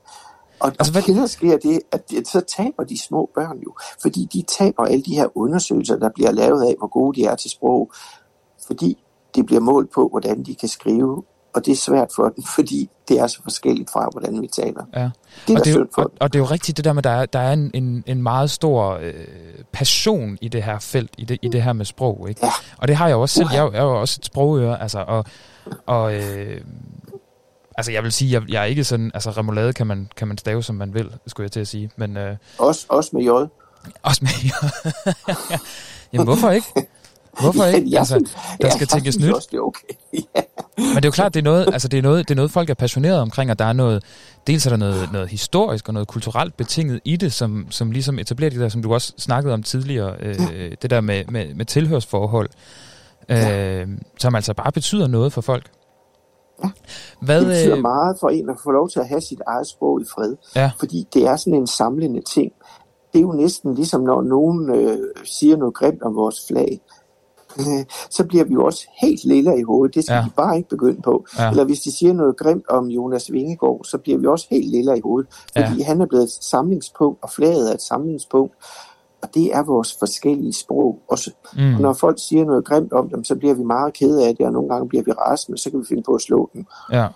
Og, 0.59 0.67
altså, 0.67 0.93
hvad 0.93 1.27
sker 1.27 1.57
det, 1.57 1.81
at 1.91 2.09
det, 2.09 2.27
så 2.27 2.41
taber 2.41 2.83
de 2.83 3.01
små 3.01 3.29
børn 3.35 3.59
jo. 3.65 3.75
Fordi 4.01 4.29
de 4.33 4.41
taber 4.41 4.83
alle 4.83 5.03
de 5.03 5.15
her 5.15 5.37
undersøgelser, 5.37 5.95
der 5.95 6.09
bliver 6.09 6.31
lavet 6.31 6.63
af, 6.63 6.75
hvor 6.77 6.87
gode 6.87 7.21
de 7.21 7.25
er 7.25 7.35
til 7.35 7.51
sprog. 7.51 7.91
Fordi 8.67 9.03
det 9.35 9.45
bliver 9.45 9.61
målt 9.61 9.91
på, 9.91 10.07
hvordan 10.07 10.43
de 10.43 10.55
kan 10.55 10.69
skrive. 10.69 11.23
Og 11.53 11.65
det 11.65 11.71
er 11.71 11.75
svært 11.75 12.07
for 12.15 12.23
dem, 12.29 12.43
fordi 12.55 12.89
det 13.07 13.19
er 13.19 13.27
så 13.27 13.39
forskelligt 13.43 13.89
fra, 13.91 14.09
hvordan 14.11 14.41
vi 14.41 14.47
taler. 14.47 14.83
Ja. 14.95 15.09
Det 15.47 15.53
er 15.53 15.59
og, 15.59 15.65
det 15.65 15.75
er, 15.75 15.79
jo- 15.79 15.87
for 15.95 16.01
og, 16.01 16.11
og 16.19 16.33
det 16.33 16.39
er 16.39 16.43
jo 16.43 16.45
rigtigt 16.45 16.77
det 16.77 16.85
der 16.85 16.93
med, 16.93 16.99
at 16.99 17.03
der 17.03 17.09
er, 17.11 17.25
der 17.25 17.39
er 17.39 17.53
en, 17.53 17.71
en, 17.73 18.03
en 18.07 18.23
meget 18.23 18.51
stor 18.51 18.97
øh, 19.01 19.13
passion 19.71 20.37
i 20.41 20.47
det 20.47 20.63
her 20.63 20.79
felt, 20.79 21.11
i 21.17 21.25
det, 21.25 21.39
i 21.41 21.47
det 21.47 21.63
her 21.63 21.73
med 21.73 21.85
sprog. 21.85 22.25
Ikke? 22.29 22.45
Ja. 22.45 22.51
Og 22.77 22.87
det 22.87 22.95
har 22.95 23.07
jeg 23.07 23.13
jo 23.15 23.21
også 23.21 23.35
selv. 23.35 23.47
Jeg, 23.53 23.65
er 23.65 23.71
jeg 23.71 23.79
er 23.79 23.83
jo 23.83 23.99
også 24.01 24.17
et 24.21 24.25
sprogøre, 24.25 24.81
altså, 24.81 24.99
og, 25.07 25.25
og 25.85 26.13
øh, 26.15 26.61
altså 27.77 27.91
jeg 27.91 28.03
vil 28.03 28.11
sige, 28.11 28.31
jeg, 28.31 28.41
jeg 28.49 28.61
er 28.61 28.65
ikke 28.65 28.83
sådan, 28.83 29.11
altså 29.13 29.31
remoulade 29.31 29.73
kan 29.73 29.87
man, 29.87 30.09
kan 30.17 30.27
man 30.27 30.37
stave, 30.37 30.63
som 30.63 30.75
man 30.75 30.93
vil, 30.93 31.09
skulle 31.27 31.45
jeg 31.45 31.51
til 31.51 31.59
at 31.59 31.67
sige, 31.67 31.89
men 31.95 32.17
øh, 32.17 32.35
Også, 32.57 32.85
også 32.89 33.09
med 33.13 33.21
J. 33.23 33.29
også 34.03 34.21
med 34.21 34.31
Jamen 36.13 36.25
hvorfor 36.27 36.49
ikke? 36.49 36.67
Hvorfor 37.39 37.65
ikke? 37.65 37.89
Jeg 37.91 37.99
Altså, 37.99 38.13
synes- 38.15 38.31
der 38.31 38.67
ja, 38.67 38.69
skal 38.69 38.79
jeg 38.79 38.87
tænkes 38.89 39.19
nyt. 39.19 39.33
Også, 39.33 39.47
det 39.51 39.57
er 39.57 39.61
okay. 39.61 39.93
Men 40.77 40.95
det 40.95 41.05
er 41.05 41.07
jo 41.07 41.11
klart, 41.11 41.33
det 41.33 41.39
er 41.39 41.43
noget, 41.43 41.69
altså 41.73 41.87
det 41.87 41.97
er 41.97 42.01
noget, 42.01 42.27
det 42.29 42.33
er 42.33 42.35
noget 42.35 42.51
folk 42.51 42.69
er 42.69 42.73
passioneret 42.73 43.19
omkring, 43.19 43.51
og 43.51 43.59
der 43.59 43.65
er 43.65 43.73
noget, 43.73 44.03
dels 44.47 44.65
er 44.65 44.69
der 44.69 44.77
noget, 44.77 45.09
noget 45.13 45.27
historisk 45.29 45.87
og 45.87 45.93
noget 45.93 46.07
kulturelt 46.07 46.57
betinget 46.57 46.99
i 47.05 47.15
det, 47.15 47.33
som, 47.33 47.65
som 47.69 47.91
ligesom 47.91 48.19
etablerer 48.19 48.49
det 48.49 48.59
der, 48.59 48.69
som 48.69 48.81
du 48.81 48.93
også 48.93 49.13
snakkede 49.17 49.53
om 49.53 49.63
tidligere, 49.63 50.15
øh, 50.19 50.37
det 50.81 50.89
der 50.89 51.01
med, 51.01 51.25
med, 51.25 51.53
med 51.53 51.65
tilhørsforhold, 51.65 52.49
øh, 53.29 53.87
som 54.19 54.35
altså 54.35 54.53
bare 54.53 54.71
betyder 54.71 55.07
noget 55.07 55.33
for 55.33 55.41
folk. 55.41 55.71
Hvad, 57.21 57.39
det 57.39 57.47
betyder 57.47 57.75
øh, 57.75 57.81
meget 57.81 58.17
for 58.19 58.29
en 58.29 58.49
at 58.49 58.55
få 58.63 58.71
lov 58.71 58.89
til 58.89 58.99
at 58.99 59.07
have 59.07 59.21
sit 59.21 59.41
eget 59.47 59.67
sprog 59.67 60.01
i 60.01 60.05
fred. 60.13 60.35
Ja. 60.55 60.71
Fordi 60.79 61.07
det 61.13 61.23
er 61.25 61.35
sådan 61.35 61.53
en 61.53 61.67
samlende 61.67 62.21
ting. 62.33 62.51
Det 63.13 63.19
er 63.19 63.23
jo 63.23 63.31
næsten 63.31 63.75
ligesom, 63.75 64.01
når 64.01 64.21
nogen 64.21 64.75
øh, 64.75 64.97
siger 65.23 65.57
noget 65.57 65.73
grimt 65.73 66.01
om 66.01 66.15
vores 66.15 66.35
flag. 66.47 66.81
Øh, 67.59 67.85
så 68.09 68.23
bliver 68.25 68.43
vi 68.43 68.53
jo 68.53 68.65
også 68.65 68.87
helt 69.01 69.23
lille 69.23 69.59
i 69.59 69.63
hovedet. 69.63 69.95
Det 69.95 70.03
skal 70.03 70.15
Ja. 70.15 70.21
de 70.21 70.29
bare 70.37 70.57
ikke 70.57 70.69
begynde 70.69 71.01
på. 71.01 71.25
Ja. 71.39 71.49
Eller 71.49 71.63
hvis 71.63 71.79
de 71.79 71.91
siger 71.97 72.13
noget 72.13 72.37
grimt 72.37 72.67
om 72.69 72.85
Jonas 72.87 73.31
Vingegaard, 73.31 73.81
så 73.85 73.97
bliver 73.97 74.17
vi 74.17 74.27
også 74.27 74.47
helt 74.49 74.69
lille 74.71 74.97
i 74.97 75.01
hovedet. 75.03 75.29
Fordi 75.57 75.77
Ja. 75.77 75.83
han 75.85 76.01
er 76.01 76.05
blevet 76.05 76.23
et 76.23 76.31
samlingspunkt, 76.43 77.19
og 77.23 77.29
flaget 77.29 77.69
er 77.69 77.73
et 77.73 77.81
samlingspunkt. 77.81 78.53
Og 79.23 79.29
det 79.33 79.55
er 79.55 79.63
vores 79.63 79.95
forskellige 79.99 80.53
sprog. 80.53 80.99
Mm. 81.11 81.61
Mm. 81.63 81.75
Og 81.75 81.81
når 81.81 81.93
folk 81.93 82.19
siger 82.19 82.45
noget 82.45 82.65
grimt 82.65 82.93
om 82.93 83.09
dem, 83.09 83.23
så 83.23 83.35
bliver 83.35 83.53
vi 83.53 83.63
meget 83.63 83.93
kede 83.93 84.27
af 84.27 84.35
det, 84.35 84.45
og 84.45 84.51
nogle 84.51 84.69
gange 84.69 84.89
bliver 84.89 85.03
vi 85.03 85.11
rasende, 85.11 85.57
så 85.57 85.69
kan 85.69 85.79
vi 85.79 85.85
finde 85.85 86.03
på 86.03 86.13
at 86.15 86.21
slå 86.21 86.49
dem. 86.53 86.65
Ja. 86.91 87.07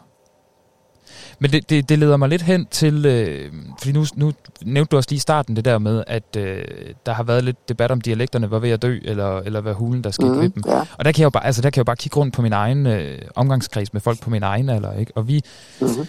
Men 1.39 1.51
det, 1.51 1.69
det, 1.69 1.89
det 1.89 1.99
leder 1.99 2.17
mig 2.17 2.29
lidt 2.29 2.41
hen 2.41 2.65
til, 2.65 3.05
øh, 3.05 3.51
fordi 3.79 3.91
nu, 3.91 4.05
nu 4.15 4.31
nævnte 4.61 4.89
du 4.91 4.97
også 4.97 5.09
lige 5.09 5.17
i 5.17 5.19
starten 5.19 5.55
det 5.55 5.65
der 5.65 5.77
med, 5.77 6.03
at 6.07 6.35
øh, 6.37 6.63
der 7.05 7.13
har 7.13 7.23
været 7.23 7.43
lidt 7.43 7.69
debat 7.69 7.91
om 7.91 8.01
dialekterne 8.01 8.51
var 8.51 8.59
ved 8.59 8.69
at 8.69 8.81
dø, 8.81 8.97
eller, 9.03 9.37
eller 9.39 9.61
hvad 9.61 9.73
hulen 9.73 10.03
der 10.03 10.11
skete 10.11 10.29
Mhm, 10.29 10.39
ved 10.41 10.49
dem. 10.49 10.63
ja. 10.67 10.79
Og 10.97 11.05
der 11.05 11.11
kan, 11.11 11.19
jeg 11.19 11.25
jo 11.25 11.29
bare, 11.29 11.45
altså, 11.45 11.61
der 11.61 11.69
kan 11.69 11.77
jeg 11.77 11.81
jo 11.81 11.85
bare 11.85 11.95
kigge 11.95 12.17
rundt 12.17 12.33
på 12.33 12.41
min 12.41 12.53
egen 12.53 12.87
øh, 12.87 13.21
omgangskreds 13.35 13.93
med 13.93 14.01
folk 14.01 14.19
på 14.21 14.29
min 14.29 14.43
egen 14.43 14.69
alder, 14.69 14.93
ikke? 14.93 15.11
Og 15.15 15.27
vi, 15.27 15.41
Mm-hmm. 15.81 16.07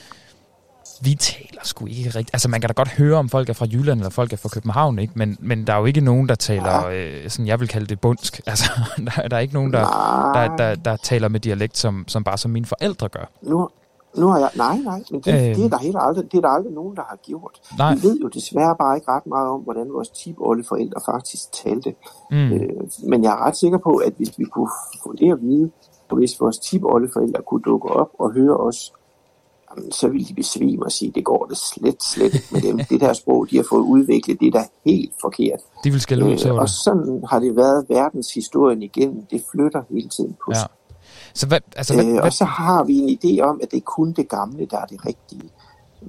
vi 1.03 1.15
taler 1.15 1.61
sgu 1.65 1.87
ikke 1.87 2.09
rigtigt. 2.09 2.31
Altså 2.33 2.49
man 2.49 2.61
kan 2.61 2.69
da 2.69 2.73
godt 2.73 2.89
høre, 2.89 3.17
om 3.19 3.29
folk 3.29 3.49
er 3.49 3.53
fra 3.53 3.67
Jylland, 3.73 4.01
eller 4.01 4.11
folk 4.11 4.33
er 4.33 4.37
fra 4.37 4.49
København, 4.49 4.99
ikke? 4.99 5.13
Men, 5.17 5.37
men 5.41 5.67
der 5.67 5.73
er 5.73 5.79
jo 5.79 5.85
ikke 5.85 6.01
nogen, 6.01 6.29
der 6.29 6.35
taler, 6.35 6.87
øh, 6.87 7.31
sådan 7.31 7.47
jeg 7.47 7.61
vil 7.61 7.69
kalde 7.69 7.87
det 7.87 8.01
bundsk. 8.01 8.41
Altså 8.47 8.71
der, 8.97 9.29
der 9.29 9.37
er 9.37 9.41
ikke 9.41 9.55
nogen, 9.55 9.73
der, 9.73 9.81
der, 10.35 10.57
der, 10.57 10.75
der 10.75 10.97
taler 10.97 11.29
med 11.29 11.41
dialekt, 11.41 11.79
som, 11.79 12.05
som 12.09 12.25
bare 12.25 12.39
som 12.39 12.51
mine 12.51 12.67
forældre 12.67 13.09
gør. 13.09 13.31
Nu, 13.43 13.69
nu 14.17 14.27
har 14.29 14.39
jeg... 14.39 14.51
Nej, 14.57 14.79
nej, 14.79 15.03
men 15.11 15.21
det, 15.21 15.35
Øhm. 15.35 15.51
øh. 15.51 15.57
det, 15.57 15.65
er 15.65 15.69
der 15.69 15.79
helt 15.79 15.97
aldrig, 16.01 16.33
det 16.33 16.39
er 16.39 16.41
der 16.41 16.49
aldrig 16.49 16.73
nogen, 16.73 16.97
der 16.97 17.03
har 17.09 17.17
gjort. 17.17 17.61
Nej. 17.79 17.95
Vi 17.95 18.03
ved 18.03 18.19
jo 18.21 18.29
desværre 18.29 18.77
bare 18.79 18.97
ikke 18.97 19.11
ret 19.11 19.27
meget 19.27 19.49
om, 19.49 19.61
hvordan 19.61 19.93
vores 19.93 20.09
forældre 20.69 21.01
faktisk 21.13 21.53
talte. 21.53 21.95
Mm. 22.31 22.37
Øh, 22.53 22.71
men 23.09 23.23
jeg 23.25 23.33
er 23.33 23.47
ret 23.47 23.57
sikker 23.57 23.79
på, 23.79 23.91
at 23.91 24.13
hvis 24.17 24.39
vi 24.39 24.45
kunne 24.45 24.71
få 25.03 25.13
det 25.13 25.33
at 25.33 25.43
vide, 25.43 25.71
og 26.09 26.17
hvis 26.17 26.41
vores 26.41 26.59
forældre 27.13 27.43
kunne 27.43 27.63
dukke 27.63 27.89
op 27.89 28.11
og 28.19 28.33
høre 28.33 28.57
os, 28.57 28.93
jamen, 29.71 29.93
så 29.93 30.09
ville 30.09 30.27
de 30.27 30.35
besvime 30.35 30.85
og 30.85 30.93
sige, 30.93 31.13
det 31.15 31.25
går 31.25 31.47
det 31.47 31.57
slet, 31.57 32.03
slet 32.03 32.35
ikke 32.35 32.47
med 32.53 32.61
dem. 32.61 32.79
det 32.91 33.01
der 33.01 33.13
sprog, 33.13 33.47
de 33.51 33.57
har 33.57 33.67
fået 33.71 33.83
udviklet, 33.83 34.41
det 34.41 34.47
er 34.47 34.53
da 34.53 34.65
helt 34.87 35.15
forkert. 35.21 35.61
De 35.85 35.91
vil 35.91 36.01
skælde 36.01 36.25
ud 36.25 36.37
til 36.37 36.51
og 36.53 36.61
dig. 36.61 36.69
sådan 36.85 37.25
har 37.31 37.39
det 37.39 37.57
været 37.57 37.87
verdenshistorien 37.89 38.83
igennem. 38.83 39.27
Det 39.31 39.43
flytter 39.53 39.83
hele 39.91 40.09
tiden 40.09 40.37
på 40.45 40.53
Ja. 40.55 40.61
Så 41.37 41.47
hvad, 41.47 41.59
altså, 41.77 41.95
hvad, 41.95 42.05
Øh, 42.05 42.13
hvad, 42.13 42.21
og 42.23 42.33
så 42.33 42.45
har 42.45 42.85
vi 42.85 42.95
en 42.99 43.09
idé 43.19 43.43
om, 43.43 43.61
at 43.63 43.71
det 43.71 43.77
er 43.77 43.81
kun 43.81 44.13
det 44.13 44.29
gamle, 44.29 44.67
der 44.71 44.79
er 44.79 44.85
det 44.85 45.07
rigtige. 45.07 45.51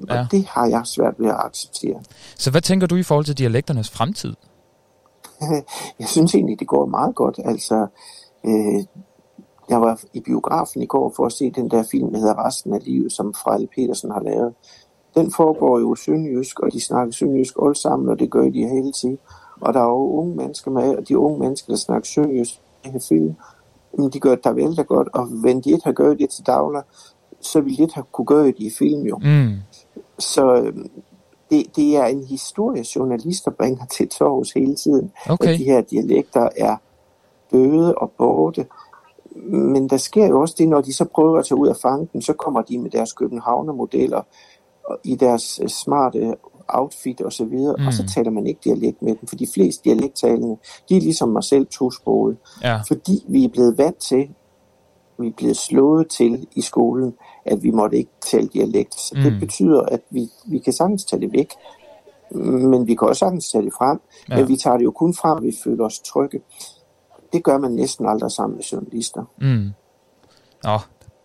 Og 0.09 0.15
Ja. 0.15 0.27
det 0.31 0.45
har 0.45 0.65
jeg 0.67 0.81
svært 0.85 1.13
ved 1.19 1.27
at 1.29 1.35
acceptere. 1.45 1.99
så 2.37 2.51
hvad 2.51 2.61
tænker 2.61 2.87
du 2.87 2.95
i 2.95 3.03
forhold 3.03 3.25
til 3.25 3.37
dialekternes 3.37 3.89
fremtid? 3.89 4.33
Jeg 5.99 6.07
synes 6.07 6.35
egentlig, 6.35 6.59
det 6.59 6.67
går 6.67 6.85
meget 6.85 7.15
godt. 7.15 7.39
Altså, 7.45 7.87
øh, 8.45 8.83
jeg 9.69 9.81
var 9.81 10.01
i 10.13 10.19
biografen 10.19 10.81
i 10.81 10.85
går 10.85 11.13
for 11.15 11.25
at 11.25 11.31
se 11.31 11.51
den 11.51 11.71
der 11.71 11.83
film, 11.91 12.11
der 12.13 12.19
hedder 12.19 12.45
Resten 12.45 12.73
af 12.73 12.79
livet, 12.83 13.11
som 13.11 13.33
Frejle 13.33 13.67
Petersen 13.75 14.11
har 14.11 14.21
lavet. 14.21 14.53
Den 15.15 15.31
foregår 15.33 15.79
jo 15.79 15.95
sønderjysk, 15.95 16.59
og 16.59 16.73
de 16.73 16.81
snakker 16.81 17.13
sønderjysk 17.13 17.53
alle 17.63 17.75
sammen, 17.75 18.09
og 18.09 18.19
det 18.19 18.31
gør 18.31 18.43
de 18.43 18.67
hele 18.67 18.91
tiden. 18.91 19.17
Og 19.61 19.73
der 19.73 19.79
er 19.79 19.83
jo 19.83 20.11
unge 20.19 20.35
mennesker 20.35 20.71
med, 20.71 20.95
og 20.97 21.07
de 21.07 21.17
unge 21.17 21.39
mennesker, 21.39 21.73
der 21.73 21.77
snakker 21.77 22.05
sønderjysk 22.07 22.53
i 22.85 22.89
den 22.89 23.01
film, 23.01 23.35
jamen, 23.97 24.11
de 24.11 24.19
gør 24.19 24.35
det 24.35 24.43
da 24.43 24.51
vældig 24.51 24.87
godt, 24.87 25.07
og 25.13 25.27
wenn 25.43 25.61
de 25.61 25.71
ikke 25.71 25.85
har 25.85 25.93
gjort 25.93 26.19
det 26.19 26.29
til 26.29 26.45
daglig, 26.45 26.81
så 27.41 27.61
ville 27.61 27.77
de 27.77 27.81
ikke 27.81 27.95
have 27.95 28.05
kunne 28.11 28.25
gøre 28.25 28.47
det 28.47 28.55
i 28.57 28.71
film 28.79 29.01
jo. 29.01 29.17
Mm. 29.17 29.55
Så 30.19 30.55
øhm, 30.55 30.89
det, 31.49 31.75
det 31.75 31.97
er 31.97 32.05
en 32.05 32.23
historie, 32.23 32.83
journalister 32.95 33.51
bringer 33.51 33.85
til 33.85 34.09
torvs 34.09 34.51
hele 34.51 34.75
tiden. 34.75 35.11
Okay. 35.29 35.53
At 35.53 35.59
de 35.59 35.63
her 35.63 35.81
dialekter 35.81 36.49
er 36.57 36.75
døde 37.51 37.95
og 37.95 38.11
borte. 38.17 38.65
Men 39.45 39.89
der 39.89 39.97
sker 39.97 40.27
jo 40.27 40.41
også 40.41 40.55
det, 40.57 40.67
når 40.67 40.81
de 40.81 40.93
så 40.93 41.05
prøver 41.05 41.39
at 41.39 41.45
tage 41.45 41.59
ud 41.59 41.67
af 41.67 41.75
fangen, 41.75 42.21
så 42.21 42.33
kommer 42.33 42.61
de 42.61 42.77
med 42.77 42.89
deres 42.89 43.13
københavnermodeller 43.13 44.21
og 44.83 44.99
i 45.03 45.15
deres 45.15 45.59
øh, 45.63 45.69
smarte 45.69 46.35
outfit 46.69 47.21
og 47.21 47.33
så 47.33 47.45
videre, 47.45 47.75
Mm. 47.79 47.87
og 47.87 47.93
så 47.93 48.07
taler 48.07 48.31
man 48.31 48.47
ikke 48.47 48.59
dialekt 48.63 49.01
med 49.01 49.15
dem, 49.15 49.27
for 49.27 49.35
de 49.35 49.47
fleste 49.53 49.83
dialekttalende, 49.83 50.57
de 50.89 50.97
er 50.97 51.01
ligesom 51.01 51.29
mig 51.29 51.43
selv 51.43 51.65
tosprogede, 51.67 52.37
Ja. 52.63 52.81
fordi 52.87 53.25
vi 53.27 53.43
er 53.45 53.49
blevet 53.49 53.77
vant 53.77 53.97
til, 53.97 54.29
vi 55.19 55.27
er 55.27 55.31
blevet 55.37 55.57
slået 55.57 56.09
til 56.09 56.47
i 56.55 56.61
skolen, 56.61 57.13
at 57.45 57.63
vi 57.63 57.71
måtte 57.71 57.97
ikke 57.97 58.11
tale 58.31 58.47
dialekt. 58.47 58.93
Så 58.99 59.15
det 59.15 59.33
Mm. 59.33 59.39
betyder, 59.39 59.81
at 59.81 60.01
vi, 60.09 60.29
vi 60.47 60.59
kan 60.59 60.73
sagtens 60.73 61.05
tage 61.05 61.21
det 61.21 61.33
væk, 61.33 61.53
men 62.31 62.87
vi 62.87 62.95
kan 62.95 63.07
også 63.07 63.19
sagtens 63.19 63.51
tage 63.51 63.63
det 63.65 63.73
frem, 63.73 63.99
Ja. 64.29 64.35
men 64.37 64.47
vi 64.47 64.57
tager 64.57 64.77
det 64.77 64.83
jo 64.83 64.91
kun 64.91 65.13
frem, 65.13 65.43
vi 65.43 65.55
føler 65.63 65.85
os 65.85 65.99
trygge. 65.99 66.41
Det 67.33 67.43
gør 67.43 67.57
man 67.57 67.71
næsten 67.71 68.05
aldrig 68.05 68.31
sammen 68.31 68.55
med 68.57 68.63
journalister. 68.63 69.23
Mm. 69.41 69.69
Nå, 70.63 70.77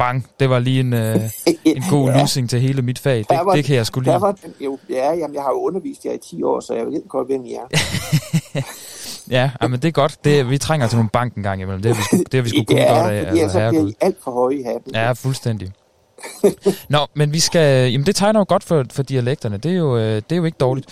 bang. 0.02 0.26
Det 0.40 0.50
var 0.50 0.58
lige 0.58 0.80
en, 0.80 0.92
øh, 0.92 1.16
en 1.64 1.82
god 1.90 2.10
Ja. 2.10 2.22
lysing 2.22 2.50
til 2.50 2.60
hele 2.60 2.82
mit 2.82 2.98
fag. 2.98 3.18
Det, 3.18 3.26
var- 3.44 3.54
det 3.54 3.64
kan 3.64 3.76
jeg 3.76 3.86
Der 3.94 4.00
lide. 4.00 4.20
var 4.20 4.32
den, 4.32 4.54
jo, 4.60 4.78
ja, 4.90 5.12
jamen, 5.14 5.34
jeg 5.34 5.42
har 5.42 5.50
jo 5.50 5.56
undervist 5.60 6.04
jer 6.04 6.12
i 6.12 6.18
10 6.30 6.42
år, 6.42 6.60
så 6.60 6.74
jeg 6.74 6.86
ved 6.86 7.08
godt, 7.08 7.28
hvem 7.28 7.44
I 7.44 7.52
er. 7.54 7.66
Ja, 9.30 9.50
ja, 9.62 9.68
men 9.68 9.80
det 9.82 9.88
er 9.88 9.92
godt. 9.92 10.24
Det, 10.24 10.50
vi 10.50 10.58
trænger 10.58 10.86
til 10.86 10.96
nogle 10.96 11.10
bank 11.10 11.34
en 11.34 11.42
gang 11.42 11.60
imellem. 11.62 11.82
Det 11.82 11.94
har 11.94 12.02
vi 12.02 12.02
sgu, 12.02 12.16
det 12.16 12.34
har 12.34 12.42
vi 12.42 12.48
sgu 12.48 12.58
ja, 12.76 12.98
godt 12.98 13.12
af. 13.12 13.24
fordi 13.26 13.38
ellers 13.38 13.52
så 13.52 13.68
bliver. 13.70 13.88
I 13.88 13.94
alt 14.00 14.16
for 14.24 14.30
høje 14.30 14.54
i 14.54 14.62
hatten. 14.62 14.94
Ja, 14.94 15.12
fuldstændig. 15.12 15.72
Nå, 16.88 16.98
men 17.14 17.32
vi 17.32 17.40
skal... 17.40 17.92
Jamen, 17.92 18.06
det 18.06 18.16
tegner 18.16 18.40
jo 18.40 18.44
godt 18.48 18.64
for, 18.64 18.84
for 18.92 19.02
dialekterne. 19.02 19.56
Det 19.56 19.70
er, 19.72 19.76
jo, 19.76 19.96
øh, 19.98 20.14
det 20.16 20.32
er 20.32 20.36
jo 20.36 20.44
ikke 20.44 20.56
dårligt. 20.60 20.86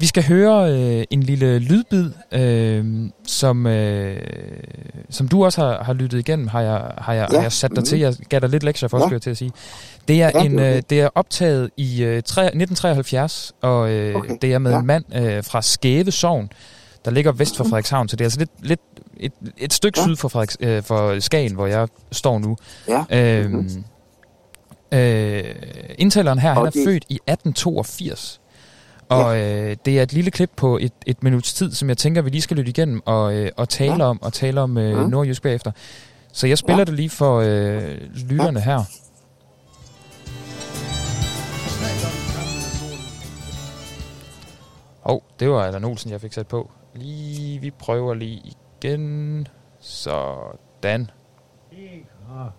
Vi 0.00 0.06
skal 0.06 0.24
høre 0.26 0.72
øh, 0.72 1.04
en 1.10 1.22
lille 1.22 1.58
lydbid, 1.58 2.10
øh, 2.32 3.10
som, 3.26 3.66
øh, 3.66 4.16
som 5.10 5.28
du 5.28 5.44
også 5.44 5.60
har, 5.64 5.82
har 5.84 5.92
lyttet 5.92 6.18
igennem, 6.18 6.48
har 6.48 6.60
jeg, 6.60 6.90
har 6.98 7.12
jeg, 7.12 7.28
Ja. 7.32 7.36
har 7.36 7.42
jeg 7.42 7.52
sat 7.52 7.70
dig 7.70 7.78
Mhm. 7.78 7.84
til. 7.84 7.98
Jeg 7.98 8.14
gav 8.28 8.40
dig 8.40 8.48
lidt 8.48 8.62
lektier 8.62 8.88
for, 8.88 8.98
Ja. 8.98 9.08
jeg 9.12 9.22
til 9.22 9.30
at 9.30 9.36
sige. 9.36 9.52
Det 10.08 10.22
er, 10.22 10.30
Ja, 10.34 10.44
en, 10.44 10.58
øh, 10.58 10.82
det. 10.90 11.00
er 11.00 11.08
optaget 11.14 11.70
i 11.76 12.02
øh, 12.02 12.22
tre, 12.22 12.42
1973, 12.42 13.52
og 13.62 13.90
øh, 13.90 14.14
Okay. 14.16 14.36
det 14.42 14.52
er 14.52 14.58
med 14.58 14.70
Ja. 14.72 14.78
en 14.78 14.86
mand 14.86 15.04
øh, 15.16 15.44
fra 15.44 15.62
Skæve 15.62 16.10
Sogn, 16.10 16.50
der 17.04 17.10
ligger 17.10 17.32
vest 17.32 17.56
for 17.56 17.64
Frederikshavn, 17.64 18.08
så 18.08 18.16
det 18.16 18.24
er 18.24 18.26
altså 18.26 18.38
lidt, 18.38 18.50
lidt 18.62 18.80
et, 19.16 19.32
et 19.58 19.72
stykke 19.72 20.00
Ja. 20.00 20.04
syd 20.06 20.16
for, 20.16 20.28
Frederiks, 20.28 20.56
øh, 20.60 20.82
for 20.82 21.20
Skagen, 21.20 21.54
hvor 21.54 21.66
jeg 21.66 21.88
står 22.12 22.38
nu. 22.38 22.56
Ja. 22.88 23.04
Øhm, 23.40 23.52
Mhm. 23.54 23.84
øh, 24.98 25.44
indtaleren 25.98 26.38
her, 26.38 26.48
han 26.48 26.58
Og 26.58 26.66
er 26.66 26.70
det- 26.70 26.84
født 26.86 27.04
i 27.08 27.18
1882. 27.26 28.40
Og 29.08 29.38
øh, 29.40 29.76
det 29.84 29.98
er 29.98 30.02
et 30.02 30.12
lille 30.12 30.30
klip 30.30 30.50
på 30.56 30.78
et, 30.78 30.92
et 31.06 31.22
minuts 31.22 31.54
tid, 31.54 31.72
som 31.72 31.88
jeg 31.88 31.96
tænker, 31.96 32.22
vi 32.22 32.30
lige 32.30 32.42
skal 32.42 32.56
lytte 32.56 32.70
igennem 32.70 33.02
og, 33.06 33.34
øh, 33.34 33.50
og 33.56 33.68
tale 33.68 33.94
Ja. 34.04 34.08
om, 34.10 34.22
og 34.22 34.32
tale 34.32 34.60
om 34.60 34.78
øh, 34.78 34.98
Mm. 35.04 35.10
nordjysk 35.10 35.42
bagefter. 35.42 35.70
Så 36.32 36.46
jeg 36.46 36.58
spiller 36.58 36.78
Ja. 36.80 36.84
det 36.84 36.94
lige 36.94 37.10
for 37.10 37.40
øh, 37.44 37.98
lytterne 38.30 38.60
her. 38.60 38.84
Hov, 45.00 45.16
oh, 45.16 45.20
det 45.40 45.50
var 45.50 45.62
Allan 45.64 45.84
Olsen, 45.84 46.10
jeg 46.10 46.20
fik 46.20 46.32
sat 46.32 46.46
på. 46.46 46.70
Lige, 46.94 47.60
vi 47.60 47.70
prøver 47.70 48.14
lige 48.14 48.42
igen. 48.80 49.48
Sådan. 49.80 51.10
Og, 52.28 52.50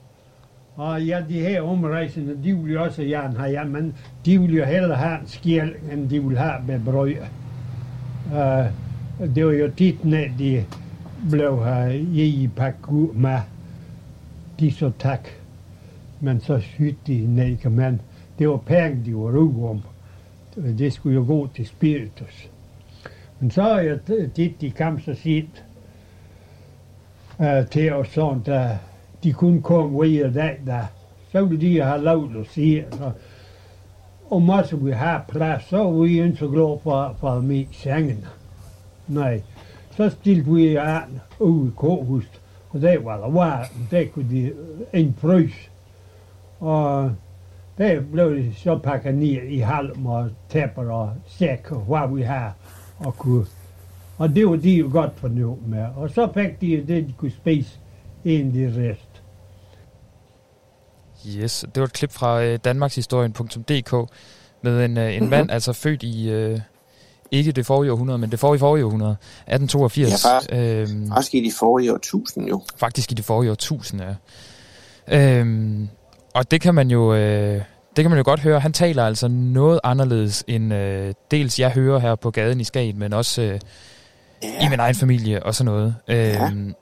og 0.79 1.01
ja, 1.03 1.23
de 1.29 1.39
her 1.39 1.61
omrejsende, 1.61 2.37
de 2.43 2.53
vil 2.57 2.73
jo 2.73 2.83
også 2.83 3.03
gerne 3.03 3.37
have, 3.37 3.51
ja, 3.51 3.63
men 3.63 3.95
de 4.25 4.41
vil 4.41 4.55
jo 4.55 4.65
hellere 4.65 4.95
have 4.95 5.19
en 5.19 5.27
skjæl, 5.27 5.73
end 5.91 6.09
de 6.09 6.23
vil 6.23 6.37
have 6.37 6.63
med 6.67 6.79
brød. 6.85 7.15
Uh, 8.31 8.65
det 9.35 9.45
var 9.45 9.51
jo 9.51 9.71
tit, 9.77 10.05
når 10.05 10.25
de 10.37 10.65
blev 11.29 11.53
uh, 11.53 11.95
i 12.17 12.49
pakke 12.55 12.89
ud 12.89 13.13
med, 13.13 13.39
de 14.59 14.71
så 14.71 14.91
tak, 14.99 15.27
men 16.19 16.39
så 16.39 16.59
sygt 16.59 17.07
de 17.07 17.47
ikke, 17.49 17.69
men 17.69 18.01
det 18.39 18.49
var 18.49 18.57
penge, 18.57 19.05
de 19.05 19.15
var 19.15 19.37
ude 19.37 19.69
om. 19.69 19.81
Det 20.77 20.93
skulle 20.93 21.15
jo 21.15 21.25
gå 21.27 21.49
til 21.55 21.67
spiritus. 21.67 22.49
Men 23.39 23.51
så 23.51 23.61
er 23.61 23.79
jeg 23.79 23.99
tit, 24.35 24.61
de 24.61 24.71
kom 24.71 24.99
så 24.99 25.13
sent, 25.13 25.63
uh, 27.39 27.67
til 27.71 27.93
os 27.93 28.07
sådan, 28.07 28.41
der 28.45 28.77
de 29.23 29.33
kunne 29.33 29.61
komme 29.61 30.05
videre 30.05 30.27
den 30.27 30.67
der. 30.67 30.85
Så 31.31 31.45
ville 31.45 31.61
de 31.61 31.81
have 31.81 32.03
lov 32.03 32.29
at 32.39 32.47
sige, 32.47 32.85
altså, 32.85 32.97
så, 32.97 33.11
Og 34.29 34.43
også 34.49 34.75
vi 34.75 34.91
har 34.91 35.25
plads, 35.27 35.63
så 35.63 35.77
var 35.77 35.91
vi 35.91 36.21
ikke 36.21 36.35
så 36.35 36.47
glade 36.47 36.79
for, 36.83 37.15
for 37.19 37.29
at 37.29 37.43
med 37.43 37.65
sengen. 37.71 38.25
Nej, 39.07 39.41
så 39.91 40.09
stillede 40.09 40.55
vi 40.55 40.75
an 40.75 41.21
ude 41.39 41.67
i 41.67 41.71
kohuset, 41.75 42.41
og 42.69 42.81
det 42.81 43.05
var 43.05 43.17
der 43.17 43.31
varmt, 43.31 43.91
det 43.91 44.11
kunne 44.11 44.29
de 44.29 44.41
øh, 44.41 44.53
en 45.01 45.15
frys. 45.17 45.71
Og 46.59 47.11
det 47.77 48.11
blev 48.11 48.53
så 48.53 48.77
pakket 48.77 49.15
ned 49.15 49.43
i 49.49 49.59
halm 49.59 50.05
og 50.05 50.29
tæpper 50.49 50.91
og 50.91 51.11
sæk 51.27 51.71
og 51.71 51.79
hvad 51.79 52.15
vi 52.15 52.21
har 52.21 52.55
og 52.99 53.17
kunne. 53.17 53.45
Og 54.17 54.35
det 54.35 54.47
var 54.47 54.55
de 54.55 54.71
jo 54.71 54.89
godt 54.91 55.15
fornøjet 55.15 55.67
med. 55.67 55.85
Og 55.95 56.09
så 56.09 56.29
fik 56.33 56.61
de 56.61 56.77
det, 56.87 57.07
de 57.07 57.13
kunne 57.17 57.31
spise 57.31 57.79
egentlig 58.25 58.77
rest. 58.77 59.08
Yes, 61.27 61.65
det 61.75 61.81
var 61.81 61.85
et 61.87 61.93
klip 61.93 62.11
fra 62.11 62.43
øh, 62.43 62.59
danmarkshistorien.dk 62.65 64.11
med 64.63 64.85
en, 64.85 64.97
øh, 64.97 65.15
en 65.15 65.21
Mhm. 65.21 65.29
mand, 65.29 65.51
altså 65.51 65.73
født 65.73 66.03
i, 66.03 66.29
øh, 66.29 66.59
ikke 67.31 67.51
det 67.51 67.65
forrige 67.65 67.91
århundrede, 67.91 68.17
men 68.17 68.31
det 68.31 68.39
forrige 68.39 68.59
forrige 68.59 68.85
århundrede, 68.85 69.15
1882. 69.47 70.25
Ja, 70.25 70.35
faktisk- 70.35 70.49
øhm, 70.93 71.07
Faktisk 71.11 71.33
i 71.35 71.39
de 71.45 71.51
forrige 71.59 71.93
årtusind 71.93 72.47
jo. 72.47 72.61
faktisk 72.77 73.11
i 73.11 73.15
det 73.15 73.25
forrige 73.25 73.51
årtusind, 73.51 74.01
ja. 74.01 74.15
Øhm, 75.07 75.89
og 76.35 76.51
det 76.51 76.61
kan 76.61 76.75
man 76.75 76.91
jo... 76.91 77.13
Øh, 77.13 77.61
det 77.95 78.03
kan 78.03 78.09
man 78.11 78.17
jo 78.17 78.23
godt 78.25 78.39
høre. 78.39 78.59
Han 78.59 78.73
taler 78.73 79.05
altså 79.05 79.27
noget 79.27 79.79
anderledes 79.83 80.43
end 80.47 80.73
øh, 80.73 81.13
dels 81.31 81.59
jeg 81.59 81.71
hører 81.71 81.99
her 81.99 82.15
på 82.15 82.31
gaden 82.31 82.59
i 82.61 82.63
Skagen, 82.63 82.99
men 82.99 83.13
også 83.13 83.41
øh, 83.41 83.59
Ja. 84.43 84.65
i 84.65 84.69
min 84.69 84.79
egen 84.79 84.95
familie 84.95 85.43
og 85.43 85.55
sådan 85.55 85.65
noget. 85.73 85.95
Øhm, 86.07 86.73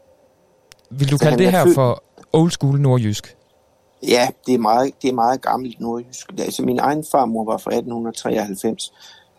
Vil 0.91 1.11
du 1.11 1.17
Så 1.17 1.23
kalde 1.23 1.37
det 1.37 1.45
er 1.47 1.49
her 1.51 1.63
født- 1.65 1.75
for 1.75 2.03
old 2.33 2.51
school 2.51 2.79
nordjysk? 2.81 3.35
Ja, 4.03 4.29
det 4.45 4.53
er 4.53 4.59
meget, 4.59 4.91
det 5.01 5.09
er 5.09 5.13
meget 5.13 5.41
gammelt 5.41 5.79
nordjysk. 5.79 6.33
Altså, 6.39 6.63
min 6.63 6.79
egen 6.79 7.03
farmor 7.11 7.45
var 7.45 7.57
fra 7.57 7.71
1893, 7.71 8.91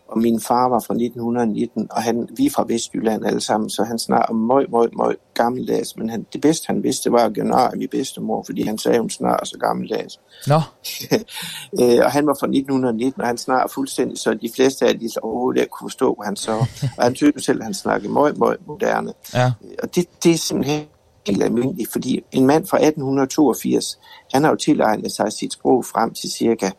og 0.09 0.19
min 0.19 0.41
far 0.41 0.69
var 0.69 0.79
fra 0.79 0.93
1919, 0.93 1.87
og 1.91 2.01
han, 2.01 2.29
vi 2.37 2.45
er 2.45 2.49
fra 2.49 2.65
Vestjylland 2.67 3.25
alle 3.25 3.41
sammen, 3.41 3.69
så 3.69 3.83
han 3.83 3.99
snakker 3.99 4.33
møg, 4.33 4.71
møg, 4.71 4.89
møg 4.97 5.15
gammeldags, 5.33 5.97
men 5.97 6.09
han, 6.09 6.25
det 6.33 6.41
bedste 6.41 6.67
han 6.67 6.83
vidste 6.83 7.11
var 7.11 7.25
at 7.25 7.33
gøre 7.33 7.45
nar 7.45 7.69
af 7.69 7.77
min 7.77 7.87
bedstemor, 7.91 8.43
fordi 8.43 8.61
han 8.61 8.77
sagde, 8.77 8.99
hun 8.99 9.09
snart 9.09 9.47
så 9.47 9.57
gammeldags. 9.57 10.19
Nå, 10.47 10.61
Øh, 11.81 11.99
og 12.05 12.11
han 12.11 12.27
var 12.27 12.33
fra 12.39 12.47
1919, 12.47 13.21
og 13.21 13.27
han 13.27 13.37
snakker 13.37 13.67
fuldstændig, 13.67 14.17
så 14.17 14.33
de 14.33 14.49
fleste 14.55 14.85
af 14.85 14.99
de 14.99 15.09
overhovedet 15.21 15.61
ikke 15.61 15.71
kunne 15.71 15.89
forstå, 15.89 16.13
hvad 16.13 16.25
han 16.25 16.35
så. 16.35 16.51
Og 16.97 17.03
han 17.03 17.13
jo 17.13 17.31
selv, 17.37 17.59
at 17.59 17.63
han 17.63 17.73
snakkede 17.73 18.13
møg, 18.13 18.37
møg 18.37 18.57
moderne. 18.67 19.13
ja. 19.33 19.51
Og 19.83 19.95
det, 19.95 20.05
det 20.23 20.31
er 20.31 20.37
simpelthen 20.37 20.85
helt 21.29 21.43
almindeligt, 21.43 21.91
fordi 21.91 22.23
en 22.31 22.47
mand 22.47 22.67
fra 22.67 22.77
1882, 22.77 23.99
han 24.33 24.43
har 24.43 24.49
jo 24.49 24.55
tilegnet 24.55 25.11
sig 25.11 25.33
sit 25.33 25.53
sprog 25.53 25.85
frem 25.85 26.13
til 26.13 26.31
cirka 26.31 26.69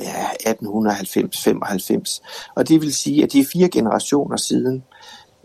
ja, 0.00 0.24
1890-95. 0.50 2.50
Og 2.54 2.68
det 2.68 2.80
vil 2.80 2.94
sige, 2.94 3.22
at 3.22 3.32
det 3.32 3.40
er 3.40 3.44
fire 3.52 3.68
generationer 3.68 4.36
siden. 4.36 4.84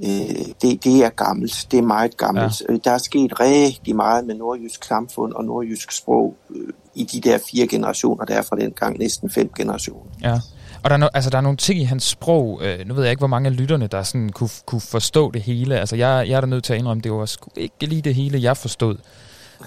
Øh, 0.03 0.45
det, 0.61 0.83
det 0.83 1.05
er 1.05 1.09
gammelt, 1.09 1.67
det 1.71 1.77
er 1.77 1.83
meget 1.83 2.17
gammelt. 2.17 2.61
Ja. 2.69 2.75
Der 2.83 2.91
er 2.91 2.97
sket 2.97 3.39
rigtig 3.39 3.95
meget 3.95 4.25
med 4.25 4.35
nordjysk 4.35 4.83
samfund 4.83 5.33
og 5.33 5.45
nordjysk 5.45 5.91
sprog 5.91 6.35
øh, 6.49 6.67
i 6.95 7.03
de 7.03 7.21
der 7.21 7.37
fire 7.51 7.67
generationer, 7.67 8.25
der 8.25 8.35
er 8.35 8.41
fra 8.41 8.55
dengang 8.55 8.97
næsten 8.97 9.29
fem 9.29 9.49
generationer. 9.57 10.11
Ja. 10.23 10.39
Og 10.83 10.89
der 10.89 10.93
er, 10.93 10.97
no, 10.97 11.07
altså, 11.13 11.29
der 11.29 11.37
er 11.37 11.41
nogle 11.41 11.57
ting 11.57 11.79
i 11.79 11.83
hans 11.83 12.03
sprog, 12.03 12.59
øh, 12.63 12.87
nu 12.87 12.93
ved 12.93 13.03
jeg 13.03 13.11
ikke, 13.11 13.21
hvor 13.21 13.27
mange 13.27 13.49
af 13.49 13.57
lytterne, 13.57 13.87
der 13.87 14.03
sådan 14.03 14.29
kunne, 14.29 14.49
kunne 14.65 14.81
forstå 14.81 15.31
det 15.31 15.41
hele. 15.41 15.79
Altså, 15.79 15.95
jeg, 15.95 16.25
jeg 16.29 16.37
er 16.37 16.41
da 16.41 16.47
nødt 16.47 16.63
til 16.63 16.73
at 16.73 16.79
indrømme, 16.79 17.01
det 17.01 17.11
var 17.11 17.25
sgu 17.25 17.49
ikke 17.55 17.85
lige 17.85 18.01
det 18.01 18.15
hele, 18.15 18.41
jeg 18.41 18.57
forstod. 18.57 18.97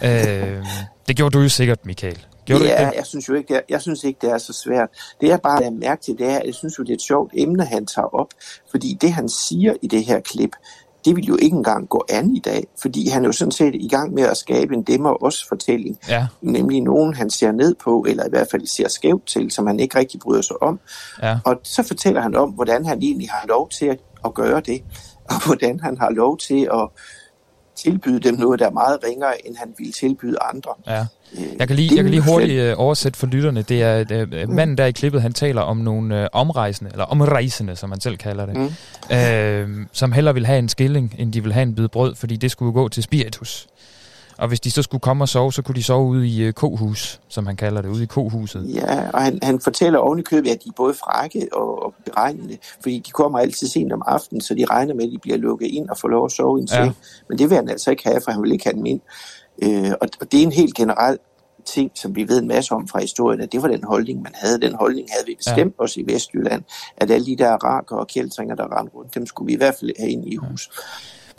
Øh, 0.03 0.65
det 1.09 1.16
gjorde 1.16 1.39
du 1.39 1.43
jo 1.43 1.49
sikkert, 1.49 1.87
Michael. 1.87 2.27
Gjorde 2.45 2.65
du 2.65 2.69
ja, 2.69 2.78
ikke 2.78 2.91
det? 2.91 2.97
jeg 2.97 3.07
synes 3.07 3.28
jo 3.28 3.35
ikke, 3.35 3.49
det 3.49 3.57
er, 3.57 3.61
jeg 3.69 3.82
synes 3.82 4.05
ikke, 4.05 4.19
det 4.23 4.31
er 4.31 4.39
så 4.39 4.53
svært. 4.53 4.89
Det 5.20 5.28
jeg 5.28 5.41
bare 5.41 5.65
har 5.65 5.70
mærke 5.70 6.03
til, 6.03 6.19
det 6.19 6.27
er, 6.27 6.39
at 6.39 6.47
jeg 6.47 6.55
synes 6.55 6.78
jo, 6.78 6.82
det 6.85 6.91
er 6.91 6.95
et 6.95 7.03
sjovt 7.03 7.32
emne, 7.37 7.65
han 7.65 7.87
tager 7.87 8.15
op. 8.15 8.28
Fordi 8.70 8.99
det, 9.01 9.12
han 9.12 9.28
siger 9.28 9.74
i 9.82 9.87
det 9.87 10.05
her 10.05 10.20
klip, 10.20 10.51
det 11.05 11.16
vil 11.16 11.24
jo 11.24 11.36
ikke 11.43 11.56
engang 11.56 11.89
gå 11.89 12.05
an 12.09 12.36
i 12.36 12.39
dag. 12.39 12.64
Fordi 12.82 13.09
han 13.09 13.22
er 13.22 13.28
jo 13.28 13.32
sådan 13.32 13.52
set 13.52 13.74
i 13.74 13.89
gang 13.89 14.14
med 14.14 14.22
at 14.22 14.36
skabe 14.36 14.74
en 14.74 14.82
demmer 14.82 15.24
os 15.24 15.44
fortælling. 15.48 15.98
Ja, 16.09 16.27
Nemlig 16.40 16.81
nogen, 16.81 17.14
han 17.14 17.31
ser 17.31 17.52
ned 17.52 17.74
på, 17.74 18.05
eller 18.09 18.27
i 18.27 18.31
hvert 18.31 18.48
fald 18.51 18.66
ser 18.66 18.89
skævt 18.89 19.27
til, 19.27 19.51
som 19.51 19.66
han 19.66 19.81
ikke 19.81 19.98
rigtig 19.98 20.20
bryder 20.20 20.43
sig 20.43 20.62
om. 20.62 20.81
ja. 21.22 21.39
Og 21.44 21.60
så 21.64 21.82
fortæller 21.82 22.20
han 22.20 22.35
om, 22.35 22.51
hvordan 22.51 22.86
han 22.86 22.98
egentlig 23.02 23.28
har 23.31 23.47
lov 23.48 23.68
til 23.68 23.86
at, 23.86 23.98
at 24.24 24.35
gøre 24.35 24.60
det. 24.60 24.82
Og 25.31 25.47
hvordan 25.47 25.81
han 25.81 25.98
har 25.98 26.10
lov 26.10 26.39
til 26.39 26.68
at 26.72 26.89
tilbyde 27.82 28.20
dem 28.20 28.35
noget, 28.35 28.61
der 28.61 28.66
er 28.66 28.70
meget 28.70 28.98
ringere, 29.05 29.47
end 29.47 29.57
han 29.57 29.69
ville 29.78 29.93
tilbyde 29.93 30.36
andre. 30.52 30.70
ja. 30.86 31.07
Øh, 31.39 31.43
Jeg 31.59 31.66
kan 31.69 31.77
lige, 31.77 31.89
det 31.90 31.97
jeg 31.97 32.05
kan 32.05 32.11
lige 32.11 32.23
hurtigt 32.23 32.61
øh, 32.61 32.74
oversætte 32.77 33.19
for 33.19 33.27
lytterne. 33.27 33.62
Det 33.62 33.82
er 33.82 34.05
øh, 34.11 34.48
manden 34.51 34.78
der 34.78 34.86
i 34.86 34.93
klippet, 34.93 35.23
han 35.23 35.32
taler 35.32 35.61
om 35.61 35.77
nogle 35.77 36.23
øh, 36.23 36.28
omrejsende, 36.32 36.90
eller 36.93 37.05
omrejsende, 37.05 37.77
som 37.77 37.89
man 37.90 38.01
selv 38.01 38.16
kalder 38.16 38.47
det, 38.47 38.57
Mm. 38.57 39.16
øh, 39.16 39.86
som 39.93 40.12
hellere 40.12 40.35
vil 40.35 40.47
have 40.47 40.59
en 40.59 40.69
skilling, 40.69 41.15
end 41.19 41.32
de 41.32 41.43
vil 41.43 41.52
have 41.52 41.62
en 41.62 41.74
bid 41.74 41.89
brød, 41.89 42.15
fordi 42.15 42.36
det 42.36 42.51
skulle 42.51 42.73
gå 42.73 42.89
til 42.89 43.02
spiritus. 43.02 43.66
Og 44.41 44.49
hvis 44.49 44.61
de 44.61 44.71
så 44.71 44.83
skulle 44.83 45.01
komme 45.01 45.25
og 45.25 45.29
sove, 45.29 45.53
så 45.53 45.62
kunne 45.62 45.75
de 45.75 45.83
sove 45.83 46.09
ude 46.09 46.29
i 46.29 46.43
øh, 46.43 46.53
kohus, 46.53 47.21
som 47.29 47.47
han 47.47 47.57
kalder 47.57 47.83
det, 47.83 47.89
ude 47.89 48.03
i 48.03 48.07
kohuset. 48.07 48.75
Ja, 48.75 49.11
og 49.11 49.23
han, 49.23 49.39
han 49.43 49.61
fortæller 49.61 49.99
oven 49.99 50.19
i 50.19 50.23
købet, 50.23 50.51
at 50.51 50.65
de 50.65 50.69
er 50.69 50.73
både 50.77 50.95
frække 50.95 51.49
og, 51.53 51.83
og 51.83 51.95
beregnende, 52.05 52.59
fordi 52.83 52.99
de 52.99 53.11
kommer 53.11 53.39
altid 53.39 53.67
sent 53.67 53.93
om 53.93 54.03
aftenen, 54.07 54.41
så 54.41 54.55
de 54.55 54.65
regner 54.65 54.95
med, 54.95 55.05
at 55.05 55.12
de 55.12 55.19
bliver 55.19 55.39
lukket 55.39 55.67
ind 55.67 55.89
og 55.89 55.99
får 55.99 56.09
lov 56.09 56.25
at 56.25 56.33
sove 56.33 56.59
i 56.59 56.62
en 56.62 56.69
Ja. 56.73 56.93
Men 57.29 57.39
det 57.39 57.51
vil 57.51 57.57
han 57.57 57.69
altså 57.69 57.91
ikke 57.91 58.05
have, 58.05 58.21
for 58.25 58.31
han 58.31 58.43
vil 58.43 58.53
ikke 58.53 58.65
have 58.65 58.77
dem 58.77 58.87
ind. 58.87 59.01
Øh, 59.62 59.93
og, 60.01 60.09
og 60.21 60.33
det 60.33 60.39
er 60.39 60.43
en 60.43 60.53
helt 60.53 60.75
generel 60.75 61.19
ting, 61.67 61.91
som 61.95 62.17
vi 62.17 62.29
ved 62.29 62.39
en 62.43 62.49
masse 62.49 62.75
om 62.75 62.89
fra 62.89 63.01
historien, 63.01 63.41
at 63.41 63.53
det 63.53 63.62
var 63.62 63.69
den 63.69 63.85
holdning, 63.85 64.23
man 64.23 64.33
havde. 64.35 64.61
Den 64.61 64.75
holdning 64.75 65.09
havde 65.11 65.27
vi 65.27 65.35
bestemt 65.35 65.75
ja. 65.79 65.83
også 65.83 66.01
i 66.01 66.12
Vestjylland, 66.12 66.62
at 66.97 67.11
alle 67.11 67.27
de 67.27 67.37
der 67.37 67.51
araker 67.51 67.97
og 67.97 68.07
kjeldringer, 68.07 68.55
der 68.55 68.79
rendte 68.79 68.95
rundt, 68.95 69.15
dem 69.15 69.27
skulle 69.27 69.47
vi 69.47 69.53
i 69.53 69.57
hvert 69.57 69.75
fald 69.81 69.91
have 69.99 70.11
ind 70.11 70.29
i 70.29 70.37
hus. 70.37 70.71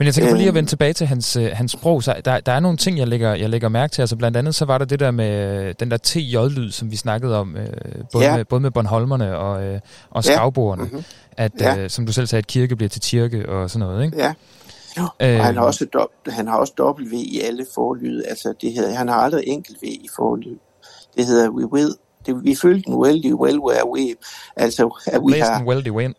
Men 0.01 0.05
jeg 0.05 0.13
tænker 0.13 0.31
på 0.31 0.35
lige 0.35 0.47
at 0.47 0.51
Øh. 0.51 0.55
vende 0.55 0.69
tilbage 0.69 0.93
til 0.93 1.07
hans, 1.07 1.35
øh, 1.35 1.49
hans 1.53 1.71
sprog. 1.71 2.03
Så 2.03 2.15
der, 2.25 2.39
der 2.39 2.51
er 2.51 2.59
nogle 2.59 2.77
ting, 2.77 2.97
jeg 2.97 3.07
lægger, 3.07 3.33
jeg 3.35 3.49
lægger 3.49 3.69
mærke 3.69 3.91
til. 3.91 4.01
Altså 4.01 4.15
blandt 4.15 4.37
andet 4.37 4.55
så 4.55 4.65
var 4.65 4.77
der 4.77 4.85
det 4.85 4.99
der 4.99 5.11
med 5.11 5.61
øh, 5.67 5.75
den 5.79 5.91
der 5.91 5.97
TJ-lyd, 6.03 6.71
som 6.71 6.91
vi 6.91 6.95
snakkede 6.95 7.37
om, 7.39 7.55
øh, 7.57 7.67
både, 8.11 8.25
Ja. 8.25 8.35
med, 8.37 8.45
både 8.45 8.61
med 8.61 8.71
Bornholmerne 8.71 9.37
og, 9.37 9.63
øh, 9.63 9.79
og 10.09 10.25
Ja. 10.25 10.33
skavboerne. 10.33 10.83
Mhm. 10.83 11.03
At, 11.37 11.51
Ja. 11.59 11.77
øh, 11.77 11.89
som 11.89 12.05
du 12.05 12.11
selv 12.13 12.27
sagde, 12.27 12.39
at 12.39 12.47
kirke 12.47 12.75
bliver 12.75 12.89
til 12.89 13.01
kirke 13.01 13.49
og 13.49 13.69
sådan 13.69 13.87
noget, 13.87 14.05
ikke? 14.05 14.17
Ja. 14.17 14.33
Jo, 14.97 15.03
Øh. 15.03 15.39
og 15.39 15.45
han 15.45 15.55
har 15.55 15.63
også 15.63 15.85
dob- 15.97 16.31
han 16.31 16.47
har 16.47 16.57
også 16.57 16.73
W 16.79 17.15
i 17.15 17.39
alle 17.43 17.65
forlyde. 17.75 18.23
Altså 18.27 18.53
det 18.61 18.73
hedder, 18.73 18.95
han 18.95 19.07
har 19.07 19.15
aldrig 19.15 19.43
enkelt 19.47 19.77
V 19.81 19.85
i 19.85 20.07
forlyd. 20.15 20.57
Det 21.17 21.25
hedder 21.25 21.49
we 21.49 21.71
will. 21.73 21.89
Det, 22.25 22.33
we 22.35 22.55
følte 22.61 22.83
den 22.85 22.95
well, 22.95 23.21
the 23.23 23.35
well 23.35 23.59
where 23.59 23.87
we. 23.93 24.13
Altså 24.55 24.99
at 25.07 25.19
we 25.21 25.31
Læs 25.31 25.47
har 25.47 25.57
den 25.57 25.67
well, 25.67 25.83
det 25.85 25.91
win. 25.91 26.13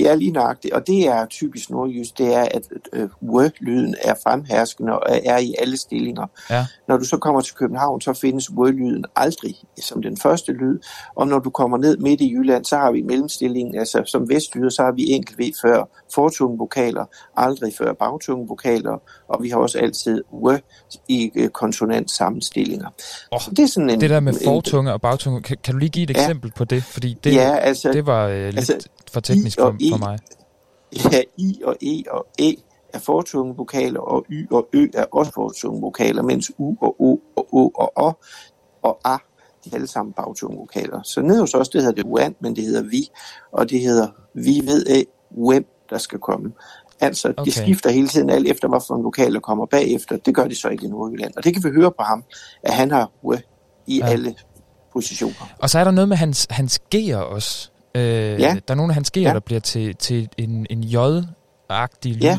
Ja, 0.00 0.14
lige 0.14 0.30
nøjagtigt. 0.30 0.74
Og 0.74 0.86
det 0.86 1.06
er 1.08 1.26
typisk 1.26 1.70
nordjysk, 1.70 2.18
det 2.18 2.34
er, 2.34 2.42
at 2.50 2.62
øh, 2.92 3.08
word-lyden 3.22 3.94
er 4.02 4.14
fremherskende 4.22 4.92
og 4.98 5.02
er 5.24 5.38
i 5.38 5.54
alle 5.58 5.76
stillinger. 5.76 6.26
Ja. 6.50 6.66
Når 6.88 6.96
du 6.96 7.04
så 7.04 7.16
kommer 7.16 7.40
til 7.40 7.54
København, 7.54 8.00
så 8.00 8.12
findes 8.12 8.50
word-lyden 8.50 9.04
aldrig 9.16 9.54
som 9.82 10.02
den 10.02 10.16
første 10.16 10.52
lyd. 10.52 10.78
Og 11.16 11.28
når 11.28 11.38
du 11.38 11.50
kommer 11.50 11.78
ned 11.78 11.96
midt 11.96 12.20
i 12.20 12.32
Jylland, 12.32 12.64
så 12.64 12.76
har 12.76 12.92
vi 12.92 13.02
mellemstillingen, 13.02 13.78
altså 13.78 14.02
som 14.06 14.28
vestlyder, 14.28 14.68
så 14.68 14.82
har 14.82 14.92
vi 14.92 15.02
enkelt 15.10 15.38
V 15.38 15.42
før 15.62 16.02
fortunge 16.14 16.58
vokaler, 16.58 17.04
aldrig 17.36 17.72
før 17.78 17.92
bagtunge 17.92 18.48
vokaler, 18.48 19.02
og 19.28 19.42
vi 19.42 19.48
har 19.48 19.56
også 19.56 19.78
altid 19.78 20.22
w 20.44 20.54
i 21.08 21.30
øh, 21.36 21.48
konsonant 21.48 22.10
sammenstillinger. 22.10 22.88
Oh, 23.32 23.40
Så 23.40 23.50
det 23.50 23.58
er 23.58 23.66
sådan 23.66 23.90
en, 23.90 24.00
Det 24.00 24.10
der 24.10 24.20
med 24.20 24.34
fortunge 24.44 24.92
og 24.92 25.00
bagtunge, 25.00 25.42
kan, 25.42 25.56
kan 25.64 25.74
du 25.74 25.78
lige 25.78 25.90
give 25.90 26.10
et 26.10 26.16
Ja. 26.16 26.20
eksempel 26.22 26.52
på 26.56 26.64
det? 26.64 26.82
Fordi 26.84 27.16
det, 27.24 27.34
Ja, 27.34 27.56
altså- 27.56 27.92
det 27.92 28.06
var 28.06 28.26
øh, 28.28 28.44
lidt 28.44 28.56
altså, 28.56 28.88
for 29.12 29.20
teknisk 29.20 29.53
Og 29.58 29.72
for, 29.72 29.76
E. 29.80 29.90
for 29.90 29.98
mig. 29.98 30.18
Ja, 31.12 31.22
I 31.36 31.62
og 31.64 31.76
E 31.82 32.02
og 32.10 32.26
E 32.38 32.54
er 32.94 32.98
fortunge 32.98 33.56
vokaler, 33.56 34.00
og 34.00 34.26
Y 34.30 34.50
og 34.50 34.68
Ø 34.72 34.86
er 34.94 35.04
også 35.12 35.32
fortunge 35.34 35.80
vokaler, 35.80 36.22
mens 36.22 36.52
U 36.58 36.76
og 36.80 37.00
O 37.00 37.18
og 37.36 37.54
O 37.54 37.70
og 37.74 37.92
O 37.96 38.12
og 38.82 39.00
A, 39.04 39.16
de 39.64 39.70
er 39.70 39.74
alle 39.74 39.86
sammen 39.86 40.12
bagtunge 40.12 40.56
vokaler. 40.56 41.02
Så 41.02 41.22
nede 41.22 41.40
hos 41.40 41.54
os, 41.54 41.68
det 41.68 41.80
hedder 41.80 41.94
det 41.94 42.04
uant, 42.04 42.42
men 42.42 42.56
det 42.56 42.64
hedder 42.64 42.82
vi, 42.82 43.08
og 43.52 43.70
det 43.70 43.80
hedder 43.80 44.08
vi 44.34 44.60
ved 44.64 44.86
af, 44.86 45.04
hvem 45.30 45.66
der 45.90 45.98
skal 45.98 46.18
komme. 46.18 46.52
Altså, 47.00 47.28
okay. 47.28 47.44
Det 47.44 47.54
skifter 47.54 47.90
hele 47.90 48.08
tiden 48.08 48.30
alt 48.30 48.48
efter, 48.48 48.68
hvorfor 48.68 48.94
en 48.94 49.04
vokal 49.04 49.34
der 49.34 49.40
kommer 49.40 49.66
bagefter. 49.66 50.16
Det 50.16 50.34
gør 50.34 50.44
de 50.44 50.56
så 50.56 50.68
ikke 50.68 50.86
i 50.86 50.88
Nordjylland. 50.88 51.32
Og 51.36 51.44
det 51.44 51.54
kan 51.54 51.64
vi 51.64 51.68
høre 51.68 51.90
på 51.90 52.02
ham, 52.02 52.24
at 52.62 52.74
han 52.74 52.90
har 52.90 53.10
w 53.24 53.34
i 53.86 53.98
ja. 53.98 54.06
alle 54.06 54.34
positioner. 54.92 55.54
Og 55.58 55.70
så 55.70 55.78
er 55.78 55.84
der 55.84 55.90
noget 55.90 56.08
med 56.08 56.16
hans, 56.16 56.46
hans 56.50 56.80
G'er 56.94 57.16
også. 57.16 57.70
Øh, 57.94 58.02
Ja. 58.40 58.56
Der 58.68 58.74
er 58.74 58.74
nogle 58.74 58.90
af 58.90 58.94
hans 58.94 59.10
G'er, 59.16 59.20
Ja. 59.20 59.32
der 59.32 59.40
bliver 59.40 59.60
til, 59.60 59.96
til 59.96 60.28
en, 60.38 60.66
en 60.70 60.84
J-agtig 60.84 62.12
lyd. 62.12 62.20
Ja. 62.22 62.38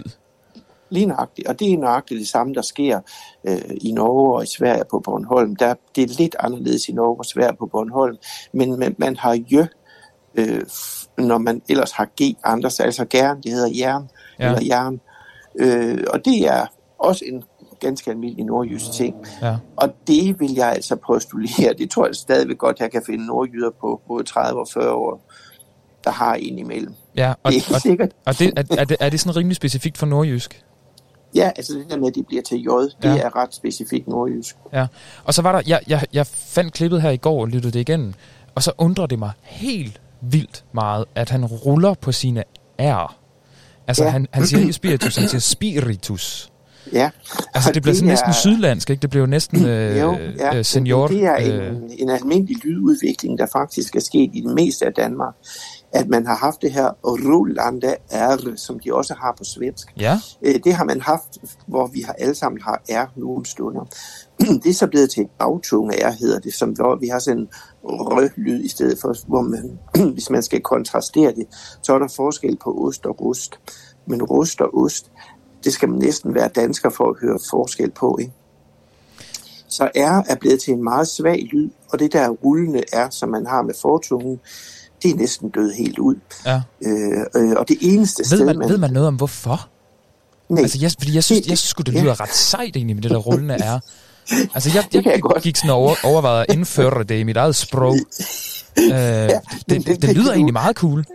Lige 0.90 1.06
nøjagtigt. 1.06 1.48
Og 1.48 1.60
det 1.60 1.74
er 1.74 1.78
nøjagtigt 1.78 2.20
det 2.20 2.28
samme, 2.28 2.54
der 2.54 2.62
sker 2.62 3.00
øh, 3.48 3.58
i 3.82 3.92
Norge 3.92 4.36
og 4.36 4.44
i 4.44 4.48
Sverige 4.48 4.84
på 4.92 5.00
Bornholm. 5.00 5.56
Der, 5.56 5.74
det 5.96 6.04
er 6.04 6.16
lidt 6.18 6.36
anderledes 6.40 6.90
i 6.90 6.92
Norge 6.92 7.20
og 7.20 7.26
Sverige 7.26 7.58
på 7.60 7.66
Bornholm, 7.66 8.18
men 8.54 8.80
man, 8.80 8.96
man 8.98 9.16
har 9.16 9.34
jø, 9.34 9.66
øh, 10.36 10.62
når 11.18 11.38
man 11.38 11.62
ellers 11.70 11.92
har 11.92 12.06
g 12.22 12.38
andre, 12.44 12.70
altså 12.80 13.06
gerne, 13.10 13.42
det 13.42 13.52
hedder 13.52 13.70
jern 13.78 14.10
ja. 14.40 14.46
eller 14.46 14.66
jern. 14.66 15.00
Øh, 15.60 16.04
og 16.14 16.26
det 16.26 16.48
er 16.48 16.66
også 17.00 17.26
en 17.28 17.44
ganske 17.80 18.12
almindelig 18.12 18.46
nordjysk 18.46 18.92
ting. 18.92 19.16
Ja. 19.42 19.56
Og 19.76 19.94
det 20.08 20.40
vil 20.40 20.54
jeg 20.54 20.72
altså 20.72 20.96
postulere. 20.96 21.74
Det 21.78 21.90
tror 21.90 22.06
jeg 22.06 22.16
stadigvæk 22.16 22.58
godt, 22.58 22.80
jeg 22.80 22.92
kan 22.92 23.02
finde 23.06 23.26
nordjyder 23.26 23.70
på 23.82 24.02
både 24.08 24.24
30 24.24 24.60
og 24.60 24.68
40 24.74 24.92
år, 24.94 25.22
der 26.06 26.12
har 26.12 26.34
en 26.36 26.60
imellem. 26.60 26.94
Ja, 27.18 27.34
og, 27.44 27.52
Det 27.52 27.70
er 27.70 27.76
og, 27.76 27.82
sikkert. 27.82 28.10
og 28.26 28.40
det, 28.40 28.54
er, 28.58 28.64
er, 28.78 28.86
det, 28.86 28.98
er 29.00 29.10
det 29.10 29.20
sådan 29.20 29.36
rimelig 29.36 29.56
specifikt 29.56 29.98
for 29.98 30.06
nordjysk? 30.06 30.62
Ja, 31.36 31.52
altså 31.56 31.74
det 31.74 31.86
der 31.90 31.98
med, 31.98 32.08
at 32.08 32.16
det 32.16 32.28
bliver 32.28 32.42
til 32.44 32.58
J, 32.62 32.68
det 32.68 32.94
Ja. 33.04 33.18
er 33.18 33.36
ret 33.36 33.54
specifikt 33.56 34.08
nordjysk. 34.08 34.56
Ja. 34.74 34.88
Og 35.24 35.34
så 35.34 35.42
var 35.42 35.52
der, 35.52 35.62
jeg, 35.68 35.80
jeg, 35.88 36.06
jeg 36.14 36.28
fandt 36.28 36.74
klippet 36.74 37.02
her 37.02 37.10
i 37.10 37.18
går 37.18 37.42
og 37.42 37.48
lyttede 37.48 37.74
det 37.74 37.80
igennem, 37.80 38.14
og 38.56 38.64
så 38.64 38.72
undrer 38.78 39.06
det 39.06 39.20
mig 39.20 39.32
helt 39.42 40.02
vildt 40.22 40.64
meget, 40.74 41.06
at 41.16 41.30
han 41.30 41.46
ruller 41.46 41.94
på 41.94 42.12
sine 42.12 42.44
R. 42.80 43.16
Altså, 43.88 44.04
ja. 44.04 44.10
Han, 44.10 44.28
han 44.32 44.46
siger 44.48 44.60
ikke 44.62 44.74
spiritus, 44.74 45.16
han 45.16 45.28
siger 45.30 45.40
spiritus. 45.40 46.52
Ja. 46.94 47.10
Altså, 47.54 47.72
det 47.72 47.82
bliver 47.82 47.96
sådan 47.96 48.08
næsten 48.10 48.30
er- 48.30 48.34
sydlandsk, 48.34 48.90
ikke? 48.90 49.02
Det 49.02 49.10
bliver 49.10 49.22
jo 49.22 49.28
næsten 49.30 49.66
øh, 49.66 50.00
Jo, 50.00 50.14
øh, 50.18 50.36
ja, 50.40 50.64
senior. 50.64 51.08
Det 51.08 51.24
er 51.24 51.36
øh, 51.40 51.68
en, 51.76 51.92
en 52.00 52.10
almindelig 52.10 52.56
lydudvikling, 52.66 53.38
der 53.40 53.46
faktisk 53.54 53.96
er 53.96 54.00
sket 54.00 54.30
i 54.34 54.42
det 54.42 54.56
meste 54.56 54.86
af 54.86 54.94
Danmark. 54.94 55.34
At 55.96 56.10
man 56.10 56.26
har 56.26 56.36
haft 56.36 56.62
det 56.62 56.72
her 56.72 56.90
rullande 57.04 57.96
R, 58.12 58.56
som 58.56 58.80
de 58.80 58.94
også 58.94 59.14
har 59.14 59.36
på 59.38 59.44
svensk. 59.44 59.94
Ja, 60.00 60.20
Øh, 60.42 60.56
Det 60.64 60.74
har 60.74 60.84
man 60.86 61.02
haft, 61.02 61.38
hvor 61.68 61.88
vi 61.88 62.02
har 62.02 62.14
alle 62.14 62.36
sammen 62.36 62.62
har 62.62 62.82
R 62.90 63.12
nogle 63.16 63.46
stunder. 63.46 63.86
Det 64.64 64.70
er 64.70 64.74
så 64.74 64.88
blevet 64.88 65.10
til 65.10 65.24
et 65.24 65.30
bagtunge 65.40 65.94
R, 66.08 66.12
hedder 66.12 66.40
det, 66.40 66.54
som 66.54 66.70
hvor 66.70 66.96
vi 66.96 67.08
har 67.08 67.20
sådan 67.20 67.40
en 67.40 67.48
rød-lyd 67.84 68.64
i 68.64 68.68
stedet 68.68 68.98
for, 69.02 69.16
hvor 69.28 69.42
man, 69.42 69.80
hvis 70.14 70.30
man 70.30 70.44
skal 70.44 70.62
kontrastere 70.62 71.32
det, 71.36 71.46
så 71.82 71.94
er 71.94 72.00
der 72.00 72.08
forskel 72.16 72.58
på 72.64 72.88
ost 72.88 73.06
og 73.06 73.22
rust. 73.22 73.60
Men 74.08 74.24
rust 74.24 74.62
og 74.62 74.78
ost, 74.78 75.12
det 75.64 75.74
skal 75.74 75.90
man 75.90 76.00
næsten 76.00 76.36
være 76.36 76.48
dansker 76.48 76.90
for 76.90 77.10
at 77.10 77.16
høre 77.22 77.40
forskel 77.50 77.92
på, 77.92 78.18
ikke? 78.22 78.34
Så 79.68 79.90
R 79.96 80.24
er 80.30 80.36
blevet 80.36 80.62
til 80.62 80.74
en 80.74 80.84
meget 80.84 81.08
svag 81.08 81.50
lyd, 81.52 81.70
og 81.90 82.00
det 82.00 82.14
der 82.14 82.30
rullende 82.30 82.84
R, 82.94 83.10
som 83.10 83.30
man 83.30 83.46
har 83.46 83.62
med 83.62 83.74
fortungen, 83.82 84.40
det 85.06 85.14
er 85.14 85.20
næsten 85.20 85.50
død 85.50 85.72
helt 85.74 86.00
ud. 86.00 86.16
ja. 86.46 86.62
Øh, 86.86 87.20
øh, 87.36 87.52
og 87.58 87.68
det 87.68 87.78
eneste 87.82 88.20
Ved 88.22 88.26
sted, 88.26 88.46
man, 88.46 88.70
ved 88.70 88.78
man 88.78 88.90
noget 88.90 89.08
om 89.08 89.16
hvorfor? 89.16 89.68
Nej, 90.50 90.62
Altså, 90.62 90.78
jeg, 90.82 90.92
fordi 91.00 91.16
jeg 91.16 91.24
synes, 91.24 91.42
Det- 91.42 91.50
jeg 91.50 91.58
synes 91.58 91.74
det 91.86 91.94
ja. 91.94 92.02
lyder 92.02 92.22
ret 92.22 92.34
sejt 92.34 92.76
egentlig 92.76 92.96
med 92.96 93.04
det 93.04 93.12
der 93.12 93.18
rullende 93.18 93.54
er. 93.56 93.80
Altså, 94.56 94.70
jeg, 94.74 94.84
Det 94.92 95.06
jeg, 95.06 95.20
jeg 95.36 95.42
gik 95.42 95.56
sådan 95.56 95.70
over, 95.70 95.96
overvejede 96.04 96.46
at 96.50 96.56
indføre 96.56 97.04
det 97.04 97.20
i 97.20 97.24
mit 97.24 97.38
eget 97.38 97.56
sprog. 97.56 97.96
Øh, 98.80 98.92
det, 98.92 99.30
det, 99.70 99.70
det, 99.70 99.86
det 99.88 100.00
kan 100.02 100.14
lyder 100.16 100.34
egentlig 100.34 100.54
meget 100.54 100.76
cool. 100.76 101.06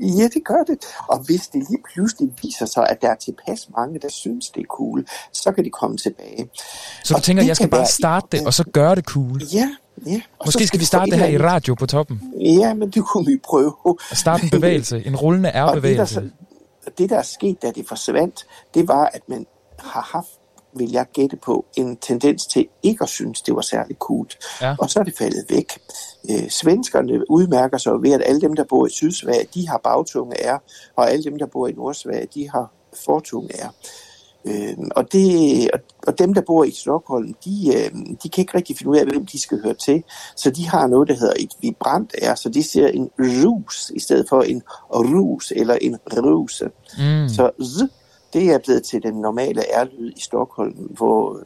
Ja, 0.00 0.28
det 0.34 0.42
gør 0.44 0.62
det. 0.66 0.78
Og 1.08 1.18
hvis 1.18 1.48
det 1.48 1.64
lige 1.70 1.82
pludselig 1.94 2.30
viser 2.42 2.66
sig, 2.66 2.86
at 2.88 3.02
der 3.02 3.08
er 3.10 3.14
tilpas 3.14 3.68
mange, 3.76 3.98
der 3.98 4.08
synes, 4.08 4.50
det 4.50 4.60
er 4.60 4.64
cool, 4.68 5.06
så 5.32 5.52
kan 5.52 5.64
de 5.64 5.70
komme 5.70 5.96
tilbage. 5.96 6.48
Så 7.04 7.14
du 7.14 7.16
Og 7.18 7.22
tænker, 7.22 7.42
jeg 7.44 7.56
skal 7.56 7.68
bare 7.68 7.86
starte 7.86 8.26
det, 8.32 8.46
og 8.46 8.54
så 8.54 8.64
gøre 8.72 8.94
det 8.94 9.04
cool. 9.04 9.42
Ja, 9.54 9.68
ja. 10.06 10.20
Og 10.38 10.46
Måske 10.46 10.66
skal 10.66 10.80
vi 10.80 10.84
starte 10.84 11.08
et 11.08 11.12
det 11.12 11.18
her 11.20 11.26
i 11.26 11.38
radio 11.38 11.74
på 11.74 11.86
toppen. 11.86 12.20
Ja, 12.40 12.74
men 12.74 12.90
det 12.90 13.04
kunne 13.04 13.26
vi 13.26 13.38
prøve. 13.44 13.74
At 14.10 14.16
starte 14.16 14.44
en 14.44 14.50
bevægelse, 14.50 15.02
en 15.06 15.16
rullende 15.16 15.48
Og 15.48 15.54
det, 15.54 15.62
der, 15.64 15.72
R-bevægelse. 15.72 16.14
så- 16.14 16.90
det, 16.98 17.10
der 17.10 17.18
er 17.18 17.22
sket, 17.22 17.62
da 17.62 17.70
det 17.70 17.88
forsvandt, 17.88 18.46
det 18.74 18.88
var, 18.88 19.10
at 19.14 19.20
man 19.28 19.46
har 19.78 20.10
haft 20.12 20.28
vil 20.74 20.90
jeg 20.90 21.06
gætte 21.12 21.36
på, 21.36 21.64
en 21.76 21.96
tendens 21.96 22.46
til 22.46 22.66
ikke 22.82 23.02
at 23.02 23.08
synes, 23.08 23.42
det 23.42 23.54
var 23.54 23.60
særlig 23.60 23.96
cool. 23.96 24.28
Ja. 24.60 24.74
Og 24.78 24.90
så 24.90 25.00
er 25.00 25.04
det 25.04 25.18
faldet 25.18 25.44
væk. 25.48 25.78
Øh, 26.30 26.50
svenskerne 26.50 27.30
udmærker 27.30 27.78
sig 27.78 27.92
ved, 28.02 28.12
at 28.12 28.22
alle 28.26 28.40
dem, 28.40 28.56
der 28.56 28.64
bor 28.64 28.86
i 28.86 28.90
Sydsverige, 28.90 29.48
de 29.54 29.68
har 29.68 29.80
bagtunge 29.84 30.36
R, 30.36 30.62
og 30.96 31.10
alle 31.10 31.24
dem, 31.24 31.38
der 31.38 31.46
bor 31.46 31.68
i 31.68 31.72
Nordsverige, 31.72 32.28
de 32.34 32.50
har 32.50 32.72
fortunge 33.04 33.48
R. 33.54 33.74
Øh, 34.44 34.76
og, 34.96 35.12
det, 35.12 35.70
og, 35.70 35.80
og 36.06 36.18
dem, 36.18 36.34
der 36.34 36.40
bor 36.46 36.64
i 36.64 36.70
Stockholm, 36.70 37.34
de, 37.44 37.72
øh, 37.76 37.90
de 38.22 38.28
kan 38.28 38.42
ikke 38.42 38.56
rigtig 38.56 38.76
finde 38.78 38.90
ud 38.90 38.96
af, 38.96 39.06
hvem 39.06 39.26
de 39.26 39.40
skal 39.40 39.62
høre 39.62 39.74
til. 39.74 40.04
Så 40.36 40.50
de 40.50 40.68
har 40.68 40.86
noget, 40.86 41.08
der 41.08 41.14
hedder 41.14 41.34
et 41.38 41.52
vibrant 41.60 42.14
R, 42.22 42.34
så 42.34 42.48
de 42.48 42.62
siger 42.62 42.88
en 42.88 43.10
rus 43.18 43.90
i 43.94 44.00
stedet 44.00 44.26
for 44.28 44.42
en 44.42 44.62
rus 44.90 45.52
eller 45.56 45.74
en 45.74 45.98
ruse. 46.08 46.64
Mm. 46.98 47.28
Så 47.28 47.50
z, 47.62 48.01
det 48.32 48.50
er 48.50 48.58
blevet 48.58 48.82
til 48.82 49.02
den 49.02 49.14
normale 49.14 49.60
R-lyd 49.60 50.12
i 50.16 50.20
Stockholm, 50.20 50.74
hvor 50.74 51.38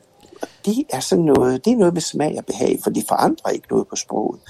det 0.65 0.85
er 0.91 1.01
sådan 1.01 1.25
noget, 1.25 1.65
det 1.65 1.73
er 1.73 1.77
noget 1.77 1.95
med 1.95 2.01
smag 2.01 2.35
og 2.39 2.45
behag, 2.45 2.79
for 2.83 2.91
det 2.91 3.05
forandrer 3.09 3.51
ikke 3.51 3.67
noget 3.71 3.89
på 3.89 3.97
sproget. 3.97 4.41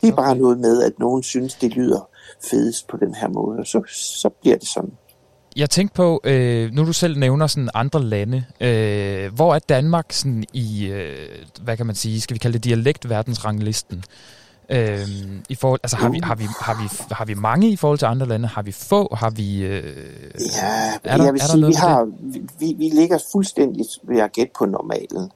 Det 0.00 0.08
er 0.08 0.16
bare 0.16 0.36
noget 0.36 0.58
med, 0.58 0.82
at 0.82 0.92
nogen 0.98 1.22
synes, 1.22 1.54
det 1.54 1.70
lyder 1.70 2.08
fedest 2.50 2.88
på 2.88 2.96
den 2.96 3.14
her 3.14 3.28
måde, 3.28 3.58
og 3.58 3.66
så, 3.66 3.82
så 3.88 4.28
bliver 4.28 4.56
det 4.56 4.68
sådan. 4.68 4.92
Jeg 5.56 5.70
tænkte 5.70 5.94
på, 5.94 6.20
øh, 6.24 6.70
nu 6.72 6.86
du 6.86 6.92
selv 6.92 7.18
nævner 7.18 7.46
sådan 7.46 7.68
andre 7.74 8.02
lande, 8.02 8.44
øh, 8.60 9.34
hvor 9.34 9.54
er 9.54 9.58
Danmark 9.58 10.12
sådan 10.12 10.44
i, 10.52 10.86
øh, 10.86 11.28
hvad 11.62 11.76
kan 11.76 11.86
man 11.86 11.94
sige, 11.94 12.20
skal 12.20 12.34
vi 12.34 12.38
kalde 12.38 12.52
det 12.58 12.64
dialektverdensranglisten? 12.64 14.04
Øh, 14.68 15.08
i 15.48 15.54
forhold, 15.54 15.80
altså 15.82 15.96
har 15.96 16.08
vi, 16.08 16.20
har, 16.22 16.34
vi, 16.34 16.44
har, 16.60 16.82
vi, 16.82 17.14
har 17.14 17.24
vi 17.24 17.34
mange 17.34 17.70
i 17.70 17.76
forhold 17.76 17.98
til 17.98 18.06
andre 18.06 18.26
lande? 18.26 18.48
Har 18.48 18.62
vi 18.62 18.72
få? 18.72 19.14
Har 19.14 19.30
vi... 19.30 19.62
Øh, 19.62 19.82
Ja, 20.56 20.92
er 21.04 21.16
der, 21.16 21.24
jeg 21.24 21.32
vil 21.32 21.40
er 21.40 21.44
der 21.44 21.52
sige, 21.52 21.60
noget 21.60 21.74
vi, 21.74 21.78
har, 21.78 22.08
vi, 22.58 22.74
vi 22.78 22.88
ligger 22.88 23.18
fuldstændig 23.32 23.86
ved 24.08 24.20
at 24.20 24.32
gætte 24.32 24.52
på 24.58 24.66
normalen. 24.66 25.22
det? 25.22 25.30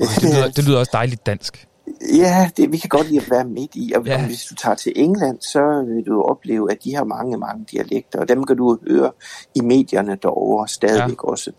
Okay, 0.00 0.14
det, 0.14 0.34
lyder, 0.34 0.48
det 0.50 0.64
lyder 0.64 0.78
også 0.78 0.90
dejligt 0.92 1.26
dansk. 1.26 1.66
Ja, 2.14 2.50
det, 2.56 2.72
vi 2.72 2.78
kan 2.78 2.88
godt 2.88 3.06
lide 3.08 3.20
at 3.20 3.30
være 3.30 3.44
midt 3.44 3.70
i, 3.74 3.92
og 3.96 4.06
ja. 4.06 4.26
hvis 4.26 4.44
du 4.44 4.54
tager 4.54 4.74
til 4.74 4.92
England, 4.96 5.40
så 5.40 5.84
vil 5.88 6.04
du 6.06 6.22
opleve, 6.22 6.72
at 6.72 6.78
de 6.84 6.94
har 6.94 7.04
mange, 7.04 7.38
mange 7.38 7.64
dialekter, 7.70 8.20
og 8.20 8.28
dem 8.28 8.44
kan 8.44 8.56
du 8.56 8.78
høre 8.88 9.12
i 9.54 9.60
medierne 9.60 10.18
derovre 10.22 10.68
stadigvæk 10.68 11.18
ja. 11.24 11.30
også. 11.30 11.52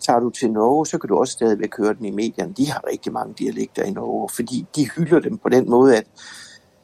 Tager 0.00 0.20
du 0.20 0.30
til 0.30 0.50
Norge, 0.52 0.86
så 0.86 0.98
kan 0.98 1.08
du 1.08 1.16
også 1.16 1.32
stadigvæk 1.32 1.76
høre 1.76 1.94
den 1.94 2.04
i 2.04 2.10
medierne. 2.10 2.54
De 2.56 2.70
har 2.70 2.84
rigtig 2.90 3.12
mange 3.12 3.34
dialekter 3.38 3.84
i 3.84 3.90
Norge, 3.90 4.28
fordi 4.28 4.66
de 4.76 4.90
hylder 4.96 5.20
dem 5.20 5.38
på 5.38 5.48
den 5.48 5.70
måde, 5.70 5.96
at 5.96 6.04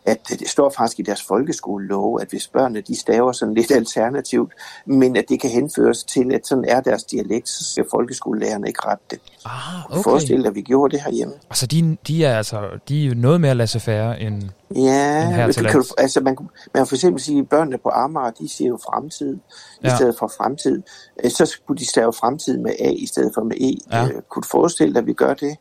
at 0.07 0.19
det 0.29 0.49
står 0.49 0.71
faktisk 0.77 0.99
i 0.99 1.03
deres 1.03 1.23
folkeskolelov, 1.23 2.19
at 2.21 2.29
hvis 2.29 2.49
børnene 2.49 2.81
de 2.81 2.97
staver 3.01 3.33
sådan 3.33 3.55
lidt 3.55 3.71
alternativt, 3.81 4.53
men 4.87 5.17
at 5.17 5.25
det 5.29 5.41
kan 5.41 5.51
henføres 5.51 6.05
til, 6.05 6.35
at 6.35 6.47
sådan 6.47 6.65
er 6.69 6.81
deres 6.81 7.05
dialekt, 7.05 7.49
så 7.49 7.65
skal 7.73 7.85
folkeskolelærerne 7.91 8.67
ikke 8.69 8.81
rette 8.87 9.05
det. 9.11 9.19
Ah, 9.45 9.51
Okay. 9.91 10.03
Forestil 10.03 10.39
dig, 10.39 10.47
at 10.47 10.55
vi 10.55 10.63
gjorde 10.63 10.97
det 10.97 11.05
herhjemme. 11.05 11.35
Altså, 11.51 11.67
de, 11.67 11.97
de 12.07 12.25
er 12.25 12.37
altså 12.37 12.61
de 12.89 13.07
er 13.07 13.15
noget 13.15 13.41
mere 13.41 13.55
lasse 13.55 13.81
færre 13.81 14.21
end... 14.21 14.43
Ja, 14.75 15.25
end 15.27 15.35
her 15.35 15.51
til 15.53 15.65
du, 15.65 15.69
kan 15.69 15.75
lands. 15.77 15.89
du, 15.89 15.95
altså 15.99 16.21
man, 16.21 16.37
man 16.41 16.49
kan 16.75 16.87
for 16.87 16.95
eksempel 16.95 17.23
sige, 17.23 17.39
at 17.39 17.49
børnene 17.49 17.79
på 17.79 17.89
Amager, 17.89 18.31
de 18.31 18.49
siger 18.49 18.69
jo 18.69 18.79
fremtid 18.93 19.37
ja. 19.85 19.93
I 19.93 19.97
stedet 19.97 20.17
for 20.19 20.33
fremtid. 20.37 20.83
Øh, 21.25 21.31
Så 21.31 21.47
skulle 21.47 21.79
de 21.79 21.87
stave 21.87 22.13
fremtid 22.13 22.59
med 22.59 22.71
A 22.81 22.89
i 22.91 23.07
stedet 23.07 23.31
for 23.35 23.43
med 23.45 23.57
E. 23.57 23.75
Ja. 23.93 24.03
Ja. 24.03 24.09
kunne 24.31 24.43
du 24.43 24.49
forestille 24.51 24.95
dig, 24.95 25.01
at 25.01 25.07
vi 25.07 25.13
gør 25.13 25.35
det? 25.35 25.57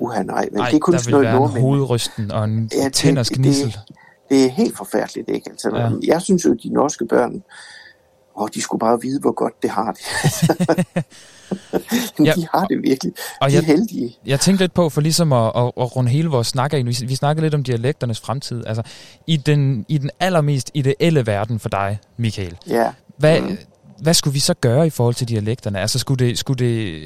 Uha, 0.00 0.22
nej, 0.22 0.48
men 0.52 0.60
Ej, 0.60 0.66
det 0.68 0.74
er 0.76 0.78
kun 0.80 0.94
der 0.94 0.98
sådan 1.00 1.20
vil 1.20 1.28
noget 1.30 1.50
være 1.50 1.56
en 1.56 1.62
hovedrysten 1.62 2.30
og 2.32 2.44
en 2.44 2.70
Ja, 2.74 2.84
det- 2.84 2.92
tænders 2.92 3.28
det- 3.28 3.36
gnissel. 3.38 3.76
Det 4.30 4.44
er 4.44 4.50
helt 4.50 4.76
forfærdeligt, 4.76 5.28
ikke? 5.30 5.50
Altså, 5.50 5.70
Ja. 5.76 5.90
Jeg 6.14 6.22
synes 6.22 6.44
jo, 6.44 6.52
at 6.52 6.58
de 6.62 6.68
norske 6.72 7.06
børn 7.06 7.42
Og 8.34 8.48
de 8.54 8.60
skulle 8.62 8.78
bare 8.80 9.00
vide, 9.02 9.20
hvor 9.20 9.32
godt 9.32 9.62
det 9.62 9.70
har 9.70 9.92
det. 9.92 10.00
Ja, 12.24 12.32
de 12.36 12.48
har 12.54 12.64
det 12.66 12.82
virkelig. 12.82 13.12
og 13.40 13.50
de 13.50 13.56
er 13.56 13.58
jeg- 13.60 13.66
heldige. 13.66 14.18
Jeg 14.26 14.40
tænkte 14.40 14.62
lidt 14.62 14.74
på, 14.74 14.88
for 14.88 15.00
ligesom 15.00 15.32
at, 15.32 15.46
at, 15.56 15.64
at 15.80 15.96
runde 15.96 16.10
hele 16.10 16.28
vores 16.28 16.46
snak 16.46 16.72
af, 16.74 16.78
vi, 16.86 16.96
vi 17.06 17.14
snakkede 17.14 17.44
lidt 17.44 17.54
om 17.54 17.62
dialekternes 17.64 18.20
fremtid. 18.20 18.66
Altså, 18.66 18.82
i 19.26 19.36
den, 19.36 19.84
i 19.88 19.98
den 19.98 20.10
allermest 20.20 20.70
ideelle 20.74 21.26
verden 21.26 21.58
for 21.60 21.68
dig, 21.68 21.98
Michael, 22.16 22.56
Ja. 22.68 22.92
hvad, 23.18 23.40
Mm. 23.40 23.58
Hvad 24.02 24.14
skulle 24.14 24.34
vi 24.34 24.40
så 24.40 24.54
gøre 24.54 24.86
i 24.86 24.90
forhold 24.90 25.14
til 25.14 25.28
dialekterne? 25.28 25.80
Altså, 25.80 25.98
skulle 25.98 26.26
det, 26.26 26.38
skulle 26.38 26.64
det 26.64 27.02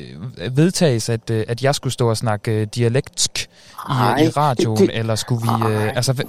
vedtages, 0.57 1.09
at, 1.09 1.31
øh, 1.31 1.45
at 1.49 1.63
jeg 1.63 1.75
skulle 1.75 1.93
stå 1.93 2.09
og 2.11 2.17
snakke 2.17 2.53
øh, 2.61 2.67
dialektsk 2.75 3.43
i, 3.45 3.49
Nej, 3.89 4.19
i 4.23 4.29
radioen, 4.29 4.79
det- 4.79 4.99
eller 4.99 5.15
skulle 5.15 5.43
vi... 5.43 5.73
Øh, 5.73 5.97
altså, 5.97 6.13
hvad- 6.13 6.25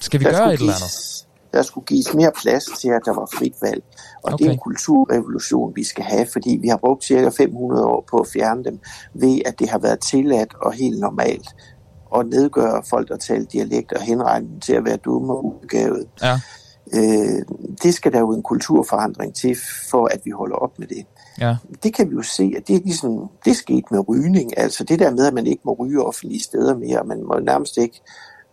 skal 0.00 0.20
vi 0.20 0.24
Der 0.24 0.30
gøre 0.30 0.54
et 0.54 0.60
eller 0.60 0.72
andet? 0.72 1.24
Der 1.52 1.62
skulle 1.62 1.84
gives 1.86 2.14
mere 2.14 2.30
plads 2.42 2.64
til, 2.80 2.88
at 2.88 3.00
der 3.04 3.14
var 3.14 3.28
frit 3.38 3.52
valg. 3.62 3.82
Og 4.22 4.32
okay. 4.32 4.44
det 4.44 4.48
er 4.48 4.52
en 4.52 4.58
kulturrevolution, 4.58 5.72
vi 5.76 5.84
skal 5.84 6.04
have, 6.04 6.26
fordi 6.32 6.58
vi 6.62 6.68
har 6.68 6.76
brugt 6.76 7.04
cirka 7.04 7.28
500 7.38 7.84
år 7.84 8.04
på 8.10 8.16
at 8.16 8.26
fjerne 8.32 8.64
dem, 8.64 8.80
ved 9.14 9.40
at 9.46 9.58
det 9.58 9.68
har 9.68 9.78
været 9.78 9.98
tilladt 10.00 10.54
og 10.62 10.72
helt 10.72 11.00
normalt 11.00 11.48
at 12.16 12.26
nedgøre 12.26 12.82
folk, 12.90 13.08
der 13.08 13.16
taler 13.16 13.44
dialekt 13.46 13.92
og 13.92 14.02
henregne 14.02 14.48
dem 14.48 14.60
til 14.60 14.72
at 14.72 14.84
være 14.84 14.96
dumme 14.96 15.32
og 15.32 15.44
ubegavet. 15.44 16.06
Ja. 16.22 16.40
Øh, 16.94 17.42
det 17.82 17.94
skal 17.94 18.12
der 18.12 18.18
jo 18.20 18.32
en 18.32 18.42
kulturforandring 18.42 19.34
til, 19.34 19.56
for 19.90 20.06
at 20.06 20.20
vi 20.24 20.30
holder 20.30 20.56
op 20.56 20.78
med 20.78 20.86
det. 20.86 21.04
Ja. 21.40 21.56
Det 21.82 21.94
kan 21.94 22.10
vi 22.10 22.14
jo 22.14 22.22
se, 22.22 22.54
at 22.56 22.68
det 22.68 22.76
er 22.76 22.80
ligesom, 22.84 23.28
det 23.44 23.50
er 23.50 23.54
sket 23.54 23.84
med 23.90 24.08
rygning. 24.08 24.58
Altså 24.58 24.84
det 24.84 24.98
der 24.98 25.10
med, 25.10 25.26
at 25.26 25.34
man 25.34 25.46
ikke 25.46 25.62
må 25.64 25.76
ryge 25.80 26.02
offentlige 26.04 26.42
steder 26.42 26.76
mere, 26.78 27.04
man 27.04 27.22
må 27.24 27.38
nærmest 27.38 27.76
ikke 27.76 28.00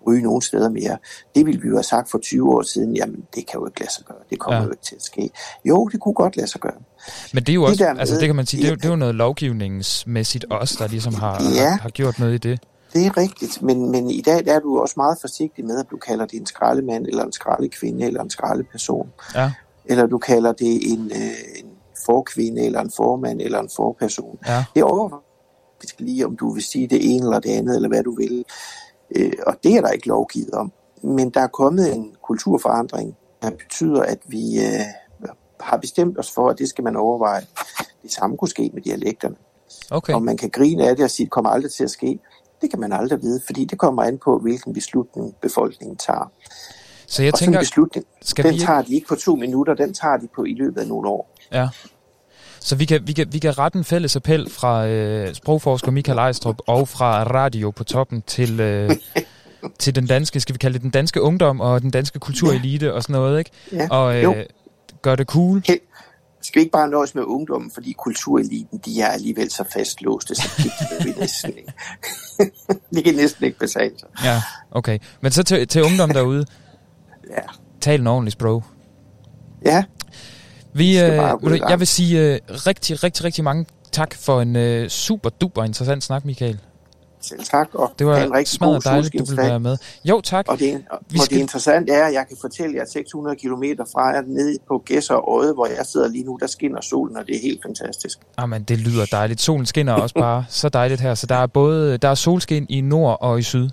ryge 0.08 0.22
nogen 0.22 0.42
steder 0.42 0.70
mere. 0.70 0.98
Det 1.36 1.46
ville 1.46 1.62
vi 1.62 1.68
jo 1.68 1.76
have 1.76 1.84
sagt 1.84 2.12
for 2.12 2.18
20 2.18 2.50
år 2.56 2.62
siden, 2.62 2.96
jamen 2.96 3.16
det 3.36 3.48
kan 3.48 3.60
jo 3.60 3.66
ikke 3.68 3.80
lade 3.80 3.92
sig 3.94 4.06
gøre, 4.06 4.18
det 4.30 4.40
kommer 4.40 4.60
Ja. 4.60 4.64
jo 4.66 4.72
ikke 4.72 4.84
til 4.84 4.96
at 4.96 5.02
ske. 5.04 5.30
Jo, 5.66 5.88
det 5.88 6.00
kunne 6.00 6.14
godt 6.14 6.38
lade 6.38 6.48
sig 6.48 6.62
gøre. 6.62 6.74
Men 7.34 7.44
det 7.44 7.50
er 7.50 7.54
jo 7.54 7.62
Det 7.62 7.70
også, 7.70 7.84
med- 7.92 8.00
altså 8.00 8.16
det 8.16 8.26
kan 8.28 8.36
man 8.36 8.46
sige, 8.46 8.62
det 8.62 8.68
er, 8.68 8.72
jo- 8.72 8.76
det 8.76 8.86
er 8.86 8.90
jo 8.90 8.96
noget 8.96 9.16
lovgivningsmæssigt 9.16 10.46
også, 10.50 10.76
der 10.80 10.88
ligesom 10.88 11.14
har, 11.14 11.44
Ja. 11.56 11.70
har, 11.70 11.78
har 11.78 11.90
gjort 11.90 12.20
noget 12.20 12.34
i 12.34 12.38
det. 12.38 12.60
Det 12.96 13.06
er 13.06 13.18
rigtigt, 13.18 13.62
men, 13.62 13.92
men 13.92 14.12
i 14.12 14.22
dag 14.22 14.48
er 14.48 14.60
du 14.60 14.80
også 14.80 14.94
meget 14.98 15.18
forsigtig 15.22 15.66
med, 15.66 15.80
at 15.80 15.86
du 15.92 15.98
kalder 15.98 16.26
det 16.26 16.40
en 16.40 16.46
skraldemand, 16.46 17.06
eller 17.06 17.24
en 17.24 17.32
skraldekvinde, 17.32 18.06
eller 18.06 18.22
en 18.24 18.30
skraldeperson. 18.30 19.14
Ja. 19.36 19.52
Eller 19.86 20.06
du 20.08 20.18
kalder 20.18 20.54
det 20.54 20.92
en, 20.92 21.12
øh, 21.12 21.60
en 21.64 21.72
forkvinde, 22.06 22.66
eller 22.66 22.82
en 22.82 22.92
formand, 22.98 23.42
eller 23.42 23.60
en 23.60 23.70
forperson. 23.76 24.40
Ja. 24.48 24.66
Det 24.76 24.84
overvejer 24.84 25.22
lige, 26.00 26.26
om 26.26 26.38
du 26.38 26.54
vil 26.54 26.64
sige 26.64 26.88
det 26.88 27.16
ene 27.16 27.26
eller 27.26 27.40
det 27.40 27.50
andet, 27.50 27.76
eller 27.76 27.90
hvad 27.90 28.04
du 28.04 28.16
vil. 28.16 28.46
Øh, 29.16 29.34
og 29.48 29.56
det 29.64 29.76
er 29.76 29.82
der 29.82 29.90
ikke 29.90 30.08
lovgivet 30.08 30.52
om. 30.52 30.72
Men 31.04 31.30
der 31.30 31.42
er 31.42 31.48
kommet 31.48 31.96
en 31.96 32.16
kulturforandring, 32.24 33.18
der 33.42 33.50
betyder, 33.50 34.02
at 34.02 34.20
vi 34.28 34.60
øh, 34.60 35.30
har 35.60 35.78
bestemt 35.78 36.20
os 36.20 36.32
for, 36.32 36.50
at 36.50 36.58
det 36.58 36.70
skal 36.70 36.84
man 36.84 36.96
overveje. 36.96 37.46
Det 38.04 38.12
samme 38.12 38.38
kunne 38.38 38.50
ske 38.50 38.72
med 38.74 38.82
dialekterne. 38.82 39.36
Okay. 39.92 40.14
Og 40.14 40.24
man 40.24 40.38
kan 40.38 40.50
grine 40.50 40.90
af 40.90 40.96
det 40.96 41.06
og 41.06 41.12
sige, 41.12 41.24
at 41.24 41.26
det 41.26 41.32
kommer 41.32 41.50
aldrig 41.50 41.72
til 41.72 41.84
at 41.84 41.90
ske. 41.90 42.20
Det 42.62 42.70
kan 42.70 42.80
man 42.80 42.94
aldrig 42.94 43.22
vide, 43.22 43.42
fordi 43.46 43.66
det 43.66 43.78
kommer 43.78 44.04
an 44.04 44.18
på, 44.24 44.40
hvilken 44.40 44.74
beslutning 44.74 45.36
befolkningen 45.42 45.98
tager. 45.98 46.32
Så 47.08 47.24
jeg 47.24 47.34
og 47.34 47.40
tænker, 47.40 47.60
beslutning, 47.60 48.06
skal 48.22 48.46
den 48.46 48.54
vi 48.54 48.60
tager 48.60 48.82
de 48.82 48.96
ikke 48.96 49.08
på 49.08 49.16
to 49.16 49.36
minutter, 49.36 49.74
den 49.74 49.94
tager 49.94 50.18
de 50.18 50.28
på 50.36 50.44
i 50.44 50.54
løbet 50.54 50.82
af 50.82 50.88
nogle 50.88 51.10
år. 51.10 51.36
Ja. 51.52 51.68
Så 52.60 52.76
vi 52.76 52.86
kan, 52.86 53.08
vi 53.08 53.14
kan, 53.14 53.28
vi 53.34 53.40
kan 53.40 53.58
rette 53.58 53.78
en 53.78 53.84
fælles 53.84 54.16
appel 54.16 54.50
fra 54.50 54.88
øh, 54.88 55.34
sprogforsker 55.34 55.92
Michael 55.92 56.18
Ejstrup 56.18 56.58
og 56.68 56.88
fra 56.88 57.24
Radio 57.24 57.72
på 57.72 57.84
toppen 57.84 58.24
til, 58.28 58.60
øh, 58.60 58.92
til 59.80 59.96
den 59.96 60.08
danske, 60.08 60.40
skal 60.40 60.54
vi 60.54 60.58
kalde 60.58 60.74
det 60.74 60.82
den 60.82 60.92
danske 60.92 61.22
ungdom 61.22 61.62
og 61.62 61.82
den 61.82 61.92
danske 61.92 62.20
kulturelite 62.20 62.94
og 62.94 63.04
sådan 63.04 63.14
noget, 63.14 63.40
ikke? 63.40 63.52
Ja. 63.72 63.88
Og 63.90 64.24
Jo. 64.24 64.34
øh, 64.34 64.46
gør 65.02 65.16
det 65.16 65.28
cool. 65.28 65.62
Hey, 65.66 65.78
skal 66.46 66.60
vi 66.60 66.62
ikke 66.62 66.72
bare 66.72 66.90
nøjes 66.90 67.16
med 67.16 67.24
ungdommen, 67.24 67.72
fordi 67.72 67.94
kultureliten, 67.98 68.78
de 68.86 69.02
er 69.02 69.08
alligevel 69.08 69.52
så 69.52 69.64
fastlåste, 69.74 70.36
så 70.36 70.50
det 70.58 70.72
kan 70.80 71.08
vi 71.08 71.20
næsten 71.20 71.54
ikke. 71.58 71.74
det 72.94 73.04
kan 73.04 73.16
næsten 73.16 73.46
ikke 73.46 73.60
betale 73.60 73.94
sig. 74.00 74.10
Ja, 74.24 74.42
okay. 74.72 75.00
Men 75.22 75.32
så 75.32 75.44
til, 75.44 75.68
til 75.68 75.84
ungdom 75.84 76.10
derude. 76.10 76.46
Ja. 77.30 77.42
Tal 77.82 78.00
en 78.00 78.08
ordentlig 78.08 78.32
sprog. 78.32 78.64
Ja. 79.66 79.84
Vi, 80.74 81.00
øh, 81.00 81.16
jeg 81.70 81.80
vil 81.80 81.88
sige 81.88 82.22
øh, 82.22 82.40
rigtig, 82.48 83.04
rigtig, 83.04 83.24
rigtig 83.24 83.44
mange 83.44 83.66
tak 83.92 84.16
for 84.16 84.42
en 84.42 84.56
øh, 84.56 84.90
super 84.90 85.30
duper 85.30 85.64
interessant 85.64 86.04
snak, 86.04 86.26
Michael. 86.26 86.60
Selv 87.30 87.44
tak, 87.44 87.68
og 87.74 87.92
Det 88.00 88.08
have 88.08 88.24
en 88.24 88.30
var 88.30 88.38
rigtig 88.38 88.60
god 88.60 88.80
dejligt, 88.80 89.14
du 89.20 89.26
ville 89.26 89.38
være 89.44 89.60
med. 89.60 89.78
Jo, 90.06 90.22
tak. 90.22 90.46
Og 90.48 90.60
det, 90.60 90.84
og, 90.92 91.00
Vi 91.10 91.20
skal- 91.20 91.36
det 91.38 91.42
interessante 91.42 91.94
er, 91.94 92.06
at 92.06 92.14
jeg 92.14 92.26
kan 92.28 92.38
fortælle 92.42 92.76
jer 92.78 92.86
600 92.94 93.36
km 93.36 93.64
fra 93.94 94.02
jer 94.08 94.22
nede 94.28 94.58
på 94.68 94.82
Gæsser 94.86 95.16
og 95.16 95.44
Øde, 95.44 95.54
hvor 95.54 95.66
jeg 95.66 95.86
sidder 95.86 96.08
lige 96.08 96.24
nu, 96.24 96.38
der 96.42 96.48
skinner 96.48 96.82
solen, 96.82 97.18
og 97.18 97.26
det 97.28 97.36
er 97.36 97.40
helt 97.42 97.62
fantastisk. 97.66 98.18
Jamen, 98.40 98.64
det 98.64 98.78
lyder 98.80 99.06
dejligt. 99.06 99.42
Solen 99.42 99.66
skinner 99.66 99.94
også 99.94 100.16
bare 100.16 100.46
så 100.62 100.70
dejligt 100.70 101.02
her. 101.02 101.16
Så 101.16 101.28
der 101.28 101.36
er 101.36 101.48
både 101.48 101.98
der 101.98 102.08
er 102.10 102.16
solskin 102.16 102.66
i 102.70 102.82
nord 102.82 103.18
og 103.22 103.40
i 103.40 103.44
syd. 103.44 103.70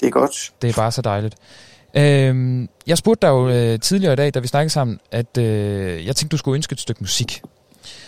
Det 0.00 0.06
er 0.06 0.10
godt. 0.10 0.52
Det 0.62 0.70
er 0.70 0.74
bare 0.74 0.92
så 0.92 1.02
dejligt. 1.02 1.34
Øhm, 1.96 2.68
jeg 2.86 2.98
spurgte 2.98 3.26
dig 3.26 3.32
jo 3.32 3.48
øh, 3.48 3.80
tidligere 3.80 4.12
i 4.12 4.16
dag, 4.16 4.34
da 4.34 4.38
vi 4.38 4.46
snakkede 4.46 4.70
sammen, 4.72 4.98
at 5.10 5.38
øh, 5.38 6.06
jeg 6.06 6.16
tænkte, 6.16 6.28
du 6.34 6.36
skulle 6.36 6.54
ønske 6.54 6.72
et 6.72 6.80
stykke 6.80 7.00
musik. 7.00 7.42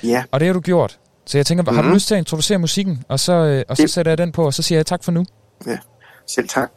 Ja. 0.05 0.24
Og 0.31 0.40
det 0.40 0.47
har 0.47 0.53
du 0.53 0.61
gjort. 0.61 0.99
Så 1.27 1.39
jeg 1.39 1.47
tænker, 1.47 1.62
mm-hmm. 1.62 1.77
har 1.77 1.82
du 1.82 1.89
Mhm. 1.89 1.94
lyst 1.94 2.09
til 2.09 2.15
at 2.15 2.19
introducere 2.19 2.59
musikken? 2.59 3.05
Og 3.09 3.20
så, 3.20 3.32
øh, 3.32 3.65
og 3.69 3.77
så 3.77 3.89
sætter 3.89 4.11
jeg 4.12 4.19
den 4.19 4.32
på, 4.32 4.44
og 4.47 4.55
så 4.55 4.62
siger 4.62 4.78
jeg 4.78 4.86
tak 4.86 5.05
for 5.05 5.12
nu. 5.12 5.24
Ja, 5.66 5.78
selv 6.27 6.49
tak. 6.49 6.73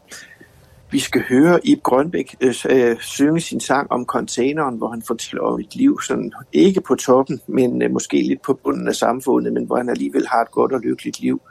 Vi 0.91 0.99
skal 0.99 1.23
høre 1.29 1.67
Ib 1.67 1.83
Grønbæk 1.83 2.35
øh, 2.41 2.53
øh, 2.69 2.97
synge 2.99 3.41
sin 3.41 3.59
sang 3.59 3.91
om 3.91 4.05
containeren, 4.05 4.75
hvor 4.77 4.89
han 4.89 5.01
fortæller 5.07 5.43
om 5.43 5.59
et 5.59 5.75
liv, 5.75 6.01
sådan 6.01 6.31
ikke 6.53 6.81
på 6.81 6.95
toppen, 6.95 7.41
men 7.47 7.81
øh, 7.81 7.91
måske 7.91 8.21
lidt 8.21 8.41
på 8.41 8.53
bunden 8.63 8.87
af 8.87 8.95
samfundet, 8.95 9.53
men 9.53 9.65
hvor 9.65 9.77
han 9.77 9.89
alligevel 9.89 10.27
har 10.27 10.41
et 10.41 10.51
godt 10.51 10.71
og 10.73 10.79
lykkeligt 10.79 11.19
liv. 11.19 11.41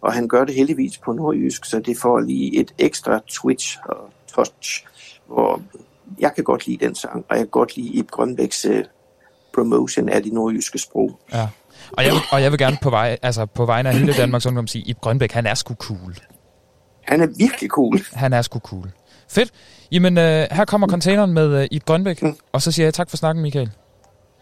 Og 0.00 0.12
han 0.12 0.28
gør 0.28 0.44
det 0.44 0.54
heldigvis 0.54 0.98
på 0.98 1.12
nordjysk, 1.12 1.64
så 1.64 1.80
det 1.80 1.96
får 2.02 2.20
lige 2.20 2.60
et 2.60 2.74
ekstra 2.78 3.20
twitch 3.28 3.78
og 3.84 3.96
touch, 4.34 4.84
hvor 5.26 5.62
jeg 6.20 6.34
kan 6.34 6.44
godt 6.44 6.66
lide 6.66 6.86
den 6.86 6.94
sang, 6.94 7.24
og 7.28 7.36
jeg 7.36 7.38
kan 7.38 7.50
godt 7.50 7.76
lide 7.76 7.88
Ib 7.88 8.10
Grønbæks 8.10 8.64
øh, 8.64 8.84
promotion 9.54 10.08
af 10.08 10.22
det 10.22 10.32
nordjyske 10.32 10.78
sprog. 10.78 11.18
Ja. 11.32 11.48
Og 11.92 12.04
jeg, 12.04 12.12
vil, 12.12 12.20
og 12.32 12.42
jeg 12.42 12.50
vil 12.50 12.58
gerne 12.58 12.76
på, 12.82 12.90
vej, 12.90 13.18
altså 13.22 13.46
på 13.46 13.66
vegne 13.66 13.88
af 13.88 13.94
hele 13.94 14.12
Danmarks 14.12 14.46
Ungdom 14.46 14.66
sige, 14.66 14.84
Ib 14.84 14.98
Grønbæk, 15.00 15.32
han 15.32 15.46
er 15.46 15.54
sgu 15.54 15.74
cool. 15.74 16.16
Han 17.06 17.20
er 17.20 17.26
virkelig 17.38 17.70
cool. 17.70 18.00
Han 18.12 18.32
er 18.32 18.42
sgu 18.42 18.58
cool. 18.58 18.90
Fedt. 19.28 19.50
Jamen, 19.92 20.18
øh, 20.18 20.46
her 20.50 20.64
kommer 20.64 20.88
containeren 20.88 21.32
med 21.32 21.62
øh, 21.62 21.68
Ib 21.70 21.84
Grønbæk, 21.84 22.22
mm. 22.22 22.36
og 22.52 22.62
så 22.62 22.72
siger 22.72 22.86
jeg 22.86 22.94
tak 22.94 23.10
for 23.10 23.16
snakken, 23.16 23.42
Michael. 23.42 23.70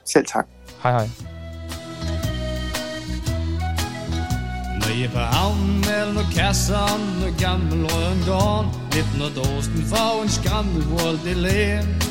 Selv 0.04 0.26
tak. 0.26 0.46
Hej 0.82 0.92
hej. 0.92 1.08
Nede 5.00 5.08
på 5.12 5.18
havnen 5.18 5.84
mellem 5.90 6.24
kasserne 6.36 7.34
gammel 7.38 7.86
røngården 7.92 8.70
Lidt 8.92 9.18
når 9.18 9.30
dåsten 9.42 9.82
får 9.92 10.22
en 10.22 10.28
skrammel 10.28 10.82
hvor 10.84 11.12
det 11.24 11.36
læn 11.36 12.09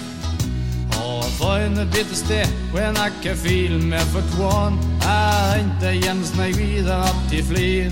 og 1.29 1.35
føjne 1.35 1.87
bitte 1.93 2.15
sted, 2.15 2.45
hvor 2.71 2.79
jeg 2.79 3.11
kan 3.23 3.37
fil 3.37 3.83
med 3.83 3.99
for 3.99 4.23
kvarn 4.35 4.79
Er 5.01 5.55
inte 5.63 6.07
Jensen 6.07 6.37
mig 6.37 6.57
vidare 6.57 7.09
upp 7.09 7.29
till 7.29 7.43
flere 7.43 7.91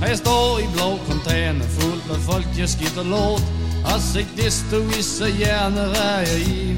Jeg 0.00 0.18
står 0.18 0.58
i 0.58 0.66
blå 0.74 0.98
container 1.08 1.66
fullt 1.68 2.06
med 2.08 2.16
folk, 2.16 2.46
jeg 2.58 2.68
skitter 2.68 3.04
lort 3.04 3.42
Og 3.84 4.00
sig 4.00 4.26
desto 4.36 4.76
vi 4.76 5.02
så 5.02 5.24
gerne 5.38 5.80
rejer 5.94 6.36
i 6.36 6.76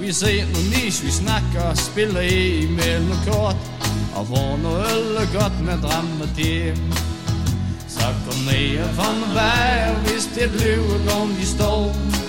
Vi 0.00 0.12
ser 0.12 0.44
nu 0.52 0.60
nis, 0.74 1.04
vi 1.04 1.10
snakker 1.10 1.62
og 1.70 1.76
spiller 1.76 2.20
i 2.20 2.66
mellem 2.66 3.18
kort 3.26 3.56
Og 4.16 4.26
får 4.26 4.58
nu 4.62 4.68
øl 4.68 5.16
og 5.16 5.28
godt 5.40 5.60
med 5.64 5.78
dramatik 5.82 6.76
Så 7.88 8.06
kom 8.24 8.38
ned 8.46 8.78
og 8.84 8.90
få 8.94 9.10
en 9.12 9.34
vej, 9.34 9.94
hvis 9.94 10.30
det 10.34 10.50
bliver 10.50 11.20
om 11.22 11.28
de 11.28 11.46
står. 11.46 12.25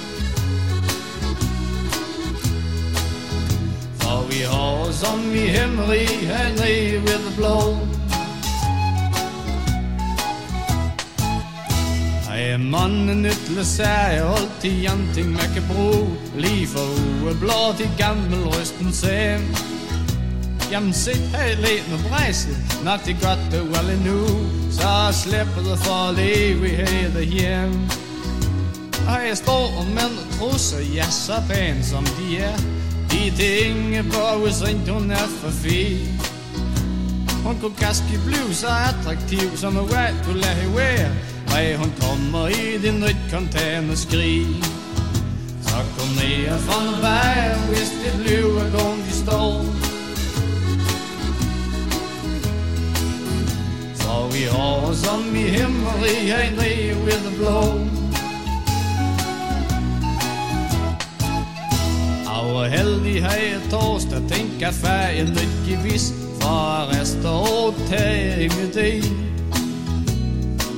Og 4.08 4.30
vi 4.30 4.42
har 4.52 4.92
som 4.92 5.20
i 5.36 5.48
Henry 5.58 6.06
hernede 6.30 7.02
ved 7.02 7.20
det 7.26 7.34
blå 7.38 7.78
Ej, 12.30 12.58
mannen 12.58 13.26
ytle 13.26 13.66
sig 13.66 14.22
altid 14.22 14.82
janting 14.82 15.32
man 15.32 15.50
kan 15.54 15.64
bruge 15.72 16.08
Lige 16.36 16.68
for 16.68 16.86
uge 17.24 17.36
blå 17.40 17.62
til 17.78 17.90
gammel 17.98 18.48
rysten 18.48 18.94
sem 18.94 19.56
Jamen 20.72 20.94
sit 20.94 21.18
her 21.18 21.46
i 21.46 21.56
lægen 21.56 21.94
og 21.94 22.00
bræse 22.10 22.50
Nok 22.84 23.06
det 23.06 23.18
godt 23.22 23.40
det 23.52 23.78
alle 23.80 23.94
endnu 23.94 24.28
Så 24.72 24.90
slipper 25.24 25.62
det 25.70 25.80
for 25.80 26.10
at 26.10 26.16
leve 26.16 26.68
hele 26.68 27.26
hjem. 27.26 27.74
Og 29.08 29.28
jeg 29.30 29.38
står 29.38 29.86
med 29.94 30.12
og 30.22 30.28
trusser 30.40 30.78
Ja, 30.96 31.10
så 31.10 31.34
pæn 31.50 31.84
som 31.84 32.06
de 32.06 32.38
er. 32.38 32.77
De 33.18 33.32
tinge 33.32 34.04
på 34.04 34.40
hvis 34.44 34.62
ikke 34.70 34.92
hun 34.92 35.12
er 35.12 35.28
for 35.42 35.50
fin 35.50 36.22
Hun 37.44 37.60
kunne 37.62 37.76
ganske 37.80 38.20
blive 38.26 38.54
så 38.54 38.68
attraktiv 38.90 39.58
Som 39.58 39.78
en 39.78 39.90
valg 39.92 40.16
du 40.28 40.34
lader 40.34 40.54
hende 40.54 40.76
være 40.78 41.12
Når 41.48 41.78
hun 41.78 41.94
kommer 42.02 42.48
i 42.48 42.78
din 42.84 43.00
nyt 43.00 43.22
container 43.32 43.96
skrig 43.96 44.48
Så 45.68 45.76
kom 45.98 46.10
ned 46.16 46.60
fra 46.60 46.80
vej, 47.02 47.58
hvis 47.70 47.92
det 48.04 48.14
bliver 48.24 48.62
at 48.64 48.72
gå 48.72 48.86
de 49.06 49.14
står. 49.24 49.66
Så 53.96 54.14
vi 54.34 54.44
har 54.56 54.94
som 54.94 55.36
i 55.36 55.46
himmeri 55.58 56.16
her 56.32 56.52
nede 56.52 57.06
ved 57.06 57.20
det 57.26 57.36
blå. 57.38 57.48
Og 57.50 58.07
heldig 62.70 63.24
har 63.24 63.36
jeg 63.36 63.62
torsdag 63.72 64.22
tænker 64.30 64.72
færgen 64.72 65.28
lykkevist 65.28 66.14
fra 66.42 66.86
rester 66.90 67.30
og 67.30 67.74
tage 67.90 68.46
i 68.46 68.48
mit. 68.48 68.78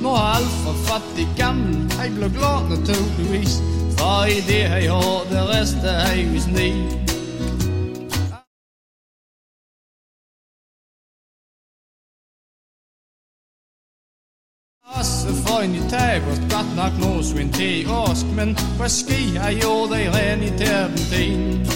Nu 0.02 0.08
er 0.08 0.34
alt 0.36 0.54
for 0.64 0.74
fattig 0.88 1.28
gammel, 1.36 1.92
jeg 2.02 2.10
blev 2.16 2.30
glad 2.38 2.58
naturligvis, 2.74 3.52
for 3.98 4.24
i 4.24 4.40
det 4.50 4.62
har 4.70 4.76
jeg 4.76 4.92
har 4.92 5.24
det 5.30 5.42
rester 5.48 5.92
jeg 5.92 6.28
hvis 6.30 6.46
ni 6.46 6.70
Også 14.98 15.28
for 15.46 15.60
en 15.60 15.74
i 15.74 15.82
tabert, 15.90 16.49
nok 16.76 16.92
nu 17.00 17.22
til 17.52 17.88
årsk, 17.88 18.26
men 18.36 18.58
måske 18.78 19.38
har 19.38 19.50
jo 19.50 19.72
dig 19.92 20.04
ren 20.14 20.42
i 20.42 20.50
terpentin. 20.58 21.66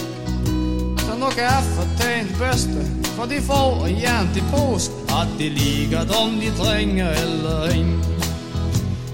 Så 0.97 1.11
nu 1.19 1.25
kan 1.35 1.43
jeg 1.43 1.63
fortage 1.75 2.21
en 2.21 2.35
bedste, 2.39 2.81
for 3.15 3.25
de 3.25 3.41
får 3.41 3.87
jern 3.87 4.29
til 4.33 4.43
påsk, 4.51 4.91
at 5.09 5.27
det 5.39 5.51
ligger 5.51 5.99
om 5.99 6.29
de 6.41 6.63
trænger 6.63 7.09
eller 7.09 7.63
en. 7.75 8.03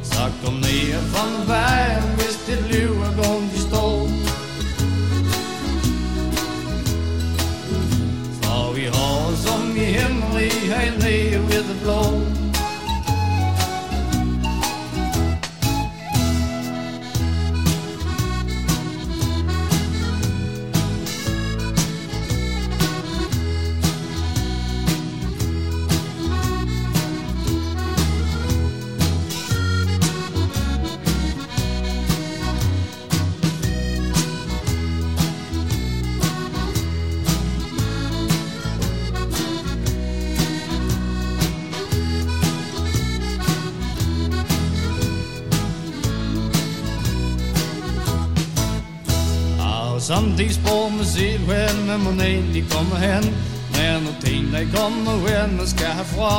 Så 0.03 0.21
kom 0.43 0.53
ned 0.53 1.01
fra 1.13 1.25
vejen, 1.53 2.03
hvis 2.15 2.37
det 2.47 2.59
lyver 2.71 3.11
hvor 3.17 3.41
de 3.53 3.59
står. 3.69 4.07
For 8.41 8.73
vi 8.73 8.81
har 8.81 9.35
som 9.35 9.75
i 9.75 9.85
hemmelig 9.99 10.51
hernede 10.51 11.47
ved 11.47 11.63
det 11.69 11.79
blå. 11.83 12.40
Samtidig 50.11 50.53
spår 50.53 50.89
man 50.89 51.05
sig 51.05 51.37
hen, 51.37 51.77
men 51.87 51.99
man 52.03 52.21
egentlig 52.21 52.63
kommer 52.75 52.97
hen. 53.07 53.23
Når 53.75 53.99
nu 54.05 54.11
ting, 54.25 54.43
der 54.53 54.63
kommer 54.75 55.15
hen, 55.27 55.57
man 55.57 55.67
skal 55.67 55.91
herfra. 55.99 56.35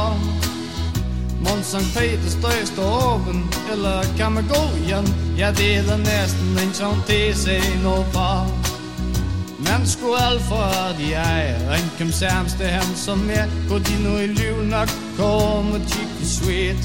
Måns 1.45 1.67
Sankt 1.67 1.93
Peter 1.97 2.31
støj 2.39 2.65
står 2.65 2.91
åben, 3.13 3.39
eller 3.73 3.97
kan 4.19 4.33
man 4.33 4.45
gå 4.55 4.63
igen? 4.83 5.07
Ja, 5.39 5.49
det 5.59 5.77
er 5.79 5.83
der 5.91 5.97
næsten 5.97 6.49
en 6.63 6.73
som 6.75 7.03
til 7.09 7.35
sig 7.35 7.63
noget 7.83 8.07
fra 8.13 8.47
Men 9.59 9.87
sku 9.87 10.07
alt 10.15 10.43
for 10.43 10.65
at 10.89 10.97
jeg 11.11 11.23
ejer, 11.23 11.73
en 11.73 11.91
kom 11.99 12.11
særmste 12.11 12.65
hem 12.65 12.97
som 12.97 13.31
er, 13.39 13.47
gå 13.69 13.79
de 13.79 13.95
nu 14.05 14.13
i 14.19 14.27
liv 14.27 14.57
nok, 14.75 14.89
kom 15.17 15.73
og 15.77 15.81
sweet. 16.25 16.81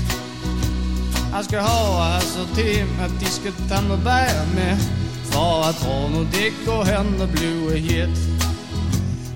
Jeg 1.36 1.44
skal 1.48 1.60
have 1.60 2.16
altså 2.16 2.42
til, 2.56 2.76
at 3.06 3.12
de 3.20 3.28
skal 3.38 3.54
tage 3.70 3.88
mig 3.90 4.00
bære 4.04 4.46
med, 4.56 4.74
for 5.38 5.70
at 5.70 5.76
tro 5.82 5.96
nu 6.14 6.22
det 6.38 6.52
går 6.66 6.84
hen 6.92 7.22
og 7.22 7.30
blive 7.30 7.78
hit. 7.88 8.18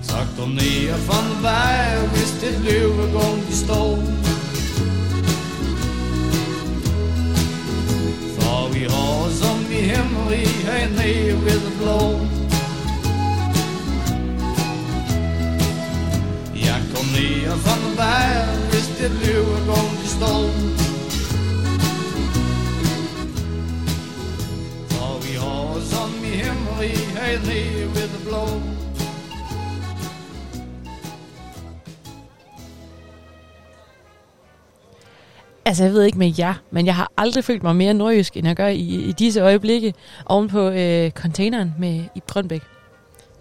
Så 0.02 0.18
kom 0.36 0.48
ned 0.48 0.94
fra 1.06 1.18
en 1.26 1.42
vej, 1.42 2.06
hvis 2.12 2.32
det 2.42 2.54
løber 2.68 3.06
gang 3.16 3.38
i 3.52 3.54
stål 3.64 3.98
For 8.36 8.72
vi 8.74 8.82
har 8.94 9.30
som 9.40 9.58
vi 9.70 9.78
hemmeri 9.92 10.44
hernede 10.68 11.44
ved 11.44 11.58
det 11.66 11.74
blå. 11.80 12.41
Altså, 35.72 35.84
jeg 35.84 35.92
ved 35.92 36.02
ikke 36.02 36.18
med 36.18 36.32
jer, 36.38 36.54
men 36.70 36.86
jeg 36.86 36.96
har 36.96 37.12
aldrig 37.16 37.44
følt 37.44 37.62
mig 37.62 37.76
mere 37.76 37.94
nordjysk, 37.94 38.36
end 38.36 38.46
jeg 38.46 38.56
gør 38.56 38.66
i, 38.66 38.78
i 38.80 39.12
disse 39.12 39.40
øjeblikke 39.40 39.94
oven 40.26 40.48
på 40.48 40.70
øh, 40.70 41.10
containeren 41.10 41.74
med 41.78 42.04
i 42.14 42.22
Grønbæk. 42.26 42.62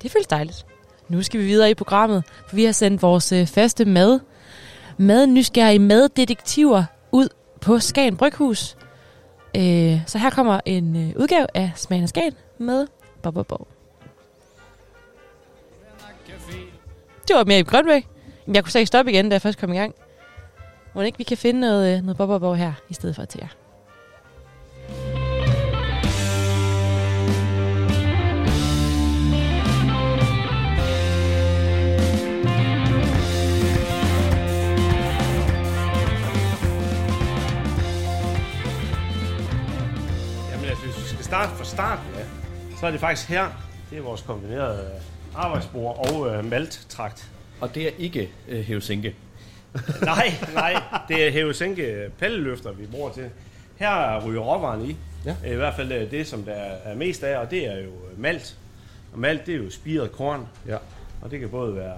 Det 0.02 0.12
føles 0.12 0.28
dejligt. 0.28 0.66
Nu 1.10 1.24
skal 1.24 1.40
vi 1.40 1.46
videre 1.46 1.72
i 1.72 1.74
programmet, 1.74 2.24
for 2.48 2.56
vi 2.56 2.66
har 2.66 2.72
sendt 2.72 3.02
vores 3.02 3.32
øh, 3.32 3.48
faste 3.48 3.86
mad, 3.86 4.20
madnysgerrige 4.98 5.80
maddetektiver 5.80 6.84
ud 7.12 7.28
på 7.62 7.80
Skagen 7.80 8.18
Bryghus. 8.18 8.78
Øh, 9.58 10.00
så 10.08 10.18
her 10.18 10.30
kommer 10.30 10.60
en 10.66 10.96
øh, 10.96 11.22
udgave 11.22 11.48
af 11.54 11.72
Smagen 11.76 12.04
af 12.04 12.10
Skagen 12.10 12.34
med 12.58 12.88
Bob 13.22 13.34
Bob 13.34 13.48
Bob. 13.48 13.68
Det 17.28 17.36
var 17.36 17.44
mere 17.44 17.60
i 17.60 17.64
Grønbæk. 17.64 18.08
Jeg 18.54 18.64
kunne 18.64 18.72
sige 18.72 18.86
stop 18.86 19.08
igen, 19.08 19.30
da 19.30 19.34
jeg 19.34 19.42
først 19.42 19.60
kom 19.60 19.74
i 19.74 19.78
gang. 19.78 19.96
Må 20.96 21.02
ikke 21.02 21.18
vi 21.18 21.24
kan 21.24 21.38
finde 21.38 21.60
noget, 21.60 21.98
øh, 21.98 22.04
noget 22.04 22.18
Bob 22.18 22.56
her, 22.56 22.74
i 22.90 22.94
stedet 22.94 23.16
for 23.16 23.26
til 23.26 23.40
jer. 23.42 23.48
Jamen 40.52 40.70
altså, 40.70 40.86
hvis 40.86 41.04
vi 41.04 41.08
skal 41.08 41.26
starte 41.26 41.52
fra 41.58 41.64
starten 41.64 42.06
af, 42.16 42.26
så 42.80 42.88
er 42.88 42.92
det 42.92 43.00
faktisk 43.00 43.30
her, 43.30 43.48
det 43.90 43.98
er 43.98 44.02
vores 44.02 44.22
kombinerede 44.22 44.92
arbejdsbord 45.36 46.12
og 46.12 46.36
øh, 46.36 46.46
malttrakt. 46.46 47.32
Og 47.62 47.76
det 47.76 47.88
er 47.88 47.92
ikke 47.98 48.30
øh, 48.48 48.64
hævsænke. 48.64 49.16
Nej, 50.02 50.34
nej, 50.54 50.84
det 51.08 51.28
er 51.28 51.32
hævesænke 51.32 52.12
palleløfter, 52.20 52.72
vi 52.72 52.86
bruger 52.86 53.12
til. 53.12 53.30
Her 53.76 54.26
ryger 54.26 54.42
råvaren 54.42 54.90
i. 54.90 54.98
Ja. 55.26 55.36
I 55.46 55.56
hvert 55.56 55.76
fald 55.76 55.92
øh, 55.92 56.12
det, 56.12 56.28
som 56.28 56.44
der 56.44 56.54
er 56.54 56.96
mest 56.96 57.24
af, 57.24 57.38
og 57.38 57.52
det 57.52 57.68
er 57.68 57.78
jo 57.78 57.90
øh, 58.12 58.20
malt. 58.20 58.58
Og 59.14 59.20
malt, 59.20 59.46
det 59.46 59.56
er 59.56 59.58
jo 59.58 59.70
spiret 59.70 60.12
korn. 60.12 60.48
Ja. 60.68 60.78
Og 61.22 61.32
det 61.32 61.40
kan 61.40 61.50
både 61.50 61.76
være, 61.76 61.98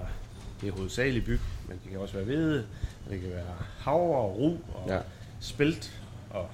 det 0.60 0.68
er 0.68 0.72
hovedsageligt 0.72 1.24
byg, 1.26 1.40
men 1.68 1.80
det 1.84 1.90
kan 1.90 2.00
også 2.00 2.14
være 2.14 2.24
hvede, 2.24 2.66
og 3.06 3.12
det 3.12 3.20
kan 3.20 3.30
være 3.30 3.54
havre 3.78 4.18
og 4.18 4.36
ru 4.38 4.56
og 4.74 4.88
ja. 4.88 4.98
spelt 5.40 6.00
og 6.30 6.48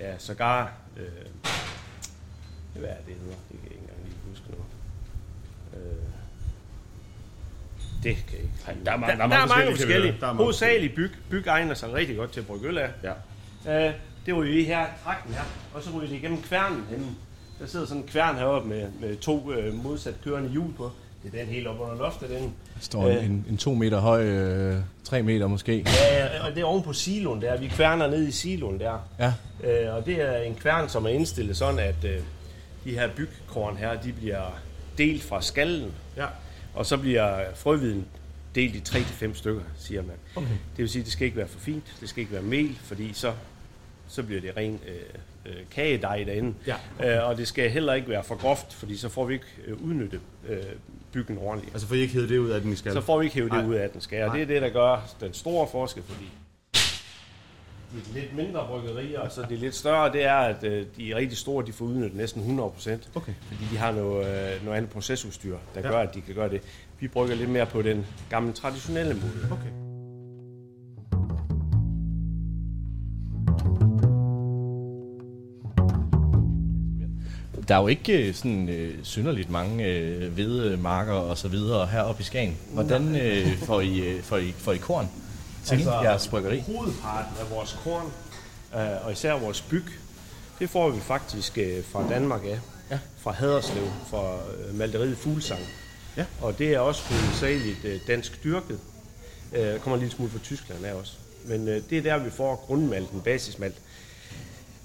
ja, 0.00 0.18
sågar, 0.18 0.72
øh, 0.96 1.04
hvad 2.74 2.90
er 2.90 3.02
det 3.06 3.14
hedder? 3.14 3.36
Det 3.50 3.60
kan 3.60 3.64
jeg 3.64 3.72
ikke 3.72 3.80
engang 3.80 3.98
lige 4.04 4.16
huske 4.28 4.44
nu. 4.50 4.58
Øh, 5.78 6.08
det 8.02 8.16
kan 8.16 8.24
jeg 8.32 8.40
ikke. 8.40 8.52
Ej, 8.66 8.74
der 8.84 8.92
er 8.92 8.96
mange- 8.96 9.12
der, 9.12 9.16
der 9.16 9.24
er 9.24 9.28
der 9.28 9.34
er 9.36 9.38
mange 9.38 9.48
mange 9.48 9.70
forskellige, 9.70 9.76
forskellige. 9.76 10.12
er 10.22 10.26
mange 10.26 10.36
Hovedsageligt 10.42 10.94
byg, 10.94 11.10
byg 11.30 11.46
egner 11.46 11.74
sig 11.74 11.92
rigtig 11.92 12.16
godt 12.16 12.32
til 12.32 12.40
at 12.40 12.46
brygge 12.46 12.68
øl 12.68 12.78
af. 12.78 12.88
Ja. 13.66 13.86
Øh, 13.88 13.92
det 14.26 14.36
ryger 14.36 14.60
i 14.60 14.64
her 14.64 14.84
i 14.86 14.88
trakten 15.04 15.34
her, 15.34 15.42
og 15.74 15.82
så 15.82 15.90
ryger 15.90 16.08
det 16.08 16.16
igennem 16.16 16.42
kværnen 16.42 16.84
henne. 16.90 17.06
Der 17.60 17.66
sidder 17.66 17.86
sådan 17.86 18.02
en 18.02 18.08
kværn 18.08 18.36
heroppe 18.36 18.68
med, 18.68 18.86
med 19.00 19.16
to 19.16 19.52
øh, 19.52 19.74
modsat 19.84 20.14
kørende 20.24 20.48
hjul 20.50 20.74
på. 20.76 20.90
Det 21.22 21.34
er 21.34 21.44
den 21.44 21.54
helt 21.54 21.66
op 21.66 21.80
under 21.80 21.96
loftet, 21.96 22.28
den. 22.30 22.42
Der 22.42 22.80
står 22.80 23.08
en, 23.08 23.18
en, 23.18 23.46
en 23.50 23.56
to 23.56 23.74
meter 23.74 24.00
høj, 24.00 24.24
øh, 24.24 24.76
tre 25.04 25.22
meter 25.22 25.46
måske. 25.46 25.84
Ja, 25.86 26.46
og 26.46 26.54
det 26.54 26.60
er 26.60 26.64
oven 26.64 26.82
på 26.82 26.92
siloen 26.92 27.42
der. 27.42 27.56
Vi 27.58 27.68
kværner 27.68 28.06
ned 28.10 28.28
i 28.28 28.30
siloen 28.30 28.80
der. 28.80 29.08
Ja. 29.18 29.32
Øh, 29.88 29.94
og 29.96 30.06
det 30.06 30.22
er 30.22 30.36
en 30.38 30.54
kværn, 30.54 30.88
som 30.88 31.04
er 31.04 31.08
indstillet 31.08 31.56
sådan, 31.56 31.78
at 31.78 32.04
øh, 32.04 32.18
de 32.84 32.90
her 32.90 33.08
bygkorn 33.16 33.76
her, 33.76 34.00
de 34.00 34.12
bliver 34.12 34.58
delt 34.98 35.22
fra 35.22 35.42
skallen. 35.42 35.92
Og 36.76 36.86
så 36.86 36.96
bliver 36.96 37.54
frøviden 37.54 38.06
delt 38.54 38.74
i 38.74 38.98
3-5 38.98 39.34
stykker, 39.34 39.62
siger 39.76 40.02
man. 40.02 40.16
Okay. 40.36 40.48
Det 40.48 40.78
vil 40.78 40.88
sige, 40.88 41.00
at 41.00 41.04
det 41.04 41.12
skal 41.12 41.24
ikke 41.24 41.36
være 41.36 41.48
for 41.48 41.58
fint, 41.58 41.96
det 42.00 42.08
skal 42.08 42.20
ikke 42.20 42.32
være 42.32 42.42
mel, 42.42 42.78
fordi 42.82 43.12
så 43.12 43.32
så 44.08 44.22
bliver 44.22 44.40
det 44.40 44.56
ren 44.56 44.80
øh, 44.88 45.52
øh, 45.52 45.56
kagedej 45.70 46.24
derinde. 46.24 46.54
Ja. 46.66 47.18
Øh, 47.18 47.28
og 47.28 47.36
det 47.36 47.48
skal 47.48 47.70
heller 47.70 47.94
ikke 47.94 48.08
være 48.08 48.24
for 48.24 48.34
groft, 48.34 48.74
fordi 48.74 48.96
så 48.96 49.08
får 49.08 49.24
vi 49.24 49.34
ikke 49.34 49.46
øh, 49.66 49.82
udnyttet 49.82 50.20
øh, 50.48 50.58
byggen 51.12 51.38
ordentligt. 51.38 51.74
Altså 51.74 51.88
får 51.88 51.94
I 51.94 51.98
ikke 51.98 52.14
hævet 52.14 52.28
det 52.28 52.38
ud 52.38 52.50
af 52.50 52.60
den, 52.60 52.76
skal? 52.76 52.92
Så 52.92 53.00
får 53.00 53.18
vi 53.18 53.24
ikke 53.24 53.34
hævet 53.36 53.52
det 53.52 53.64
ud 53.64 53.74
af 53.74 53.90
den 53.90 54.00
skal. 54.00 54.28
Og 54.28 54.34
det 54.34 54.42
er 54.42 54.46
det, 54.46 54.62
der 54.62 54.68
gør 54.68 55.14
den 55.20 55.32
store 55.32 55.68
forskel, 55.72 56.02
fordi 56.02 56.28
de 58.14 58.20
lidt 58.20 58.36
mindre 58.36 58.66
bryggerier, 58.68 59.20
og 59.20 59.32
så 59.32 59.42
de 59.48 59.56
lidt 59.56 59.74
større, 59.74 60.12
det 60.12 60.24
er, 60.24 60.36
at 60.36 60.64
øh, 60.64 60.86
de 60.96 61.14
rigtig 61.16 61.38
store, 61.38 61.66
de 61.66 61.72
får 61.72 61.84
udnyttet 61.84 62.14
næsten 62.16 62.40
100 62.40 62.70
procent. 62.70 63.08
Okay. 63.14 63.32
Fordi 63.48 63.64
de 63.72 63.76
har 63.78 63.92
noget, 63.92 64.26
øh, 64.26 64.64
noget 64.64 64.76
andet 64.76 64.90
procesudstyr, 64.90 65.56
der 65.74 65.80
Ja. 65.80 65.88
gør, 65.88 65.98
at 65.98 66.14
de 66.14 66.20
kan 66.20 66.34
gøre 66.34 66.48
det. 66.48 66.60
Vi 67.00 67.08
brygger 67.08 67.34
lidt 67.36 67.50
mere 67.50 67.66
på 67.66 67.82
den 67.82 68.06
gamle, 68.30 68.52
traditionelle 68.52 69.14
måde. 69.14 69.48
Okay. 69.52 69.70
Der 77.68 77.74
er 77.76 77.80
jo 77.80 77.86
ikke 77.86 78.28
øh, 78.28 78.34
sådan 78.34 78.68
øh, 78.68 78.94
synderligt 79.02 79.50
mange 79.50 79.84
øh, 79.86 80.32
hvedemarker 80.32 81.12
og 81.12 81.38
så 81.38 81.48
videre 81.48 81.86
heroppe 81.86 82.20
i 82.20 82.24
Skagen. 82.24 82.56
Hvordan 82.72 83.16
øh, 83.16 83.56
får, 83.58 83.80
I, 83.80 83.98
øh, 84.00 84.20
får, 84.22 84.36
I, 84.36 84.52
får 84.52 84.72
I 84.72 84.76
korn 84.76 85.08
til 85.66 85.74
altså, 85.74 86.00
jeres 86.02 86.28
bryggeri? 86.28 86.60
Hovedparten 86.60 87.32
af 87.40 87.50
vores 87.50 87.78
korn, 87.84 88.12
øh, 88.74 89.06
og 89.06 89.12
især 89.12 89.34
vores 89.34 89.60
byg, 89.62 89.84
det 90.58 90.70
får 90.70 90.90
vi 90.90 91.00
faktisk 91.00 91.58
øh, 91.58 91.84
fra 91.84 92.08
Danmark 92.08 92.44
af. 92.44 92.58
Ja. 92.90 92.98
Fra 93.20 93.32
Haderslev, 93.32 93.86
fra 94.10 94.34
øh, 94.34 94.74
malteriet 94.74 95.18
Fuglsang. 95.18 95.60
Ja. 96.16 96.24
Og 96.40 96.58
det 96.58 96.74
er 96.74 96.78
også 96.78 97.02
hovedsageligt 97.02 97.84
øh, 97.84 98.00
dansk 98.06 98.44
dyrket. 98.44 98.78
Øh, 99.52 99.78
kommer 99.80 99.94
en 99.96 100.00
lille 100.00 100.14
smule 100.16 100.30
fra 100.30 100.38
Tyskland 100.38 100.84
af 100.86 100.92
også. 100.94 101.12
Men 101.44 101.68
øh, 101.68 101.82
det 101.90 101.98
er 101.98 102.02
der, 102.02 102.18
vi 102.18 102.30
får 102.30 102.64
grundmalten, 102.66 103.20
basismalt. 103.20 103.76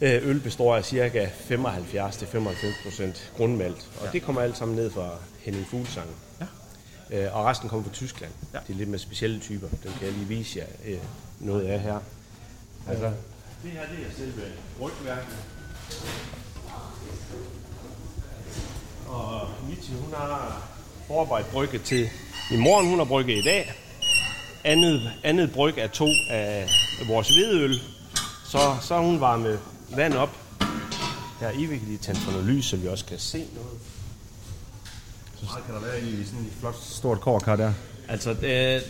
Øh, 0.02 0.28
øl 0.28 0.40
består 0.40 0.76
af 0.76 0.86
ca. 0.86 1.30
75-95% 1.50 3.38
grundmalt, 3.38 3.90
og 4.00 4.06
Ja. 4.06 4.12
det 4.12 4.24
kommer 4.24 4.42
alt 4.42 4.58
sammen 4.58 4.76
ned 4.76 4.92
fra 4.92 5.10
Henning 5.40 5.68
Fuglsang. 5.68 6.08
Øh, 7.12 7.36
og 7.36 7.46
resten 7.46 7.70
kommer 7.70 7.84
fra 7.84 7.94
Tyskland. 7.94 8.32
Ja. 8.54 8.60
Det 8.68 8.74
er 8.74 8.78
lidt 8.78 8.90
med 8.90 9.00
specielle 9.00 9.40
typer. 9.40 9.68
Den 9.68 9.92
kan 9.98 10.08
jeg 10.08 10.12
lige 10.12 10.28
vise 10.28 10.60
jer 10.60 10.66
øh, 10.94 11.00
noget 11.40 11.66
af 11.66 11.80
her. 11.80 12.00
Altså, 12.88 13.12
det 13.64 13.72
her 13.72 13.82
det 13.82 14.06
er 14.08 14.16
selve 14.18 14.42
rygværket. 14.82 15.38
Og 19.08 19.48
Mitzi, 19.70 19.92
hun 19.92 20.14
har 20.14 20.68
forarbejdet 21.08 21.52
brygge 21.52 21.80
til 21.80 22.10
i 22.52 22.58
morgen. 22.58 22.90
Hun 22.90 22.98
har 22.98 23.06
brygget 23.06 23.38
i 23.38 23.42
dag. 23.42 23.74
Andet, 24.64 25.12
andet 25.24 25.52
bryg 25.52 25.78
er 25.78 25.88
to 25.88 26.08
af 26.30 26.70
vores 27.08 27.30
hvedeøl. 27.30 27.82
Så, 28.46 28.76
så 28.82 28.98
hun 28.98 29.20
varmet 29.20 29.60
vand 29.96 30.14
op. 30.14 30.38
Her 31.40 31.52
i, 31.52 31.66
vi 31.66 31.78
kan 31.78 31.88
lige 31.88 31.98
tænde 31.98 32.20
for 32.20 32.32
noget 32.32 32.48
lys, 32.48 32.66
så 32.66 32.78
vi 32.78 32.88
også 32.88 33.06
kan 33.06 33.20
se 33.20 33.38
noget. 33.56 33.80
Så 35.42 35.58
kan 35.66 35.76
der 35.76 35.82
være 35.82 36.02
i 36.02 36.24
sådan 36.26 36.40
et 36.40 36.54
flot 36.60 36.76
stort 36.84 37.22
kårkar 37.22 37.56
der? 37.56 37.74
Altså, 38.10 38.30
øh, 38.32 38.82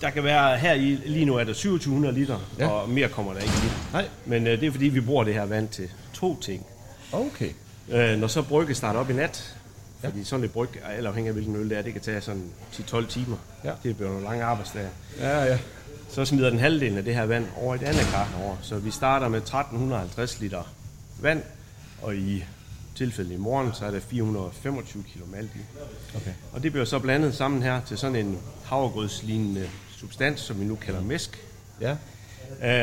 der 0.00 0.10
kan 0.10 0.24
være 0.24 0.58
her 0.58 0.72
i, 0.72 0.98
lige 1.06 1.24
nu 1.24 1.34
er 1.36 1.44
der 1.44 1.52
2700 1.52 2.14
liter, 2.14 2.38
Ja. 2.58 2.64
ja. 2.64 2.70
og 2.70 2.88
mere 2.88 3.08
kommer 3.08 3.32
der 3.32 3.40
ikke 3.40 3.52
i. 3.64 3.70
Nej. 3.92 4.08
Men 4.26 4.46
øh, 4.46 4.60
det 4.60 4.66
er 4.66 4.70
fordi, 4.70 4.84
vi 4.88 5.00
bruger 5.00 5.24
det 5.24 5.34
her 5.34 5.44
vand 5.46 5.68
til 5.68 5.88
to 6.14 6.40
ting. 6.40 6.66
Okay. 7.12 7.50
Øh, 7.88 8.18
når 8.18 8.26
så 8.28 8.42
brygge 8.42 8.74
starter 8.74 9.00
op 9.00 9.10
i 9.10 9.12
nat, 9.12 9.56
fordi 10.04 10.24
sådan 10.24 10.44
et 10.44 10.50
bryg, 10.52 10.68
eller 10.96 11.10
afhængig 11.10 11.28
af 11.28 11.34
hvilken 11.34 11.56
øl 11.56 11.70
det 11.70 11.78
er, 11.78 11.82
det 11.82 11.92
kan 11.92 12.02
tage 12.02 12.20
sådan 12.20 12.44
10-12 12.72 13.06
timer. 13.06 13.36
Ja. 13.64 13.72
Det 13.82 13.96
bliver 13.96 14.10
nogle 14.10 14.24
lange 14.24 14.44
arbejdsdage. 14.44 14.88
Ja, 15.20 15.44
ja. 15.44 15.58
Så 16.10 16.24
smider 16.24 16.50
den 16.50 16.58
halvdelen 16.58 16.98
af 16.98 17.04
det 17.04 17.14
her 17.14 17.26
vand 17.26 17.46
over 17.56 17.74
i 17.74 17.78
et 17.78 17.82
andet 17.82 18.02
kar 18.12 18.24
herovre. 18.36 18.56
Så 18.62 18.78
vi 18.78 18.90
starter 18.90 19.28
med 19.28 19.38
1350 19.38 20.40
liter 20.40 20.62
vand, 21.20 21.42
og 22.02 22.16
i 22.16 22.44
tilfældet 22.96 23.32
i 23.32 23.36
morgen, 23.36 23.74
så 23.74 23.86
er 23.86 23.90
der 23.90 24.00
425 24.00 25.04
kilo 25.12 25.26
malt 25.26 25.50
i. 25.54 25.58
Okay. 26.16 26.32
Og 26.52 26.62
det 26.62 26.72
bliver 26.72 26.84
så 26.84 26.98
blandet 26.98 27.34
sammen 27.34 27.62
her 27.62 27.80
til 27.80 27.98
sådan 27.98 28.26
en 28.26 28.38
havregrødslignende 28.64 29.68
substans, 29.96 30.40
som 30.40 30.60
vi 30.60 30.64
nu 30.64 30.74
kalder 30.76 31.00
mæsk. 31.00 31.46
Ja. 31.80 31.96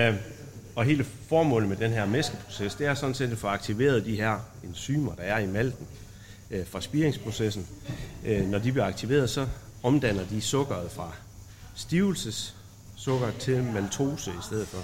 Øh, 0.10 0.16
og 0.76 0.86
hele 0.86 1.06
formålet 1.28 1.70
med 1.70 1.78
den 1.78 1.92
her 1.92 2.06
mæskeproces, 2.06 2.76
det 2.76 2.88
er 2.88 2.94
sådan 2.94 3.16
set 3.16 3.32
at 3.32 3.38
få 3.38 3.48
aktiveret 3.48 4.06
de 4.06 4.16
her 4.16 4.40
enzymer, 4.64 5.16
der 5.16 5.24
er 5.24 5.40
i 5.40 5.48
malten 5.48 5.88
øh, 6.52 6.68
fra 6.68 6.82
spiringsprocessen. 6.82 7.68
Øh, 8.26 8.50
når 8.50 8.60
de 8.60 8.72
bliver 8.72 8.86
aktiveret, 8.86 9.30
så 9.30 9.48
omdanner 9.84 10.24
de 10.26 10.42
sukkeret 10.42 10.92
fra 10.92 11.12
stivelsessukker 11.76 13.32
til 13.40 13.64
maltose 13.64 14.32
i 14.32 14.44
stedet 14.44 14.68
for. 14.68 14.84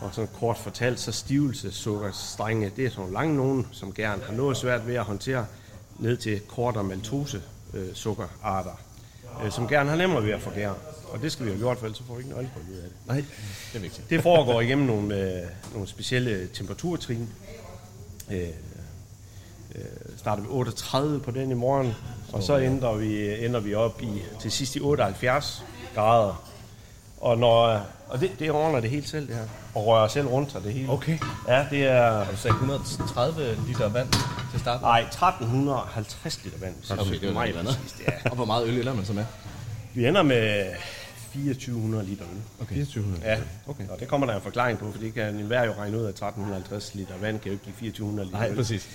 Og 0.00 0.10
sådan 0.12 0.28
kort 0.40 0.58
fortalt, 0.58 1.00
så 1.00 1.12
stivelsessukkerstrenge, 1.12 2.72
det 2.76 2.86
er 2.86 2.90
sådan 2.90 3.00
nogle 3.00 3.14
lange 3.14 3.36
nogen, 3.36 3.68
som 3.72 3.92
gerne 3.92 4.22
har 4.22 4.32
noget 4.32 4.56
svært 4.56 4.86
ved 4.86 4.94
at 4.94 5.04
håndtere, 5.04 5.46
ned 5.98 6.16
til 6.16 6.40
kortere 6.40 6.84
maltose 6.84 7.42
øh, 7.74 7.94
sukkerarter, 7.94 8.80
øh, 9.44 9.50
som 9.50 9.68
gerne 9.68 9.90
har 9.90 9.96
nemmere 9.96 10.22
ved 10.22 10.30
at 10.30 10.40
forgære. 10.40 10.74
Og 11.12 11.22
det 11.22 11.32
skal 11.32 11.46
vi 11.46 11.50
have 11.50 11.60
gjort, 11.60 11.78
for 11.78 11.86
ellers 11.86 11.98
så 11.98 12.04
får 12.04 12.14
vi 12.14 12.18
ikke 12.18 12.30
noget 12.30 12.44
alkohol 12.44 12.72
ud 12.72 12.76
af 12.76 12.88
det. 12.88 13.06
Nej, 13.06 13.24
det 13.72 13.78
er 13.78 13.82
vigtigt. 13.82 14.10
Det 14.10 14.22
foregår 14.22 14.60
igennem 14.60 14.86
nogle, 14.86 15.20
øh, 15.22 15.46
nogle 15.72 15.88
specielle 15.88 16.48
temperaturtrin. 16.54 17.28
Øh, 18.30 18.48
øh, 19.74 19.84
starter 20.16 20.42
vi 20.42 20.48
38 20.48 21.20
på 21.20 21.30
den 21.30 21.50
i 21.50 21.54
morgen, 21.54 21.94
og 22.32 22.42
så 22.42 22.56
ender 22.56 22.94
vi, 22.94 23.44
ender 23.44 23.60
vi 23.60 23.74
op 23.74 24.02
i 24.02 24.22
til 24.40 24.50
sidst 24.50 24.76
i 24.76 24.80
78 24.80 25.64
grader. 25.94 26.45
Og, 27.26 27.38
når, 27.38 27.80
og 28.08 28.20
det, 28.20 28.30
det 28.38 28.50
ordner 28.50 28.80
det 28.80 28.90
helt 28.90 29.08
selv, 29.08 29.28
det 29.28 29.36
her. 29.36 29.44
Og 29.74 29.86
rører 29.86 30.08
selv 30.08 30.26
rundt 30.26 30.52
sig 30.52 30.62
det 30.64 30.72
hele. 30.72 30.90
Okay. 30.90 31.18
Ja, 31.48 31.66
det 31.70 31.86
er... 31.86 32.24
Du 32.30 32.36
sagde 32.36 32.54
130 32.54 33.56
liter 33.68 33.88
vand 33.88 34.08
til 34.50 34.60
start? 34.60 34.80
Nej, 34.82 35.00
1350 35.00 36.44
liter 36.44 36.58
vand. 36.58 36.74
Okay, 37.00 37.20
det 37.20 37.28
er 37.28 37.32
meget 37.32 37.54
noget 37.54 37.66
andet. 37.66 37.94
ja. 38.08 38.30
Og 38.30 38.36
hvor 38.36 38.44
meget 38.44 38.68
øl 38.68 38.80
ender 38.80 38.94
man 38.94 39.04
så 39.04 39.12
med? 39.12 39.24
Vi 39.94 40.06
ender 40.06 40.22
med 40.22 40.64
2400 41.32 42.04
liter 42.04 42.24
øl. 42.32 42.40
Okay. 42.62 42.74
2400 42.84 43.22
Ja, 43.32 43.38
Okay. 43.66 43.88
og 43.88 44.00
det 44.00 44.08
kommer 44.08 44.26
der 44.26 44.34
en 44.36 44.42
forklaring 44.42 44.78
på, 44.78 44.92
for 44.92 44.98
det 44.98 45.14
kan 45.14 45.34
enhver 45.34 45.64
jo 45.64 45.72
regne 45.78 45.98
ud 45.98 46.04
af 46.04 46.08
1350 46.08 46.94
liter 46.94 47.14
vand, 47.20 47.40
kan 47.40 47.52
jo 47.52 47.52
ikke 47.52 47.64
give 47.80 47.90
2400 47.90 48.26
liter 48.26 48.38
Nej, 48.38 48.48
øl. 48.50 48.56
præcis. 48.56 48.88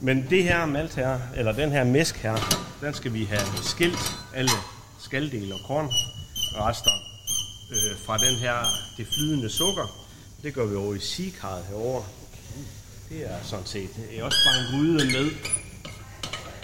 Men 0.00 0.26
det 0.30 0.44
her 0.44 0.66
malt 0.66 0.94
her, 0.94 1.18
eller 1.36 1.52
den 1.52 1.72
her 1.72 1.84
mæsk 1.84 2.16
her, 2.16 2.36
den 2.80 2.94
skal 2.94 3.12
vi 3.14 3.24
have 3.24 3.40
skilt 3.62 4.12
alle 4.34 4.50
skaldele 5.00 5.54
og 5.54 5.60
kornrester 5.66 6.90
øh, 7.70 7.98
fra 8.04 8.18
den 8.18 8.34
her, 8.34 8.56
det 8.96 9.06
flydende 9.06 9.50
sukker. 9.50 10.06
Det 10.42 10.54
gør 10.54 10.66
vi 10.66 10.76
over 10.76 10.94
i 10.94 10.98
sigekarret 10.98 11.64
herovre. 11.68 12.04
Det 13.08 13.30
er 13.30 13.36
sådan 13.42 13.66
set 13.66 13.88
det 13.96 14.18
er 14.18 14.24
også 14.24 14.38
bare 14.46 14.60
en 14.60 14.66
gryde 14.70 15.06
med. 15.06 15.30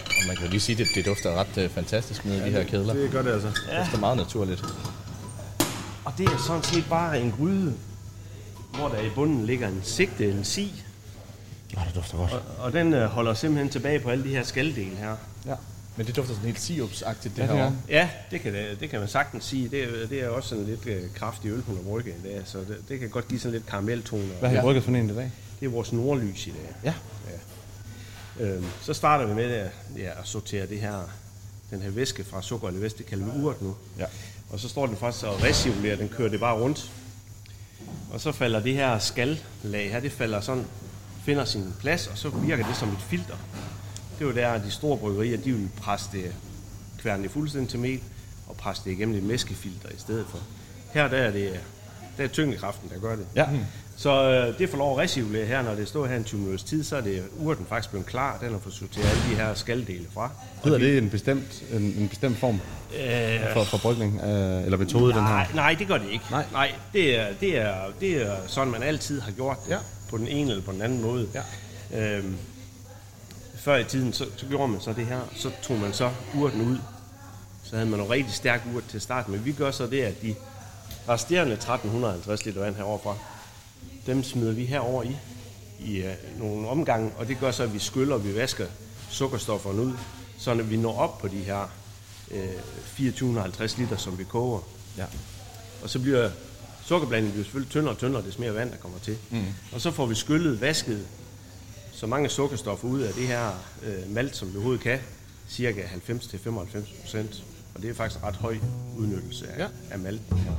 Og 0.07 0.27
man 0.27 0.35
kan 0.35 0.45
jo 0.45 0.51
lige 0.51 0.59
sige, 0.59 0.81
at 0.81 0.87
det, 0.87 0.95
det 0.95 1.05
dufter 1.05 1.33
ret 1.33 1.57
øh, 1.57 1.69
fantastisk 1.69 2.25
med 2.25 2.37
ja, 2.37 2.45
de 2.45 2.51
her 2.51 2.63
kedler. 2.63 2.93
Det 2.93 3.11
gør 3.11 3.21
det 3.21 3.31
altså. 3.31 3.47
Det 3.47 3.77
dufter 3.79 3.99
meget 3.99 4.17
naturligt. 4.17 4.63
Og 6.05 6.13
det 6.17 6.25
er 6.25 6.37
sådan 6.47 6.63
set 6.63 6.85
bare 6.89 7.21
en 7.21 7.31
gryde, 7.31 7.73
hvor 8.73 8.87
der 8.87 9.01
i 9.01 9.09
bunden 9.09 9.45
ligger 9.45 9.67
en 9.67 9.81
sigte, 9.83 10.31
en 10.31 10.43
si. 10.43 10.83
Ja, 11.75 11.81
det 11.87 11.95
dufter 11.95 12.17
godt. 12.17 12.31
Og, 12.31 12.41
og 12.59 12.73
den 12.73 12.93
øh, 12.93 13.09
holder 13.09 13.33
simpelthen 13.33 13.69
tilbage 13.69 13.99
på 13.99 14.09
alle 14.09 14.23
de 14.23 14.29
her 14.29 14.43
skaldele 14.43 14.95
her. 14.95 15.15
Ja. 15.45 15.55
Men 15.97 16.05
det 16.07 16.15
dufter 16.15 16.33
sådan 16.33 16.45
helt 16.47 16.61
siopsagtigt, 16.61 17.35
det 17.35 17.41
Ja, 17.43 17.47
det 17.47 17.57
her. 17.57 17.65
er. 17.65 17.71
Ja, 17.89 18.09
det 18.31 18.41
kan, 18.41 18.53
det, 18.53 18.89
kan 18.89 18.99
man 18.99 19.09
sagtens 19.09 19.45
sige. 19.45 19.69
Det, 19.69 19.83
er- 19.83 20.07
det 20.07 20.23
er 20.23 20.29
også 20.29 20.49
sådan 20.49 20.65
lidt 20.65 20.85
øh, 20.85 21.01
kraftig 21.15 21.51
øl, 21.51 21.61
hun 21.61 21.75
har 21.75 21.83
brygget 21.83 22.15
i 22.23 22.27
dag, 22.27 22.41
så 22.45 22.57
det, 22.59 22.77
det 22.89 22.99
kan 22.99 23.09
godt 23.09 23.27
give 23.27 23.39
sådan 23.39 23.53
lidt 23.53 23.65
karameltone. 23.65 24.23
Hvad 24.39 24.49
har 24.49 24.57
I 24.57 24.61
brygget 24.61 24.83
for 24.83 24.91
en 24.91 25.09
i 25.09 25.13
dag? 25.15 25.31
Det 25.59 25.65
er 25.65 25.69
vores 25.69 25.93
nordlys 25.93 26.47
i 26.47 26.49
dag. 26.49 26.75
Ja. 26.83 26.93
ja. 27.29 28.45
Øhm, 28.45 28.65
så 28.81 28.93
starter 28.93 29.25
vi 29.25 29.33
med 29.33 29.43
at, 29.43 29.71
ja, 29.97 30.09
at 30.19 30.27
sortere 30.27 30.65
det 30.67 30.79
her, 30.81 31.09
den 31.69 31.81
her 31.81 31.89
væske 31.89 32.23
fra 32.23 32.41
sukker 32.41 32.67
eller 32.67 32.79
væske, 32.81 32.97
det 32.97 33.05
kalder 33.05 33.25
vi 33.25 33.41
urt 33.41 33.61
nu. 33.61 33.75
Ja. 33.99 34.05
Og 34.49 34.59
så 34.59 34.69
står 34.69 34.85
den 34.87 34.97
faktisk 34.97 35.25
og 35.25 35.43
recirkulerer, 35.43 35.95
den 35.95 36.09
kører 36.09 36.29
det 36.29 36.39
bare 36.39 36.55
rundt. 36.59 36.91
Og 38.11 38.21
så 38.21 38.31
falder 38.31 38.59
det 38.59 38.73
her 38.73 38.99
skallag 38.99 39.91
her, 39.91 39.99
det 39.99 40.11
falder 40.11 40.41
sådan, 40.41 40.65
finder 41.25 41.45
sin 41.45 41.73
plads, 41.79 42.07
og 42.07 42.17
så 42.17 42.29
virker 42.29 42.67
det 42.67 42.75
som 42.75 42.89
et 42.89 42.99
filter. 43.09 43.35
Det 44.19 44.23
er 44.23 44.29
jo 44.29 44.35
der, 44.35 44.49
at 44.49 44.63
de 44.63 44.71
store 44.71 44.97
bryggerier, 44.97 45.37
de 45.37 45.53
vil 45.53 45.69
presse 45.81 46.09
det, 46.11 46.35
kværne 47.01 47.23
det 47.23 47.31
fuldstændig 47.31 47.69
til 47.69 47.79
mel, 47.79 47.99
og 48.47 48.55
presse 48.55 48.83
det 48.85 48.91
igennem 48.91 49.15
et 49.15 49.23
mæskefilter 49.23 49.89
i 49.89 49.97
stedet 49.97 50.25
for. 50.29 50.39
Her 50.93 51.07
der 51.07 51.17
er 51.17 51.31
det 51.31 51.59
der 52.17 52.23
er 52.23 52.27
tyngdekraften, 52.27 52.89
der 52.93 52.99
gør 52.99 53.15
det. 53.15 53.25
Ja. 53.35 53.45
Så 53.97 54.29
øh, 54.29 54.59
det 54.59 54.69
får 54.69 54.77
lov 54.77 54.91
at 54.91 55.03
recirkulere 55.03 55.45
her, 55.45 55.61
når 55.61 55.75
det 55.75 55.87
står 55.87 56.05
her 56.05 56.15
en 56.15 56.23
20 56.23 56.39
minutters 56.39 56.63
tid, 56.63 56.83
så 56.83 56.97
er 56.97 57.01
det 57.01 57.23
urten 57.39 57.65
faktisk 57.69 57.89
blevet 57.89 58.05
klar, 58.05 58.37
den 58.41 58.51
har 58.51 58.59
fået 58.59 58.75
sorteret 58.75 59.05
alle 59.05 59.21
de 59.31 59.35
her 59.35 59.53
skaldele 59.53 60.05
fra. 60.13 60.31
Hedder 60.63 60.77
det 60.77 60.97
en 60.97 61.09
bestemt, 61.09 61.63
en, 61.73 61.81
en 61.81 62.07
bestemt 62.07 62.37
form 62.37 62.59
Øh, 62.99 63.53
for, 63.53 63.63
for 63.63 63.77
brygning? 63.77 64.21
Øh, 64.23 64.63
eller 64.65 64.77
metode, 64.77 65.13
den 65.13 65.21
her? 65.21 65.29
Nej, 65.29 65.47
nej, 65.55 65.75
det 65.79 65.87
gør 65.87 65.97
det 65.97 66.09
ikke. 66.11 66.25
Nej. 66.31 66.45
nej 66.51 66.71
det, 66.93 67.19
er, 67.19 67.27
det, 67.41 67.57
er, 67.57 67.75
det 67.99 68.21
er 68.21 68.35
sådan, 68.47 68.71
man 68.71 68.83
altid 68.83 69.21
har 69.21 69.31
gjort 69.31 69.57
det. 69.65 69.71
Ja. 69.71 69.77
På 70.09 70.17
den 70.17 70.27
ene 70.27 70.49
eller 70.51 70.63
på 70.63 70.71
den 70.71 70.81
anden 70.81 71.01
måde. 71.01 71.27
Ja. 71.91 72.17
Øhm, 72.17 72.35
før 73.67 73.77
i 73.77 73.83
tiden, 73.83 74.13
så, 74.13 74.25
så 74.35 74.45
gjorde 74.45 74.67
man 74.67 74.81
så 74.81 74.93
det 74.93 75.05
her. 75.05 75.21
Så 75.35 75.51
tog 75.61 75.77
man 75.77 75.93
så 75.93 76.11
urten 76.35 76.61
ud. 76.61 76.77
Så 77.63 77.75
havde 77.75 77.89
man 77.89 77.97
noget 77.97 78.11
rigtig 78.11 78.33
stærk 78.33 78.61
urt 78.75 78.83
til 78.89 79.01
start. 79.01 79.29
Men 79.29 79.45
vi 79.45 79.51
gør 79.51 79.71
så 79.71 79.87
det, 79.87 80.01
at 80.01 80.21
de 80.21 80.35
resterende 81.09 81.53
1350 81.53 82.45
liter 82.45 82.61
vand 82.61 82.75
herovre 82.75 82.99
fra, 83.03 83.15
dem 84.05 84.23
smider 84.23 84.53
vi 84.53 84.65
herover 84.65 85.03
i, 85.03 85.17
i 85.79 85.97
øh, 85.97 86.13
nogle 86.39 86.67
omgange, 86.67 87.11
og 87.17 87.27
det 87.27 87.39
gør 87.39 87.51
så, 87.51 87.63
at 87.63 87.73
vi 87.73 87.79
skyller, 87.79 88.15
og 88.15 88.25
vi 88.25 88.35
vasker 88.35 88.65
sukkerstofferne 89.09 89.81
ud, 89.81 89.93
så 90.37 90.53
når 90.53 90.63
vi 90.63 90.77
når 90.77 90.97
op 90.97 91.17
på 91.17 91.27
de 91.27 91.37
her 91.37 91.69
øh, 92.31 92.53
2450 92.97 93.77
liter, 93.77 93.97
som 93.97 94.17
vi 94.17 94.23
koger. 94.23 94.59
Ja. 94.97 95.05
Og 95.83 95.89
så 95.89 95.99
bliver 95.99 96.29
sukkerblandingen 96.85 97.33
bliver 97.33 97.43
selvfølgelig 97.43 97.71
tyndere 97.71 97.93
og 97.93 97.97
tyndere, 97.97 98.25
des 98.25 98.39
mere 98.39 98.55
vand, 98.55 98.71
der 98.71 98.77
kommer 98.77 98.99
til. 98.99 99.17
Mm. 99.29 99.43
Og 99.71 99.81
så 99.81 99.91
får 99.91 100.05
vi 100.05 100.15
skyllet, 100.15 100.61
vasket 100.61 101.07
så 101.97 102.07
mange 102.07 102.29
sukkerstoffer 102.29 102.87
ud 102.87 103.01
af 103.01 103.13
det 103.13 103.27
her 103.27 103.51
øh, 103.83 104.11
malt, 104.13 104.35
som 104.35 104.51
vi 104.51 104.55
overhovedet 104.55 104.83
kan, 104.83 104.99
cirka 105.49 105.81
90-95 105.81 107.01
procent. 107.01 107.43
Og 107.75 107.81
det 107.81 107.89
er 107.89 107.93
faktisk 107.93 108.23
ret 108.23 108.35
høj 108.35 108.57
udnyttelse 108.97 109.47
af, 109.47 109.59
ja. 109.59 109.67
af 109.91 109.99
malten 109.99 110.37
her. 110.37 110.51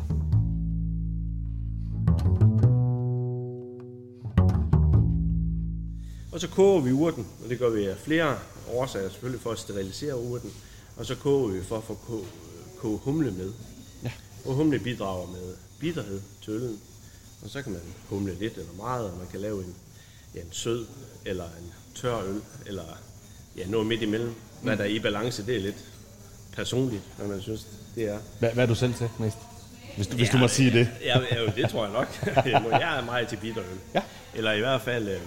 Og 6.32 6.40
så 6.40 6.48
koger 6.48 6.80
vi 6.80 6.92
urten, 6.92 7.26
og 7.44 7.50
det 7.50 7.58
gør 7.58 7.70
vi 7.70 7.84
af 7.84 7.96
flere 7.96 8.38
årsager, 8.72 9.08
selvfølgelig 9.08 9.40
for 9.40 9.50
at 9.50 9.58
sterilisere 9.58 10.20
urten. 10.20 10.52
Og 10.96 11.06
så 11.06 11.14
koger 11.14 11.48
vi 11.48 11.64
for 11.64 11.76
at 11.76 11.84
få 11.84 11.94
koge, 11.94 12.24
koge 12.78 12.98
humle 12.98 13.30
med. 13.30 13.52
Ja. 14.02 14.12
Og 14.44 14.54
humle 14.54 14.78
bidrager 14.78 15.26
med 15.26 15.54
bitterhed 15.80 16.20
til 16.42 16.52
øllen. 16.52 16.80
Og 17.42 17.50
så 17.50 17.62
kan 17.62 17.72
man 17.72 17.82
humle 18.08 18.34
lidt 18.34 18.54
eller 18.54 18.72
meget, 18.76 19.10
og 19.10 19.18
man 19.18 19.26
kan 19.26 19.40
lave 19.40 19.64
en, 19.64 19.74
ja, 20.34 20.40
en 20.40 20.52
sød 20.52 20.86
eller 21.24 21.44
en 21.44 21.72
tør 21.94 22.18
øl, 22.18 22.40
eller 22.66 22.82
ja, 23.56 23.66
noget 23.66 23.86
midt 23.86 24.02
imellem. 24.02 24.34
Hvad 24.62 24.76
der 24.76 24.84
er 24.84 24.88
i 24.88 24.98
balance, 24.98 25.46
det 25.46 25.56
er 25.56 25.60
lidt 25.60 25.84
personligt, 26.52 27.02
hvad 27.16 27.26
man 27.28 27.42
synes, 27.42 27.66
det 27.94 28.04
er. 28.04 28.18
Hvad, 28.38 28.50
hvad 28.52 28.64
er 28.64 28.68
du 28.68 28.74
selv 28.74 28.94
til 28.94 29.08
mest? 29.18 29.36
Hvis 29.96 30.06
du, 30.06 30.16
hvis 30.16 30.30
du 30.30 30.38
må 30.38 30.48
sige 30.48 30.70
det. 30.70 30.88
Ja, 31.04 31.18
ja, 31.30 31.46
det 31.56 31.70
tror 31.70 31.84
jeg 31.84 31.92
nok. 31.92 32.08
jeg 32.80 32.98
er 32.98 33.04
meget 33.04 33.28
til 33.28 33.36
bitterøl. 33.36 33.78
Ja. 33.94 34.02
Eller 34.34 34.52
i 34.52 34.60
hvert 34.60 34.82
fald 34.82 35.08
øh, 35.08 35.20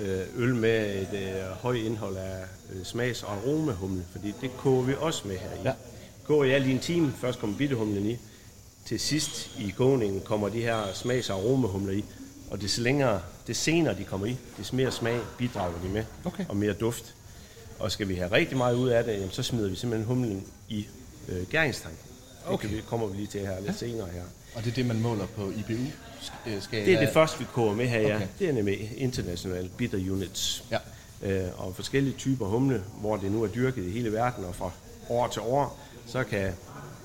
øh, 0.00 0.26
øl 0.36 0.54
med 0.54 1.02
et 1.02 1.20
øh, 1.22 1.42
højt 1.62 1.76
indhold 1.76 2.16
af 2.16 2.44
øh, 2.72 2.84
smags- 2.84 3.22
og 3.22 3.32
aromahumle, 3.32 4.04
fordi 4.12 4.34
det 4.40 4.50
koger 4.56 4.82
vi 4.82 4.94
også 4.98 5.28
med 5.28 5.38
her 5.38 5.48
i. 5.48 5.62
Ja. 5.64 5.72
Koger 6.24 6.44
jeg 6.44 6.60
lige 6.60 6.74
en 6.74 6.80
time, 6.80 7.12
først 7.20 7.38
kommer 7.38 7.56
bitterhumlen 7.56 8.06
i. 8.06 8.16
Til 8.86 9.00
sidst 9.00 9.50
i 9.58 9.74
kogningen 9.76 10.20
kommer 10.20 10.48
de 10.48 10.60
her 10.60 10.92
smags- 10.94 11.30
og 11.30 11.36
aromahumler 11.36 11.92
i. 11.92 12.04
Og 12.52 12.60
det 12.60 12.78
længere, 12.78 13.20
det 13.46 13.56
senere 13.56 13.98
de 13.98 14.04
kommer 14.04 14.26
i, 14.26 14.36
des 14.58 14.72
mere 14.72 14.92
smag 14.92 15.20
bidrager 15.38 15.82
de 15.84 15.88
med, 15.88 16.04
okay. 16.24 16.44
og 16.48 16.56
mere 16.56 16.72
duft. 16.72 17.14
Og 17.78 17.92
skal 17.92 18.08
vi 18.08 18.14
have 18.14 18.32
rigtig 18.32 18.56
meget 18.56 18.74
ud 18.74 18.88
af 18.88 19.04
det, 19.04 19.12
jamen, 19.12 19.30
så 19.30 19.42
smider 19.42 19.68
vi 19.68 19.76
simpelthen 19.76 20.06
humlen 20.06 20.44
i 20.68 20.86
øh, 21.28 21.46
gæringstanken. 21.50 21.98
Det 22.44 22.54
Okay. 22.54 22.68
vi, 22.68 22.80
kommer 22.86 23.06
vi 23.06 23.16
lige 23.16 23.26
til 23.26 23.40
her 23.40 23.60
lidt 23.60 23.78
senere 23.78 24.08
her. 24.12 24.22
Og 24.54 24.64
det 24.64 24.70
er 24.70 24.74
det, 24.74 24.86
man 24.86 25.00
måler 25.00 25.26
på 25.26 25.50
IBU? 25.50 25.82
Skal 26.60 26.86
Det 26.86 26.94
er 26.94 27.00
det 27.00 27.12
første, 27.12 27.38
vi 27.38 27.44
koger 27.52 27.74
med 27.74 27.86
her, 27.86 28.00
ja. 28.00 28.16
Okay. 28.16 28.26
Det 28.38 28.48
er 28.48 28.52
nemlig 28.52 28.92
international 28.96 29.70
bitter 29.76 30.12
units. 30.12 30.64
Ja. 30.70 30.78
Øh, 31.22 31.48
og 31.56 31.76
forskellige 31.76 32.14
typer 32.18 32.46
humle, 32.46 32.82
hvor 33.00 33.16
det 33.16 33.32
nu 33.32 33.42
er 33.42 33.48
dyrket 33.48 33.84
i 33.84 33.90
hele 33.90 34.12
verden, 34.12 34.44
og 34.44 34.54
fra 34.54 34.70
år 35.08 35.28
til 35.28 35.42
år, 35.42 35.80
så 36.06 36.24
kan 36.24 36.52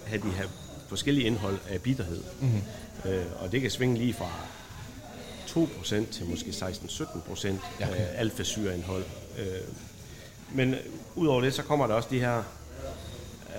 have 0.05 0.21
de 0.21 0.31
have 0.31 0.49
forskellige 0.87 1.27
indhold 1.27 1.57
af 1.69 1.81
bitterhed. 1.81 2.23
Mhm. 2.41 2.61
Øh, 3.05 3.25
og 3.39 3.51
det 3.51 3.61
kan 3.61 3.71
svinge 3.71 3.97
lige 3.97 4.13
fra 4.13 4.31
2% 5.49 6.11
til 6.11 6.25
måske 6.25 6.49
16-17% 6.49 7.47
Ja, 7.79 7.89
okay. 7.89 8.07
alfasyreindhold. 8.15 9.03
Øh, 9.39 9.45
men 10.53 10.75
udover 11.15 11.41
det, 11.41 11.53
så 11.53 11.63
kommer 11.63 11.87
der 11.87 11.93
også 11.93 12.09
de 12.11 12.19
her 12.19 12.43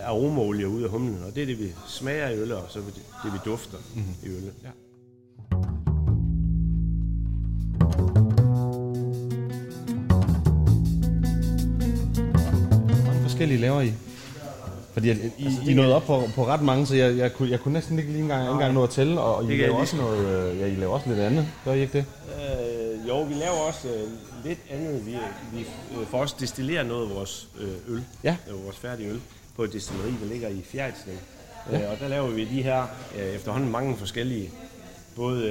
aromaolie 0.02 0.69
ud 0.69 0.82
af 0.82 0.90
humlen, 0.90 1.23
og 1.23 1.35
det 1.35 1.43
er 1.43 1.47
det, 1.47 1.59
vi 1.59 1.73
smager 1.89 2.28
i 2.28 2.35
øl, 2.39 2.52
og 2.52 2.65
så 2.69 2.78
det, 2.78 2.94
det 3.24 3.32
vi 3.32 3.39
dufter 3.44 3.78
Mhm. 3.94 4.02
mm-hmm. 4.05 4.32
i 4.32 4.36
øl. 4.36 4.52
Ja. 4.65 4.70
mange 13.06 13.23
forskellige 13.23 13.60
laver 13.60 13.81
I? 13.81 13.93
Fordi 14.93 15.10
at, 15.10 15.16
I, 15.39 15.44
altså, 15.44 15.60
I 15.70 15.74
nåede 15.74 15.94
op 15.97 16.02
på, 16.02 16.23
på 16.35 16.47
ret 16.47 16.62
mange, 16.62 16.86
så 16.86 16.94
jeg, 16.94 17.16
jeg, 17.16 17.32
kunne, 17.32 17.51
jeg 17.51 17.60
kunne 17.60 17.74
næsten 17.74 17.98
ikke 17.98 18.10
lige 18.10 18.23
engang, 18.23 18.43
ikke 18.43 18.52
engang 18.52 18.74
nå 18.74 18.82
at 18.82 18.90
tælle, 18.90 19.20
og 19.20 19.44
I 19.44 19.47
Det 19.48 19.56
kan 19.56 19.66
laver 19.66 19.78
også 19.81 19.97
noget, 19.97 20.52
øh, 20.52 20.60
ja, 20.60 20.66
I 20.66 20.74
laver 20.74 20.94
også 20.94 21.09
lidt 21.09 21.20
andet, 21.20 21.47
gør 21.65 21.73
I 21.73 21.81
ikke 21.81 21.98
det? 21.98 22.05
Øh, 22.28 23.09
jo, 23.09 23.23
vi 23.23 23.35
laver 23.35 23.56
også 23.69 23.89
øh, 23.89 24.09
lidt 24.44 24.59
andet. 24.70 25.06
Vi, 25.06 25.16
vi 25.52 25.60
øh, 26.01 26.06
får 26.10 26.19
også 26.20 26.35
destillere 26.40 26.85
noget 26.85 27.09
af 27.10 27.15
vores 27.15 27.48
øh, 27.60 27.94
øl, 27.94 28.02
Ja. 28.24 28.36
øh, 28.51 28.65
vores 28.65 28.77
færdige 28.77 29.09
øl, 29.09 29.20
på 29.56 29.62
et 29.65 29.73
destilleri, 29.73 30.15
der 30.23 30.28
ligger 30.32 30.48
i 30.48 30.62
Fjerdslev. 30.73 31.15
Ja. 31.73 31.81
Øh, 31.85 31.90
og 31.93 31.98
der 32.01 32.09
laver 32.09 32.28
vi 32.31 32.44
de 32.44 32.62
her 32.62 32.82
øh, 33.19 33.35
efterhånden 33.35 33.70
mange 33.70 33.97
forskellige, 33.97 34.51
både 35.19 35.45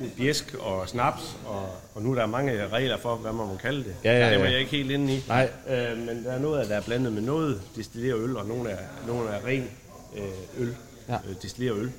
øh, 0.00 0.06
bjæsk 0.16 0.54
og 0.60 0.88
snaps, 0.88 1.36
og, 1.46 1.68
og 1.94 2.02
nu 2.02 2.10
er 2.10 2.14
der 2.14 2.26
mange 2.26 2.68
regler 2.68 2.98
for, 2.98 3.16
hvad 3.16 3.32
man 3.32 3.46
må 3.46 3.56
kalde 3.56 3.84
det. 3.84 3.96
Ja, 4.04 4.18
ja, 4.18 4.30
Det 4.30 4.38
var 4.38 4.44
ja. 4.44 4.50
jeg 4.50 4.60
ikke 4.60 4.70
helt 4.70 4.90
inde 4.90 5.14
i. 5.16 5.24
Nej. 5.28 5.50
Øh, 5.68 5.98
men 5.98 6.24
der 6.24 6.32
er 6.32 6.38
noget 6.38 6.68
der 6.68 6.76
er 6.76 6.80
blandet 6.82 7.12
med 7.12 7.22
noget 7.22 7.60
destilleret 7.76 8.18
øl, 8.20 8.36
og 8.36 8.46
nogle 8.46 8.70
er, 8.70 8.78
nogle 9.06 9.28
er 9.30 9.46
ren 9.46 9.70
øh, 10.16 10.22
øl, 10.62 10.76
Ja. 11.08 11.14
øh, 11.14 11.34
destilleret 11.42 11.78
øl. 11.78 11.92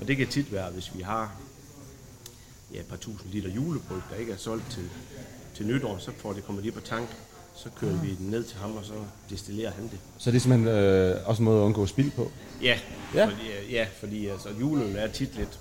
Og 0.00 0.08
det 0.08 0.16
kan 0.16 0.26
tit 0.26 0.52
være, 0.52 0.70
hvis 0.70 0.90
vi 0.96 1.02
har 1.02 1.32
ja, 2.74 2.80
et 2.80 2.86
par 2.86 2.96
tusind 2.96 3.32
liter 3.32 3.50
julebryg, 3.50 4.00
der 4.10 4.16
ikke 4.16 4.32
er 4.32 4.36
solgt 4.36 4.64
til, 4.70 4.84
til 5.56 5.66
nytår, 5.66 5.98
så 5.98 6.10
får 6.18 6.32
det 6.32 6.44
kommer 6.46 6.62
de 6.62 6.70
på 6.70 6.80
tank. 6.80 7.08
Så 7.56 7.68
kører 7.80 7.92
vi 8.02 8.14
den 8.14 8.26
ned 8.30 8.44
til 8.44 8.56
ham, 8.58 8.76
og 8.76 8.84
så 8.84 8.92
destillerer 9.30 9.70
han 9.70 9.82
det. 9.84 9.98
Så 10.18 10.30
det 10.30 10.36
er 10.36 10.40
simpelthen 10.40 10.68
øh, 10.68 11.16
også 11.28 11.42
en 11.42 11.44
måde 11.44 11.60
at 11.60 11.64
undgå 11.64 11.86
spild 11.86 12.10
på? 12.10 12.30
Ja, 12.62 12.78
Ja. 13.14 13.24
Fordi, 13.24 13.42
øh, 13.66 13.72
ja, 13.72 13.86
fordi 14.00 14.26
altså, 14.26 14.48
juleøl 14.60 14.96
er 14.96 15.06
tit 15.06 15.36
lidt, 15.36 15.58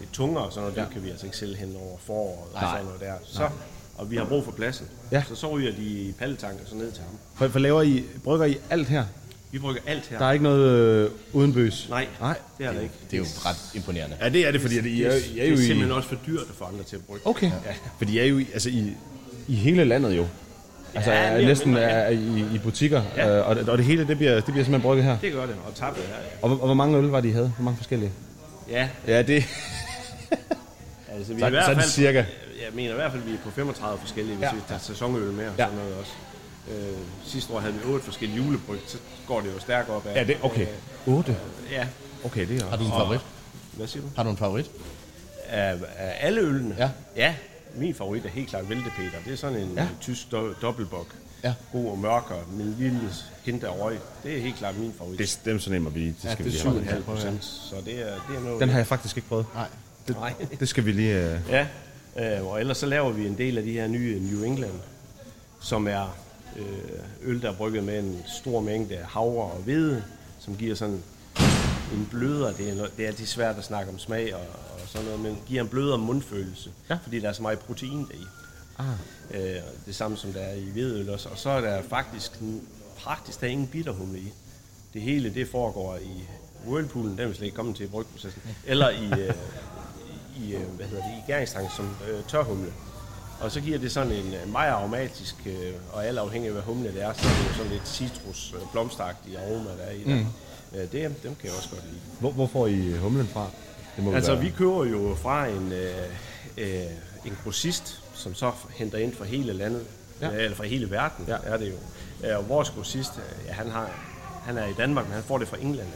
lidt 0.00 0.12
tungere, 0.12 0.44
og 0.44 0.52
sådan 0.52 0.62
noget, 0.62 0.76
Ja. 0.76 0.82
det 0.82 0.90
kan 0.92 1.04
vi 1.04 1.10
altså 1.10 1.26
ikke 1.26 1.36
sælge 1.36 1.56
hen 1.56 1.76
over 1.76 1.96
foråret 2.06 2.38
og 2.54 2.60
Nej. 2.62 2.70
sådan 2.70 2.84
noget 2.84 3.00
der. 3.00 3.12
Så, 3.24 3.38
Nej. 3.40 3.48
og 3.96 4.10
vi 4.10 4.16
har 4.16 4.24
brug 4.24 4.44
for 4.44 4.52
pladsen. 4.52 4.86
Ja. 5.12 5.22
Så 5.28 5.34
så 5.34 5.50
ryger 5.50 5.72
de 5.72 5.82
i 5.82 6.12
palletank 6.18 6.54
og 6.62 6.68
så 6.68 6.74
ned 6.76 6.92
til 6.92 7.02
ham. 7.02 7.12
For, 7.34 7.48
for 7.48 7.58
laver 7.58 7.82
I, 7.82 8.04
brygger 8.24 8.46
I 8.46 8.56
alt 8.70 8.88
her? 8.88 9.04
Vi 9.52 9.58
brygger 9.58 9.80
alt 9.86 10.06
her. 10.06 10.18
Der 10.18 10.26
er 10.26 10.32
ikke 10.32 10.42
noget 10.42 10.70
øh, 10.70 11.10
uden 11.32 11.52
bøs? 11.52 11.86
Nej, 11.90 12.06
Nej, 12.20 12.36
det 12.58 12.66
er 12.66 12.72
der 12.72 12.80
ikke. 12.80 12.94
Det 13.10 13.16
er 13.16 13.18
jo 13.18 13.24
ret 13.46 13.56
imponerende. 13.74 14.16
Ja, 14.20 14.28
det 14.28 14.46
er 14.46 14.52
det, 14.52 14.60
fordi 14.60 14.78
at 14.78 14.84
I 14.84 15.02
er, 15.02 15.10
I 15.10 15.14
er 15.14 15.20
det 15.20 15.36
jo 15.36 15.40
er 15.56 15.58
i... 15.58 15.66
simpelthen 15.66 15.92
også 15.92 16.08
for 16.08 16.16
dyrt 16.26 16.40
at 16.50 16.54
få 16.58 16.64
andre 16.64 16.82
til 16.84 16.96
at 16.96 17.02
brygge. 17.04 17.26
Okay, 17.26 17.46
Ja. 17.46 17.72
for 17.98 18.04
de 18.04 18.20
er 18.20 18.24
jo 18.24 18.38
i, 18.38 18.46
altså 18.52 18.68
i, 18.68 18.92
i 19.48 19.54
hele 19.54 19.84
landet 19.84 20.16
jo. 20.16 20.26
Altså 20.94 21.12
Ja, 21.12 21.34
eller 21.34 21.48
næsten 21.48 21.68
mindre, 21.70 21.82
er 21.90 22.08
i, 22.08 22.44
i 22.54 22.58
butikker, 22.62 23.02
Ja. 23.16 23.38
øh, 23.38 23.48
og, 23.48 23.56
og 23.68 23.78
det 23.78 23.86
hele 23.86 24.06
det 24.06 24.16
bliver, 24.16 24.34
det 24.34 24.44
bliver 24.44 24.64
simpelthen 24.64 24.82
brygget 24.82 25.04
her. 25.04 25.18
Det 25.18 25.32
gør 25.32 25.46
det, 25.46 25.54
og 25.68 25.74
tappet 25.74 26.02
her. 26.04 26.14
Ja. 26.14 26.20
Og, 26.42 26.48
hvor- 26.48 26.58
og 26.58 26.64
hvor 26.66 26.74
mange 26.74 26.98
øl 26.98 27.04
var 27.04 27.20
det, 27.20 27.28
I 27.28 27.32
havde? 27.32 27.52
Hvor 27.56 27.64
mange 27.64 27.76
forskellige? 27.76 28.12
Ja, 28.70 28.88
Ja, 29.06 29.22
det... 29.22 29.44
altså 31.14 31.32
vi 31.34 31.38
Så- 31.40 31.44
er 31.44 31.48
i 31.48 31.50
hvert 31.50 31.64
sådan 31.64 31.80
fald, 31.80 31.90
cirka. 31.90 32.18
Jeg 32.64 32.68
mener 32.72 32.90
i 32.90 32.94
hvert 32.94 33.10
fald, 33.10 33.22
at 33.22 33.28
vi 33.28 33.34
er 33.34 33.38
på 33.44 33.50
35 33.50 33.98
forskellige, 34.00 34.36
hvis 34.36 34.42
Ja. 34.44 34.48
ja. 34.48 34.54
vi 34.54 34.60
tager 34.68 34.78
sæsonøl 34.78 35.22
med 35.32 35.48
og 35.48 35.54
Ja. 35.58 35.64
sådan 35.64 35.78
noget 35.78 35.94
også. 35.94 36.12
Øh, 36.70 36.96
sidste 37.24 37.52
år 37.52 37.60
havde 37.60 37.74
vi 37.74 37.80
otte 37.92 38.04
forskellige 38.04 38.42
julebryg, 38.44 38.78
så 38.86 38.98
går 39.26 39.40
det 39.40 39.52
jo 39.54 39.60
stærkt 39.60 39.88
op 39.90 40.06
af. 40.06 40.14
Ja, 40.14 40.24
det, 40.24 40.36
okay. 40.42 40.66
Øh, 41.06 41.14
8? 41.14 41.36
ja. 41.70 41.86
Okay, 42.24 42.48
det 42.48 42.62
er 42.62 42.66
Har 42.68 42.76
du 42.76 42.84
en 42.84 42.92
Og- 42.92 43.00
favorit? 43.00 43.20
Hvad 43.72 43.86
siger 43.86 44.02
du? 44.02 44.08
Har 44.16 44.22
du 44.22 44.30
en 44.30 44.36
favorit? 44.36 44.70
Af, 45.48 45.76
af 45.96 46.16
alle 46.20 46.40
ølene? 46.40 46.74
Ja. 46.78 46.90
Ja, 47.16 47.34
min 47.74 47.94
favorit 47.94 48.24
er 48.24 48.28
helt 48.28 48.48
klart 48.48 48.68
Væltepeter. 48.68 49.18
Det 49.24 49.32
er 49.32 49.36
sådan 49.36 49.58
en 49.58 49.72
Ja. 49.76 49.82
ja. 49.82 49.88
tysk 50.00 50.26
do- 50.34 50.60
dobbeltbok. 50.62 51.06
Ja. 51.44 51.54
God 51.72 51.90
og 51.90 51.98
mørkere, 51.98 52.38
med 52.52 52.64
en 52.64 52.76
lille 52.78 53.00
hint 53.44 53.64
af 53.64 53.78
røg. 53.80 53.98
Det 54.22 54.36
er 54.36 54.40
helt 54.40 54.56
klart 54.56 54.78
min 54.78 54.94
favorit. 54.98 55.18
Det, 55.18 55.40
dem 55.44 55.60
så 55.60 55.70
nemt 55.70 55.86
at 55.86 55.92
blive. 55.92 56.08
Det 56.08 56.24
ja, 56.24 56.32
skal 56.32 56.44
det 56.44 56.52
vi 56.52 56.58
er 56.58 56.72
lige 56.72 56.84
have. 56.84 57.02
7,5 57.02 57.04
procent, 57.04 57.44
så 57.44 57.74
det 57.84 57.94
er, 58.08 58.14
det 58.28 58.36
er 58.36 58.40
noget... 58.40 58.60
Den 58.60 58.68
har 58.68 58.78
jeg 58.78 58.86
faktisk 58.86 59.16
ikke 59.16 59.28
prøvet. 59.28 59.46
Nej. 59.54 59.66
Det, 60.08 60.16
Nej. 60.16 60.34
det 60.60 60.68
skal 60.68 60.84
vi 60.84 60.92
lige... 60.92 61.30
Øh... 61.34 61.40
Ja, 61.48 61.66
øh, 62.38 62.46
og 62.46 62.60
ellers 62.60 62.76
så 62.78 62.86
laver 62.86 63.12
vi 63.12 63.26
en 63.26 63.38
del 63.38 63.58
af 63.58 63.64
de 63.64 63.72
her 63.72 63.86
nye 63.86 64.20
New 64.32 64.42
England, 64.44 64.72
som 65.60 65.88
er 65.88 66.16
øh, 66.56 66.64
øl, 67.22 67.42
der 67.42 67.50
er 67.50 67.54
brygget 67.54 67.84
med 67.84 67.98
en 67.98 68.22
stor 68.40 68.60
mængde 68.60 68.96
af 68.96 69.06
havre 69.06 69.44
og 69.50 69.58
hvede, 69.64 70.04
som 70.40 70.56
giver 70.56 70.74
sådan 70.74 71.02
en 71.94 72.08
blødere, 72.10 72.52
det 72.52 72.68
er, 72.80 72.86
det 72.96 73.02
er 73.04 73.08
altid 73.08 73.26
svært 73.26 73.56
at 73.58 73.64
snakke 73.64 73.92
om 73.92 73.98
smag 73.98 74.34
og, 74.34 74.40
og 74.40 74.80
sådan 74.86 75.04
noget, 75.06 75.20
men 75.20 75.38
giver 75.46 75.62
en 75.62 75.68
blødere 75.68 75.98
mundfølelse, 75.98 76.70
Ja. 76.90 76.98
fordi 77.02 77.20
der 77.20 77.28
er 77.28 77.32
så 77.32 77.42
meget 77.42 77.58
protein 77.58 77.98
deri. 78.12 78.24
Ah. 78.78 78.86
Øh, 79.56 79.62
det 79.86 79.94
samme 79.94 80.16
som 80.16 80.32
der 80.32 80.40
er 80.40 80.54
i 80.54 80.64
hvedeøl 80.72 81.10
også, 81.10 81.28
og 81.28 81.38
så 81.38 81.50
er 81.50 81.60
der 81.60 81.82
faktisk 81.88 82.32
praktisk 82.98 83.40
der 83.40 83.46
er 83.46 83.50
ingen 83.50 83.66
bitterhumle 83.66 84.18
i. 84.18 84.32
Det 84.94 85.02
hele 85.02 85.34
det 85.34 85.48
foregår 85.48 85.96
i 85.96 86.24
whirlpoolen, 86.68 87.10
den 87.10 87.20
er 87.20 87.26
vi 87.26 87.34
slet 87.34 87.44
ikke 87.44 87.56
kommet 87.56 87.76
til 87.76 87.84
i 87.84 87.88
brygprocessen, 87.88 88.42
eller 88.66 88.90
i, 88.90 89.04
øh, 89.20 89.34
i, 90.36 90.54
øh, 90.54 90.62
hvad 90.76 90.86
hedder 90.86 91.02
det, 91.04 91.10
i 91.12 91.22
gæringstank 91.26 91.68
som 91.76 91.96
øh, 92.10 92.24
tørhumle. 92.28 92.72
Og 93.40 93.50
så 93.50 93.60
giver 93.60 93.78
det 93.78 93.92
sådan 93.92 94.12
en 94.12 94.34
øh, 94.34 94.52
meget 94.52 94.70
aromatisk, 94.70 95.34
øh, 95.46 95.72
og 95.92 96.06
alt 96.06 96.18
afhængig 96.18 96.46
af 96.48 96.52
hvad 96.52 96.62
humle 96.62 96.92
det 96.92 97.02
er, 97.02 97.12
så 97.12 97.28
er 97.28 97.32
det 97.32 97.48
jo 97.48 97.54
sådan 97.56 97.72
lidt 97.72 97.88
citrus, 97.88 98.54
øh, 98.56 98.60
blomstagtig 98.72 99.38
aroma, 99.38 99.70
der 99.70 99.82
er 99.86 99.92
i 99.92 99.98
det. 99.98 100.06
Mm. 100.06 100.26
Øh, 100.78 100.80
det. 100.92 100.92
Dem 101.22 101.34
kan 101.34 101.48
jeg 101.48 101.52
også 101.56 101.68
godt 101.70 101.82
lide. 101.84 102.00
Hvor, 102.20 102.30
hvor 102.30 102.46
får 102.46 102.66
I 102.66 102.92
humlen 102.92 103.26
fra? 103.32 103.50
Det 103.96 104.04
må 104.04 104.12
Altså, 104.14 104.32
være- 104.34 104.42
vi 104.44 104.50
køber 104.50 104.84
jo 104.84 105.16
fra 105.22 105.46
en, 105.46 105.72
øh, 105.72 105.94
øh, 106.58 106.82
en 107.24 107.36
grossist, 107.44 108.02
som 108.14 108.34
så 108.34 108.52
henter 108.74 108.98
ind 108.98 109.14
fra 109.14 109.24
hele 109.24 109.52
landet, 109.52 109.86
Ja. 110.20 110.28
ja. 110.30 110.36
eller 110.36 110.56
fra 110.56 110.64
hele 110.64 110.90
verden, 110.90 111.24
Ja. 111.28 111.36
er 111.42 111.56
det 111.56 111.68
jo. 111.70 111.76
Øh, 112.28 112.38
Og 112.38 112.48
vores 112.48 112.70
grossist, 112.70 113.12
øh, 113.16 113.46
ja, 113.46 113.52
han, 113.52 113.70
har, 113.70 113.90
han 114.44 114.58
er 114.58 114.66
i 114.66 114.72
Danmark, 114.78 115.04
men 115.06 115.14
han 115.14 115.22
får 115.22 115.38
det 115.38 115.48
fra 115.48 115.56
England, 115.60 115.88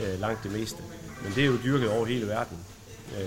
ja. 0.00 0.12
øh, 0.12 0.20
langt 0.20 0.42
det 0.42 0.52
meste. 0.52 0.78
Men 1.22 1.32
det 1.34 1.42
er 1.42 1.46
jo 1.46 1.56
dyrket 1.64 1.90
over 1.90 2.06
hele 2.06 2.26
verden. 2.28 2.58
Øh, 3.20 3.26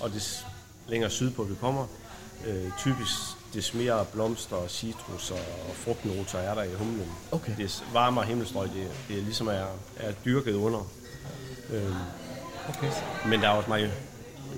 og 0.00 0.10
det, 0.12 0.46
længere 0.88 1.10
sydpå 1.10 1.44
vi 1.44 1.54
kommer. 1.60 1.86
Øh, 2.46 2.70
typisk 2.78 3.14
des 3.54 3.74
mere 3.74 4.04
blomster, 4.12 4.68
citrus 4.68 5.30
og, 5.30 5.38
og 5.68 5.74
frugtnoter 5.74 6.38
er 6.38 6.54
der 6.54 6.62
i 6.62 6.74
humlen. 6.74 7.08
Okay. 7.30 7.52
Det 7.58 7.84
varmere 7.92 8.24
himmelstrøg, 8.24 8.68
det, 8.68 8.88
det 9.08 9.18
er 9.18 9.22
ligesom 9.22 9.48
er, 9.48 9.66
er 9.96 10.12
dyrket 10.24 10.54
under. 10.54 10.90
Øh, 11.70 11.94
okay. 12.68 12.90
Men 13.28 13.40
der 13.40 13.48
er 13.48 13.52
også 13.52 13.68
meget 13.68 13.92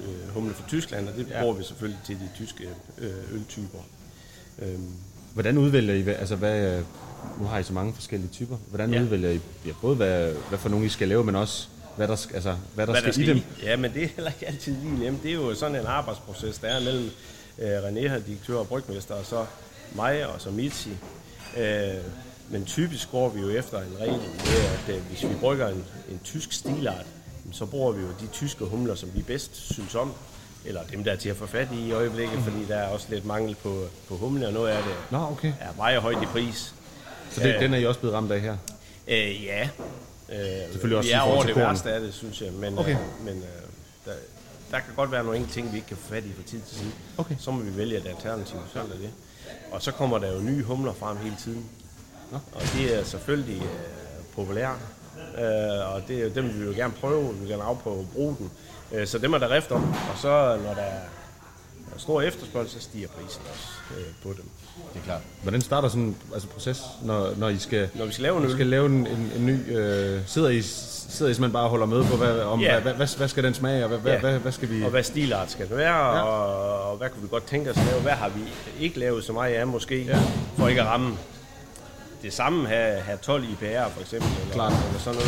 øh, 0.05 0.35
humle 0.35 0.55
fra 0.55 0.69
Tyskland, 0.69 1.09
og 1.09 1.15
det 1.15 1.27
ja. 1.31 1.41
bruger 1.41 1.55
vi 1.55 1.65
selvfølgelig 1.65 2.01
til 2.05 2.17
de 2.17 2.29
tyske 2.35 2.69
øh, 2.99 3.35
øltyper. 3.35 3.79
Øh, 4.59 4.79
Hvordan 5.33 5.59
udvælger 5.59 5.95
I, 5.95 6.09
altså 6.09 6.37
hvad, 6.37 6.79
øh, 6.79 6.85
nu 7.41 7.47
har 7.47 7.59
I 7.59 7.63
så 7.63 7.73
mange 7.73 7.95
forskellige 7.95 8.31
typer, 8.31 8.57
hvordan 8.69 8.95
ja. 8.95 9.03
udvælger 9.03 9.31
I 9.31 9.41
ja, 9.67 9.73
både 9.81 9.97
hvad, 9.97 10.35
hvad 10.49 10.59
for 10.59 10.69
nogle 10.69 10.87
I 10.87 10.89
skal 10.89 11.09
lave, 11.09 11.25
men 11.25 11.37
også 11.37 11.69
hvad 11.97 12.09
der, 12.09 12.17
skal- 12.17 12.35
altså, 12.35 12.57
hvad 12.75 12.87
der, 12.87 13.01
skal, 13.01 13.21
i 13.23 13.27
dem? 13.27 13.41
Ja, 13.63 13.77
men 13.77 13.95
det 13.95 14.03
er 14.03 14.09
heller 14.17 14.31
ikke 14.31 14.47
altid 14.49 14.77
lige 14.83 14.99
nemt. 14.99 15.23
Det 15.23 15.31
er 15.31 15.35
jo 15.35 15.55
sådan 15.55 15.77
en 15.77 15.87
arbejdsproces, 15.87 16.59
der 16.59 16.69
er 16.69 16.81
mellem 16.81 17.11
øh, 17.59 17.79
René, 17.79 18.09
her, 18.09 18.19
direktør 18.19 18.55
og 18.57 18.69
brygmester, 18.69 19.15
og 19.15 19.27
så 19.27 19.45
mig 19.95 20.27
og 20.27 20.41
så 20.41 20.51
Mitzi. 20.51 20.91
Øh, 21.57 21.95
men 22.51 22.65
typisk 22.65 23.11
går 23.11 23.29
vi 23.29 23.41
jo 23.41 23.51
efter 23.51 23.79
en 23.79 23.97
regel 24.01 24.13
med, 24.19 24.89
at 24.89 24.97
øh, 24.97 25.03
hvis 25.03 25.23
vi 25.23 25.35
brygger 25.41 25.69
en, 25.69 25.85
en 26.11 26.21
tysk 26.25 26.53
stilart, 26.53 27.07
så 27.53 27.67
bruger 27.67 27.93
vi 27.93 28.03
jo 28.03 28.09
de 28.21 28.27
tyske 28.33 28.65
humler, 28.65 28.95
som 28.95 29.11
vi 29.15 29.23
bedst 29.23 29.73
synes 29.73 29.95
om, 29.95 30.13
eller 30.65 30.81
dem, 30.93 31.05
der 31.05 31.13
er 31.13 31.17
til 31.17 31.29
at 31.29 31.37
få 31.37 31.47
fat 31.47 31.69
i 31.73 31.87
i 31.89 31.93
øjeblikket, 31.93 32.35
Mhm. 32.35 32.45
fordi 32.45 32.65
der 32.69 32.77
er 32.77 32.89
også 32.89 33.07
lidt 33.11 33.25
mangel 33.25 33.55
på, 33.63 33.85
på 34.09 34.17
humle, 34.17 34.47
og 34.47 34.53
noget 34.53 34.71
af 34.71 34.83
det 34.83 34.93
Nå, 35.11 35.19
okay. 35.19 35.53
er 35.61 35.69
meget 35.77 36.01
højt 36.01 36.23
i 36.23 36.27
pris. 36.27 36.75
Så 37.31 37.41
det, 37.41 37.55
Øh, 37.55 37.61
den 37.63 37.75
er 37.75 37.79
I 37.79 37.87
også 37.87 38.01
blevet 38.01 38.15
ramt 38.17 38.33
af 38.33 38.41
her? 38.41 38.57
Øh, 39.09 39.45
ja. 39.45 39.69
Øh, 40.33 40.39
Selvfølgelig 40.71 40.99
også 40.99 41.09
vi 41.09 41.13
er 41.13 41.21
over 41.21 41.43
det 41.43 41.57
værste 41.57 41.93
af 41.93 42.01
det, 42.01 42.15
synes 42.15 42.41
jeg. 42.41 42.53
Men, 42.53 42.79
Okay. 42.79 42.93
øh, 42.93 43.25
men 43.25 43.37
øh, 43.37 43.43
der, 44.05 44.13
der 44.71 44.79
kan 44.79 44.95
godt 44.97 45.13
være 45.13 45.23
nogle 45.25 45.37
enkelte 45.39 45.55
ting, 45.61 45.73
vi 45.73 45.77
ikke 45.77 45.89
kan 45.89 45.97
få 45.97 46.09
fat 46.09 46.25
i 46.25 46.33
fra 46.37 46.43
tid 46.47 46.61
til 46.61 46.79
tid. 46.79 46.91
Okay. 47.19 47.37
Så 47.39 47.51
må 47.51 47.63
vi 47.63 47.77
vælge 47.77 47.97
et 47.99 48.07
alternativ, 48.07 48.57
sådan 48.73 48.91
er 48.91 48.97
det. 48.97 49.11
Og 49.73 49.83
så 49.83 49.93
kommer 49.93 50.19
der 50.19 50.33
jo 50.33 50.41
nye 50.41 50.63
humler 50.63 50.93
frem 50.93 51.17
hele 51.17 51.37
tiden. 51.45 51.67
Nå. 52.33 52.39
Og 52.53 52.63
det 52.75 52.99
er 52.99 53.05
selvfølgelig 53.05 53.63
øh, 53.63 54.25
populære. 54.35 54.77
Øh, 55.39 55.95
og 55.95 56.03
det, 56.09 56.23
er 56.23 56.29
dem 56.29 56.45
vil 56.49 56.61
vi 56.61 56.65
jo 56.67 56.73
gerne 56.77 56.93
prøve, 57.01 57.33
vi 57.35 57.39
vil 57.41 57.49
gerne 57.49 57.63
afprøve 57.63 58.01
at 58.01 58.09
bruge 58.11 58.37
den. 58.39 58.51
Øh, 58.93 59.07
så 59.07 59.19
dem 59.19 59.33
er 59.33 59.39
der 59.39 59.51
rift 59.51 59.71
om. 59.73 59.83
Og 59.91 60.19
så 60.19 60.29
når 60.65 60.75
der 60.75 60.81
er 60.83 61.01
der 61.89 61.95
er 61.97 62.01
stor 62.01 62.23
efterspørgsel, 62.23 62.81
så 62.81 62.85
stiger 62.89 63.09
prisen 63.09 63.43
også 63.53 63.69
øh, 63.99 64.07
på 64.23 64.29
dem. 64.33 64.49
Det 64.95 65.01
er 65.01 65.05
klart. 65.05 65.21
Hvordan 65.43 65.61
starter 65.61 65.89
sådan 65.89 66.03
en 66.03 66.17
altså, 66.33 66.49
proces, 66.49 66.83
når, 67.03 67.35
når 67.37 67.49
I 67.49 67.59
skal, 67.59 67.89
når 67.95 68.05
vi 68.05 68.13
skal 68.13 68.23
lave 68.23 68.39
en 68.39 68.45
øl? 68.45 68.53
skal 68.53 68.67
lave 68.67 68.87
en, 68.87 69.07
en, 69.07 69.33
en 69.37 69.47
ny... 69.47 69.77
Øh, 69.77 70.21
sidder, 70.27 70.49
I, 70.49 70.63
sidder 70.63 71.31
I 71.31 71.35
simpelthen 71.35 71.53
bare 71.53 71.63
og 71.65 71.71
holder 71.71 71.87
med 71.87 72.05
på, 72.05 72.17
hvad, 72.17 72.41
om, 72.41 72.61
Ja. 72.61 72.81
hvad, 72.81 72.95
hvad, 72.95 73.17
hvad, 73.17 73.29
skal 73.29 73.45
den 73.45 73.55
smage, 73.55 73.83
og 73.85 73.89
hvad, 73.89 73.99
hvad, 73.99 74.13
Ja. 74.13 74.21
hvad, 74.21 74.39
hvad 74.39 74.53
skal 74.53 74.71
vi... 74.71 74.83
Og 74.85 74.91
hvad 74.91 75.03
stilart 75.03 75.51
skal 75.51 75.69
det 75.69 75.77
være, 75.77 76.17
ja. 76.17 76.23
og, 76.23 76.91
og 76.91 76.97
hvad 76.97 77.09
kunne 77.11 77.23
vi 77.23 77.29
godt 77.29 77.47
tænke 77.47 77.71
os 77.71 77.77
at 77.77 77.85
lave? 77.85 78.01
Hvad 78.01 78.13
har 78.13 78.29
vi 78.29 78.41
ikke 78.81 78.99
lavet 78.99 79.25
så 79.25 79.33
meget 79.33 79.55
af 79.55 79.67
måske, 79.67 80.03
ja. 80.03 80.19
for 80.57 80.69
ikke 80.69 80.81
at 80.81 80.87
ramme 80.87 81.17
det 82.23 82.33
samme, 82.33 82.69
have, 82.69 83.01
have 83.01 83.19
12 83.23 83.45
IPR 83.45 83.89
for 83.91 84.01
eksempel, 84.01 84.31
eller, 84.41 84.55
Klart. 84.55 84.73
eller 84.89 85.01
sådan 85.01 85.21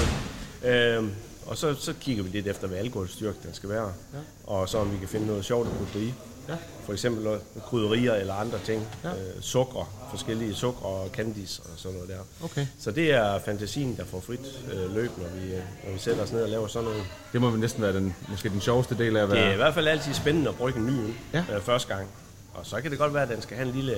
noget. 0.62 0.96
Øhm, 0.96 1.10
og 1.46 1.56
så, 1.56 1.74
så 1.74 1.92
kigger 2.00 2.22
vi 2.22 2.30
lidt 2.30 2.46
efter, 2.46 2.66
hvad 2.68 2.78
alkoholstyrke 2.78 3.38
den 3.46 3.54
skal 3.54 3.68
være, 3.68 3.92
Ja. 4.12 4.18
og 4.46 4.68
så 4.68 4.78
om 4.78 4.92
vi 4.92 4.96
kan 4.98 5.08
finde 5.08 5.26
noget 5.26 5.44
sjovt 5.44 5.68
at 5.68 5.74
putte 5.78 5.98
i. 6.06 6.14
Ja. 6.48 6.54
For 6.86 6.92
eksempel 6.92 7.38
krydderier 7.66 8.14
eller 8.14 8.34
andre 8.34 8.58
ting. 8.64 8.86
Ja. 9.04 9.08
Øh, 9.10 9.14
sukker, 9.40 10.06
forskellige 10.10 10.54
sukker 10.54 10.84
og 10.86 11.08
candies 11.12 11.58
og 11.58 11.64
sådan 11.76 11.94
noget 11.98 12.08
der. 12.10 12.44
Okay. 12.44 12.66
Så 12.80 12.90
det 12.90 13.12
er 13.12 13.38
fantasien, 13.44 13.96
der 13.96 14.04
får 14.04 14.20
frit 14.20 14.40
øh, 14.72 14.94
løb, 14.94 15.10
når 15.18 15.26
vi, 15.40 15.52
øh, 15.54 15.62
når 15.84 15.92
vi 15.92 15.98
sætter 15.98 16.22
os 16.22 16.32
ned 16.32 16.42
og 16.42 16.48
laver 16.48 16.66
sådan 16.66 16.88
noget. 16.88 17.02
Det 17.32 17.40
må 17.40 17.50
vel 17.50 17.60
næsten 17.60 17.82
være 17.82 17.92
den, 17.92 18.16
måske 18.28 18.48
den 18.48 18.60
sjoveste 18.60 18.98
del 18.98 19.16
af 19.16 19.22
at 19.22 19.28
være... 19.30 19.38
Det 19.40 19.46
er 19.48 19.52
i 19.52 19.56
hvert 19.56 19.74
fald 19.74 19.88
altid 19.88 20.14
spændende 20.14 20.48
at 20.48 20.56
brygge 20.56 20.78
en 20.78 20.86
ny 20.86 20.90
øl 20.90 21.14
Ja. 21.32 21.44
øh, 21.54 21.62
første 21.62 21.94
gang. 21.94 22.08
Og 22.54 22.66
så 22.66 22.80
kan 22.80 22.90
det 22.90 22.98
godt 22.98 23.14
være, 23.14 23.22
at 23.22 23.28
den 23.28 23.42
skal 23.42 23.56
have 23.56 23.68
en 23.68 23.74
lille, 23.74 23.94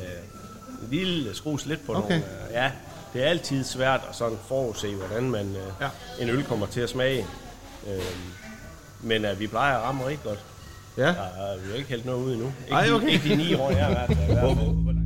en 0.82 0.88
lille 0.90 1.34
skrues 1.34 1.66
lidt 1.66 1.86
på 1.86 1.92
Okay. 1.94 2.08
nogle. 2.08 2.24
Øh, 2.48 2.52
ja, 2.52 2.72
det 3.12 3.22
er 3.24 3.26
altid 3.28 3.64
svært 3.64 4.00
at 4.10 4.16
sådan 4.16 4.38
forudse, 4.48 4.94
hvordan 4.94 5.30
man, 5.30 5.46
øh, 5.56 5.72
Ja. 5.80 5.88
en 6.20 6.28
øl 6.28 6.44
kommer 6.44 6.66
til 6.66 6.80
at 6.80 6.88
smage. 6.90 7.26
Øh, 7.88 8.02
men 9.00 9.24
øh, 9.24 9.40
vi 9.40 9.46
plejer 9.46 9.76
at 9.78 9.82
ramme 9.82 10.06
rigtig 10.06 10.24
godt. 10.24 10.38
Ja. 10.96 11.02
Der 11.02 11.08
er, 11.08 11.56
vi 11.64 11.70
har 11.70 11.76
ikke 11.76 11.88
hældt 11.88 12.06
noget 12.06 12.24
ud 12.24 12.32
endnu. 12.32 12.46
Ikke, 12.46 12.74
Ej, 12.74 12.86
de- 12.86 12.92
okay. 12.92 13.08
ikke 13.08 13.28
de 13.28 13.36
ni 13.36 13.54
år, 13.54 13.70
jeg 13.70 13.84
har 13.84 13.92
været 13.94 14.08
der. 14.08 14.14
i 14.14 14.26
hvert 14.26 14.56
fald. 14.56 14.96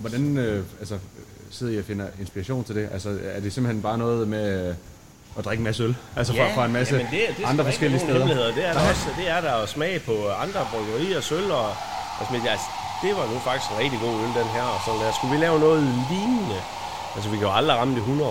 Hvordan 0.00 0.38
øh, 0.38 0.64
altså, 0.80 0.98
sidder 1.50 1.72
I 1.72 1.78
og 1.78 1.84
finder 1.84 2.06
inspiration 2.20 2.64
til 2.64 2.74
det? 2.74 2.88
Altså, 2.92 3.18
er 3.34 3.40
det 3.40 3.52
simpelthen 3.52 3.82
bare 3.82 3.98
noget 3.98 4.28
med 4.28 4.68
øh, 4.68 4.74
at 5.38 5.44
drikke 5.44 5.60
en 5.60 5.64
masse 5.64 5.82
øl? 5.82 5.96
Altså 6.16 6.32
fra, 6.32 6.54
fra 6.54 6.64
en 6.66 6.72
masse 6.72 6.94
jamen 6.96 7.12
det, 7.12 7.20
det 7.38 7.44
andre 7.44 7.64
forskellige 7.64 8.00
steder? 8.00 8.26
Det 8.26 8.64
er, 8.68 8.72
der 8.72 8.80
også, 8.90 9.08
det 9.18 9.28
er 9.30 9.40
der 9.40 9.52
at 9.62 9.68
smage 9.68 9.98
på 10.00 10.28
andre 10.44 10.60
bryggerier, 10.72 11.20
sølv 11.20 11.50
og, 11.50 11.68
og 11.68 11.74
sådan, 12.26 12.38
noget. 12.38 12.50
altså, 12.50 12.66
det 13.02 13.10
var 13.18 13.24
nu 13.32 13.38
faktisk 13.48 13.70
en 13.72 13.78
rigtig 13.84 13.98
god 14.00 14.14
øl, 14.24 14.32
den 14.40 14.48
her. 14.56 14.62
Og 14.74 14.80
sådan 14.86 15.00
der. 15.00 15.12
Skulle 15.16 15.32
vi 15.36 15.40
lave 15.46 15.58
noget 15.66 15.82
lignende? 16.10 16.60
Altså, 17.16 17.30
vi 17.30 17.36
kan 17.36 17.46
jo 17.46 17.52
aldrig 17.52 17.76
ramme 17.76 17.94
det 17.94 18.00
100 18.00 18.30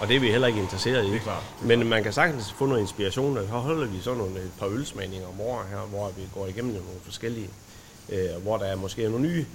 og 0.00 0.08
det 0.08 0.16
er 0.16 0.20
vi 0.20 0.30
heller 0.30 0.46
ikke 0.48 0.60
interesseret 0.60 1.04
i. 1.04 1.08
Det 1.08 1.16
er 1.16 1.20
klart. 1.20 1.42
Men 1.62 1.86
man 1.88 2.02
kan 2.02 2.12
sagtens 2.12 2.52
få 2.52 2.66
noget 2.66 2.80
inspiration, 2.80 3.36
og 3.38 3.44
så 3.44 3.52
holder 3.52 3.86
vi 3.86 4.00
sådan 4.00 4.18
nogle, 4.18 4.36
et 4.36 4.50
par 4.58 4.66
ølsmagninger 4.66 5.28
om 5.28 5.40
året 5.40 5.66
her, 5.70 5.76
hvor 5.78 6.10
vi 6.16 6.22
går 6.34 6.46
igennem 6.46 6.72
nogle 6.72 6.88
forskellige, 7.04 7.48
øh, 8.08 8.42
hvor 8.42 8.56
der 8.56 8.64
er 8.64 8.76
måske 8.76 9.02
nogle 9.08 9.26
nye 9.28 9.46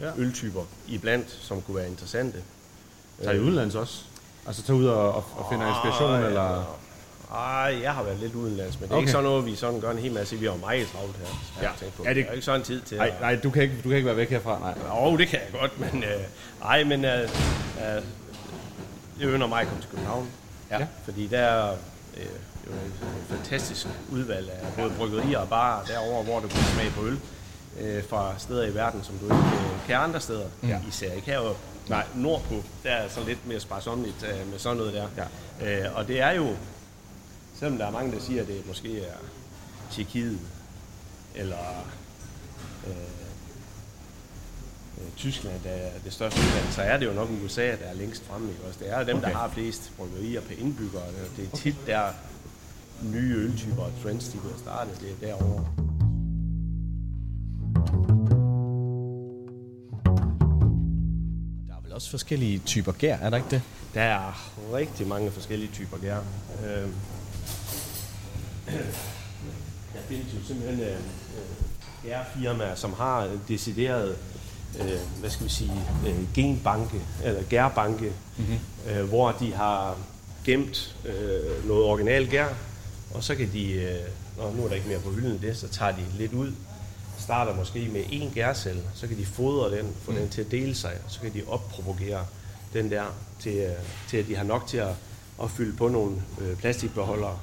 Ja. 0.00 0.06
ja. 0.06 0.12
øltyper 0.16 0.60
iblandt, 0.88 1.38
som 1.40 1.62
kunne 1.62 1.76
være 1.76 1.88
interessante. 1.88 2.38
Tager 3.22 3.36
I 3.36 3.40
udenlands 3.40 3.74
også? 3.74 4.02
Altså 4.46 4.62
tager 4.62 4.78
ud 4.78 4.86
og, 4.86 5.08
og, 5.14 5.24
og 5.36 5.46
finder 5.50 5.68
inspiration, 5.68 6.10
Ej, 6.10 6.26
eller... 6.26 6.78
Ej, 7.34 7.78
jeg 7.82 7.92
har 7.94 8.02
været 8.02 8.18
lidt 8.18 8.34
udenlands, 8.34 8.80
men 8.80 8.82
det 8.82 8.90
er 8.90 8.94
Okay. 8.96 9.02
ikke 9.02 9.12
sådan 9.12 9.24
noget, 9.24 9.46
vi 9.46 9.54
sådan 9.56 9.80
gør 9.80 9.90
en 9.90 9.98
hel 9.98 10.12
masse. 10.12 10.36
Vi 10.36 10.46
har 10.46 10.56
meget 10.56 10.86
travlt 10.88 11.16
her. 11.16 11.26
Ja. 11.62 11.68
Ja. 11.82 11.90
På. 11.96 12.02
Er 12.02 12.08
Er 12.08 12.14
det- 12.14 12.24
det... 12.24 12.28
er 12.28 12.32
ikke 12.32 12.44
sådan 12.44 12.62
tid 12.62 12.80
til 12.80 12.96
Nej, 12.98 13.06
at... 13.06 13.20
nej 13.20 13.36
du, 13.42 13.50
kan 13.50 13.62
ikke, 13.62 13.74
du 13.84 13.88
kan 13.88 13.96
ikke 13.96 14.06
være 14.06 14.16
væk 14.16 14.30
herfra, 14.30 14.58
nej. 14.58 14.74
Jo, 15.10 15.16
det 15.16 15.28
kan 15.28 15.38
jeg 15.52 15.60
godt, 15.60 15.80
men... 15.92 16.04
Øh, 16.04 16.10
ej, 16.64 16.84
men... 16.84 17.04
Øh, 17.04 17.20
øh, 17.22 18.02
jeg 19.20 19.28
ønsker 19.28 19.46
mig 19.46 19.60
at 19.60 19.66
komme 19.68 19.82
til 19.82 19.90
København. 19.90 20.28
Ja. 20.70 20.86
Fordi 21.04 21.26
der 21.26 21.38
er 21.38 21.72
øh, 22.16 22.26
jo 22.66 22.72
et 22.72 23.02
fantastisk 23.28 23.86
udvalg 24.10 24.50
af 24.50 24.72
både 24.78 24.92
bryggerier 24.98 25.38
og 25.38 25.48
barer 25.48 25.84
derovre, 25.84 26.22
hvor 26.22 26.40
du 26.40 26.48
kan 26.48 26.62
smage 26.62 26.90
på 26.90 27.04
øl 27.04 27.20
øh, 27.80 28.04
fra 28.08 28.34
steder 28.38 28.66
i 28.66 28.74
verden, 28.74 29.04
som 29.04 29.18
du 29.18 29.24
ikke 29.24 29.36
øh, 29.36 29.86
kan 29.86 29.96
andre 29.96 30.20
steder. 30.20 30.46
Ja. 30.62 30.80
Især 30.88 31.12
ikke 31.12 31.26
heroppe. 31.26 31.60
Nej, 31.88 32.06
nordpå, 32.14 32.54
der 32.82 32.90
er 32.90 33.08
sådan 33.08 33.28
lidt 33.28 33.46
mere 33.46 33.60
sparsomligt 33.60 34.22
øh, 34.22 34.50
med 34.50 34.58
sådan 34.58 34.76
noget 34.76 34.92
der. 34.92 35.08
Ja. 35.60 35.86
Øh, 35.86 35.96
og 35.96 36.08
det 36.08 36.20
er 36.20 36.30
jo, 36.30 36.56
selvom 37.58 37.78
der 37.78 37.86
er 37.86 37.90
mange, 37.90 38.12
der 38.12 38.20
siger, 38.20 38.42
at 38.42 38.48
det 38.48 38.66
måske 38.66 39.00
er 39.00 39.14
Tjekkiet, 39.90 40.38
eller 41.34 41.84
øh, 42.86 42.92
Tyskland, 45.16 45.54
der 45.64 45.70
er 45.70 45.98
det 46.04 46.12
største 46.12 46.40
udland, 46.40 46.72
så 46.72 46.82
er 46.82 46.98
det 46.98 47.06
jo 47.06 47.12
nok 47.12 47.28
USA, 47.44 47.66
der 47.66 47.86
er 47.92 47.94
længst 47.94 48.24
fremme. 48.24 48.48
Ikke? 48.48 48.62
Også 48.68 48.78
det 48.78 48.90
er 48.92 49.04
dem, 49.04 49.16
okay. 49.16 49.28
Der 49.28 49.34
har 49.34 49.48
flest 49.48 49.92
bryggerier 49.96 50.40
per 50.40 50.54
indbygger. 50.58 51.00
Det 51.36 51.48
er 51.52 51.56
tit 51.56 51.76
der 51.86 52.02
nye 53.02 53.34
øltyper 53.34 53.82
og 53.82 53.92
trends, 54.02 54.28
de 54.28 54.38
bliver 54.38 54.58
startet. 54.58 55.00
Det 55.00 55.10
er 55.10 55.26
derovre. 55.26 55.64
Der 61.68 61.74
er 61.74 61.82
vel 61.82 61.92
også 61.92 62.10
forskellige 62.10 62.58
typer 62.58 62.92
gær, 62.92 63.16
er 63.16 63.30
der 63.30 63.36
ikke 63.36 63.50
det? 63.50 63.62
Der 63.94 64.02
er 64.02 64.52
rigtig 64.74 65.06
mange 65.06 65.30
forskellige 65.30 65.70
typer 65.72 65.98
gær. 65.98 66.18
Øh, 66.64 66.88
der 69.94 70.00
findes 70.08 70.34
jo 70.34 70.38
simpelthen 70.46 70.80
øh, 70.80 70.92
øh, 70.92 71.62
gærfirmaer, 72.04 72.74
som 72.74 72.92
har 72.92 73.30
decideret 73.48 74.16
øh, 74.80 75.20
hvad 75.20 75.30
skal 75.30 75.46
vi 75.46 75.50
sige, 75.50 75.84
øh, 76.06 76.34
genbanke, 76.34 77.00
eller 77.24 77.42
gærbanke, 77.42 78.12
mm-hmm. 78.38 78.58
øh, 78.90 79.08
hvor 79.08 79.32
de 79.32 79.52
har 79.52 79.96
gemt 80.44 80.96
øh, 81.04 81.68
noget 81.68 81.84
original 81.84 82.30
gær, 82.30 82.48
og 83.14 83.24
så 83.24 83.34
kan 83.34 83.50
de, 83.52 83.72
øh, 83.72 83.98
når 84.38 84.52
nu 84.56 84.64
er 84.64 84.68
der 84.68 84.74
ikke 84.74 84.88
mere 84.88 84.98
på 84.98 85.10
hylden 85.10 85.42
det, 85.42 85.56
så 85.56 85.68
tager 85.68 85.92
de 85.92 86.04
lidt 86.18 86.32
ud, 86.32 86.52
starter 87.18 87.56
måske 87.56 87.88
med 87.92 88.04
en 88.10 88.30
gærcelle, 88.34 88.82
så 88.94 89.06
kan 89.06 89.18
de 89.18 89.26
fodre 89.26 89.76
den, 89.76 89.86
få 90.02 90.10
mm. 90.10 90.16
den 90.16 90.28
til 90.28 90.40
at 90.40 90.50
dele 90.50 90.74
sig, 90.74 90.92
og 91.06 91.10
så 91.10 91.20
kan 91.20 91.34
de 91.34 91.42
oppropagere 91.48 92.26
den 92.72 92.90
der, 92.90 93.04
til, 93.40 93.56
øh, 93.56 93.72
til 94.08 94.16
at 94.16 94.26
de 94.28 94.36
har 94.36 94.44
nok 94.44 94.66
til 94.66 94.76
at, 94.76 94.94
at 95.42 95.50
fylde 95.50 95.76
på 95.76 95.88
nogle 95.88 96.22
øh, 96.40 96.56
plastikbeholdere. 96.56 97.38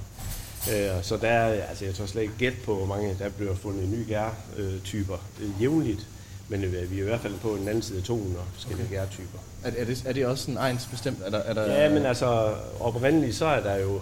Øh, 0.71 1.03
så 1.03 1.17
der 1.17 1.27
er, 1.27 1.63
altså 1.63 1.85
jeg 1.85 1.95
tror 1.95 2.05
slet 2.05 2.21
ikke 2.21 2.37
gæt 2.37 2.53
på, 2.65 2.75
hvor 2.75 2.85
mange 2.85 3.15
der 3.19 3.29
bliver 3.29 3.55
fundet 3.55 3.89
nye 3.89 4.05
gærtyper 4.07 5.17
øh, 5.39 5.61
jævnligt, 5.61 6.07
men 6.49 6.63
øh, 6.63 6.91
vi 6.91 6.97
er 6.97 7.01
i 7.01 7.05
hvert 7.05 7.19
fald 7.19 7.39
på 7.39 7.55
den 7.59 7.67
anden 7.67 7.81
side 7.81 7.97
af 7.97 8.03
200 8.03 8.45
forskellige 8.53 8.85
okay. 8.85 8.95
gærtyper. 8.95 9.39
Er, 9.63 9.71
er, 9.77 9.85
det, 9.85 10.03
er 10.05 10.13
det 10.13 10.25
også 10.25 10.51
en 10.51 10.57
egen 10.57 10.79
bestemt? 10.91 11.17
Er 11.25 11.29
der, 11.29 11.37
er 11.37 11.53
der, 11.53 11.81
Ja, 11.81 11.89
men 11.89 12.05
altså 12.05 12.55
oprindeligt 12.79 13.35
så 13.35 13.45
er 13.45 13.63
der 13.63 13.75
jo, 13.75 14.01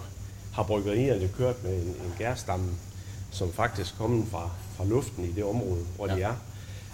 har 0.52 0.62
bryggerierne 0.62 1.30
kørt 1.38 1.64
med 1.64 1.74
en, 1.74 1.88
en 1.88 2.14
gærstamme, 2.18 2.68
som 3.30 3.52
faktisk 3.52 3.98
kommer 3.98 4.26
fra, 4.30 4.50
fra 4.76 4.84
luften 4.84 5.24
i 5.24 5.32
det 5.32 5.44
område, 5.44 5.84
hvor 5.96 6.08
ja. 6.08 6.16
de 6.16 6.22
er. 6.22 6.34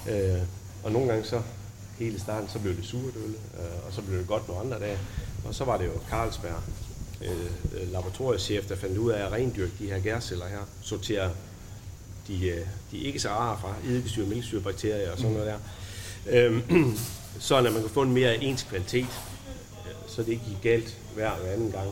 Øh, 0.09 0.43
og 0.85 0.93
nogle 0.93 1.09
gange 1.09 1.25
så, 1.25 1.41
hele 1.99 2.21
starten, 2.21 2.49
så 2.49 2.59
blev 2.59 2.77
det 2.77 2.85
surt 2.85 3.17
øl, 3.17 3.35
øh, 3.61 3.87
og 3.87 3.93
så 3.93 4.03
blev 4.03 4.19
det 4.19 4.27
godt 4.27 4.49
nogle 4.49 4.63
andre 4.63 4.79
dage. 4.79 4.99
Og 5.45 5.55
så 5.55 5.65
var 5.65 5.79
det 5.79 5.87
jo 5.87 5.93
Carlsberg, 6.11 6.63
øh, 7.23 7.31
øh, 7.81 7.93
laboratoriechef, 7.93 8.67
der 8.67 8.77
fandt 8.77 8.99
ud 8.99 9.11
af 9.11 9.27
at 9.27 9.33
rendyrke 9.33 9.73
de 9.79 9.87
her 9.87 10.01
gærceller 10.01 10.47
her, 10.47 10.69
sortere 10.83 11.31
de, 12.29 12.49
øh, 12.49 12.67
de 12.93 12.99
ikke 12.99 13.21
så 13.21 13.29
rare 13.29 13.59
fra 13.61 13.75
eddikesyre, 13.87 14.27
mælkesyre, 14.27 14.61
bakterier 14.61 15.13
og 15.13 15.19
sådan 15.19 15.33
noget 15.33 15.47
der. 15.47 15.59
Øhm, 16.27 16.63
sådan 17.39 17.67
at 17.67 17.73
man 17.73 17.83
kan 17.83 17.91
få 17.91 18.03
en 18.03 18.13
mere 18.13 18.45
ens 18.45 18.63
kvalitet, 18.63 19.07
øh, 19.87 19.93
så 20.07 20.23
det 20.23 20.29
ikke 20.29 20.45
gik 20.45 20.63
galt 20.63 20.99
hver 21.15 21.31
og 21.31 21.53
anden 21.53 21.73
gang. 21.73 21.91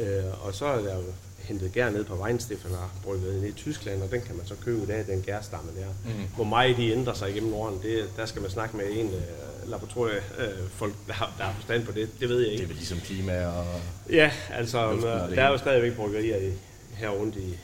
Øh, 0.00 0.46
og 0.46 0.54
så 0.54 0.66
er 0.66 0.82
der 0.82 0.96
jo 0.96 1.02
hentet 1.38 1.72
gær 1.72 1.90
ned 1.90 2.04
på 2.04 2.14
Weinstefan 2.14 2.70
og 2.70 2.90
brygget 3.04 3.34
ned 3.34 3.48
i 3.48 3.52
Tyskland, 3.52 4.02
og 4.02 4.10
den 4.10 4.20
kan 4.20 4.36
man 4.36 4.46
så 4.46 4.54
købe 4.64 4.82
i 4.82 4.86
dag, 4.86 5.06
den 5.06 5.22
gærstamme 5.22 5.70
der. 5.80 6.12
Mhm. 6.12 6.24
Hvor 6.34 6.44
meget 6.44 6.76
de 6.76 6.92
ændrer 6.92 7.14
sig 7.14 7.30
igennem 7.30 7.54
årene, 7.54 7.82
det, 7.82 8.10
der 8.16 8.26
skal 8.26 8.42
man 8.42 8.50
snakke 8.50 8.76
med 8.76 8.86
en 8.90 9.06
øh, 9.06 9.70
laboratoriefolk, 9.70 10.70
folk, 10.72 10.94
der, 11.06 11.12
har, 11.12 11.32
der 11.38 11.44
har 11.44 11.54
forstand 11.54 11.86
på 11.86 11.92
det. 11.92 12.20
Det 12.20 12.28
ved 12.28 12.40
jeg 12.40 12.52
ikke. 12.52 12.58
Det 12.58 12.64
er 12.64 12.68
vel 12.68 12.76
ligesom 12.76 12.98
klima 12.98 13.46
og... 13.46 13.66
Ja, 14.10 14.30
altså, 14.50 14.92
det 14.92 15.02
der 15.36 15.42
er 15.42 15.48
jo 15.48 15.58
stadigvæk 15.58 15.96
bryggerier 15.96 16.36
i, 16.36 16.52
her 16.96 17.08
rundt 17.08 17.36
i, 17.36 17.58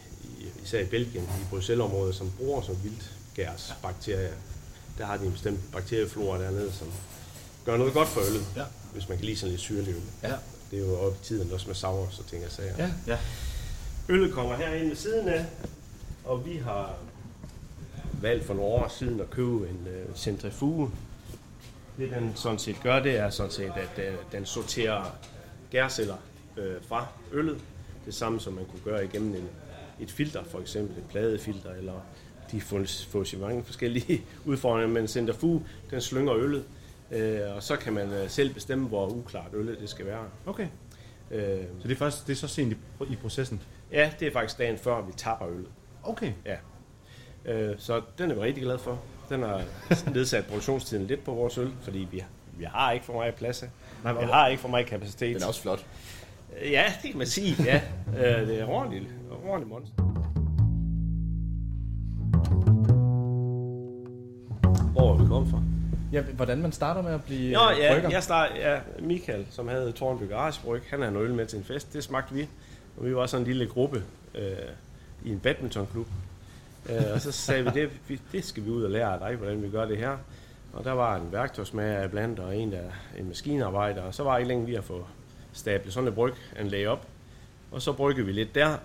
især 0.64 0.80
i 0.80 0.84
Belgien, 0.84 1.24
i 1.24 1.44
Bruxelles-området, 1.50 2.14
som 2.14 2.30
bruger 2.38 2.62
som 2.62 2.76
vildgærsbakterier. 2.82 4.32
Der 4.98 5.04
har 5.06 5.16
de 5.16 5.24
en 5.26 5.32
bestemt 5.32 5.60
bakterieflora 5.72 6.42
dernede, 6.42 6.72
som 6.72 6.88
gør 7.64 7.76
noget 7.76 7.92
godt 7.92 8.08
for 8.08 8.20
øllet, 8.20 8.46
ja. 8.56 8.64
hvis 8.92 9.08
man 9.08 9.18
kan 9.18 9.24
lide 9.24 9.36
sådan 9.36 9.50
lidt 9.50 9.60
syrlig 9.60 9.88
øl. 9.88 10.02
Ja. 10.22 10.32
Det 10.70 10.78
er 10.78 10.86
jo 10.86 10.98
oppe 10.98 11.18
i 11.22 11.24
tiden 11.24 11.52
også 11.52 11.66
med 11.66 11.74
sauer, 11.74 12.10
så 12.10 12.22
tænker 12.22 12.46
jeg 12.46 12.52
sager. 12.52 12.74
Ja, 12.78 12.90
ja. 13.06 13.18
Øllet 14.08 14.32
kommer 14.32 14.56
herinde 14.56 14.88
ved 14.88 14.96
siden 14.96 15.28
af, 15.28 15.46
og 16.24 16.46
vi 16.46 16.56
har 16.56 16.94
valgt 18.20 18.44
for 18.44 18.54
nogle 18.54 18.70
år 18.70 18.88
siden 18.88 19.20
at 19.20 19.30
købe 19.30 19.68
en 19.68 19.86
uh, 19.86 20.16
centrifuge. 20.16 20.90
Det 21.98 22.10
den 22.10 22.32
sådan 22.34 22.58
set 22.58 22.76
gør, 22.82 23.02
det 23.02 23.16
er 23.16 23.30
sådan 23.30 23.52
set, 23.52 23.72
at 23.76 23.98
uh, 23.98 24.32
den 24.32 24.46
sorterer 24.46 25.16
gærceller 25.70 26.16
uh, 26.56 26.88
fra 26.88 27.06
øllet. 27.32 27.60
Det 28.06 28.14
samme 28.14 28.40
som 28.40 28.52
man 28.52 28.64
kunne 28.64 28.82
gøre 28.84 29.04
igennem 29.04 29.34
en, 29.34 29.48
et 30.00 30.10
filter, 30.10 30.44
for 30.44 30.60
eksempel 30.60 30.98
et 30.98 31.08
pladefilter, 31.08 31.70
eller 31.70 31.92
de 32.52 32.60
fås 32.60 33.32
i 33.32 33.36
mange 33.36 33.64
forskellige 33.64 34.22
udfordringer, 34.44 34.88
men 34.88 35.02
en 35.02 35.08
centrifuge, 35.08 35.62
den 35.90 36.00
slynger 36.00 36.34
øllet, 36.34 36.64
uh, 37.10 37.56
og 37.56 37.62
så 37.62 37.76
kan 37.76 37.92
man 37.92 38.22
uh, 38.22 38.28
selv 38.28 38.54
bestemme, 38.54 38.88
hvor 38.88 39.08
uklart 39.08 39.50
øllet 39.52 39.78
det 39.80 39.88
skal 39.88 40.06
være. 40.06 40.24
Okay. 40.46 40.66
Uh, 41.30 41.38
Så 41.80 41.88
det 41.88 41.92
er, 41.92 41.96
først, 41.96 42.26
det 42.26 42.32
er 42.32 42.36
så 42.36 42.48
sent 42.48 42.72
i, 42.72 42.76
i 43.12 43.16
processen? 43.16 43.62
Ja, 43.92 44.10
det 44.20 44.28
er 44.28 44.32
faktisk 44.32 44.58
dagen 44.58 44.78
før, 44.78 45.02
vi 45.02 45.12
tapper 45.16 45.48
øllet. 45.48 45.68
Okay. 46.02 46.32
Ja. 46.46 46.56
Øh, 47.44 47.74
så 47.78 48.02
den 48.18 48.30
er 48.30 48.34
vi 48.34 48.40
rigtig 48.40 48.62
glad 48.62 48.78
for. 48.78 49.00
Den 49.28 49.42
har 49.42 49.62
nedsat 50.10 50.46
produktionstiden 50.46 51.06
lidt 51.06 51.24
på 51.24 51.34
vores 51.34 51.58
øl, 51.58 51.72
fordi 51.82 52.08
vi, 52.10 52.24
vi 52.58 52.64
har 52.64 52.92
ikke 52.92 53.04
for 53.06 53.12
meget 53.12 53.34
plads. 53.34 53.64
Nej, 54.04 54.12
vi 54.12 54.24
har 54.24 54.48
ikke 54.48 54.60
for 54.60 54.68
meget 54.68 54.86
kapacitet. 54.86 55.34
Den 55.34 55.42
er 55.42 55.46
også 55.46 55.60
flot. 55.62 55.86
Ja, 56.70 56.84
det 57.02 57.10
kan 57.10 57.18
man 57.18 57.26
sige, 57.26 57.56
ja. 57.64 57.80
Øh, 58.16 58.48
det 58.48 58.60
er 58.60 58.66
ordentligt, 58.66 59.04
ordentligt 59.44 59.68
monster. 59.68 59.94
Hvor 64.92 65.12
er 65.12 65.16
vi 65.22 65.26
kommet 65.26 65.50
fra? 65.50 65.62
Ja, 66.12 66.22
hvordan 66.22 66.62
man 66.62 66.72
starter 66.72 67.02
med 67.02 67.12
at 67.12 67.24
blive 67.24 67.52
Nå 67.52 67.60
ja, 67.70 67.94
brygger. 67.94 68.10
jeg 68.10 68.22
start, 68.22 68.50
ja, 68.56 68.78
Michael, 69.00 69.46
som 69.50 69.68
havde 69.68 69.92
Tornby 69.92 70.28
Garagebryg, 70.28 70.82
han 70.90 71.00
havde 71.00 71.12
noget 71.12 71.28
øl 71.28 71.34
med 71.34 71.46
til 71.46 71.58
en 71.58 71.64
fest. 71.64 71.92
Det 71.92 72.04
smagte 72.04 72.34
vi. 72.34 72.48
Og 72.96 73.06
vi 73.06 73.16
var 73.16 73.26
sådan 73.26 73.46
en 73.46 73.46
lille 73.46 73.66
gruppe 73.66 74.02
øh, 74.34 74.52
i 75.24 75.32
en 75.32 75.38
badmintonklub. 75.40 76.06
Øh, 76.90 77.02
og 77.14 77.20
så 77.20 77.32
sagde 77.32 77.64
vi, 77.64 77.70
det, 77.74 77.90
vi, 78.08 78.20
det 78.32 78.44
skal 78.44 78.64
vi 78.64 78.70
ud 78.70 78.82
og 78.82 78.90
lære 78.90 79.12
af 79.12 79.18
dig, 79.18 79.36
hvordan 79.36 79.62
vi 79.62 79.68
gør 79.68 79.84
det 79.84 79.98
her. 79.98 80.16
Og 80.72 80.84
der 80.84 80.92
var 80.92 81.16
en 81.16 81.32
værktøjsmager 81.32 82.08
blandt, 82.08 82.38
og 82.38 82.56
en, 82.56 82.72
der 82.72 82.82
en 83.18 83.28
maskinarbejder. 83.28 84.02
Og 84.02 84.14
så 84.14 84.22
var 84.22 84.32
det 84.32 84.40
ikke 84.40 84.48
længe 84.48 84.66
vi 84.66 84.74
at 84.74 84.84
få 84.84 85.06
stablet 85.54 85.94
sådan 85.94 86.08
et 86.08 86.14
bryganlæg 86.14 86.88
op. 86.88 87.06
Og 87.72 87.82
så 87.82 87.92
bryggede 87.92 88.26
vi 88.26 88.32
lidt 88.32 88.54
der. 88.54 88.76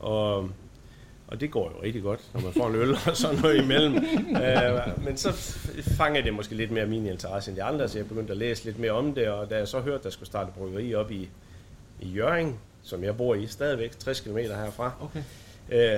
Og, 0.00 0.50
og 1.26 1.40
det 1.40 1.50
går 1.50 1.72
jo 1.76 1.82
rigtig 1.82 2.02
godt, 2.02 2.20
når 2.34 2.40
man 2.40 2.52
får 2.52 2.68
en 2.68 2.74
øl 2.74 2.90
og 3.10 3.16
sådan 3.16 3.38
noget 3.38 3.62
imellem. 3.62 3.96
øh, 4.42 5.04
men 5.04 5.16
så 5.16 5.32
fangede 5.96 6.24
det 6.24 6.34
måske 6.34 6.54
lidt 6.54 6.70
mere 6.70 6.86
min 6.86 7.06
interesse 7.06 7.50
end 7.50 7.56
de 7.56 7.62
andre, 7.62 7.88
så 7.88 7.98
jeg 7.98 8.08
begyndte 8.08 8.30
at 8.32 8.36
læse 8.36 8.64
lidt 8.64 8.78
mere 8.78 8.92
om 8.92 9.14
det. 9.14 9.28
Og 9.28 9.50
da 9.50 9.56
jeg 9.56 9.68
så 9.68 9.80
hørte, 9.80 9.98
at 9.98 10.04
der 10.04 10.10
skulle 10.10 10.26
starte 10.26 10.50
bryggeri 10.58 10.94
op 10.94 11.10
i, 11.10 11.28
i 12.00 12.08
Jørgen, 12.08 12.58
som 12.82 13.04
jeg 13.04 13.16
bor 13.16 13.34
i 13.34 13.46
stadigvæk, 13.46 13.98
60 13.98 14.20
km 14.20 14.36
herfra, 14.38 14.92
Okay. 15.00 15.22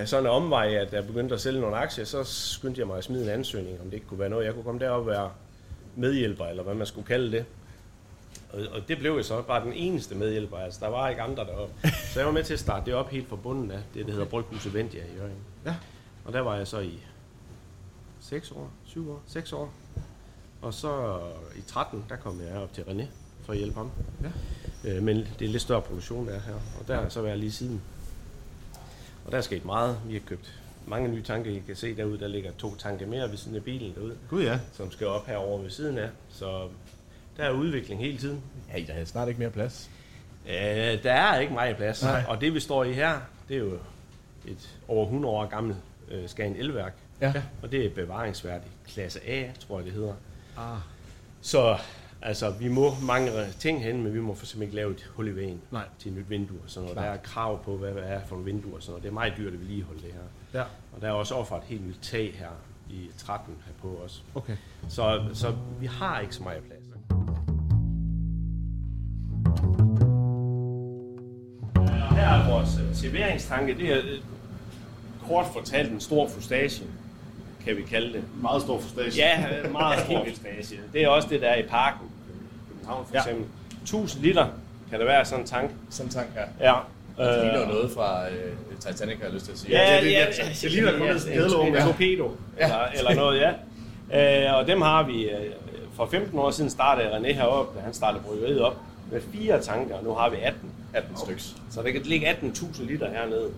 øh, 0.01 0.07
sådan 0.07 0.25
en 0.25 0.31
omvej, 0.31 0.75
at 0.75 0.93
jeg 0.93 1.07
begyndte 1.07 1.35
at 1.35 1.41
sælge 1.41 1.61
nogle 1.61 1.77
aktier, 1.77 2.05
så 2.05 2.25
skyndte 2.25 2.79
jeg 2.79 2.87
mig 2.87 2.99
at 2.99 3.05
smide 3.05 3.23
en 3.25 3.29
ansøgning, 3.31 3.81
om 3.81 3.85
det 3.85 3.95
ikke 3.95 4.07
kunne 4.07 4.21
være 4.21 4.29
noget. 4.31 4.45
Jeg 4.45 4.55
kunne 4.55 4.65
komme 4.65 4.81
derop 4.81 5.01
og 5.01 5.07
være 5.07 5.31
medhjælper, 5.97 6.45
eller 6.47 6.63
hvad 6.63 6.75
man 6.75 6.87
skulle 6.87 7.07
kalde 7.07 7.33
det. 7.33 7.45
Og, 8.57 8.63
og 8.73 8.89
det 8.89 8.99
blev 8.99 9.15
jeg 9.15 9.25
så 9.25 9.43
bare 9.43 9.65
den 9.65 9.73
eneste 9.73 10.15
medhjælper, 10.15 10.57
altså 10.57 10.81
der 10.83 10.89
var 10.89 11.09
ikke 11.09 11.23
andre 11.23 11.45
deroppe. 11.45 11.75
Så 12.13 12.21
jeg 12.21 12.27
var 12.27 12.33
med 12.33 12.45
til 12.45 12.55
at 12.55 12.61
starte 12.61 12.87
det 12.87 12.95
op 12.95 13.11
helt 13.11 13.29
fra 13.29 13.37
bunden 13.37 13.71
af 13.71 13.79
det, 13.95 14.07
der 14.07 14.13
hedder 14.13 14.27
Bryghuset 14.27 14.75
Vendia 14.75 15.01
i 15.01 15.17
Jørgen. 15.17 15.39
Ja. 15.67 15.75
Og 16.25 16.33
der 16.33 16.41
var 16.41 16.57
jeg 16.57 16.67
så 16.67 16.79
i 16.79 16.99
6 18.21 18.51
år, 18.51 18.71
7 18.85 19.11
år, 19.11 19.23
6 19.27 19.53
år. 19.53 19.73
Og 20.63 20.75
så 20.75 21.21
i 21.57 21.61
13, 21.67 22.05
der 22.09 22.17
kom 22.17 22.41
jeg 22.41 22.57
op 22.57 22.73
til 22.73 22.83
René 22.83 23.05
for 23.43 23.53
at 23.53 23.59
hjælpe 23.59 23.77
ham. 23.77 23.91
Ja. 24.23 24.91
Øh, 24.91 25.03
men 25.03 25.17
det 25.17 25.45
er 25.45 25.49
lidt 25.49 25.63
større 25.63 25.83
produktion, 25.83 26.27
der 26.27 26.35
er 26.35 26.41
her. 26.41 26.55
Og 26.81 26.89
der 26.89 26.95
har 26.95 27.03
jeg 27.03 27.13
så 27.13 27.23
været 27.23 27.39
lige 27.39 27.53
siden. 27.53 27.83
Og 29.25 29.33
der 29.33 29.39
er 29.39 29.43
sket 29.43 29.65
meget. 29.65 29.99
Vi 30.07 30.13
har 30.13 30.21
købt 30.21 30.61
mange 30.87 31.09
nye 31.09 31.23
tanke. 31.23 31.57
I 31.57 31.63
kan 31.67 31.77
se 31.77 31.97
derude, 31.97 32.21
der 32.21 32.29
ligger 32.29 32.51
to 32.59 32.75
tanke 32.75 33.07
mere 33.07 33.31
ved 33.31 33.37
siden 33.37 33.57
af 33.57 33.65
bilen 33.65 33.95
derude. 33.95 34.17
Gud 34.31 34.43
ja. 34.43 34.61
Som 34.73 34.91
skal 34.91 35.07
op 35.07 35.27
herover 35.27 35.63
ved 35.63 35.71
siden 35.71 35.99
af. 35.99 36.09
Så 36.29 36.69
der 37.37 37.45
er 37.45 37.51
udvikling 37.51 38.01
hele 38.01 38.19
tiden. 38.19 38.43
Ja, 38.75 38.83
der 38.87 38.93
er 38.93 39.05
snart 39.05 39.29
ikke 39.29 39.41
mere 39.41 39.51
plads. 39.51 39.91
Øh, 40.49 40.55
der 41.03 41.13
er 41.13 41.39
ikke 41.39 41.53
meget 41.53 41.77
plads. 41.77 42.03
Nej. 42.03 42.25
Og 42.29 42.41
det 42.41 42.55
vi 42.55 42.61
står 42.61 42.85
i 42.85 42.93
her, 42.93 43.21
det 43.49 43.57
er 43.57 43.61
jo 43.61 43.79
et 44.47 44.79
over 44.89 45.05
100 45.05 45.35
år 45.35 45.47
gammelt 45.47 45.79
øh, 46.11 46.29
Skagen 46.29 46.57
elværk. 46.57 46.95
Ja. 47.21 47.33
Og 47.63 47.73
det 47.73 47.87
er 47.87 47.91
bevaringsværdigt. 47.91 48.73
Klasse 48.89 49.21
A, 49.29 49.51
tror 49.61 49.79
jeg 49.79 49.85
det 49.85 49.93
hedder. 49.93 50.15
Ah. 50.57 50.79
Så 51.41 51.79
altså, 52.23 52.51
vi 52.51 52.69
må 52.69 52.95
mange 53.03 53.31
ting 53.59 53.85
hen, 53.85 54.03
men 54.03 54.15
vi 54.15 54.21
må 54.21 54.35
for 54.35 54.47
simpelthen 54.47 54.63
ikke 54.63 54.77
lave 54.77 54.91
et 54.91 55.11
hul 55.15 55.29
i 55.29 55.37
væggen 55.37 55.61
Nej. 55.71 55.85
til 55.99 56.11
et 56.11 56.19
nyt 56.19 56.31
vindue. 56.31 56.59
Og 56.65 56.71
sådan 56.71 56.83
noget. 56.83 56.97
Klart. 56.97 57.07
Der 57.07 57.13
er 57.13 57.17
krav 57.23 57.65
på, 57.65 57.77
hvad 57.77 57.95
det 57.95 58.11
er 58.11 58.21
for 58.25 58.37
nogle 58.37 58.53
vinduer 58.53 58.75
og 58.77 58.83
sådan 58.83 58.91
noget. 58.93 59.03
Det 59.03 59.09
er 59.09 59.13
meget 59.13 59.33
dyrt 59.37 59.53
at 59.53 59.61
vedligeholde 59.61 60.01
det 60.03 60.13
her. 60.13 60.61
Ja. 60.61 60.65
Og 60.93 61.03
der 61.03 61.09
er 61.09 61.13
også 61.13 61.35
offeret 61.35 61.63
et 61.63 61.69
helt 61.69 61.87
nyt 61.87 61.99
tag 62.03 62.35
her 62.39 62.49
i 62.91 63.11
13 63.19 63.55
her 63.67 63.73
på 63.83 64.01
os. 64.05 64.25
Okay. 64.35 64.57
Så, 64.89 65.25
så 65.35 65.55
vi 65.81 65.87
har 65.87 66.21
ikke 66.21 66.35
så 66.35 66.43
meget 66.43 66.63
plads. 66.63 66.76
Her 72.17 72.29
er 72.29 72.51
vores 72.51 72.71
øh, 72.89 72.95
serveringstanke. 72.97 73.75
Det 73.79 73.93
er 73.93 73.99
øh, 73.99 74.19
kort 75.29 75.47
fortalt 75.53 75.93
en 75.93 76.01
stor 76.01 76.29
frustage, 76.29 76.83
kan 77.67 77.77
vi 77.77 77.83
kalde 77.83 78.13
det. 78.13 78.23
Meget 78.43 78.63
stor 78.63 78.81
frustage. 78.81 79.11
Ja, 79.17 79.45
øh, 79.65 79.73
meget 79.73 80.01
stor 80.01 80.25
frustage. 80.27 80.81
Det 80.93 81.03
er 81.05 81.09
også 81.09 81.29
det, 81.29 81.41
der 81.41 81.49
er 81.49 81.57
i 81.57 81.63
parken. 81.63 82.01
København 82.73 83.07
for 83.07 83.15
Ja. 83.15 83.21
eksempel. 83.21 83.45
1000 83.83 84.23
liter 84.23 84.47
kan 84.91 84.99
det 84.99 85.07
være 85.09 85.25
sådan 85.25 85.41
en 85.41 85.47
tank. 85.49 85.71
Sådan 85.91 86.07
en 86.09 86.13
tank, 86.13 86.27
ja. 86.61 86.69
Ja. 86.69 86.75
Det 87.19 87.43
ligner 87.45 87.69
noget 87.69 87.91
fra 87.91 88.29
øh, 88.29 88.53
Titanic, 88.81 89.17
har 89.19 89.25
jeg 89.25 89.35
lyst 89.35 89.45
til 89.45 89.53
at 89.53 89.59
sige. 89.59 89.71
Ja, 89.79 90.01
det, 90.05 90.13
ja, 90.13 90.19
ja, 90.19 90.27
det 90.63 90.73
ligner 90.73 90.99
kun 90.99 91.09
et 91.11 91.21
skadelåg, 91.21 91.67
en 91.69 91.75
ja. 91.75 91.81
torpedo, 91.85 92.31
eller, 92.59 92.85
eller 92.99 93.15
noget, 93.15 93.41
ja. 93.41 94.49
Øh, 94.49 94.59
og 94.59 94.67
dem 94.67 94.83
har 94.83 95.03
vi, 95.03 95.25
øh, 95.31 95.53
for 95.97 96.07
15 96.07 96.39
år 96.39 96.51
siden 96.51 96.71
startede 96.71 97.09
René 97.19 97.33
heroppe, 97.33 97.79
da 97.79 97.85
han 97.85 97.95
startede 97.95 98.23
bryggeriet 98.23 98.61
op, 98.61 98.77
med 99.13 99.21
fire 99.33 99.63
tanker, 99.63 99.95
og 99.95 100.05
nu 100.05 100.11
har 100.15 100.31
vi 100.31 100.37
18. 100.43 100.71
18 100.95 101.17
styks. 101.17 101.57
Så 101.71 101.83
der 101.83 101.91
kan 101.93 102.03
ligge 102.03 102.31
18.000 102.31 102.85
liter 102.85 103.11
hernede. 103.11 103.51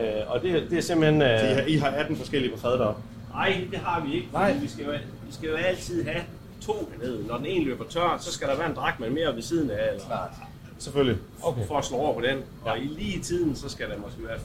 Øh, 0.00 0.30
og 0.30 0.42
det, 0.42 0.70
det 0.70 0.78
er 0.78 0.82
simpelthen... 0.82 1.22
Øh, 1.22 1.40
Så 1.40 1.46
I 1.46 1.54
har, 1.54 1.62
I 1.62 1.76
har 1.76 1.88
18 1.90 2.16
forskellige 2.16 2.52
på 2.54 2.58
fadet 2.60 2.78
deroppe? 2.78 3.02
Nej, 3.32 3.66
det 3.70 3.78
har 3.78 4.04
vi 4.06 4.14
ikke. 4.14 4.28
Nej. 4.32 4.52
Vi 4.52 4.68
skal, 4.68 4.84
jo, 4.84 4.90
vi 5.26 5.32
skal 5.32 5.48
jo 5.48 5.54
altid 5.56 6.04
have 6.04 6.24
to 6.60 6.90
hernede. 6.92 7.26
Når 7.26 7.36
den 7.36 7.46
ene 7.46 7.64
løber 7.64 7.84
tør, 7.84 8.16
så 8.20 8.32
skal 8.32 8.48
der 8.48 8.56
være 8.56 8.68
en 8.70 8.76
drakmand 8.76 9.12
mere 9.12 9.34
ved 9.34 9.42
siden 9.42 9.70
af. 9.70 9.88
Eller, 9.92 10.04
Klart. 10.06 10.30
Selvfølgelig. 10.78 11.20
okay. 11.42 11.66
For 11.66 11.78
at 11.78 11.84
slå 11.84 11.96
over 11.96 12.14
på 12.14 12.20
den. 12.20 12.38
Og 12.64 12.78
i 12.78 12.84
lige 12.84 13.20
tiden, 13.22 13.56
så 13.56 13.68
skal 13.68 13.90
der 13.90 13.98
måske 13.98 14.28
være 14.28 14.38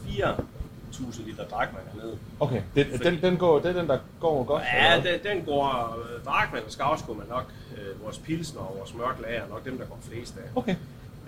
4.000 0.92 1.26
liter 1.26 1.44
drakmand 1.46 1.84
hernede. 1.94 2.18
Okay. 2.40 2.62
Den, 2.76 2.86
den, 3.00 3.22
den 3.22 3.38
går, 3.38 3.60
det 3.60 3.70
er 3.70 3.74
den, 3.80 3.88
der 3.88 3.98
går 4.20 4.44
godt? 4.44 4.64
Ja, 4.74 4.96
eller 4.98 5.12
den, 5.12 5.38
den 5.38 5.46
går 5.46 5.98
øh, 6.00 6.26
drakmand 6.26 6.64
og 6.64 6.72
skavskum 6.72 7.20
er 7.20 7.34
nok 7.34 7.52
øh, 7.78 8.04
vores 8.04 8.18
pilsner 8.18 8.62
og 8.62 8.76
vores 8.80 8.94
mørk 8.94 9.20
lager 9.22 9.42
er 9.44 9.48
nok 9.48 9.66
dem, 9.66 9.78
der 9.78 9.86
går 9.86 10.00
flest 10.02 10.38
af. 10.38 10.50
Okay. 10.56 10.76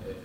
Øh, 0.07 0.15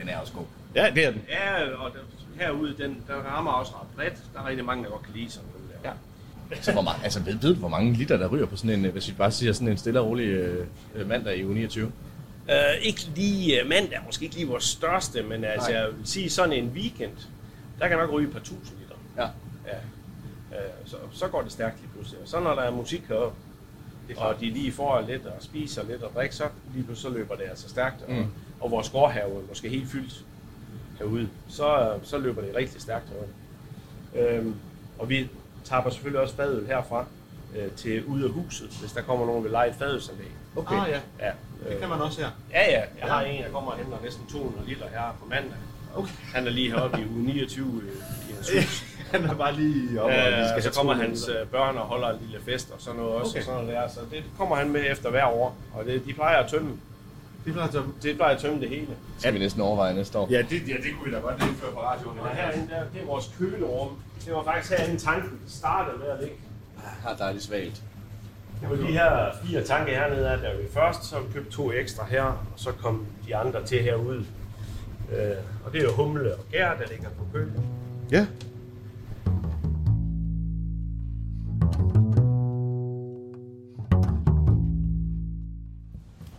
Den 0.00 0.08
er 0.08 0.18
også 0.18 0.32
god. 0.32 0.44
Ja, 0.74 0.90
det 0.94 1.04
er 1.06 1.10
den. 1.10 1.22
ja, 1.28 1.64
og 1.64 1.90
der, 1.92 1.98
herude, 2.44 2.74
den, 2.78 2.90
den 2.90 3.24
rammer 3.26 3.50
også 3.50 3.72
ret 3.72 3.88
bredt. 3.96 4.14
Der 4.34 4.40
er 4.40 4.48
rigtig 4.48 4.64
mange, 4.64 4.84
der 4.84 4.90
godt 4.90 5.02
kan 5.02 5.14
lide 5.14 5.30
sådan 5.30 5.48
noget 5.54 5.82
der. 5.82 5.90
Ja. 5.90 6.62
Så 6.62 6.72
hvor 6.72 6.82
mange, 6.82 7.04
altså 7.04 7.20
ved, 7.20 7.34
ved 7.34 7.54
du, 7.54 7.60
hvor 7.60 7.68
mange 7.68 7.92
liter, 7.92 8.16
der 8.16 8.28
ryger 8.28 8.46
på 8.46 8.56
sådan 8.56 8.84
en, 8.84 8.90
hvis 8.90 9.08
vi 9.08 9.14
bare 9.18 9.30
siger 9.30 9.52
sådan 9.52 9.68
en 9.68 9.76
stille 9.76 10.00
og 10.00 10.06
rolig 10.06 10.26
øh, 10.26 11.08
mandag 11.08 11.36
i 11.36 11.44
uge 11.44 11.54
29? 11.54 11.92
Uh, 12.48 12.52
ikke 12.82 13.00
lige 13.14 13.62
uh, 13.62 13.68
mandag, 13.68 13.98
måske 14.06 14.24
ikke 14.24 14.34
lige 14.36 14.48
vores 14.48 14.64
største, 14.64 15.22
men 15.22 15.44
altså, 15.44 15.70
Nej. 15.70 15.80
jeg 15.80 15.88
vil 15.98 16.06
sige 16.06 16.30
sådan 16.30 16.52
en 16.52 16.68
weekend, 16.74 17.12
der 17.80 17.88
kan 17.88 17.98
nok 17.98 18.10
ryge 18.12 18.26
et 18.28 18.32
par 18.32 18.40
tusind 18.40 18.78
liter. 18.78 18.94
Ja. 19.16 19.28
Ja. 19.72 19.76
Uh, 20.50 20.86
så, 20.88 20.96
så 21.12 21.28
går 21.28 21.42
det 21.42 21.52
stærkt 21.52 21.80
lige 21.80 21.90
pludselig. 21.94 22.20
Og 22.22 22.28
så 22.28 22.40
når 22.40 22.54
der 22.54 22.62
er 22.62 22.70
musik 22.70 23.04
heroppe, 23.08 23.36
og 24.16 24.40
de 24.40 24.50
lige 24.50 24.72
får 24.72 25.00
lidt 25.00 25.26
og 25.26 25.32
spiser 25.42 25.84
lidt 25.84 26.02
og 26.02 26.12
drikker, 26.14 26.34
så 26.36 26.44
lige 26.74 26.84
pludselig 26.84 27.12
så 27.12 27.18
løber 27.18 27.34
det 27.36 27.44
altså 27.50 27.68
stærkt. 27.68 28.02
Og, 28.02 28.12
Mm. 28.14 28.26
og 28.60 28.70
vores 28.70 28.88
gårdhave 28.90 29.36
er 29.42 29.46
måske 29.48 29.68
helt 29.68 29.88
fyldt 29.90 30.24
herude, 30.98 31.28
så, 31.48 31.98
så 32.02 32.18
løber 32.18 32.42
det 32.42 32.54
rigtig 32.56 32.80
stærkt 32.80 33.06
herude. 33.08 33.28
Øhm, 34.36 34.54
og 34.98 35.08
vi 35.08 35.30
tapper 35.64 35.90
selvfølgelig 35.90 36.20
også 36.20 36.34
fadøl 36.34 36.66
herfra 36.66 37.04
øh, 37.56 37.70
til 37.72 38.04
ud 38.04 38.22
af 38.22 38.30
huset, 38.30 38.68
hvis 38.80 38.92
der 38.92 39.02
kommer 39.02 39.26
nogen 39.26 39.44
ved 39.44 39.50
lege 39.50 39.68
et 39.70 39.74
fadølsanlæg. 39.76 40.30
Okay. 40.56 40.76
Ah, 40.80 40.88
ja. 40.90 41.00
ja. 41.26 41.32
Det 41.70 41.78
kan 41.80 41.88
man 41.88 42.00
også 42.00 42.20
her. 42.20 42.30
Ja, 42.50 42.70
ja. 42.70 42.80
Jeg 42.80 42.88
Ja. 42.98 43.06
har 43.06 43.20
en, 43.22 43.42
der 43.44 43.50
kommer 43.50 43.70
og 43.70 43.78
henter 43.78 43.98
næsten 44.02 44.26
200 44.26 44.66
liter 44.68 44.88
her 44.88 45.16
på 45.20 45.26
mandag. 45.28 45.52
Okay. 45.96 46.10
Han 46.34 46.46
er 46.46 46.50
lige 46.50 46.70
heroppe 46.70 47.00
i 47.00 47.04
uge 47.14 47.22
29 47.24 47.82
øh, 47.82 47.88
i 48.30 48.34
hans 48.34 48.50
hus. 48.52 48.84
Han 49.12 49.24
er 49.24 49.34
bare 49.34 49.54
lige 49.54 50.02
oppe, 50.02 50.14
og 50.16 50.22
vi 50.30 50.34
Ja, 50.34 50.48
skal 50.48 50.62
så 50.62 50.72
kommer 50.78 50.92
200 50.92 51.08
hans 51.08 51.28
øh, 51.28 51.46
børn 51.46 51.76
og 51.76 51.82
holder 51.86 52.08
en 52.10 52.18
lille 52.20 52.44
fest 52.44 52.70
og 52.70 52.80
sådan 52.80 53.00
noget 53.00 53.14
også. 53.14 53.30
Okay. 53.30 53.38
Og 53.40 53.44
sådan 53.44 53.60
noget 53.64 53.76
der. 53.76 53.88
Så 53.88 54.00
det 54.10 54.24
kommer 54.38 54.56
han 54.56 54.68
med 54.70 54.84
efter 54.90 55.10
hver 55.10 55.24
år. 55.26 55.56
Og 55.74 55.84
det, 55.84 56.06
de 56.06 56.12
plejer 56.12 56.36
at 56.36 56.50
tømme. 56.50 56.70
De 57.44 57.52
plejer 57.52 57.66
at 57.68 57.72
tømme? 57.74 57.92
De 58.02 58.14
plejer 58.14 58.34
at 58.34 58.40
tømme 58.40 58.60
det 58.60 58.68
hele. 58.68 58.80
Det 58.86 58.96
skal 59.18 59.34
vi 59.34 59.38
næsten 59.38 59.62
overveje 59.62 59.94
næste 59.94 60.18
år. 60.18 60.28
Ja, 60.30 60.38
det, 60.38 60.68
ja, 60.68 60.74
det 60.74 60.90
kunne 60.98 61.10
vi 61.10 61.14
da 61.16 61.20
godt 61.20 61.42
indføre 61.42 61.72
på 61.72 61.80
radioen. 61.80 62.18
Og 62.18 62.28
herinde, 62.30 62.68
der, 62.70 62.80
det 62.94 63.02
er 63.02 63.06
vores 63.06 63.30
kølerum. 63.38 63.88
Det 64.24 64.32
var 64.34 64.44
faktisk 64.44 64.78
herinde 64.78 64.98
tanken 65.00 65.40
startede 65.48 65.98
med 65.98 66.06
at 66.06 66.18
ligge. 66.20 66.36
Her 67.02 67.10
er 67.10 67.16
dejligt 67.16 67.44
svagt. 67.44 67.82
Det 68.60 68.70
var 68.70 68.76
de 68.76 68.92
her 68.92 69.30
fire 69.44 69.62
tanke 69.64 69.90
hernede, 69.92 70.24
der 70.24 70.56
vi 70.56 70.62
først, 70.74 71.04
så 71.04 71.14
har 71.16 71.22
vi 71.22 71.32
købt 71.32 71.50
to 71.50 71.72
ekstra 71.72 72.06
her, 72.06 72.22
og 72.22 72.36
så 72.56 72.72
kom 72.72 73.06
de 73.26 73.36
andre 73.36 73.64
til 73.66 73.82
herude. 73.82 74.26
Øh, 75.12 75.36
og 75.64 75.72
det 75.72 75.80
er 75.80 75.84
jo 75.84 75.92
humle 75.92 76.34
og 76.34 76.44
gær, 76.50 76.74
der 76.76 76.86
ligger 76.90 77.08
på 77.10 77.24
køl. 77.32 77.52
Ja. 78.12 78.26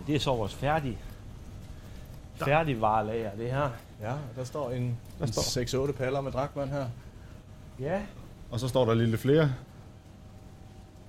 Det 0.08 0.16
er 0.16 0.20
så 0.20 0.36
vores 0.36 0.54
færdige, 0.56 0.98
færdige 2.36 2.82
varelager, 2.82 3.36
det 3.36 3.52
her. 3.52 3.70
Ja, 4.02 4.14
der 4.36 4.44
står 4.44 4.72
en, 4.72 4.98
Der 5.20 5.26
en 5.26 5.34
står- 5.34 5.88
6-8 5.88 5.92
paller 5.92 6.22
med 6.22 6.32
drakvand 6.32 6.70
her. 6.70 6.86
Ja, 7.80 8.02
Og 8.52 8.60
så 8.60 8.68
står 8.68 8.86
der 8.86 8.94
lidt 8.94 9.20
flere. 9.20 9.54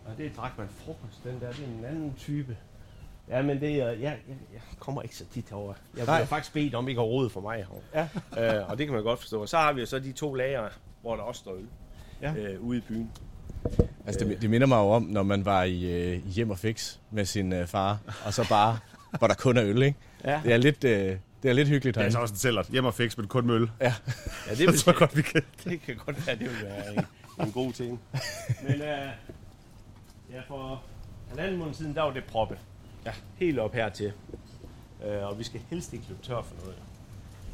og 0.06 0.12
det 0.18 0.26
er 0.26 0.30
Drakman 0.36 0.68
frokost, 0.68 1.24
den 1.24 1.40
der, 1.40 1.52
det 1.52 1.64
er 1.64 1.78
en 1.78 1.84
anden 1.84 2.14
type. 2.18 2.56
Ja, 3.30 3.42
men 3.42 3.60
det 3.60 3.68
er, 3.74 3.86
jeg, 3.86 4.00
jeg, 4.00 4.18
jeg 4.52 4.60
kommer 4.78 5.02
ikke 5.02 5.16
så 5.16 5.24
tit 5.34 5.44
herover. 5.48 5.74
Jeg 5.96 6.06
Nej. 6.06 6.18
bliver 6.18 6.26
faktisk 6.26 6.52
bedt 6.52 6.74
om 6.74 6.88
ikke 6.88 7.00
at 7.00 7.06
rode 7.06 7.30
for 7.30 7.40
mig 7.40 7.56
herovre. 7.56 8.08
Ja. 8.36 8.58
øh, 8.60 8.70
og 8.70 8.78
det 8.78 8.86
kan 8.86 8.94
man 8.94 9.04
godt 9.04 9.20
forstå. 9.20 9.46
Så 9.46 9.56
har 9.56 9.72
vi 9.72 9.80
jo 9.80 9.86
så 9.86 9.98
de 9.98 10.12
to 10.12 10.34
lager, 10.34 10.68
hvor 11.02 11.16
der 11.16 11.22
også 11.22 11.38
står 11.38 11.54
øl 11.54 11.66
Ja. 12.22 12.34
øh, 12.34 12.60
ude 12.60 12.78
i 12.78 12.80
byen. 12.80 13.10
Altså, 14.06 14.24
det, 14.24 14.42
det 14.42 14.50
minder 14.50 14.66
mig 14.66 14.76
jo 14.76 14.88
om, 14.90 15.02
når 15.02 15.22
man 15.22 15.44
var 15.44 15.62
i, 15.62 15.84
øh, 16.12 16.26
hjem 16.26 16.50
og 16.50 16.58
fix 16.58 16.96
med 17.10 17.24
sin 17.24 17.52
øh, 17.52 17.66
far, 17.66 17.98
og 18.24 18.34
så 18.34 18.48
bare, 18.48 18.78
hvor 19.18 19.26
der 19.26 19.34
kun 19.34 19.56
er 19.56 19.64
øl, 19.64 19.82
ikke? 19.82 19.98
Ja. 20.24 20.40
Det 20.44 20.52
er 20.52 20.56
lidt, 20.56 20.84
øh, 20.84 21.16
det 21.42 21.48
er 21.48 21.52
lidt 21.52 21.68
hyggeligt 21.68 21.94
Det 21.94 22.00
er 22.00 22.04
herinde. 22.04 22.12
så 22.16 22.20
også 22.20 22.32
en 22.34 22.38
sælger. 22.38 22.62
Hjem 22.70 22.84
og 22.84 22.94
fix, 22.94 23.16
men 23.16 23.26
kun 23.26 23.46
møl. 23.46 23.70
Ja. 23.80 23.94
Ja, 24.46 24.50
det, 24.50 24.60
Jeg 24.60 24.66
vil, 24.68 24.78
tror 24.78 24.98
godt, 24.98 25.16
vi 25.16 25.22
kan. 25.22 25.42
det 25.64 25.82
kan 25.82 25.96
godt 26.06 26.26
være, 26.26 26.36
det 26.36 26.44
vil 26.50 26.62
være 26.62 26.92
en, 26.94 27.04
en 27.46 27.52
god 27.52 27.72
ting. 27.72 28.00
Men 28.62 28.74
uh, 28.74 28.80
ja, 30.32 30.40
for 30.48 30.82
en 31.32 31.38
anden 31.38 31.56
måned 31.58 31.74
siden, 31.74 31.94
der 31.94 32.02
var 32.02 32.12
det 32.12 32.24
proppe. 32.24 32.58
Ja. 33.06 33.12
Helt 33.36 33.58
op 33.58 33.72
hertil. 33.74 34.12
Uh, 35.06 35.06
og 35.28 35.38
vi 35.38 35.44
skal 35.44 35.60
helst 35.70 35.92
ikke 35.92 36.04
løbe 36.08 36.22
tør 36.22 36.42
for 36.42 36.54
noget. 36.62 36.76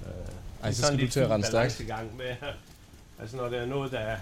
Uh, 0.02 0.34
Ej, 0.64 0.72
så 0.72 0.86
skal 0.86 1.00
du 1.00 1.08
til 1.08 1.20
at 1.20 1.30
rende 1.30 1.46
stærkt. 1.46 1.80
i 1.80 1.84
gang 1.84 2.16
med, 2.16 2.36
altså 3.20 3.36
når 3.36 3.48
der 3.48 3.58
er 3.60 3.66
noget, 3.66 3.92
der 3.92 4.16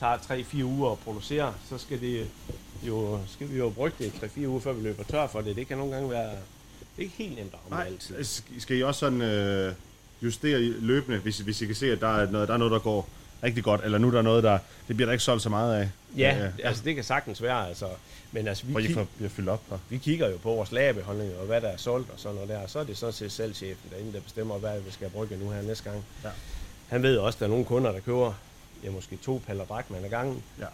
tager 0.00 0.16
3-4 0.16 0.62
uger 0.62 0.92
at 0.92 0.98
producere, 0.98 1.54
så 1.68 1.78
skal, 1.78 2.00
det 2.00 2.26
jo, 2.82 3.20
skal 3.28 3.50
vi 3.50 3.58
jo 3.58 3.70
brygge 3.70 3.96
det 4.04 4.10
3-4 4.36 4.46
uger, 4.46 4.60
før 4.60 4.72
vi 4.72 4.82
løber 4.82 5.02
tør 5.04 5.26
for 5.26 5.40
det. 5.40 5.56
Det 5.56 5.66
kan 5.68 5.78
nogle 5.78 5.94
gange 5.94 6.10
være 6.10 6.30
det 6.96 7.02
er 7.02 7.06
ikke 7.06 7.14
helt 7.16 7.36
nemt 7.38 7.54
at 7.54 7.70
Nej, 7.70 7.86
altid. 7.86 8.16
sk- 8.20 8.60
skal 8.60 8.76
I 8.76 8.82
også 8.82 9.00
sådan 9.00 9.22
øh, 9.22 9.74
justere 10.22 10.58
løbende, 10.60 11.18
hvis, 11.18 11.38
hvis 11.38 11.62
I 11.62 11.66
kan 11.66 11.74
se, 11.74 11.92
at 11.92 12.00
der 12.00 12.08
er, 12.08 12.30
noget, 12.30 12.48
der 12.48 12.54
er 12.54 12.58
noget, 12.58 12.70
der 12.70 12.78
går 12.78 13.08
rigtig 13.46 13.64
godt, 13.64 13.80
eller 13.84 13.98
nu 13.98 14.06
er 14.06 14.10
der 14.10 14.22
noget, 14.22 14.44
der 14.44 14.58
det 14.88 14.96
bliver 14.96 15.06
der 15.06 15.12
ikke 15.12 15.24
solgt 15.24 15.42
så 15.42 15.48
meget 15.48 15.80
af? 15.80 15.88
Ja, 16.16 16.38
Øh, 16.44 16.52
altså 16.62 16.82
det 16.84 16.94
kan 16.94 17.04
sagtens 17.04 17.42
være, 17.42 17.68
altså. 17.68 17.86
Men 18.32 18.48
altså, 18.48 18.66
vi, 18.66 18.72
Hvor 18.72 18.80
kig, 18.80 19.06
bliver 19.16 19.30
fyldt 19.30 19.48
op. 19.48 19.62
Og. 19.70 19.80
vi 19.88 19.98
kigger 19.98 20.28
jo 20.28 20.36
på 20.36 20.48
vores 20.54 20.72
lagerbeholdning 20.72 21.30
og 21.40 21.46
hvad 21.46 21.60
der 21.60 21.68
er 21.68 21.76
solgt 21.76 22.10
og 22.10 22.18
sådan 22.18 22.34
noget 22.34 22.48
der. 22.48 22.58
Og 22.58 22.70
så 22.70 22.78
er 22.78 22.84
det 22.84 22.96
sådan 22.96 23.12
set 23.12 23.32
salgschefen 23.32 23.90
derinde, 23.90 24.12
der 24.12 24.20
bestemmer, 24.20 24.58
hvad 24.58 24.80
vi 24.80 24.90
skal 24.90 25.10
brygge 25.10 25.36
nu 25.36 25.50
her 25.50 25.62
næste 25.62 25.90
gang. 25.90 26.04
Ja. 26.24 26.28
Han 26.88 27.02
ved 27.02 27.16
også, 27.18 27.36
at 27.36 27.40
der 27.40 27.46
er 27.46 27.50
nogle 27.50 27.64
kunder, 27.64 27.92
der 27.92 28.00
køber 28.00 28.32
ja, 28.84 28.90
måske 28.90 29.16
to 29.16 29.42
paller 29.46 29.64
drakmand 29.64 30.04
ad 30.04 30.10
gangen. 30.10 30.42
Ja. 30.60 30.66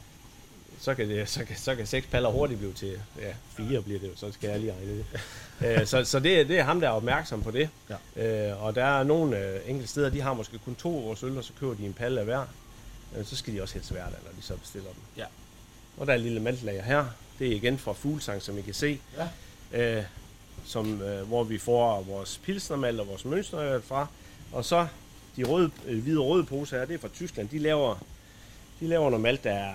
Så 0.81 0.95
kan, 0.95 1.09
det, 1.09 1.29
så, 1.29 1.45
kan, 1.45 1.57
så 1.57 1.75
kan 1.75 1.87
seks 1.87 2.07
paller 2.07 2.29
hurtigt 2.31 2.59
blive 2.59 2.73
til 2.73 2.99
ja, 3.21 3.33
fire 3.57 3.83
bliver 3.83 4.01
det 4.01 4.09
jo, 4.09 4.13
så 4.17 4.33
skal 4.33 4.51
jeg 4.51 4.61
lige 4.61 4.73
regne 4.73 5.05
det. 5.61 5.81
Øh, 5.81 5.87
så 5.87 6.05
så 6.05 6.21
det, 6.21 6.49
det 6.49 6.59
er 6.59 6.63
ham, 6.63 6.81
der 6.81 6.89
er 6.89 6.93
opmærksom 6.93 7.43
på 7.43 7.51
det. 7.51 7.69
Ja. 8.17 8.51
Øh, 8.51 8.65
og 8.65 8.75
der 8.75 8.85
er 8.85 9.03
nogle 9.03 9.39
øh, 9.39 9.61
enkelte 9.67 9.91
steder, 9.91 10.11
de 10.11 10.21
har 10.21 10.35
måske 10.35 10.59
kun 10.59 10.75
to 10.75 11.09
års 11.09 11.23
øl, 11.23 11.39
og 11.39 11.45
så 11.45 11.53
køber 11.61 11.75
de 11.75 11.85
en 11.85 11.93
palle 11.93 12.21
af 12.21 12.27
hver. 12.27 12.47
Øh, 13.17 13.25
så 13.27 13.37
skal 13.37 13.55
de 13.55 13.63
også 13.63 13.75
helst 13.75 13.95
være 13.95 14.05
der, 14.07 14.17
når 14.25 14.31
de 14.37 14.43
så 14.43 14.57
bestiller 14.57 14.89
dem. 14.91 15.01
Ja. 15.17 15.25
Og 15.97 16.07
der 16.07 16.13
er 16.13 16.17
et 16.17 16.23
lille 16.23 16.41
maltlager 16.41 16.83
her. 16.83 17.07
Det 17.39 17.47
er 17.53 17.57
igen 17.57 17.79
fra 17.79 17.93
Fuglsang, 17.93 18.43
som 18.43 18.59
I 18.59 18.63
kan 18.63 18.75
se. 18.75 19.01
Ja. 19.73 19.99
Øh, 19.99 20.05
som, 20.65 21.03
øh, 21.03 21.27
hvor 21.29 21.45
vi 21.45 21.59
får 21.59 22.03
vores 22.03 22.41
pilsnermalt 22.45 23.01
og 23.01 23.07
vores 23.09 23.25
mønsterøl 23.25 23.83
fra. 23.83 24.07
Og 24.53 24.65
så 24.65 24.87
de 25.37 25.45
røde, 25.45 25.71
øh, 25.87 26.03
hvide 26.03 26.19
og 26.21 26.27
røde 26.27 26.45
poser 26.45 26.79
her, 26.79 26.85
det 26.85 26.95
er 26.95 26.99
fra 26.99 27.09
Tyskland. 27.09 27.49
De 27.49 27.59
laver, 27.59 28.05
de 28.81 28.87
laver 28.89 29.11
noget 29.11 29.21
malt, 29.23 29.45
der 29.45 29.53
er, 29.53 29.75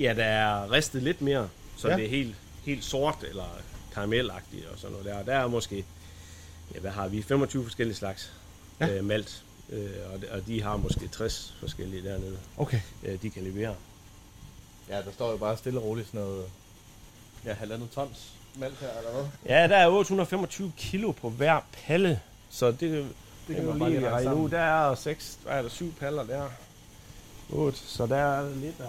ja, 0.00 0.14
der 0.16 0.24
er 0.24 0.72
ristet 0.72 1.02
lidt 1.02 1.22
mere, 1.22 1.48
så 1.76 1.88
Ja. 1.88 1.96
det 1.96 2.04
er 2.04 2.08
helt, 2.08 2.34
helt 2.64 2.84
sort 2.84 3.24
eller 3.28 3.58
karamelagtigt 3.94 4.66
og 4.66 4.78
sådan 4.78 4.90
noget 4.92 5.06
der. 5.06 5.18
Og 5.18 5.26
der 5.26 5.34
er 5.34 5.46
måske, 5.46 5.84
ja, 6.74 6.80
hvad 6.80 6.90
har 6.90 7.08
vi, 7.08 7.22
25 7.22 7.62
forskellige 7.64 7.96
slags 7.96 8.32
ja. 8.80 8.88
øh, 8.96 9.04
malt. 9.04 9.44
Øh, 9.70 9.90
og, 10.14 10.20
de- 10.22 10.30
og 10.30 10.46
de 10.46 10.62
har 10.62 10.76
måske 10.76 11.08
60 11.08 11.54
forskellige 11.60 12.02
dernede, 12.08 12.38
Okay. 12.56 12.80
øh, 13.04 13.22
de 13.22 13.30
kan 13.30 13.42
levere. 13.42 13.74
Ja, 14.88 14.96
der 14.96 15.12
står 15.14 15.30
jo 15.30 15.36
bare 15.36 15.56
stille 15.56 15.78
og 15.80 15.84
roligt 15.84 16.06
sådan 16.06 16.20
noget... 16.20 16.44
Ja, 17.44 17.52
halvandet 17.52 17.90
tons 17.90 18.32
mælk 18.54 18.80
her, 18.80 18.88
eller 18.98 19.12
hvad? 19.12 19.24
Ja, 19.46 19.68
der 19.68 19.76
er 19.76 19.88
825 19.88 20.72
kilo 20.76 21.10
på 21.12 21.30
hver 21.30 21.60
palle, 21.72 22.20
så 22.50 22.66
det, 22.70 22.80
det 22.80 23.56
kan 23.56 23.64
kan 23.66 23.78
man 23.78 23.90
lige 23.90 24.10
regne 24.10 24.34
ud. 24.34 24.50
Der 24.50 24.58
er, 24.60 24.94
seks, 24.94 25.38
der 25.44 25.50
er 25.50 25.62
der 25.62 25.68
syv 25.68 25.94
paller 25.94 26.24
der. 26.24 26.48
8, 27.50 27.78
så 27.78 28.06
der 28.06 28.16
er 28.16 28.54
lidt 28.54 28.80
at, 28.80 28.86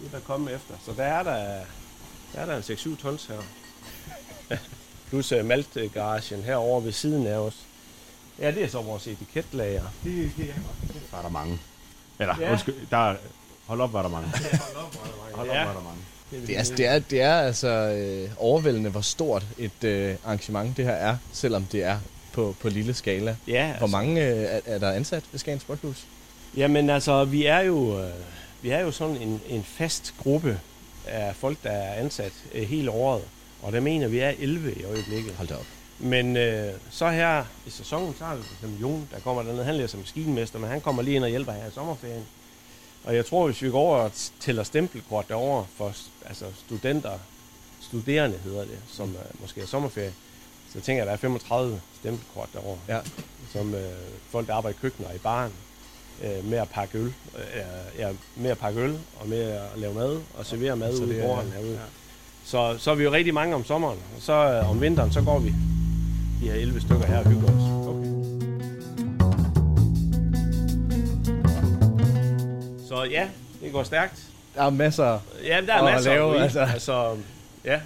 lidt 0.00 0.14
at 0.14 0.24
komme 0.24 0.52
efter. 0.52 0.74
Så 0.86 0.92
der 0.96 1.04
er 1.04 1.22
der, 1.22 1.64
der, 2.32 2.40
er 2.40 2.46
der 2.46 2.56
en 2.56 2.62
6-7 2.62 3.02
tons 3.02 3.26
her. 3.26 3.38
Plus 5.08 5.32
uh, 5.32 5.44
maltgaragen 5.44 6.42
herovre 6.42 6.84
ved 6.84 6.92
siden 6.92 7.26
af 7.26 7.36
os. 7.36 7.56
Ja, 8.40 8.50
det 8.50 8.64
er 8.64 8.68
så 8.68 8.82
vores 8.82 9.06
etiketlager. 9.06 9.82
Det, 10.04 10.30
det, 10.36 10.54
der 11.10 11.18
er 11.18 11.22
der 11.22 11.28
mange. 11.28 11.58
Eller, 12.20 12.34
ja. 12.40 12.44
Ja. 12.46 12.52
undskyld, 12.52 12.74
der 12.90 13.10
er, 13.10 13.16
hold 13.66 13.80
op, 13.80 13.92
var 13.92 14.02
der 14.02 14.08
mange. 14.08 14.28
Hold 15.34 15.48
op, 15.50 15.56
var 15.56 15.72
der 15.72 15.82
mange. 15.82 16.00
Det 16.46 16.54
er, 16.54 16.58
altså- 16.58 16.74
det 16.74 16.86
er, 16.86 16.98
det 16.98 17.20
er 17.20 17.34
altså 17.34 17.68
øh, 17.68 18.30
overvældende, 18.38 18.90
hvor 18.90 19.00
stort 19.00 19.46
et 19.58 19.84
øh, 19.84 20.16
arrangement 20.24 20.76
det 20.76 20.84
her 20.84 20.92
er, 20.92 21.16
selvom 21.32 21.64
det 21.72 21.82
er 21.84 21.98
på, 22.32 22.56
på 22.60 22.68
lille 22.68 22.94
skala. 22.94 23.36
Ja, 23.48 23.64
Hvor 23.66 23.72
altså- 23.72 23.86
mange 23.96 24.24
øh, 24.26 24.36
er, 24.42 24.60
er 24.66 24.78
der 24.78 24.92
ansat 24.92 25.22
ved 25.32 25.40
Skagens 25.40 25.64
Bryghus? 25.64 26.04
Jamen 26.56 26.90
altså, 26.90 27.24
vi 27.24 27.46
er 27.46 27.60
jo, 27.60 28.00
øh, 28.02 28.10
vi 28.62 28.70
er 28.70 28.80
jo 28.80 28.90
sådan 28.90 29.16
en, 29.16 29.40
en 29.48 29.64
fast 29.64 30.14
gruppe 30.22 30.60
af 31.06 31.36
folk, 31.36 31.58
der 31.64 31.70
er 31.70 31.94
ansat 31.94 32.32
øh, 32.54 32.62
hele 32.68 32.90
året. 32.90 33.22
Og 33.62 33.72
der 33.72 33.80
mener 33.80 34.08
vi 34.08 34.18
er 34.18 34.32
11 34.38 34.74
i 34.74 34.84
øjeblikket. 34.84 35.32
Hold 35.36 35.48
da 35.48 35.54
op. 35.54 35.66
Men 35.98 36.36
øh, 36.36 36.72
så 36.90 37.08
her 37.10 37.44
i 37.66 37.70
sæsonen, 37.70 38.14
så 38.18 38.24
har 38.24 38.36
vi 38.36 38.42
for 38.42 38.54
eksempel 38.54 38.80
Jon, 38.80 39.08
der 39.14 39.20
kommer 39.20 39.42
derned. 39.42 39.64
Han 39.64 39.74
læser 39.74 39.88
som 39.88 40.00
maskinmester, 40.00 40.58
men 40.58 40.70
han 40.70 40.80
kommer 40.80 41.02
lige 41.02 41.16
ind 41.16 41.24
og 41.24 41.30
hjælper 41.30 41.52
her 41.52 41.66
i 41.66 41.70
sommerferien. 41.74 42.24
Og 43.04 43.16
jeg 43.16 43.26
tror, 43.26 43.46
hvis 43.46 43.62
vi 43.62 43.70
går 43.70 43.78
over 43.80 43.96
og 43.96 44.10
tæller 44.40 44.62
stempelkort 44.62 45.28
derovre 45.28 45.66
for 45.76 45.92
altså 46.26 46.44
studenter, 46.66 47.10
studerende 47.80 48.38
hedder 48.44 48.60
det, 48.60 48.78
som 48.88 49.08
øh, 49.10 49.40
måske 49.40 49.60
er 49.60 49.66
sommerferie, 49.66 50.12
så 50.72 50.80
tænker 50.80 50.92
jeg, 50.92 51.02
at 51.02 51.06
der 51.06 51.12
er 51.12 51.16
35 51.30 51.80
stempelkort 52.00 52.48
derovre. 52.52 52.78
Ja. 52.88 52.98
Som 53.52 53.74
øh, 53.74 53.80
folk, 54.30 54.46
der 54.46 54.54
arbejder 54.54 54.78
i 54.78 54.80
køkkener 54.82 55.08
og 55.08 55.14
i 55.14 55.18
baren, 55.18 55.52
øh, 56.24 56.44
med 56.44 56.58
at 56.58 56.68
pakke 56.68 56.98
øl, 56.98 57.06
øh, 57.36 57.98
ja, 57.98 58.08
med 58.36 58.50
at 58.50 58.58
pakke 58.58 58.80
øl 58.80 58.98
og 59.20 59.28
med 59.28 59.42
at 59.42 59.60
lave 59.76 59.94
mad 59.94 60.20
og 60.34 60.46
servere 60.46 60.76
mad 60.76 60.96
Så 60.96 61.02
ude 61.04 61.14
i 61.16 61.18
er- 61.18 61.26
gården 61.26 61.52
herude. 61.52 61.72
Ja. 61.72 61.78
Så, 62.44 62.76
så 62.78 62.90
er 62.90 62.94
vi 62.94 63.04
jo 63.04 63.12
rigtig 63.12 63.34
mange 63.34 63.54
om 63.54 63.64
sommeren, 63.64 63.98
og 64.16 64.22
så 64.22 64.32
øh, 64.32 64.70
om 64.70 64.80
vinteren, 64.80 65.12
så 65.12 65.22
går 65.22 65.38
vi 65.38 65.54
de 66.40 66.46
her 66.50 66.54
11 66.54 66.80
stykker 66.80 67.06
her 67.06 67.18
og 67.18 67.28
hygger 67.30 67.48
os. 67.48 67.88
Okay. 67.88 68.08
Så 72.88 73.04
ja, 73.10 73.28
det 73.62 73.72
går 73.72 73.82
stærkt. 73.82 74.22
Der 74.54 74.62
er 74.62 74.70
masser 74.70 75.20
Ja, 75.44 75.60
der 75.66 75.74
er 75.74 75.78
at 75.82 75.94
masser 75.94 76.10
lave, 76.10 76.36
at 76.36 76.42
altså. 76.42 76.60
altså. 76.60 76.72
altså, 76.74 77.16
ja, 77.64 77.80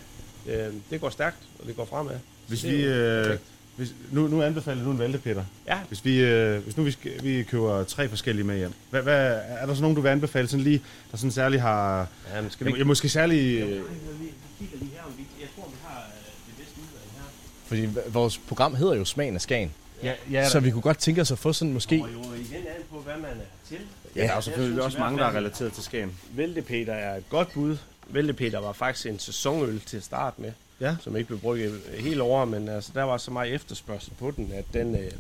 øh, 0.48 0.72
det 0.90 1.00
går 1.00 1.10
stærkt, 1.10 1.36
og 1.60 1.66
det 1.66 1.76
går 1.76 1.84
fremad. 1.84 2.14
Hvis 2.48 2.64
vi, 2.64 2.84
øh, 2.84 3.36
hvis, 3.76 3.94
nu, 4.10 4.26
nu 4.26 4.42
anbefaler 4.42 4.84
du 4.84 4.90
en 4.90 4.98
valgte, 4.98 5.18
Peter. 5.18 5.44
Ja. 5.66 5.78
Hvis, 5.88 6.04
vi, 6.04 6.20
øh, 6.20 6.62
hvis 6.62 6.76
nu 6.76 6.82
vi, 6.82 6.90
skal, 6.90 7.12
vi 7.22 7.42
køber 7.42 7.84
tre 7.84 8.08
forskellige 8.08 8.44
med 8.46 8.56
hjem, 8.58 8.72
hvad, 8.90 9.02
hvad, 9.02 9.40
er 9.48 9.66
der 9.66 9.74
så 9.74 9.80
nogen, 9.82 9.94
du 9.96 10.00
vil 10.02 10.08
anbefale, 10.08 10.48
sådan 10.48 10.64
lige, 10.64 10.82
der 11.10 11.16
sådan 11.16 11.30
særligt 11.30 11.62
har... 11.62 12.06
Ja, 12.34 12.40
men 12.40 12.50
skal 12.50 12.64
jeg, 12.64 12.74
vi- 12.74 12.78
jeg, 12.78 12.86
måske 12.86 13.08
særlig... 13.08 13.60
Øh, 13.60 13.68
kigger 14.58 14.78
lige 14.78 14.90
her, 14.94 15.02
om 15.06 15.12
vi, 15.18 15.22
jeg 15.40 15.48
tror, 15.56 15.68
vi 15.70 15.76
har 15.86 15.98
øh, 15.98 16.24
det 16.46 16.54
bedste 16.58 16.74
udvalg 16.80 17.10
her. 17.16 17.28
Fordi 17.68 17.88
vores 18.08 18.38
program 18.38 18.74
hedder 18.74 18.94
jo 18.94 19.04
Smagen 19.04 19.34
af 19.34 19.40
Skagen. 19.40 19.74
Ja, 20.02 20.12
ja, 20.30 20.48
Så 20.48 20.60
vi 20.60 20.70
kunne 20.70 20.82
godt 20.82 20.98
tænke 20.98 21.20
os 21.20 21.30
at 21.30 21.38
få 21.38 21.52
sådan 21.52 21.72
måske... 21.72 22.02
Og 22.02 22.12
jo 22.12 22.32
igen 22.32 22.56
an 22.66 22.82
på, 22.90 22.98
hvad 22.98 23.16
man 23.16 23.30
er 23.30 23.68
til. 23.68 23.78
Ja, 24.16 24.22
der 24.22 24.32
er 24.32 24.40
selvfølgelig 24.40 24.76
Jeg 24.76 24.84
også 24.84 24.98
mange, 24.98 25.18
der 25.18 25.24
er 25.24 25.36
relateret 25.36 25.72
til 25.72 25.82
Skagen. 25.84 26.12
Væltepeter 26.32 26.92
er 26.94 27.16
et 27.16 27.28
godt 27.30 27.52
bud. 27.52 27.76
Væltepeter 28.06 28.58
var 28.58 28.72
faktisk 28.72 29.06
en 29.06 29.18
sæsonøl 29.18 29.80
til 29.80 29.96
at 29.96 30.02
starte 30.04 30.40
med, 30.40 30.52
ja. 30.80 30.96
som 31.00 31.16
ikke 31.16 31.26
blev 31.26 31.40
brygget 31.40 31.80
hele 31.98 32.22
året, 32.22 32.48
men 32.48 32.68
altså, 32.68 32.90
der 32.94 33.02
var 33.02 33.16
så 33.16 33.30
meget 33.30 33.54
efterspørgsel 33.54 34.12
på 34.18 34.30
den, 34.30 34.52
at 34.54 34.64
den, 34.72 34.94
øh, 34.94 35.10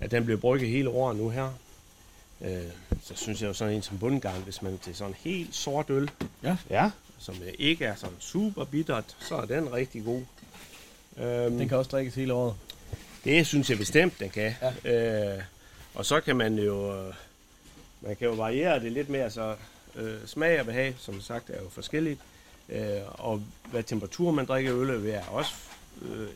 at 0.00 0.10
den 0.10 0.24
blev 0.24 0.38
brygget 0.40 0.68
hele 0.70 0.88
året 0.88 1.16
nu 1.16 1.28
her. 1.28 1.50
Øh, 2.40 2.50
så 3.04 3.12
synes 3.16 3.40
jeg 3.42 3.48
jo 3.48 3.52
sådan 3.54 3.74
en 3.74 3.82
som 3.82 3.98
bundgarn, 3.98 4.40
hvis 4.42 4.62
man 4.62 4.78
til 4.84 4.94
sådan 4.96 5.10
en 5.10 5.16
helt 5.30 5.54
sort 5.54 5.90
øl, 5.90 6.10
Ja. 6.42 6.56
ja. 6.70 6.90
som 7.18 7.34
ikke 7.58 7.84
er 7.84 7.94
sådan 7.94 8.16
super 8.18 8.64
bittert, 8.64 9.16
så 9.20 9.34
er 9.36 9.44
den 9.44 9.72
rigtig 9.72 10.04
god. 10.04 10.22
Øhm, 11.18 11.58
Den 11.58 11.68
kan 11.68 11.78
også 11.78 11.88
drikkes 11.88 12.14
hele 12.14 12.34
året. 12.34 12.54
Det 13.24 13.46
synes 13.46 13.70
jeg 13.70 13.78
bestemt, 13.78 14.20
den 14.20 14.30
kan. 14.30 14.54
Ja. 14.84 15.34
Øh, 15.36 15.42
og 15.94 16.06
så 16.06 16.20
kan 16.20 16.36
man 16.36 16.58
jo, 16.58 16.96
øh, 16.96 17.14
man 18.00 18.16
kan 18.16 18.28
jo 18.28 18.34
variere 18.34 18.80
det 18.80 18.92
lidt 18.92 19.08
mere, 19.08 19.30
så 19.30 19.54
øh, 19.96 20.14
smag 20.26 20.60
og 20.60 20.66
behag, 20.66 20.94
som 20.98 21.20
sagt, 21.20 21.50
er 21.50 21.62
jo 21.62 21.68
forskelligt. 21.68 22.20
Øh, 22.68 23.00
og 23.08 23.42
hvad 23.70 23.82
temperatur 23.82 24.30
man 24.30 24.46
drikker 24.46 24.76
øl 24.76 25.02
ved, 25.02 25.10
er 25.10 25.24
også 25.24 25.54
øh, 26.02 26.28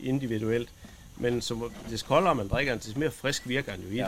individuelt. 0.00 0.68
Men 1.16 1.42
så, 1.42 1.70
des 1.90 2.02
koldere 2.02 2.34
man 2.34 2.48
drikker, 2.48 2.74
des 2.76 2.96
mere 2.96 3.10
frisk 3.10 3.48
virker 3.48 3.72
den 3.76 3.84
jo 3.84 3.90
i 3.90 3.96
Ja, 3.96 4.06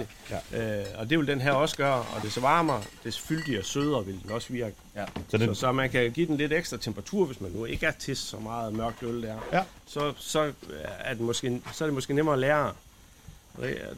det. 0.52 0.80
Øh, 0.80 0.84
og 0.98 1.10
det 1.10 1.18
vil 1.18 1.26
den 1.26 1.40
her 1.40 1.52
også 1.52 1.76
gøre, 1.76 1.94
og 1.98 2.22
des 2.22 2.42
varmere, 2.42 2.82
des 3.04 3.20
fyldigere 3.20 3.60
og 3.60 3.64
sødere 3.64 4.06
vil 4.06 4.22
den 4.22 4.30
også 4.30 4.52
virke. 4.52 4.76
Ja. 4.96 5.04
Så, 5.28 5.36
den- 5.38 5.54
så, 5.54 5.60
så 5.60 5.72
man 5.72 5.90
kan 5.90 6.10
give 6.12 6.26
den 6.26 6.36
lidt 6.36 6.52
ekstra 6.52 6.76
temperatur, 6.76 7.26
hvis 7.26 7.40
man 7.40 7.50
nu 7.50 7.64
ikke 7.64 7.86
er 7.86 7.90
til 7.90 8.16
så 8.16 8.36
meget 8.38 8.72
mørkt 8.74 9.02
øl 9.02 9.22
der. 9.22 9.36
Ja. 9.52 9.62
Så, 9.86 10.12
så, 10.16 10.52
er 10.98 11.14
det 11.14 11.22
måske, 11.22 11.62
så 11.72 11.84
er 11.84 11.86
det 11.86 11.94
måske 11.94 12.14
nemmere 12.14 12.32
at 12.32 12.38
lære. 12.38 12.72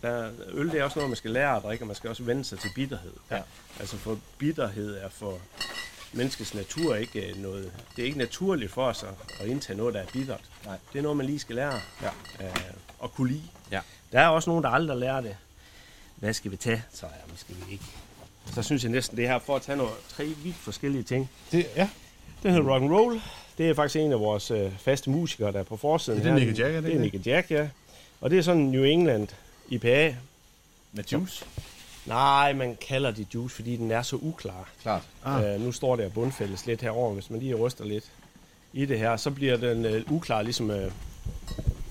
Der, 0.02 0.30
øl 0.52 0.70
det 0.70 0.80
er 0.80 0.84
også 0.84 0.98
noget, 0.98 1.10
man 1.10 1.16
skal 1.16 1.30
lære 1.30 1.56
at 1.56 1.62
drikke, 1.62 1.82
og 1.82 1.86
man 1.86 1.96
skal 1.96 2.10
også 2.10 2.22
vende 2.22 2.44
sig 2.44 2.58
til 2.58 2.70
bitterhed. 2.74 3.12
Ja. 3.30 3.40
Altså 3.80 3.96
for 3.96 4.18
bitterhed 4.38 4.96
er 4.96 5.08
for 5.08 5.38
menneskets 6.12 6.54
natur 6.54 6.94
ikke 6.94 7.30
øh, 7.30 7.36
noget... 7.42 7.72
Det 7.96 8.02
er 8.02 8.06
ikke 8.06 8.18
naturligt 8.18 8.72
for 8.72 8.84
os 8.86 9.02
at, 9.02 9.08
at 9.40 9.46
indtage 9.46 9.76
noget, 9.76 9.94
der 9.94 10.00
er 10.00 10.06
bittert. 10.12 10.40
Nej. 10.64 10.76
Det 10.92 10.98
er 10.98 11.02
noget, 11.02 11.16
man 11.16 11.26
lige 11.26 11.38
skal 11.38 11.56
lære 11.56 11.80
Ja. 12.02 12.08
øh, 12.46 12.50
at 13.04 13.14
kunne 13.14 13.28
lide. 13.32 13.42
Ja. 13.72 13.80
Der 14.12 14.20
er 14.20 14.28
også 14.28 14.50
nogen, 14.50 14.64
der 14.64 14.70
aldrig 14.70 14.96
lærer 14.96 15.20
det. 15.20 15.36
Hvad 16.16 16.32
skal 16.32 16.50
vi 16.50 16.56
tage? 16.56 16.82
Så 16.92 17.06
ja, 17.06 17.30
måske 17.30 17.52
vi 17.66 17.72
ikke. 17.72 17.84
Så 18.54 18.62
synes 18.62 18.82
jeg 18.82 18.92
næsten, 18.92 19.16
det 19.16 19.28
her 19.28 19.38
for 19.38 19.56
at 19.56 19.62
tage 19.62 19.76
nogle 19.78 19.92
tre 20.08 20.24
vidt 20.24 20.56
forskellige 20.56 21.02
ting. 21.02 21.30
Det, 21.52 21.66
ja. 21.76 21.88
Den 22.42 22.50
hedder 22.50 22.70
rock 22.72 22.82
and 22.82 22.92
roll. 22.92 23.20
Det 23.58 23.70
er 23.70 23.74
faktisk 23.74 23.96
en 23.96 24.12
af 24.12 24.20
vores 24.20 24.50
øh, 24.50 24.72
faste 24.78 25.10
musikere, 25.10 25.52
der 25.52 25.58
er 25.58 25.62
på 25.62 25.76
forsiden. 25.76 26.20
Det 26.20 26.26
er 26.26 26.38
her. 26.38 26.46
Nicky 26.46 26.58
Jack, 26.58 26.74
er 26.74 26.80
det 26.80 26.84
Det 26.84 26.96
er 26.96 27.00
Nicky 27.00 27.26
Jack, 27.26 27.50
ja. 27.50 27.68
Og 28.20 28.30
det 28.30 28.38
er 28.38 28.42
sådan 28.42 28.62
New 28.62 28.82
England 28.84 29.28
IPA. 29.68 30.16
Med 30.92 31.04
juice? 31.12 31.44
Nej, 32.06 32.52
man 32.52 32.76
kalder 32.88 33.10
det 33.10 33.34
juice, 33.34 33.54
fordi 33.54 33.76
den 33.76 33.90
er 33.90 34.02
så 34.02 34.16
uklar. 34.16 34.68
Klart. 34.82 35.02
Ah. 35.24 35.44
Øh, 35.44 35.60
nu 35.60 35.72
står 35.72 35.96
der 35.96 36.08
bundfælles 36.08 36.66
lidt 36.66 36.80
herover, 36.80 37.14
hvis 37.14 37.30
man 37.30 37.40
lige 37.40 37.54
ryster 37.54 37.84
lidt 37.84 38.04
i 38.72 38.84
det 38.84 38.98
her, 38.98 39.16
så 39.16 39.30
bliver 39.30 39.56
den 39.56 39.84
øh, 39.84 40.02
uklar, 40.10 40.42
ligesom, 40.42 40.70
øh, 40.70 40.92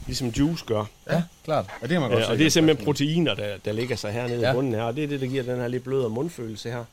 ligesom 0.06 0.27
juice 0.27 0.65
gør. 0.65 0.86
Ja, 1.10 1.23
klart. 1.44 1.65
Ja, 1.82 1.88
det 1.88 1.90
kan 1.91 2.02
man 2.02 2.10
godt 2.10 2.19
Øh, 2.19 2.26
se. 2.26 2.32
og 2.32 2.38
det 2.38 2.45
er 2.45 2.49
simpelthen 2.49 2.86
proteiner, 2.86 3.34
der, 3.36 3.57
der 3.65 3.72
ligger 3.72 3.95
sig 3.95 4.11
hernede 4.11 4.40
ja. 4.40 4.45
Ja. 4.48 4.52
i 4.52 4.56
bunden 4.56 4.73
her, 4.73 4.82
og 4.84 4.95
det 4.95 5.03
er 5.03 5.07
det, 5.07 5.22
der 5.22 5.27
giver 5.27 5.44
den 5.44 5.56
her 5.60 5.68
lidt 5.68 5.84
blødere 5.84 6.10
mundfølelse 6.10 6.69
her. 6.72 6.84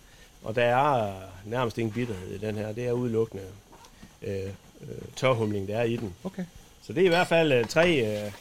Og 0.45 0.55
der 0.57 0.63
er 0.65 1.13
nærmest 1.45 1.79
ingen 1.79 1.93
bitterhed 1.93 2.35
i 2.35 2.39
den 2.39 2.55
her. 2.57 2.73
Det 2.73 2.87
er 2.87 2.93
udelukkende 2.93 3.43
øh, 4.23 4.35
øh, 4.81 4.89
tørhumling, 5.17 5.69
der 5.69 5.77
er 5.79 5.83
i 5.83 5.97
den. 5.97 6.15
Okay. 6.25 6.45
Så 6.87 6.93
det 6.93 7.01
er 7.01 7.05
i 7.05 7.09
hvert 7.09 7.27
fald 7.27 7.53
øh, 7.53 7.65
tre 7.65 8.17
øh, 8.25 8.33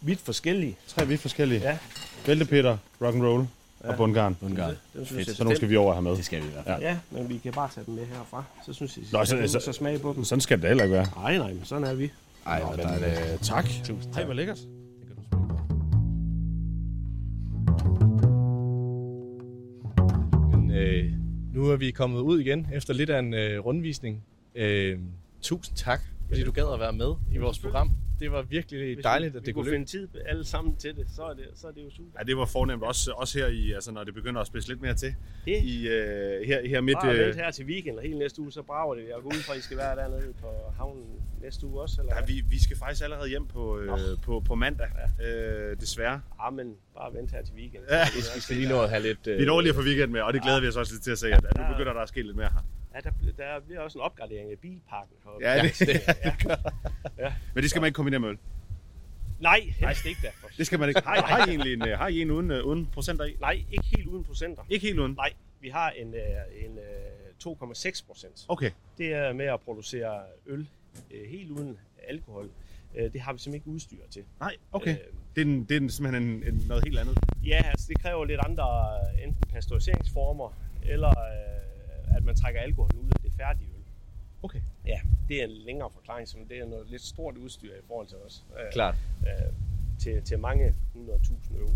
vidt 0.00 0.20
forskellige. 0.20 0.76
Tre 0.88 1.06
vidt 1.06 1.20
forskellige. 1.20 1.60
Ja. 1.60 1.78
Væltepeter, 2.26 2.76
rock 3.02 3.14
and 3.14 3.22
roll 3.24 3.46
Ja. 3.84 3.88
og 3.90 3.96
bundgarn. 3.96 4.34
Bundgarn. 4.40 4.68
Det 4.70 4.78
synes 4.94 5.08
Fedt. 5.08 5.28
jeg 5.28 5.36
Så 5.36 5.44
nogle 5.44 5.56
skal 5.56 5.68
vi 5.68 5.76
over 5.76 5.90
at 5.90 5.96
have 5.96 6.02
med. 6.02 6.16
Det 6.16 6.24
skal 6.24 6.42
vi 6.42 6.46
i 6.46 6.50
hvert 6.50 6.64
fald. 6.64 6.82
Ja. 6.82 6.88
Ja, 6.88 6.96
men 7.10 7.28
vi 7.28 7.38
kan 7.38 7.52
bare 7.52 7.68
tage 7.74 7.86
dem 7.86 7.94
med 7.94 8.06
herfra. 8.06 8.44
Så 8.66 8.72
synes 8.72 8.96
jeg, 8.96 9.04
Nå, 9.12 9.18
Nå, 9.18 9.24
så- 9.24 9.30
så, 9.36 9.46
så, 9.46 9.52
så- 9.52 9.64
så 9.64 9.72
smage 9.72 9.98
på 9.98 10.12
dem. 10.16 10.24
Sådan 10.24 10.40
skal 10.40 10.60
det 10.60 10.68
heller 10.68 10.84
ikke 10.84 10.96
være. 10.96 11.06
Nej, 11.16 11.36
nej, 11.38 11.48
men 11.52 11.60
sådan 11.64 11.84
er 11.84 11.94
vi. 11.94 12.10
Ej, 12.46 12.60
Nå, 12.60 12.76
men, 12.76 13.04
øh, 13.04 13.38
tak. 13.42 13.64
Tusind 13.64 14.06
Ej, 14.06 14.12
tak. 14.12 14.24
hvor 14.24 14.34
lækkert. 14.34 14.58
Men 20.52 20.70
øh, 20.70 21.12
nu 21.54 21.70
er 21.70 21.76
vi 21.76 21.90
kommet 21.90 22.20
ud 22.20 22.40
igen 22.40 22.66
efter 22.72 22.94
lidt 22.94 23.10
af 23.10 23.18
en 23.18 23.34
øh, 23.34 23.58
rundvisning. 23.58 24.24
Øh, 24.54 24.98
tusind 25.42 25.76
tak, 25.76 26.00
fordi 26.28 26.42
du 26.44 26.52
gad 26.52 26.72
at 26.74 26.80
være 26.80 26.92
med 26.92 27.14
i 27.32 27.38
vores 27.38 27.58
program. 27.58 27.90
Det 28.20 28.32
var 28.32 28.42
virkelig 28.42 28.94
Hvis 28.94 29.02
dejligt, 29.04 29.32
vi, 29.34 29.36
at 29.38 29.42
vi 29.42 29.46
det 29.46 29.54
kunne 29.54 29.64
kunne 29.64 29.72
lykkes. 29.76 29.92
finde 29.92 30.12
tid 30.14 30.20
alle 30.26 30.44
sammen 30.44 30.76
til 30.76 30.96
det, 30.96 31.06
så 31.16 31.22
er 31.22 31.34
det, 31.34 31.44
så 31.54 31.66
er 31.68 31.72
det 31.72 31.82
jo 31.84 31.90
super. 31.90 32.10
Ja, 32.18 32.24
det 32.24 32.36
var 32.36 32.44
fornemt 32.44 32.82
også, 32.82 33.12
også 33.16 33.38
her 33.38 33.46
i, 33.46 33.72
altså 33.72 33.92
når 33.92 34.04
det 34.04 34.14
begynder 34.14 34.40
at 34.40 34.46
spidse 34.46 34.68
lidt 34.68 34.80
mere 34.80 34.94
til. 34.94 35.14
Det. 35.44 35.62
I, 35.62 35.88
øh, 35.88 36.46
her, 36.46 36.68
her 36.68 36.80
midt... 36.80 36.98
Bare 37.02 37.14
Øh, 37.18 37.34
her 37.34 37.50
til 37.50 37.64
weekend, 37.66 37.96
og 37.96 38.02
hele 38.02 38.18
næste 38.18 38.40
uge, 38.42 38.52
så 38.52 38.62
brager 38.62 38.94
det. 38.94 39.02
Jeg 39.02 39.14
går 39.22 39.26
ud 39.28 39.42
fra, 39.46 39.52
at 39.52 39.58
I 39.58 39.62
skal 39.62 39.76
være 39.76 39.96
dernede 39.96 40.32
på 40.40 40.46
havnen 40.76 41.04
næste 41.42 41.66
uge 41.66 41.80
også, 41.80 42.00
eller 42.00 42.14
ja, 42.16 42.24
vi, 42.26 42.42
vi 42.50 42.62
skal 42.62 42.76
faktisk 42.76 43.02
allerede 43.04 43.28
hjem 43.28 43.46
på, 43.46 43.78
øh, 43.78 43.98
på, 44.22 44.40
på 44.40 44.54
mandag, 44.54 44.88
øh, 45.24 45.76
desværre. 45.80 46.20
Ja, 46.44 46.50
men 46.50 46.74
bare 46.94 47.14
vent 47.14 47.30
her 47.30 47.42
til 47.42 47.54
weekend. 47.54 47.82
Ja. 47.90 48.04
Vi 48.34 48.40
skal 48.40 48.56
lige 48.56 48.68
nå 48.68 48.82
at 48.82 48.90
have 48.90 49.02
lidt... 49.02 49.26
Øh, 49.26 49.38
Vi 49.38 49.44
når 49.44 49.60
lige 49.60 49.70
at 49.70 49.76
få 49.76 49.82
weekend 49.82 50.10
med, 50.12 50.20
og 50.20 50.32
det 50.32 50.42
glæder 50.42 50.60
vi 50.60 50.68
os 50.68 50.76
også 50.76 50.92
lidt 50.92 51.02
til 51.04 51.10
at 51.10 51.18
se, 51.18 51.26
at, 51.28 51.44
at 51.44 51.56
nu 51.58 51.64
begynder 51.72 51.92
der 51.92 52.00
at 52.00 52.08
ske 52.08 52.22
lidt 52.22 52.36
mere 52.36 52.48
her. 52.52 52.64
Ja, 52.94 53.00
der, 53.00 53.10
der 53.36 53.60
bliver 53.66 53.80
også 53.80 53.98
en 53.98 54.02
opgradering 54.02 54.50
af 54.50 54.58
bilparken. 54.58 55.16
heroppe. 55.24 55.46
Ja, 55.46 55.62
det, 55.62 55.78
det, 55.78 56.00
Ja. 57.24 57.34
Men 57.54 57.62
det 57.62 57.70
skal 57.70 57.80
man 57.80 57.86
ikke 57.88 57.96
kombinere 57.96 58.20
med 58.20 58.28
øl. 58.28 58.38
Nej, 59.40 59.60
helst 59.78 60.06
ikke 60.06 60.20
derfor. 60.22 60.48
Det 60.58 60.66
skal 60.66 60.78
man 60.78 60.88
ikke. 60.88 61.00
Har, 61.04 61.22
har 61.22 61.46
I 61.46 61.48
egentlig 61.50 61.72
en, 61.72 61.88
øh, 61.88 61.98
har 61.98 62.08
I 62.08 62.20
en 62.22 62.30
uden, 62.30 62.50
øh, 62.50 62.64
uden 62.64 62.86
procenter 62.86 63.24
i? 63.24 63.36
Nej, 63.40 63.64
ikke 63.72 63.86
helt 63.96 64.06
uden 64.06 64.24
procenter. 64.24 64.62
Ikke 64.70 64.86
helt 64.86 64.98
uden? 64.98 65.12
Nej, 65.12 65.32
vi 65.60 65.68
har 65.68 65.90
en, 65.90 66.14
øh, 66.14 66.64
en 66.64 66.78
øh, 66.78 66.84
2,6 67.46 68.06
procent. 68.06 68.44
Okay. 68.48 68.70
Det 68.98 69.12
er 69.12 69.32
med 69.32 69.46
at 69.46 69.60
producere 69.60 70.20
øl 70.46 70.68
øh, 71.10 71.30
helt 71.30 71.50
uden 71.50 71.78
alkohol. 72.08 72.50
Øh, 72.94 73.12
det 73.12 73.20
har 73.20 73.32
vi 73.32 73.38
simpelthen 73.38 73.54
ikke 73.54 73.68
udstyr 73.68 73.96
til. 74.10 74.24
Nej, 74.40 74.56
okay. 74.72 74.90
Øh, 74.90 74.96
Det 75.36 75.40
er, 75.40 75.46
en, 75.46 75.64
det 75.64 75.84
er 75.84 75.88
simpelthen 75.88 76.22
en, 76.22 76.42
en, 76.54 76.64
noget 76.68 76.84
helt 76.84 76.98
andet. 76.98 77.18
Ja, 77.46 77.62
altså 77.64 77.86
det 77.88 77.98
kræver 78.02 78.24
lidt 78.24 78.40
andre 78.40 78.66
enten 79.24 79.50
pasteuriseringsformer, 79.52 80.58
eller 80.82 81.08
øh, 81.08 81.63
at 82.16 82.24
man 82.24 82.34
trækker 82.34 82.60
alkohol 82.60 82.90
ud 82.96 83.08
af 83.10 83.20
det 83.22 83.32
færdige 83.36 83.68
øl. 83.68 83.82
Okay. 84.42 84.60
Ja, 84.86 85.00
det 85.28 85.40
er 85.40 85.44
en 85.44 85.50
længere 85.50 85.90
forklaring, 85.90 86.28
som 86.28 86.40
det 86.48 86.58
er 86.58 86.66
noget 86.66 86.90
lidt 86.90 87.02
stort 87.02 87.36
udstyr 87.36 87.74
i 87.74 87.80
forhold 87.86 88.06
til 88.06 88.16
os. 88.26 88.44
Øh, 88.60 88.72
Klart. 88.72 88.94
Øh, 89.20 89.52
til, 89.98 90.22
til 90.22 90.38
mange 90.38 90.74
100.000 90.94 91.58
euro. 91.58 91.72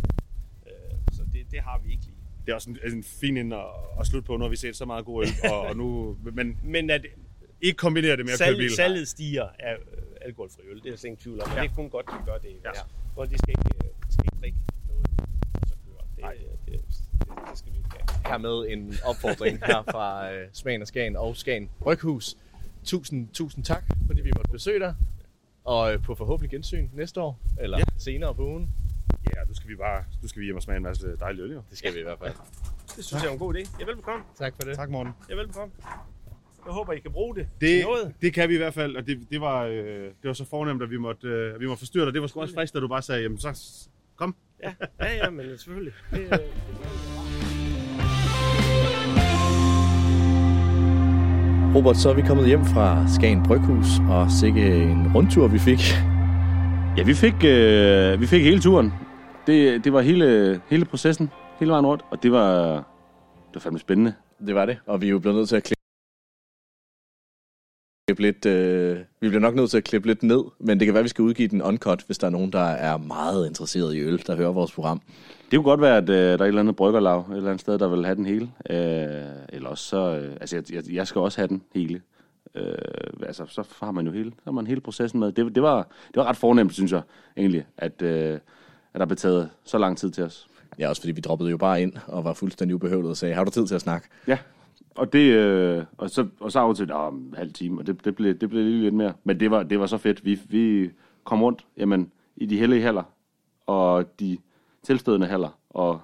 Øh, 0.67 0.73
så 1.13 1.23
det, 1.33 1.51
det 1.51 1.61
har 1.61 1.79
vi 1.85 1.93
ikke 1.93 2.05
lige. 2.05 2.15
Det 2.47 2.53
er 2.53 2.55
også 2.55 2.71
en, 2.71 2.79
en 2.93 3.03
fin 3.05 3.37
ind 3.37 3.55
at, 3.55 3.65
at 4.01 4.07
slutte 4.07 4.27
på, 4.27 4.37
nu 4.37 4.43
har 4.45 4.49
vi 4.51 4.57
set 4.57 4.77
så 4.77 4.85
meget 4.85 5.05
god 5.05 5.25
øl, 5.27 5.51
og, 5.53 5.61
og 5.61 5.77
nu, 5.77 6.17
men, 6.33 6.59
Men 6.65 6.91
at 6.91 7.07
ikke 7.61 7.77
kombinere 7.77 8.17
det 8.17 8.25
med 8.25 8.33
at 8.33 8.39
køre 8.41 8.57
bil. 8.57 8.71
salg, 8.71 8.77
salget 8.77 9.09
stiger 9.09 9.49
af 9.59 9.75
øh, 9.75 10.03
alkoholfri 10.21 10.63
øl, 10.71 10.77
det 10.77 10.87
er 10.87 10.91
der 10.91 10.97
slet 10.97 11.05
ingen 11.09 11.21
tvivl 11.23 11.41
om. 11.43 11.49
Men 11.49 11.57
Ja. 11.57 11.63
det 11.63 11.71
er 11.71 11.75
kun 11.75 11.91
godt, 11.91 12.07
de 12.07 12.25
gør 12.27 12.39
det. 12.39 12.49
Ja. 12.65 12.71
Ja. 12.75 12.81
For 13.15 13.25
de 13.25 13.39
skal 13.39 13.49
ikke, 13.51 13.71
skal 14.11 14.25
ikke 14.25 14.37
drikke 14.41 14.59
noget, 14.89 15.07
og 15.63 15.69
så 15.69 15.75
køre. 15.85 16.03
Det, 16.17 16.41
det, 16.67 16.75
det, 16.79 17.38
det, 17.51 17.59
skal 17.59 17.73
vi 17.73 17.77
ikke 17.79 17.91
have. 17.91 18.33
Hermed 18.33 18.69
en 18.69 18.95
opfordring 19.05 19.59
her 19.67 19.83
fra 19.91 20.33
øh, 20.33 20.49
Smagen 20.53 20.83
og 20.83 20.89
Skagen 20.89 21.17
og 21.17 21.37
Skagen 21.37 21.71
Bryghus. 21.81 22.37
Tusind, 22.85 23.29
tusind 23.33 23.65
tak, 23.65 23.85
fordi 24.07 24.21
vi 24.21 24.31
måtte 24.37 24.53
besøge 24.53 24.79
dig. 24.81 24.95
Og 25.65 25.93
øh, 25.95 26.03
på 26.03 26.15
forhåbentlig 26.15 26.51
gensyn 26.51 26.89
næste 26.93 27.21
år, 27.21 27.41
eller 27.61 27.79
Ja. 27.79 27.85
senere 27.99 28.35
på 28.35 28.43
ugen. 28.47 28.71
Ja, 29.37 29.45
nu 29.49 29.55
skal 29.55 29.71
vi 29.71 29.77
bare 29.77 30.05
nu 30.23 30.29
skal 30.29 30.41
vi 30.41 30.45
hjem 30.45 30.57
og 30.57 30.63
smage 30.63 30.77
en 30.77 30.83
masse 30.83 31.17
dejlig 31.21 31.43
øl, 31.43 31.53
jo. 31.53 31.63
Det 31.71 31.79
skal 31.79 31.95
vi 31.95 31.99
i 32.01 32.03
hvert 32.03 32.19
fald. 32.19 32.33
Det 32.97 33.05
synes 33.05 33.23
jeg 33.23 33.29
er 33.29 33.33
en 33.33 33.39
god 33.39 33.55
idé. 33.55 33.77
Ja, 33.81 33.85
velbekomme. 33.85 34.25
Tak 34.39 34.55
for 34.57 34.63
det. 34.63 34.77
Tak, 34.77 34.91
Morten. 34.91 35.13
Ja, 35.31 35.35
velbekomme. 35.35 35.75
Jeg 36.65 36.73
håber, 36.75 36.93
I 36.93 36.99
kan 36.99 37.13
bruge 37.13 37.35
det, 37.37 37.49
Det, 37.61 37.69
til 37.69 37.83
noget. 37.85 38.15
det 38.23 38.35
kan 38.35 38.49
vi 38.49 38.55
i 38.55 38.59
hvert 38.59 38.75
fald, 38.75 38.97
og 38.97 39.07
det, 39.07 39.27
det, 39.31 39.41
var, 39.41 39.63
øh, 39.65 40.05
det 40.05 40.15
var 40.25 40.33
så 40.33 40.45
fornemt, 40.45 40.83
at 40.83 40.91
vi 40.91 40.97
måtte, 40.97 41.29
øh, 41.29 41.61
vi 41.61 41.67
måtte 41.67 41.79
forstyrre 41.79 42.05
dig. 42.07 42.15
Det 42.15 42.21
var 42.21 42.27
sgu 42.29 42.41
også 42.41 42.55
frisk, 42.55 42.75
da 42.75 42.81
du 42.81 42.89
bare 42.89 43.03
sagde, 43.03 43.23
jamen 43.23 43.39
så 43.39 43.89
kom. 44.17 44.37
Ja, 44.63 44.73
ja, 45.01 45.15
ja 45.25 45.31
men 45.31 45.59
selvfølgelig. 45.59 45.93
Det, 46.11 46.19
øh, 46.21 46.31
det, 46.31 46.41
Robert, 51.75 51.97
så 51.97 52.11
er 52.11 52.15
vi 52.15 52.23
kommet 52.23 52.47
hjem 52.47 52.65
fra 52.65 53.05
Skagen 53.15 53.43
Bryghus, 53.43 53.87
og 54.11 54.31
sikke 54.41 54.83
en 54.83 55.13
rundtur 55.15 55.49
vi 55.49 55.59
fik. 55.59 55.81
Ja, 56.97 57.03
vi 57.03 57.15
fik, 57.15 57.35
øh, 57.45 58.21
vi 58.21 58.27
fik 58.27 58.43
hele 58.43 58.61
turen. 58.61 58.93
Det, 59.47 59.85
det 59.85 59.93
var 59.93 60.01
hele, 60.01 60.61
hele 60.71 60.85
processen, 60.85 61.31
hele 61.59 61.71
vejen 61.71 61.87
rundt, 61.87 62.05
og 62.11 62.23
det 62.23 62.33
var, 62.33 62.75
det 63.47 63.55
var 63.55 63.61
fandme 63.61 63.79
spændende. 63.79 64.15
Det 64.47 64.55
var 64.55 64.67
det, 64.67 64.79
og 64.87 65.01
vi 65.01 65.07
er 65.07 65.11
jo 65.11 65.19
blevet 65.19 65.37
nødt 65.37 65.49
til 65.49 65.57
at 65.57 65.63
klippe 68.07 68.23
lidt, 68.23 68.47
øh, 68.47 68.99
vi 69.21 69.29
bliver 69.29 69.41
nok 69.41 69.55
nødt 69.55 69.71
til 69.71 69.79
at 69.79 69.85
klippe 69.85 70.09
lidt 70.09 70.23
ned, 70.23 70.45
men 70.61 70.79
det 70.79 70.87
kan 70.87 70.95
være, 70.95 71.01
at 71.01 71.05
vi 71.05 71.09
skal 71.09 71.23
udgive 71.23 71.49
den 71.49 71.63
uncut, 71.63 72.03
hvis 72.07 72.19
der 72.19 72.27
er 72.27 72.31
nogen, 72.31 72.53
der 72.53 72.65
er 72.65 72.97
meget 72.97 73.49
interesseret 73.49 73.95
i 73.95 74.01
øl, 74.01 74.23
der 74.27 74.37
hører 74.37 74.53
vores 74.53 74.73
program. 74.73 75.01
Det 75.51 75.57
kunne 75.57 75.71
godt 75.71 75.81
være, 75.81 75.97
at 75.97 76.09
øh, 76.09 76.17
der 76.17 76.23
er 76.23 76.35
et 76.35 76.47
eller 76.49 76.61
andet 76.61 76.77
bryggerlag 76.77 77.21
et 77.21 77.37
eller 77.37 77.49
andet 77.49 77.61
sted, 77.61 77.79
der 77.79 77.89
vil 77.89 78.05
have 78.05 78.17
den 78.17 78.27
hele. 78.27 78.51
Øh, 78.71 79.47
eller 79.49 79.69
også 79.69 79.85
så, 79.85 80.17
øh, 80.17 80.33
altså 80.41 80.57
jeg, 80.57 80.73
jeg, 80.73 80.93
jeg 80.93 81.07
skal 81.07 81.21
også 81.21 81.41
have 81.41 81.49
den 81.49 81.63
hele. 81.75 82.03
Øh, 82.55 82.75
altså 83.23 83.47
så 83.47 83.65
har 83.81 83.91
man 83.91 84.07
jo 84.07 84.13
hele, 84.13 84.31
så 84.31 84.41
har 84.45 84.53
man 84.53 84.67
hele 84.67 84.81
processen 84.81 85.21
med. 85.21 85.33
Det, 85.33 85.55
det, 85.55 85.63
var, 85.63 85.77
det 86.09 86.17
var 86.17 86.25
ret 86.25 86.37
fornemt, 86.37 86.75
synes 86.75 86.93
jeg 86.93 87.03
egentlig, 87.37 87.67
at, 87.77 88.03
øh, 88.03 88.39
der 88.95 89.07
blev 89.07 89.17
taget 89.17 89.51
så 89.65 89.79
lang 89.79 89.99
tid 89.99 90.11
til 90.11 90.25
os. 90.25 90.49
Ja, 90.79 90.89
også 90.89 91.03
fordi 91.03 91.13
vi 91.13 91.21
droppede 91.21 91.51
jo 91.51 91.57
bare 91.57 91.83
ind 91.83 91.93
og 92.07 92.25
var 92.25 92.33
fuldstændig 92.33 92.75
ubehøvlet 92.75 93.11
og 93.11 93.17
sagde, 93.17 93.35
har 93.35 93.45
du 93.45 93.51
tid 93.51 93.67
til 93.67 93.75
at 93.75 93.81
snakke? 93.81 94.09
Ja, 94.27 94.39
og 94.95 95.13
det 95.13 95.33
øh, 95.33 95.85
og 95.99 96.11
så 96.11 96.27
og 96.41 96.53
så 96.53 96.59
aftalt 96.59 96.91
om 96.91 97.15
en 97.15 97.35
halv 97.37 97.53
time, 97.53 97.81
og 97.81 97.87
det, 97.87 98.05
det 98.05 98.17
blev 98.17 98.35
det 98.35 98.51
blev 98.51 98.65
lige 98.65 98.83
lidt 98.83 98.95
mere, 98.95 99.13
men 99.25 99.41
det 99.41 99.51
var 99.51 99.63
det 99.63 99.81
var 99.81 99.87
så 99.87 99.99
fedt. 99.99 100.25
Vi 100.25 100.41
vi 100.49 100.91
kom 101.25 101.43
rundt, 101.43 101.67
jamen 101.77 102.11
i 102.37 102.47
de 102.47 102.59
hellige 102.59 102.83
haller 102.83 103.03
og 103.67 104.21
de 104.21 104.39
tilstødende 104.89 105.27
haller 105.27 105.59
og 105.71 106.01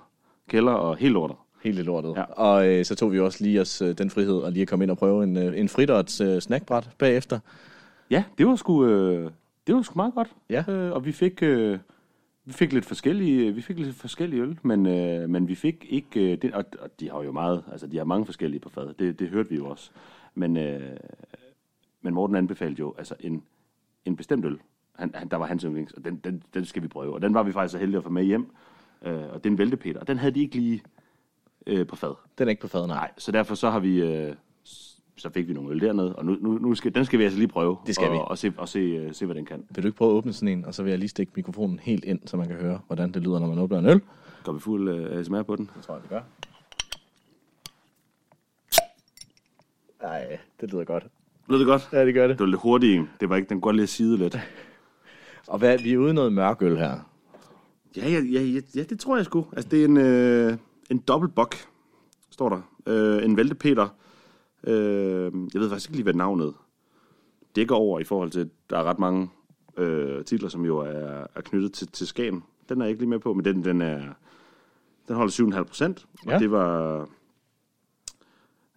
kælder 0.49 0.73
og 0.73 0.97
helt 0.97 1.13
lortet. 1.13 1.37
Helt 1.63 1.85
lortet. 1.85 2.15
Ja. 2.17 2.23
Og 2.23 2.69
øh, 2.69 2.85
så 2.85 2.95
tog 2.95 3.13
vi 3.13 3.21
også 3.21 3.45
lige 3.45 3.61
os 3.61 3.83
øh, 3.83 3.99
den 3.99 4.11
frihed 4.11 4.37
og 4.37 4.53
lige 4.53 4.63
at 4.63 4.69
komme 4.69 4.85
ind 4.85 4.91
og 4.91 4.99
prøve 4.99 5.25
en, 5.25 5.37
øh, 5.37 5.59
en 5.59 5.69
fridots 5.69 6.21
øh, 6.21 6.41
snackbræt 6.41 6.91
bagefter. 6.99 7.39
Ja, 8.11 8.25
det 8.39 8.47
var 8.47 8.57
sgu 8.57 8.87
øh, 8.87 9.31
det 9.67 9.75
var 9.75 9.83
sgu 9.83 9.97
meget 9.97 10.15
godt. 10.15 10.29
Ja. 10.51 10.65
Øh, 10.69 10.93
og 10.93 11.05
vi 11.05 11.13
fik 11.13 11.43
øh, 11.43 11.79
vi 12.45 12.53
fik 12.53 12.73
lidt 12.73 12.85
forskellige 12.85 13.55
vi 13.55 13.63
fik 13.63 13.79
lidt 13.79 13.97
forskellige 13.97 14.43
øl, 14.43 14.59
men 14.63 14.87
øh, 14.87 15.31
men 15.31 15.49
vi 15.49 15.55
fik 15.55 15.87
ikke 15.89 16.33
øh, 16.33 16.43
det, 16.43 16.55
og, 16.55 16.65
og 16.81 17.01
de 17.01 17.11
har 17.11 17.23
jo 17.23 17.33
meget, 17.33 17.65
altså 17.73 17.87
de 17.87 17.97
har 17.97 18.05
mange 18.05 18.27
forskellige 18.27 18.61
på 18.61 18.69
fad. 18.69 18.95
Det 18.99 19.19
det 19.19 19.29
hørte 19.29 19.49
vi 19.49 19.57
jo 19.57 19.67
også. 19.67 19.91
Men 20.35 20.57
øh, 20.57 20.97
men 22.03 22.15
Morten 22.15 22.37
anbefalede 22.37 22.81
jo 22.81 22.95
altså 22.99 23.15
en 23.21 23.43
en 24.05 24.17
bestemt 24.17 24.45
øl. 24.45 24.59
Han, 24.97 25.11
han 25.15 25.29
der 25.29 25.37
var 25.37 25.47
hans 25.47 25.63
yndlings, 25.63 25.93
og 25.93 26.05
den, 26.05 26.17
den 26.25 26.43
den 26.55 26.65
skal 26.65 26.83
vi 26.83 26.89
prøve. 26.89 27.15
Og 27.15 27.23
den 27.23 27.35
var 27.35 27.43
vi 27.43 27.53
faktisk 27.53 27.73
så 27.73 27.79
heldige 27.79 27.99
at 27.99 28.05
få 28.05 28.11
med 28.11 28.25
hjem. 28.25 28.51
Øh, 29.05 29.23
og 29.33 29.45
det 29.45 29.47
er 29.47 29.53
en 29.53 29.59
væltepeter, 29.59 30.01
og 30.01 30.07
den 30.07 30.19
havde 30.19 30.35
de 30.35 30.41
ikke 30.41 30.57
lige 30.57 30.83
øh, 31.67 31.87
på 31.87 31.97
fad. 31.97 32.15
Den 32.39 32.49
er 32.49 32.51
ikke 32.51 32.63
på 32.63 32.69
fad, 32.69 32.87
nej. 32.87 32.97
nej. 32.97 33.11
så 33.19 33.33
derfor 33.33 33.55
så 33.55 33.71
har 33.71 33.79
vi 33.79 34.03
øh, 34.03 34.35
så 35.17 35.31
fik 35.31 35.49
vi 35.49 35.53
nogle 35.53 35.71
øl 35.71 35.81
dernede, 35.81 36.17
og 36.17 36.25
nu, 36.25 36.37
nu, 36.41 36.59
nu 36.59 36.75
skal, 36.75 36.95
den 36.95 37.05
skal 37.05 37.19
vi 37.19 37.25
altså 37.25 37.39
lige 37.39 37.49
prøve. 37.49 37.77
Det 37.87 37.95
skal 37.95 38.09
og, 38.09 38.15
vi. 38.15 38.19
Og 38.21 38.39
se, 38.39 38.53
og 38.57 38.69
se, 38.69 38.79
øh, 38.79 39.15
se, 39.15 39.27
hvad 39.27 39.35
den 39.35 39.45
kan. 39.45 39.65
Vil 39.71 39.83
du 39.83 39.89
ikke 39.89 39.99
prøve 39.99 40.11
at 40.11 40.15
åbne 40.15 40.33
sådan 40.33 40.49
en, 40.49 40.65
og 40.65 40.75
så 40.75 40.83
vil 40.83 40.91
jeg 40.91 40.99
lige 40.99 41.09
stikke 41.09 41.33
mikrofonen 41.37 41.79
helt 41.79 42.05
ind, 42.05 42.21
så 42.27 42.37
man 42.37 42.49
kan 42.49 42.57
høre, 42.57 42.81
hvordan 42.87 43.13
det 43.13 43.23
lyder, 43.23 43.39
når 43.39 43.47
man 43.47 43.59
åbner 43.59 43.79
en 43.79 43.87
øl? 43.87 44.01
Går 44.45 44.53
vi 44.53 44.61
fuld 44.61 44.89
øh, 44.89 45.19
ASMR 45.19 45.43
på 45.43 45.57
den? 45.57 45.71
Det 45.77 45.85
tror 45.85 45.95
jeg, 45.95 46.03
vi 46.03 46.09
gør. 46.09 46.21
Nej, 50.03 50.39
det 50.61 50.73
lyder 50.73 50.85
godt. 50.85 51.07
Lød 51.49 51.59
det 51.59 51.67
godt? 51.67 51.89
Ja, 51.93 52.07
det 52.07 52.15
gør 52.15 52.27
det. 52.27 52.39
Det 52.39 52.45
var 52.45 52.51
lidt 52.51 52.61
hurtigt. 52.61 53.03
Det 53.21 53.29
var 53.29 53.37
ikke, 53.37 53.49
den 53.49 53.61
kunne 53.61 53.69
godt 53.69 53.77
lige 53.77 53.87
side 53.87 54.19
lidt. 54.19 54.39
Og 55.49 55.59
hvad, 55.59 55.79
vi 55.79 55.93
er 55.93 55.99
ude 55.99 56.11
i 56.11 56.15
noget 56.15 56.33
mørk 56.33 56.63
øl 56.63 56.79
her. 56.79 57.14
Ja, 57.97 58.09
ja, 58.09 58.21
ja, 58.21 58.61
ja, 58.75 58.83
det 58.83 59.01
tror 59.01 59.17
jeg 59.17 59.25
sgu. 59.25 59.47
Altså, 59.53 59.69
det 59.69 59.81
er 59.81 59.85
en, 59.85 59.97
øh, 59.97 60.59
en 60.91 60.99
dobbeltbok, 60.99 61.55
står 62.31 62.49
der. 62.49 62.61
Øh, 62.87 63.25
en 63.25 63.37
væltepeter. 63.37 63.89
Øh, 64.65 65.33
jeg 65.55 65.61
ved 65.61 65.69
faktisk 65.69 65.91
ikke 65.91 65.97
lige, 65.97 66.03
hvad 66.03 66.15
navnet 66.15 66.55
dækker 67.57 67.75
over 67.75 68.01
i 68.01 68.05
forhold 68.05 68.31
til, 68.31 68.41
at 68.41 68.49
der 68.71 68.79
er 68.79 68.85
ret 68.85 68.99
mange 68.99 69.31
øh, 69.77 70.25
titler, 70.25 70.49
som 70.49 70.65
jo 70.65 70.79
er, 70.79 71.27
er 71.35 71.41
knyttet 71.41 71.73
til, 71.73 71.89
til 71.89 72.07
Skagen. 72.07 72.43
Den 72.69 72.81
er 72.81 72.85
jeg 72.85 72.91
ikke 72.91 73.01
lige 73.03 73.11
med 73.11 73.19
på, 73.19 73.35
men 73.35 73.45
den, 73.45 73.65
den 73.65 73.81
er 73.83 74.03
den 75.09 75.17
holder 75.17 75.57
7,5 75.59 75.63
procent. 75.63 76.07
Og 76.27 76.33
Ja. 76.33 76.39
det 76.39 76.51
var 76.51 76.97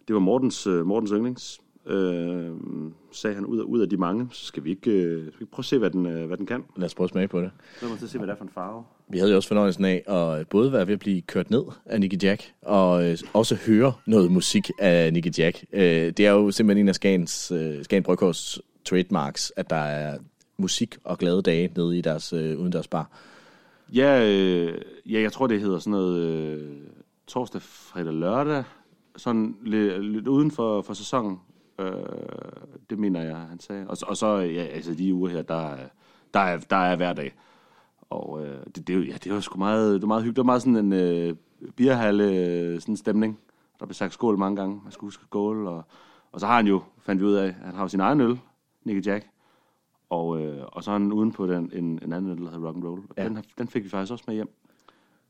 det 0.08 0.14
var 0.14 0.20
Mortens, 0.20 0.66
øh, 0.66 0.86
Mortens 0.86 1.10
yndlings. 1.10 1.60
Øh, 1.88 2.50
sagde 3.12 3.34
han 3.34 3.46
ud 3.46 3.58
af, 3.58 3.62
ud 3.62 3.80
af 3.80 3.88
de 3.88 3.96
mange, 3.96 4.28
så 4.30 4.46
skal 4.46 4.64
vi 4.64 4.70
ikke, 4.70 4.90
øh, 4.90 5.32
skal 5.32 5.40
vi 5.40 5.44
prøve 5.44 5.60
at 5.60 5.64
se, 5.64 5.78
hvad 5.78 5.90
den, 5.90 6.06
øh, 6.06 6.26
hvad 6.26 6.36
den 6.36 6.46
kan. 6.46 6.64
Lad 6.76 6.86
os 6.86 6.94
prøve 6.94 7.04
at 7.04 7.10
smage 7.10 7.28
på 7.28 7.40
det. 7.40 7.50
Lad 7.82 7.90
mig 7.90 7.98
til 7.98 8.06
at 8.06 8.10
se, 8.10 8.18
hvad 8.18 8.26
det 8.26 8.32
er 8.32 8.36
for 8.36 8.44
en 8.44 8.50
farve. 8.54 8.84
Vi 9.08 9.18
havde 9.18 9.30
jo 9.30 9.36
også 9.36 9.48
fornøjelsen 9.48 9.84
af 9.84 10.02
at 10.06 10.48
både 10.48 10.72
være 10.72 10.86
ved 10.86 10.94
at 10.94 11.00
blive 11.00 11.22
kørt 11.22 11.50
ned 11.50 11.62
af 11.86 12.00
Nicky 12.00 12.22
Jack, 12.22 12.52
og 12.62 13.10
øh, 13.10 13.18
også 13.32 13.54
høre 13.54 13.92
noget 14.06 14.30
musik 14.30 14.70
af 14.78 15.12
Nicky 15.12 15.38
Jack. 15.38 15.64
Øh, 15.72 15.80
det 15.82 16.20
er 16.20 16.30
jo 16.30 16.50
simpelthen 16.50 16.84
en 16.84 16.88
af 16.88 16.94
Skagens, 16.94 17.50
øh, 17.50 17.84
Skagen 17.84 18.02
Bryghus 18.02 18.60
trademarks, 18.84 19.52
at 19.56 19.70
der 19.70 19.76
er 19.76 20.18
musik 20.56 20.96
og 21.04 21.18
glade 21.18 21.42
dage 21.42 21.72
nede 21.76 21.98
i 21.98 22.00
deres 22.00 22.32
øh, 22.32 22.58
udendørs 22.58 22.88
bar. 22.88 23.10
Ja, 23.94 24.28
øh, 24.28 24.80
ja, 25.06 25.20
jeg 25.20 25.32
tror, 25.32 25.46
det 25.46 25.60
hedder 25.60 25.78
sådan 25.78 25.90
noget 25.90 26.18
øh, 26.20 26.76
torsdag, 27.26 27.62
fredag, 27.62 28.12
lørdag. 28.12 28.64
Sådan 29.16 29.56
lidt, 29.64 30.04
lidt 30.04 30.28
uden 30.28 30.50
for, 30.50 30.82
for 30.82 30.94
sæsonen. 30.94 31.38
Øh, 31.78 31.92
det 32.90 32.98
mener 32.98 33.22
jeg, 33.22 33.36
han 33.36 33.60
sagde. 33.60 33.86
Og, 33.88 33.96
så- 33.96 34.06
og 34.08 34.16
så, 34.16 34.36
ja, 34.36 34.62
altså 34.62 34.94
de 34.94 35.14
uger 35.14 35.30
her, 35.30 35.42
der, 35.42 35.54
er- 35.70 35.88
der, 36.34 36.40
er, 36.40 36.58
der 36.58 36.76
er 36.76 36.96
hver 36.96 37.12
dag. 37.12 37.34
Og 38.10 38.46
øh, 38.46 38.56
det, 38.74 38.86
det, 38.88 38.96
er 38.96 39.00
ja, 39.00 39.12
det 39.24 39.32
var 39.34 39.40
sgu 39.40 39.58
meget, 39.58 39.92
det 39.94 40.02
var 40.02 40.06
meget 40.08 40.22
hyggeligt. 40.22 40.36
Det 40.36 40.40
var 40.40 40.46
meget 40.46 40.62
sådan 40.62 40.76
en 40.76 40.92
øh, 40.92 41.34
bierhalle 41.76 42.24
øh, 42.24 42.80
sådan 42.80 42.92
en 42.92 42.96
stemning. 42.96 43.38
Der 43.80 43.86
blev 43.86 43.94
sagt 43.94 44.12
skål 44.12 44.38
mange 44.38 44.56
gange. 44.56 44.80
Man 44.82 44.92
skulle 44.92 45.06
huske 45.08 45.22
skål. 45.24 45.66
Og, 45.66 45.82
og 46.32 46.40
så 46.40 46.46
har 46.46 46.56
han 46.56 46.66
jo, 46.66 46.82
fandt 47.00 47.22
vi 47.22 47.26
ud 47.26 47.32
af, 47.34 47.52
han 47.52 47.74
har 47.74 47.82
jo 47.82 47.88
sin 47.88 48.00
egen 48.00 48.20
øl, 48.20 48.38
Nicky 48.84 49.06
Jack. 49.06 49.26
Og, 50.10 50.40
øh, 50.42 50.62
og 50.72 50.84
så 50.84 50.90
har 50.90 50.98
han 50.98 51.12
uden 51.12 51.32
på 51.32 51.46
den, 51.46 51.70
en, 51.72 51.84
en 52.02 52.12
anden 52.12 52.30
øl, 52.30 52.44
der 52.44 52.50
hedder 52.50 52.72
Rock'n'Roll. 52.72 53.12
Ja. 53.16 53.24
Den, 53.28 53.44
den 53.58 53.68
fik 53.68 53.84
vi 53.84 53.88
faktisk 53.88 54.12
også 54.12 54.24
med 54.26 54.34
hjem. 54.34 54.50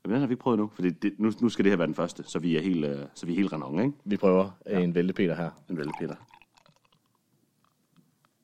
Men 0.04 0.12
den 0.12 0.20
har 0.20 0.26
vi 0.26 0.32
ikke 0.32 0.42
prøvet 0.42 0.58
nu, 0.58 0.70
for 0.72 0.82
det, 0.82 1.12
nu, 1.18 1.32
nu 1.40 1.48
skal 1.48 1.64
det 1.64 1.72
her 1.72 1.76
være 1.76 1.86
den 1.86 1.94
første, 1.94 2.22
så 2.26 2.38
vi 2.38 2.56
er 2.56 2.60
helt, 2.60 2.84
øh, 2.84 2.98
så 3.14 3.26
vi 3.26 3.32
er 3.32 3.36
helt 3.36 3.52
renon, 3.52 3.78
ikke? 3.80 3.92
Vi 4.04 4.16
prøver 4.16 4.50
ja. 4.66 4.78
en 4.80 4.94
væltepeter 4.94 5.34
her. 5.34 5.50
En 5.70 5.76
væltepeter. 5.76 6.14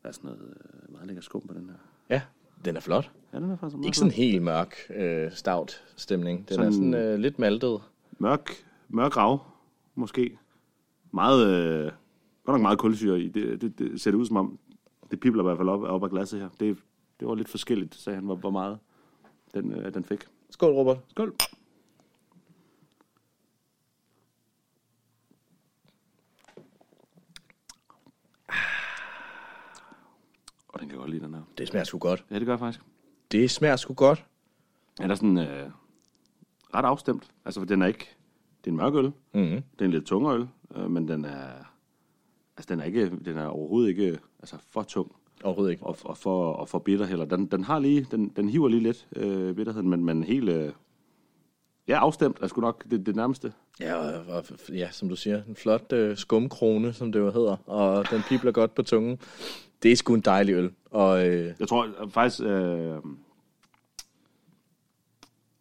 Der 0.04 0.08
er 0.08 0.12
sådan 0.12 0.30
noget 0.30 0.56
øh, 0.84 0.92
meget 0.92 1.06
lækker 1.06 1.22
skum 1.22 1.40
på 1.40 1.54
den 1.54 1.68
her. 1.68 1.76
Ja, 2.10 2.22
den 2.64 2.76
er 2.76 2.80
flot. 2.80 3.10
Ja, 3.32 3.38
den 3.40 3.50
er 3.50 3.56
faktisk 3.56 3.76
meget 3.76 3.86
Ikke 3.86 3.98
sådan 3.98 4.12
helt 4.12 4.42
mørk, 4.42 4.76
øh, 4.94 5.32
stout 5.32 5.82
stemning. 5.96 6.38
Den 6.48 6.54
sådan, 6.54 6.66
er 6.66 6.72
Sådan- 6.72 6.94
øh, 6.94 7.18
lidt 7.18 7.38
maltet. 7.38 7.80
Mørk, 8.18 8.50
mørk 8.88 9.16
rav, 9.16 9.40
måske. 9.94 10.38
Meget, 11.12 11.46
øh, 11.48 11.84
godt 12.44 12.54
nok 12.54 12.60
meget 12.60 12.78
kulsyre 12.78 13.20
i. 13.20 13.28
Det, 13.28 13.60
det, 13.60 13.78
det 13.78 14.00
ser 14.00 14.10
det 14.10 14.18
ud 14.18 14.26
som 14.26 14.36
om, 14.36 14.58
det 15.10 15.20
pibler 15.20 15.42
i 15.42 15.46
hvert 15.46 15.56
fald 15.56 15.68
op, 15.68 15.82
op 15.82 16.02
af 16.04 16.10
glasset 16.10 16.40
her. 16.40 16.48
Det, 16.60 16.76
det 17.20 17.28
var 17.28 17.34
lidt 17.34 17.48
forskelligt, 17.48 17.94
sagde 17.94 18.14
han, 18.16 18.24
hvor, 18.24 18.36
hvor 18.36 18.50
meget 18.50 18.78
den, 19.54 19.72
øh, 19.72 19.94
den 19.94 20.04
fik. 20.04 20.24
Skål, 20.50 20.72
Robert. 20.72 20.98
Skål. 21.08 21.34
Og 30.74 30.80
den 30.80 30.88
kan 30.88 30.94
jeg 30.94 31.00
godt 31.00 31.10
lide, 31.10 31.24
den 31.24 31.34
her. 31.34 31.42
Det 31.58 31.68
smager 31.68 31.84
sgu 31.84 31.98
godt. 31.98 32.24
Ja, 32.30 32.38
det 32.38 32.46
gør 32.46 32.52
jeg 32.52 32.58
faktisk. 32.58 32.84
Det 33.32 33.50
smager 33.50 33.76
sgu 33.76 33.94
godt. 33.94 34.24
Ja, 35.00 35.04
der 35.04 35.10
er 35.10 35.14
sådan 35.14 35.38
øh, 35.38 35.70
ret 36.74 36.84
afstemt. 36.84 37.30
Altså, 37.44 37.60
for 37.60 37.66
den 37.66 37.82
er 37.82 37.86
ikke... 37.86 38.16
Det 38.64 38.70
er 38.70 38.72
en 38.72 38.76
mørk 38.76 38.94
øl. 38.94 39.04
Mm-hmm. 39.04 39.62
Det 39.72 39.80
er 39.80 39.84
en 39.84 39.90
lidt 39.90 40.06
tungere 40.06 40.34
øl, 40.34 40.48
øh, 40.76 40.90
men 40.90 41.08
den 41.08 41.24
er... 41.24 41.48
Altså, 42.56 42.74
den 42.74 42.80
er, 42.80 42.84
ikke, 42.84 43.10
den 43.24 43.38
er 43.38 43.46
overhovedet 43.46 43.88
ikke 43.88 44.18
altså, 44.38 44.56
for 44.68 44.82
tung. 44.82 45.12
Overhovedet 45.44 45.72
ikke. 45.72 45.86
Og, 45.86 45.96
og, 46.04 46.16
for, 46.16 46.52
og 46.52 46.68
for 46.68 46.78
bitter 46.78 47.06
heller. 47.06 47.24
Den, 47.24 47.46
den 47.46 47.64
har 47.64 47.78
lige... 47.78 48.06
Den, 48.10 48.28
den 48.28 48.48
hiver 48.48 48.68
lige 48.68 48.82
lidt 48.82 49.08
øh, 49.16 49.54
bitterheden, 49.54 49.90
men, 49.90 50.04
men 50.04 50.24
helt... 50.24 50.48
Øh, 50.48 50.72
ja, 51.88 51.98
afstemt 51.98 52.38
er 52.40 52.46
sgu 52.46 52.60
nok 52.60 52.84
det, 52.90 53.06
det 53.06 53.16
nærmeste. 53.16 53.52
Ja, 53.80 53.94
og, 53.94 54.24
og, 54.28 54.44
ja, 54.68 54.90
som 54.90 55.08
du 55.08 55.16
siger, 55.16 55.42
en 55.48 55.56
flot 55.56 55.92
øh, 55.92 56.16
skumkrone, 56.16 56.92
som 56.92 57.12
det 57.12 57.18
jo 57.18 57.30
hedder, 57.30 57.56
og 57.66 58.10
den 58.10 58.22
pibler 58.28 58.52
godt 58.52 58.74
på 58.74 58.82
tungen. 58.82 59.18
Det 59.82 59.92
er 59.92 59.96
sgu 59.96 60.14
en 60.14 60.20
dejlig 60.20 60.54
øl. 60.54 60.72
Og, 60.90 61.28
øh, 61.28 61.54
Jeg 61.60 61.68
tror 61.68 62.02
øh, 62.02 62.10
faktisk... 62.10 62.40
Øh, 62.42 62.96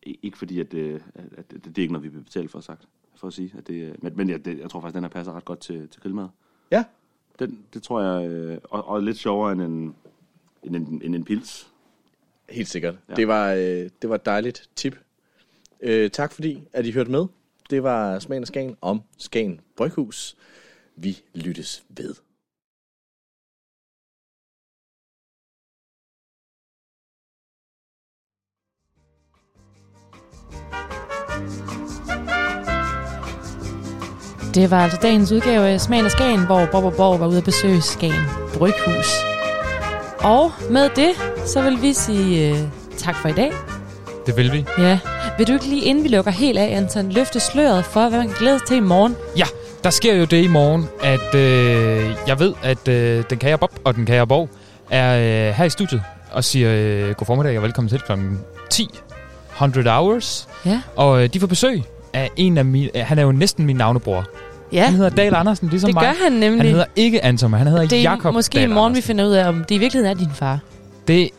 ikke 0.05 0.37
fordi, 0.37 0.59
at, 0.59 0.73
øh, 0.73 0.99
at, 1.15 1.51
det, 1.51 1.65
det 1.65 1.77
er 1.77 1.81
ikke 1.81 1.93
noget, 1.93 2.03
vi 2.03 2.15
vil 2.17 2.23
betale 2.23 2.49
for, 2.49 2.59
sagt. 2.59 2.87
For 3.15 3.27
at 3.27 3.33
sige. 3.33 3.53
At 3.57 3.67
det, 3.67 3.73
øh, 3.73 3.95
men 4.01 4.17
men 4.17 4.29
jeg, 4.29 4.45
det, 4.45 4.59
jeg 4.59 4.69
tror 4.69 4.81
faktisk, 4.81 4.95
den 4.95 5.03
her 5.03 5.09
passer 5.09 5.33
ret 5.33 5.45
godt 5.45 5.59
til, 5.59 5.89
til 5.89 6.01
grillmad. 6.01 6.27
Ja. 6.71 6.83
Den, 7.39 7.65
det 7.73 7.83
tror 7.83 8.01
jeg... 8.01 8.29
Øh, 8.29 8.57
og, 8.63 8.87
og 8.87 9.03
lidt 9.03 9.17
sjovere 9.17 9.51
end 9.51 9.61
en, 9.61 9.95
end 10.63 10.75
en, 10.75 11.01
end 11.03 11.15
en 11.15 11.23
pils. 11.23 11.67
Helt 12.49 12.67
sikkert. 12.67 12.93
Ja. 12.93 12.99
Ja. 13.09 13.15
Det, 13.15 13.27
var, 13.27 13.51
øh, 13.53 13.89
det 14.01 14.09
var 14.09 14.15
et 14.15 14.25
dejligt 14.25 14.69
tip. 14.75 14.99
Øh, 15.83 16.09
tak 16.09 16.31
fordi, 16.31 16.63
at 16.73 16.85
I 16.85 16.91
hørte 16.91 17.11
med. 17.11 17.25
Det 17.69 17.83
var 17.83 18.19
Smagen 18.19 18.43
af 18.43 18.47
Skagen 18.47 18.75
om 18.81 19.01
Skagen 19.17 19.61
Bryghus. 19.77 20.35
Vi 20.95 21.17
lyttes 21.33 21.83
ved. 21.89 22.15
Det 34.53 34.71
var 34.71 34.83
altså 34.83 34.99
dagens 35.01 35.31
udgave 35.31 35.67
af 35.67 35.81
Smagen 35.81 36.05
af 36.05 36.11
Skagen, 36.11 36.45
hvor 36.45 36.67
Bob 36.71 36.83
og 36.83 36.93
Borg 36.93 37.19
var 37.19 37.27
ude 37.27 37.37
at 37.37 37.43
besøge 37.43 37.81
Skagen 37.81 38.25
Bryghus. 38.57 39.09
Og 40.19 40.51
med 40.71 40.89
det, 40.95 41.11
så 41.47 41.61
vil 41.61 41.81
vi 41.81 41.93
sige 41.93 42.51
uh, 42.51 42.57
tak 42.97 43.15
for 43.15 43.29
i 43.29 43.33
dag. 43.33 43.51
Det 44.25 44.37
vil 44.37 44.51
vi. 44.51 44.65
Ja. 44.77 44.99
Vil 45.37 45.47
du 45.47 45.53
ikke 45.53 45.65
lige, 45.65 45.81
inden 45.85 46.03
vi 46.03 46.09
lukker 46.09 46.31
helt 46.31 46.57
af, 46.57 46.77
Anton, 46.77 47.09
løfte 47.11 47.39
sløret 47.39 47.85
for, 47.85 48.09
hvad 48.09 48.19
man 48.19 48.27
kan 48.27 48.37
glæde 48.39 48.59
til 48.67 48.77
i 48.77 48.79
morgen? 48.79 49.15
Ja, 49.37 49.45
der 49.83 49.89
sker 49.89 50.15
jo 50.15 50.25
det 50.25 50.43
i 50.43 50.47
morgen, 50.47 50.85
at 51.03 51.35
øh, 51.35 52.15
jeg 52.27 52.39
ved, 52.39 52.53
at 52.63 52.87
øh, 52.87 53.23
den 53.29 53.37
kære 53.37 53.57
Bob 53.57 53.71
og 53.83 53.95
den 53.95 54.05
kære 54.05 54.27
Borg 54.27 54.49
er 54.89 55.15
øh, 55.49 55.53
her 55.55 55.63
i 55.65 55.69
studiet 55.69 56.01
og 56.31 56.43
siger 56.43 56.69
øh, 56.73 57.09
god 57.15 57.25
formiddag 57.25 57.57
og 57.57 57.63
velkommen 57.63 57.89
til 57.89 57.99
kl. 57.99 58.11
10. 58.69 58.89
100 59.51 59.89
Hours. 59.89 60.47
Ja. 60.65 60.81
Og 60.95 61.23
øh, 61.23 61.29
de 61.33 61.39
får 61.39 61.47
besøg 61.47 61.83
af 62.13 62.29
en 62.35 62.57
af 62.57 62.65
mine... 62.65 62.89
Øh, 62.97 63.03
han 63.05 63.19
er 63.19 63.23
jo 63.23 63.31
næsten 63.31 63.65
min 63.65 63.75
navnebror. 63.75 64.25
Ja. 64.71 64.85
Han 64.85 64.93
hedder 64.93 65.09
Dahl 65.09 65.35
Andersen, 65.35 65.69
ligesom 65.69 65.87
Det 65.87 65.93
mig. 65.93 66.03
gør 66.03 66.23
han 66.23 66.31
nemlig. 66.31 66.61
Han 66.61 66.69
hedder 66.71 66.85
ikke 66.95 67.23
Anton, 67.25 67.51
men 67.51 67.57
han 67.57 67.67
hedder 67.67 67.87
det 67.87 67.97
er 67.97 68.01
Jakob 68.01 68.33
måske 68.33 68.55
Dahl 68.55 68.71
i 68.71 68.73
morgen, 68.73 68.93
vi 68.93 68.97
Andersen. 68.97 69.07
finder 69.07 69.25
ud 69.25 69.31
af, 69.31 69.47
om 69.47 69.63
det 69.69 69.75
i 69.75 69.77
virkeligheden 69.77 70.17
er 70.17 70.23
din 70.25 70.31
far. 70.35 70.59
Det 71.07 71.29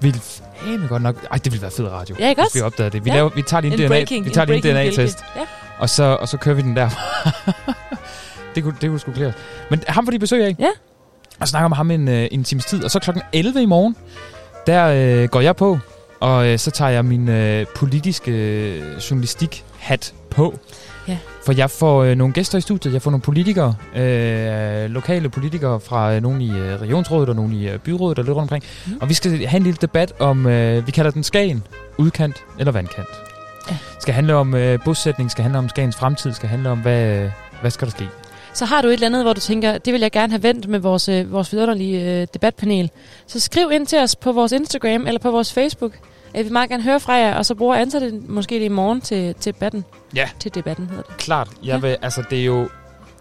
vil 0.00 0.20
fame 0.66 0.86
godt 0.88 1.02
nok... 1.02 1.16
Ej, 1.30 1.38
det 1.44 1.52
ville 1.52 1.62
være 1.62 1.70
fed 1.70 1.88
radio, 1.88 2.16
Ja, 2.18 2.28
ikke 2.28 2.40
hvis 2.42 2.46
også? 2.46 2.58
vi 2.58 2.62
opdagede 2.62 2.90
det. 2.92 3.04
Vi, 3.04 3.10
Ja. 3.10 3.16
laver, 3.16 3.28
vi 3.34 3.42
tager 3.42 3.60
lige 3.60 3.74
en, 3.74 3.80
En 3.80 3.88
DNA, 3.88 3.98
breaking- 4.00 4.24
vi 4.24 4.30
tager 4.30 4.46
en 4.46 4.60
lige 4.60 4.70
en 4.70 4.76
DNA-test. 4.76 5.18
Ja. 5.36 5.40
og, 5.78 5.90
så, 5.90 6.02
og 6.20 6.28
så 6.28 6.36
kører 6.36 6.54
vi 6.54 6.62
den 6.62 6.76
der. 6.76 6.88
det 8.54 8.62
kunne, 8.62 8.76
det 8.80 8.90
kunne 8.90 9.00
sgu 9.00 9.12
klæde. 9.12 9.32
Men 9.70 9.82
ham 9.88 10.06
får 10.06 10.10
de 10.10 10.18
besøg 10.18 10.44
af. 10.44 10.56
Ja. 10.58 10.68
Og 11.40 11.48
snakker 11.48 11.64
om 11.64 11.72
ham 11.72 11.90
en, 11.90 12.08
øh, 12.08 12.28
en 12.30 12.44
times 12.44 12.64
tid. 12.64 12.84
Og 12.84 12.90
så 12.90 12.98
klokken 12.98 13.22
11 13.32 13.62
i 13.62 13.66
morgen, 13.66 13.96
der 14.66 14.86
øh, 15.22 15.28
går 15.28 15.40
jeg 15.40 15.56
på, 15.56 15.78
og 16.20 16.46
øh, 16.48 16.58
så 16.58 16.70
tager 16.70 16.90
jeg 16.90 17.04
min 17.04 17.28
øh, 17.28 17.66
politiske 17.76 18.30
øh, 18.32 19.00
journalistik-hat 19.86 20.14
på. 20.30 20.58
Ja. 21.08 21.18
For 21.44 21.52
jeg 21.52 21.70
får 21.70 22.04
øh, 22.04 22.16
nogle 22.16 22.34
gæster 22.34 22.58
i 22.58 22.60
studiet. 22.60 22.94
Jeg 22.94 23.02
får 23.02 23.10
nogle 23.10 23.22
politikere, 23.22 23.74
øh, 23.96 24.90
lokale 24.90 25.28
politikere 25.28 25.80
fra 25.80 26.14
øh, 26.14 26.22
nogle 26.22 26.44
i 26.44 26.50
øh, 26.50 26.80
regionsrådet 26.80 27.28
og 27.28 27.36
nogle 27.36 27.54
i 27.54 27.68
øh, 27.68 27.78
byrådet 27.78 28.18
og 28.18 28.24
lidt 28.24 28.36
rundt 28.36 28.52
omkring. 28.52 28.64
Mm. 28.86 28.98
Og 29.00 29.08
vi 29.08 29.14
skal 29.14 29.46
have 29.46 29.56
en 29.56 29.62
lille 29.62 29.78
debat 29.80 30.12
om, 30.18 30.46
øh, 30.46 30.86
vi 30.86 30.90
kalder 30.90 31.10
den 31.10 31.22
Skagen, 31.22 31.62
udkant 31.98 32.44
eller 32.58 32.72
vandkant. 32.72 33.08
Ja. 33.70 33.76
Skal 34.00 34.14
handle 34.14 34.34
om 34.34 34.54
øh, 34.54 34.78
bosætning, 34.84 35.30
skal 35.30 35.42
handle 35.42 35.58
om 35.58 35.68
Skagens 35.68 35.96
fremtid, 35.96 36.32
skal 36.32 36.48
handle 36.48 36.70
om, 36.70 36.78
hvad, 36.78 37.22
øh, 37.22 37.30
hvad 37.60 37.70
skal 37.70 37.86
der 37.86 37.92
ske? 37.92 38.08
Så 38.54 38.64
har 38.64 38.82
du 38.82 38.88
et 38.88 38.92
eller 38.92 39.06
andet, 39.06 39.22
hvor 39.22 39.32
du 39.32 39.40
tænker, 39.40 39.78
det 39.78 39.92
vil 39.92 40.00
jeg 40.00 40.12
gerne 40.12 40.32
have 40.32 40.42
vendt 40.42 40.68
med 40.68 40.78
vores, 40.78 41.08
øh, 41.08 41.32
vores 41.32 41.52
vidunderlige 41.52 42.20
øh, 42.20 42.26
debatpanel. 42.34 42.90
Så 43.26 43.40
skriv 43.40 43.70
ind 43.72 43.86
til 43.86 43.98
os 43.98 44.16
på 44.16 44.32
vores 44.32 44.52
Instagram 44.52 45.06
eller 45.06 45.20
på 45.20 45.30
vores 45.30 45.52
Facebook. 45.52 45.92
Jeg 46.36 46.44
vil 46.44 46.52
meget 46.52 46.70
gerne 46.70 46.82
høre 46.82 47.00
fra 47.00 47.12
jer, 47.12 47.34
og 47.34 47.46
så 47.46 47.54
bruger 47.54 47.76
Ansa 47.76 48.00
det 48.00 48.28
måske 48.28 48.54
det 48.54 48.62
i 48.64 48.68
morgen 48.68 49.00
til, 49.00 49.34
til 49.34 49.54
debatten. 49.54 49.84
Ja. 50.14 50.28
Til 50.40 50.54
debatten 50.54 50.86
hedder 50.88 51.02
det. 51.02 51.16
Klart. 51.16 51.48
Jeg 51.62 51.82
vil, 51.82 51.96
altså, 52.02 52.22
det 52.30 52.40
er 52.40 52.44
jo 52.44 52.68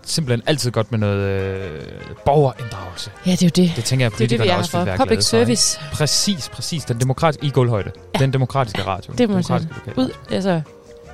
simpelthen 0.04 0.44
altid 0.48 0.72
godt 0.72 0.92
med 0.92 1.00
noget 1.00 1.20
øh, 1.20 1.82
borgerinddragelse. 2.26 3.12
Ja, 3.26 3.32
det 3.32 3.42
er 3.42 3.46
jo 3.46 3.64
det. 3.64 3.76
Det 3.76 3.84
tænker 3.84 4.06
jeg, 4.06 4.12
Det 4.12 4.16
er 4.16 4.28
det, 4.28 4.32
vi 4.32 4.38
politikerne 4.38 4.52
er 4.52 4.58
også 4.58 4.72
for. 4.72 4.84
være 4.84 4.98
Public 4.98 5.08
glade 5.08 5.22
for, 5.22 5.24
service. 5.24 5.80
Præcis, 5.94 6.50
præcis. 6.50 6.86
Den 6.86 7.02
demokratiske, 7.02 7.46
i 7.46 7.50
gulvhøjde. 7.50 7.92
Ja. 8.14 8.20
Den 8.20 8.34
demokratiske 8.34 8.82
radio. 8.82 9.14
Det 9.18 9.30
må 9.30 9.42
man. 9.50 9.70
Ud, 9.98 10.10
altså, 10.32 10.62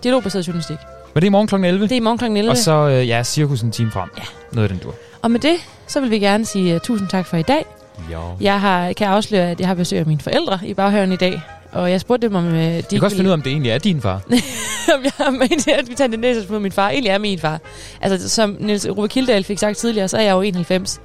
dialogbaseret 0.03 0.47
journalistik. 0.47 0.77
Men 1.13 1.21
det 1.21 1.23
er 1.23 1.29
i 1.29 1.29
morgen 1.29 1.47
kl. 1.47 1.55
11. 1.55 1.83
Det 1.83 1.91
er 1.91 1.95
i 1.95 1.99
morgen 1.99 2.17
kl. 2.17 2.25
11. 2.25 2.49
Og 2.51 2.57
så, 2.57 2.71
øh, 2.71 3.07
ja, 3.07 3.23
cirkus 3.23 3.61
en 3.61 3.71
time 3.71 3.91
frem. 3.91 4.09
Ja. 4.17 4.23
Noget 4.51 4.69
af 4.69 4.75
den 4.75 4.83
dur. 4.83 4.95
Og 5.21 5.31
med 5.31 5.39
det, 5.39 5.55
så 5.87 5.99
vil 6.01 6.11
vi 6.11 6.19
gerne 6.19 6.45
sige 6.45 6.75
uh, 6.75 6.81
tusind 6.81 7.07
tak 7.07 7.25
for 7.25 7.37
i 7.37 7.41
dag. 7.41 7.65
Jo. 8.13 8.19
Jeg 8.41 8.61
har, 8.61 8.93
kan 8.93 9.07
afsløre, 9.07 9.51
at 9.51 9.59
jeg 9.59 9.67
har 9.67 9.75
besøg 9.75 9.99
af 9.99 10.05
mine 10.05 10.21
forældre 10.21 10.59
i 10.63 10.73
baghaven 10.73 11.11
i 11.11 11.15
dag. 11.15 11.41
Og 11.71 11.91
jeg 11.91 12.01
spurgte 12.01 12.27
dem, 12.27 12.35
om 12.35 12.47
uh, 12.47 12.53
de 12.53 12.57
Jeg 12.57 12.83
kan 12.89 13.03
også 13.03 13.17
finde 13.17 13.27
ud 13.27 13.31
af, 13.31 13.37
om 13.37 13.41
det 13.41 13.51
egentlig 13.51 13.71
er 13.71 13.77
din 13.77 14.01
far. 14.01 14.15
om 14.95 15.03
jeg 15.03 15.11
har 15.17 15.31
ment, 15.31 15.67
at 15.67 15.89
vi 15.89 15.95
tager 15.95 16.07
den 16.07 16.19
næste 16.19 16.47
på 16.47 16.59
min 16.59 16.71
far. 16.71 16.89
Egentlig 16.89 17.09
er 17.09 17.17
min 17.17 17.39
far. 17.39 17.59
Altså, 18.01 18.29
som 18.29 18.57
Niels 18.59 18.87
Rube 18.89 19.07
Kildal 19.07 19.43
fik 19.43 19.59
sagt 19.59 19.77
tidligere, 19.77 20.07
så 20.07 20.17
er 20.17 20.21
jeg 20.21 20.31
jo 20.31 20.41
91. 20.41 21.01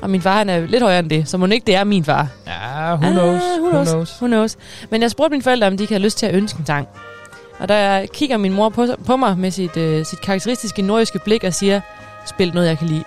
Og 0.00 0.10
min 0.10 0.22
far, 0.22 0.38
han 0.38 0.48
er 0.48 0.66
lidt 0.66 0.82
højere 0.82 0.98
end 0.98 1.10
det, 1.10 1.28
så 1.28 1.36
må 1.38 1.46
ikke 1.46 1.66
det 1.66 1.74
er 1.74 1.84
min 1.84 2.04
far. 2.04 2.28
Ja, 2.46 2.94
who 2.94 3.10
knows? 3.10 3.42
Ah, 3.42 3.60
who 3.60 3.68
Who 3.68 3.70
knows? 3.70 3.88
knows? 3.88 4.16
Who 4.20 4.26
knows? 4.26 4.56
Men 4.90 5.02
jeg 5.02 5.10
spurgte 5.10 5.30
mine 5.30 5.42
forældre, 5.42 5.66
om 5.66 5.76
de 5.76 5.86
kan 5.86 5.94
have 5.94 6.04
lyst 6.04 6.18
til 6.18 6.26
at 6.26 6.34
ønske 6.34 6.58
en 6.58 6.66
sang. 6.66 6.88
Og 7.58 7.68
der 7.68 8.06
kigger 8.06 8.36
min 8.36 8.52
mor 8.52 8.68
på, 8.68 8.86
på 9.06 9.16
mig 9.16 9.38
med 9.38 9.50
sit, 9.50 9.76
øh, 9.76 10.06
sit 10.06 10.20
karakteristiske 10.20 10.82
nordjyske 10.82 11.18
blik 11.24 11.44
og 11.44 11.54
siger, 11.54 11.80
spil 12.26 12.54
noget, 12.54 12.68
jeg 12.68 12.78
kan 12.78 12.86
lide. 12.88 13.04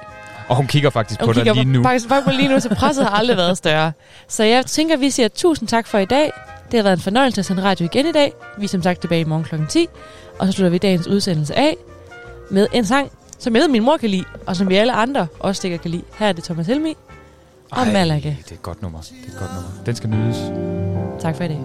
Og 0.47 0.55
hun 0.55 0.67
kigger 0.67 0.89
faktisk 0.89 1.19
Hun 1.19 1.27
på 1.27 1.33
dig 1.33 1.43
kigger 1.43 1.53
lige 1.53 1.73
nu. 1.73 1.83
Faktisk, 1.83 2.07
faktisk 2.07 2.25
på 2.25 2.31
lige 2.31 2.49
nu, 2.49 2.59
så 2.59 2.69
presset 2.75 3.05
har 3.05 3.11
aldrig 3.11 3.37
været 3.37 3.57
større. 3.57 3.91
Så 4.27 4.43
jeg 4.43 4.65
tænker, 4.65 4.95
at 4.95 5.01
vi 5.01 5.09
siger 5.09 5.27
tusind 5.27 5.67
tak 5.67 5.87
for 5.87 5.97
i 5.97 6.05
dag. 6.05 6.31
Det 6.71 6.77
har 6.77 6.83
været 6.83 6.97
en 6.97 7.03
fornøjelse 7.03 7.41
at 7.41 7.45
sende 7.45 7.63
radio 7.63 7.85
igen 7.85 8.05
i 8.05 8.11
dag. 8.11 8.33
Vi 8.57 8.63
er 8.63 8.67
som 8.69 8.83
sagt 8.83 9.01
tilbage 9.01 9.21
i 9.21 9.23
morgen 9.23 9.43
kl. 9.43 9.55
10. 9.69 9.87
Og 10.39 10.47
så 10.47 10.51
slutter 10.51 10.69
vi 10.69 10.77
dagens 10.77 11.07
udsendelse 11.07 11.55
af 11.55 11.77
med 12.51 12.67
en 12.73 12.85
sang, 12.85 13.11
som 13.39 13.55
jeg 13.55 13.61
ved, 13.61 13.69
min 13.69 13.83
mor 13.83 13.97
kan 13.97 14.09
lide, 14.09 14.25
og 14.45 14.55
som 14.55 14.69
vi 14.69 14.75
alle 14.75 14.93
andre 14.93 15.27
også 15.39 15.59
stikker 15.59 15.77
kan 15.77 15.91
lide. 15.91 16.03
Her 16.17 16.27
er 16.27 16.31
det 16.31 16.43
Thomas 16.43 16.67
Helmi 16.67 16.95
og 17.71 17.77
Ej, 17.77 17.93
Malaga. 17.93 18.29
Det 18.29 18.51
er 18.51 18.55
et 18.55 18.61
godt 18.61 18.81
nummer. 18.81 18.99
Det 19.01 19.11
er 19.27 19.31
et 19.33 19.39
godt 19.39 19.51
nummer. 19.53 19.69
Den 19.85 19.95
skal 19.95 20.09
nydes. 20.09 20.37
Tak 21.19 21.35
for 21.35 21.43
i 21.43 21.47
dag. 21.47 21.59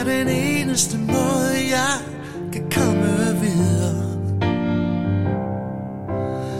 er 0.00 0.04
den 0.04 0.28
eneste 0.28 0.98
måde, 0.98 1.54
jeg 1.70 1.98
kan 2.52 2.70
komme 2.70 3.40
videre. 3.40 4.02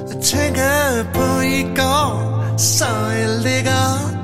Jeg 0.08 0.22
tænker 0.22 1.04
på 1.14 1.40
i 1.40 1.62
går, 1.76 2.58
så 2.58 2.86
jeg 3.10 3.28
ligger 3.42 4.21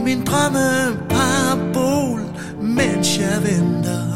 i 0.00 0.02
min 0.02 0.24
drømme 0.24 0.96
parabol, 1.08 2.20
mens 2.60 3.18
jeg 3.18 3.38
venter 3.42 4.06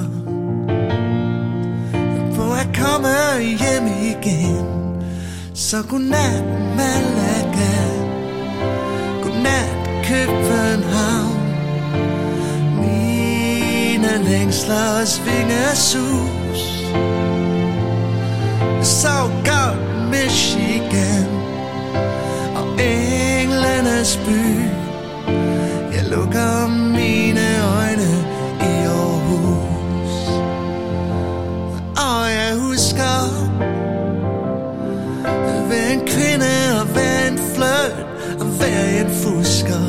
på 2.37 2.53
at 2.53 2.69
komme 2.81 3.41
hjem 3.41 3.87
igen. 3.87 4.67
Så 5.55 5.83
godnat, 5.91 6.45
Malaga. 6.77 7.77
Godnat, 9.23 9.89
København. 10.05 11.41
Mine 12.77 14.25
længsler 14.25 15.05
svinger 15.05 15.75
sus 15.75 16.85
Så 18.83 19.31
godt 19.45 20.11
Michigan 20.11 21.29
Og 22.57 22.67
englenes 22.81 24.17
by 24.27 24.64
jeg 26.15 26.23
lukker 26.23 26.69
mine 26.69 27.47
øjne 27.77 28.11
i 28.61 28.75
Aarhus. 28.87 30.15
Og 32.07 32.23
jeg 32.39 32.53
husker 32.59 33.17
Hvad 35.67 35.91
en 35.93 36.01
kvinde 36.07 36.55
og 36.81 36.87
hvad 36.87 37.31
en 37.31 37.39
fløjt 37.55 38.07
Og 38.41 38.47
hvad 38.47 39.01
en 39.01 39.11
fusker. 39.23 39.87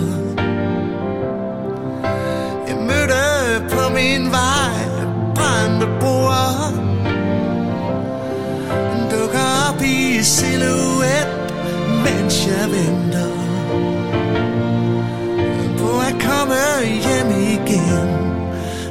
Jeg 2.67 2.77
mødte 2.89 3.23
på 3.69 3.93
min 3.93 4.31
vej 4.31 4.77
brændte 5.35 5.87
bord 5.99 6.73
Dukker 9.11 9.47
op 9.69 9.81
i 9.81 10.23
silhuet, 10.23 11.27
mens 12.03 12.47
jeg 12.47 12.69
venter 12.71 13.44
komme 16.45 16.85
hjem 16.85 17.29
igen 17.41 18.09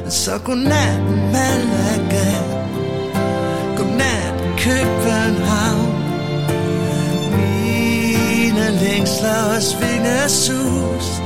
Så 0.09 0.31
godnat 0.43 1.01
Malaga. 1.31 2.31
Godnat 3.77 4.35
København 4.57 5.93
Mine 7.31 8.69
længsler 8.83 9.55
og 9.55 9.61
svinger 9.61 10.27
sus 10.27 11.21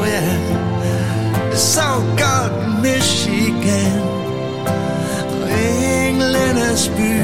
Oh 0.00 0.08
yeah 0.08 0.54
så 1.56 2.02
godt 2.18 2.82
Michigan. 2.82 4.00
Og 5.42 5.50
englenes 6.08 6.88
by 6.88 7.14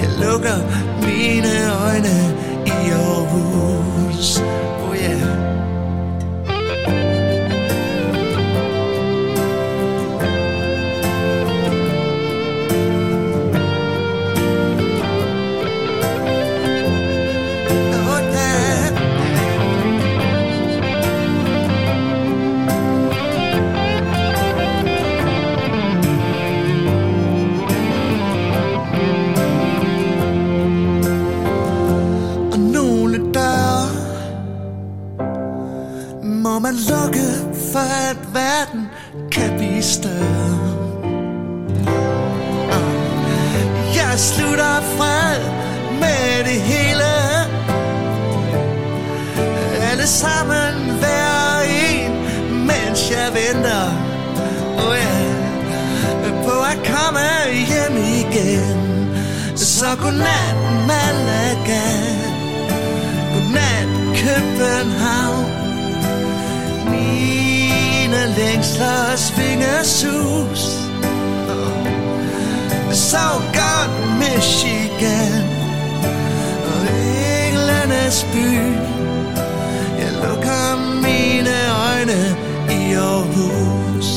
Jeg 0.00 0.10
lukker 0.20 0.58
mine 1.02 1.72
øjne 1.84 2.36
i 2.66 2.90
Aarhus 2.90 4.42
Oh 4.88 4.96
yeah. 4.96 5.49
Man 36.70 36.78
lukke 36.88 37.28
for 37.72 37.88
at 38.10 38.16
verden 38.34 38.88
kan 39.32 39.56
blive 39.56 39.82
større. 39.82 40.58
Ah, 42.76 43.96
jeg 43.96 44.18
slutter 44.18 44.80
fred 44.96 45.40
med 46.00 46.44
det 46.44 46.60
hele. 46.60 47.12
Alle 49.90 50.06
sammen 50.06 50.90
hver 50.98 51.60
en, 51.60 52.12
mens 52.66 53.10
jeg 53.10 53.28
venter. 53.34 53.86
Oh 54.78 54.96
yeah, 54.96 56.44
på 56.44 56.56
at 56.72 56.78
komme 56.92 57.28
hjem 57.70 57.96
igen. 57.96 59.16
Så 59.56 59.86
godnat 60.02 60.56
Malaga 60.86 61.86
Godnat 63.34 63.88
København 64.16 65.59
længslers 68.40 69.32
vingesus 69.38 70.62
Southgard, 72.92 73.90
Michigan 74.18 75.42
Og 76.70 76.82
englenes 77.46 78.26
by. 78.32 78.52
Jeg 80.00 80.12
lukker 80.22 80.66
mine 81.02 81.56
øjne 81.88 82.20
i 82.70 82.94
Aarhus. 82.94 84.10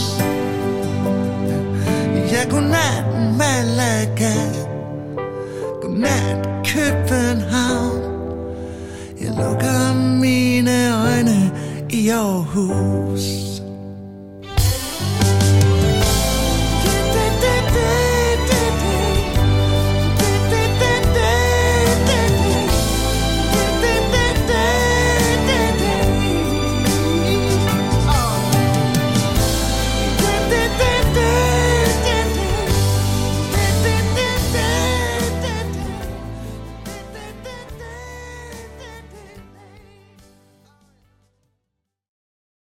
Ja, 2.31 2.49
godnat 2.49 3.05
Malaga. 3.37 4.35
Godnat 5.81 6.47
København. 6.65 8.01
Jeg 9.21 9.29
lukker 9.29 9.93
mine 10.21 11.03
øjne 11.05 11.51
i 11.89 12.09
Aarhus. 12.09 13.32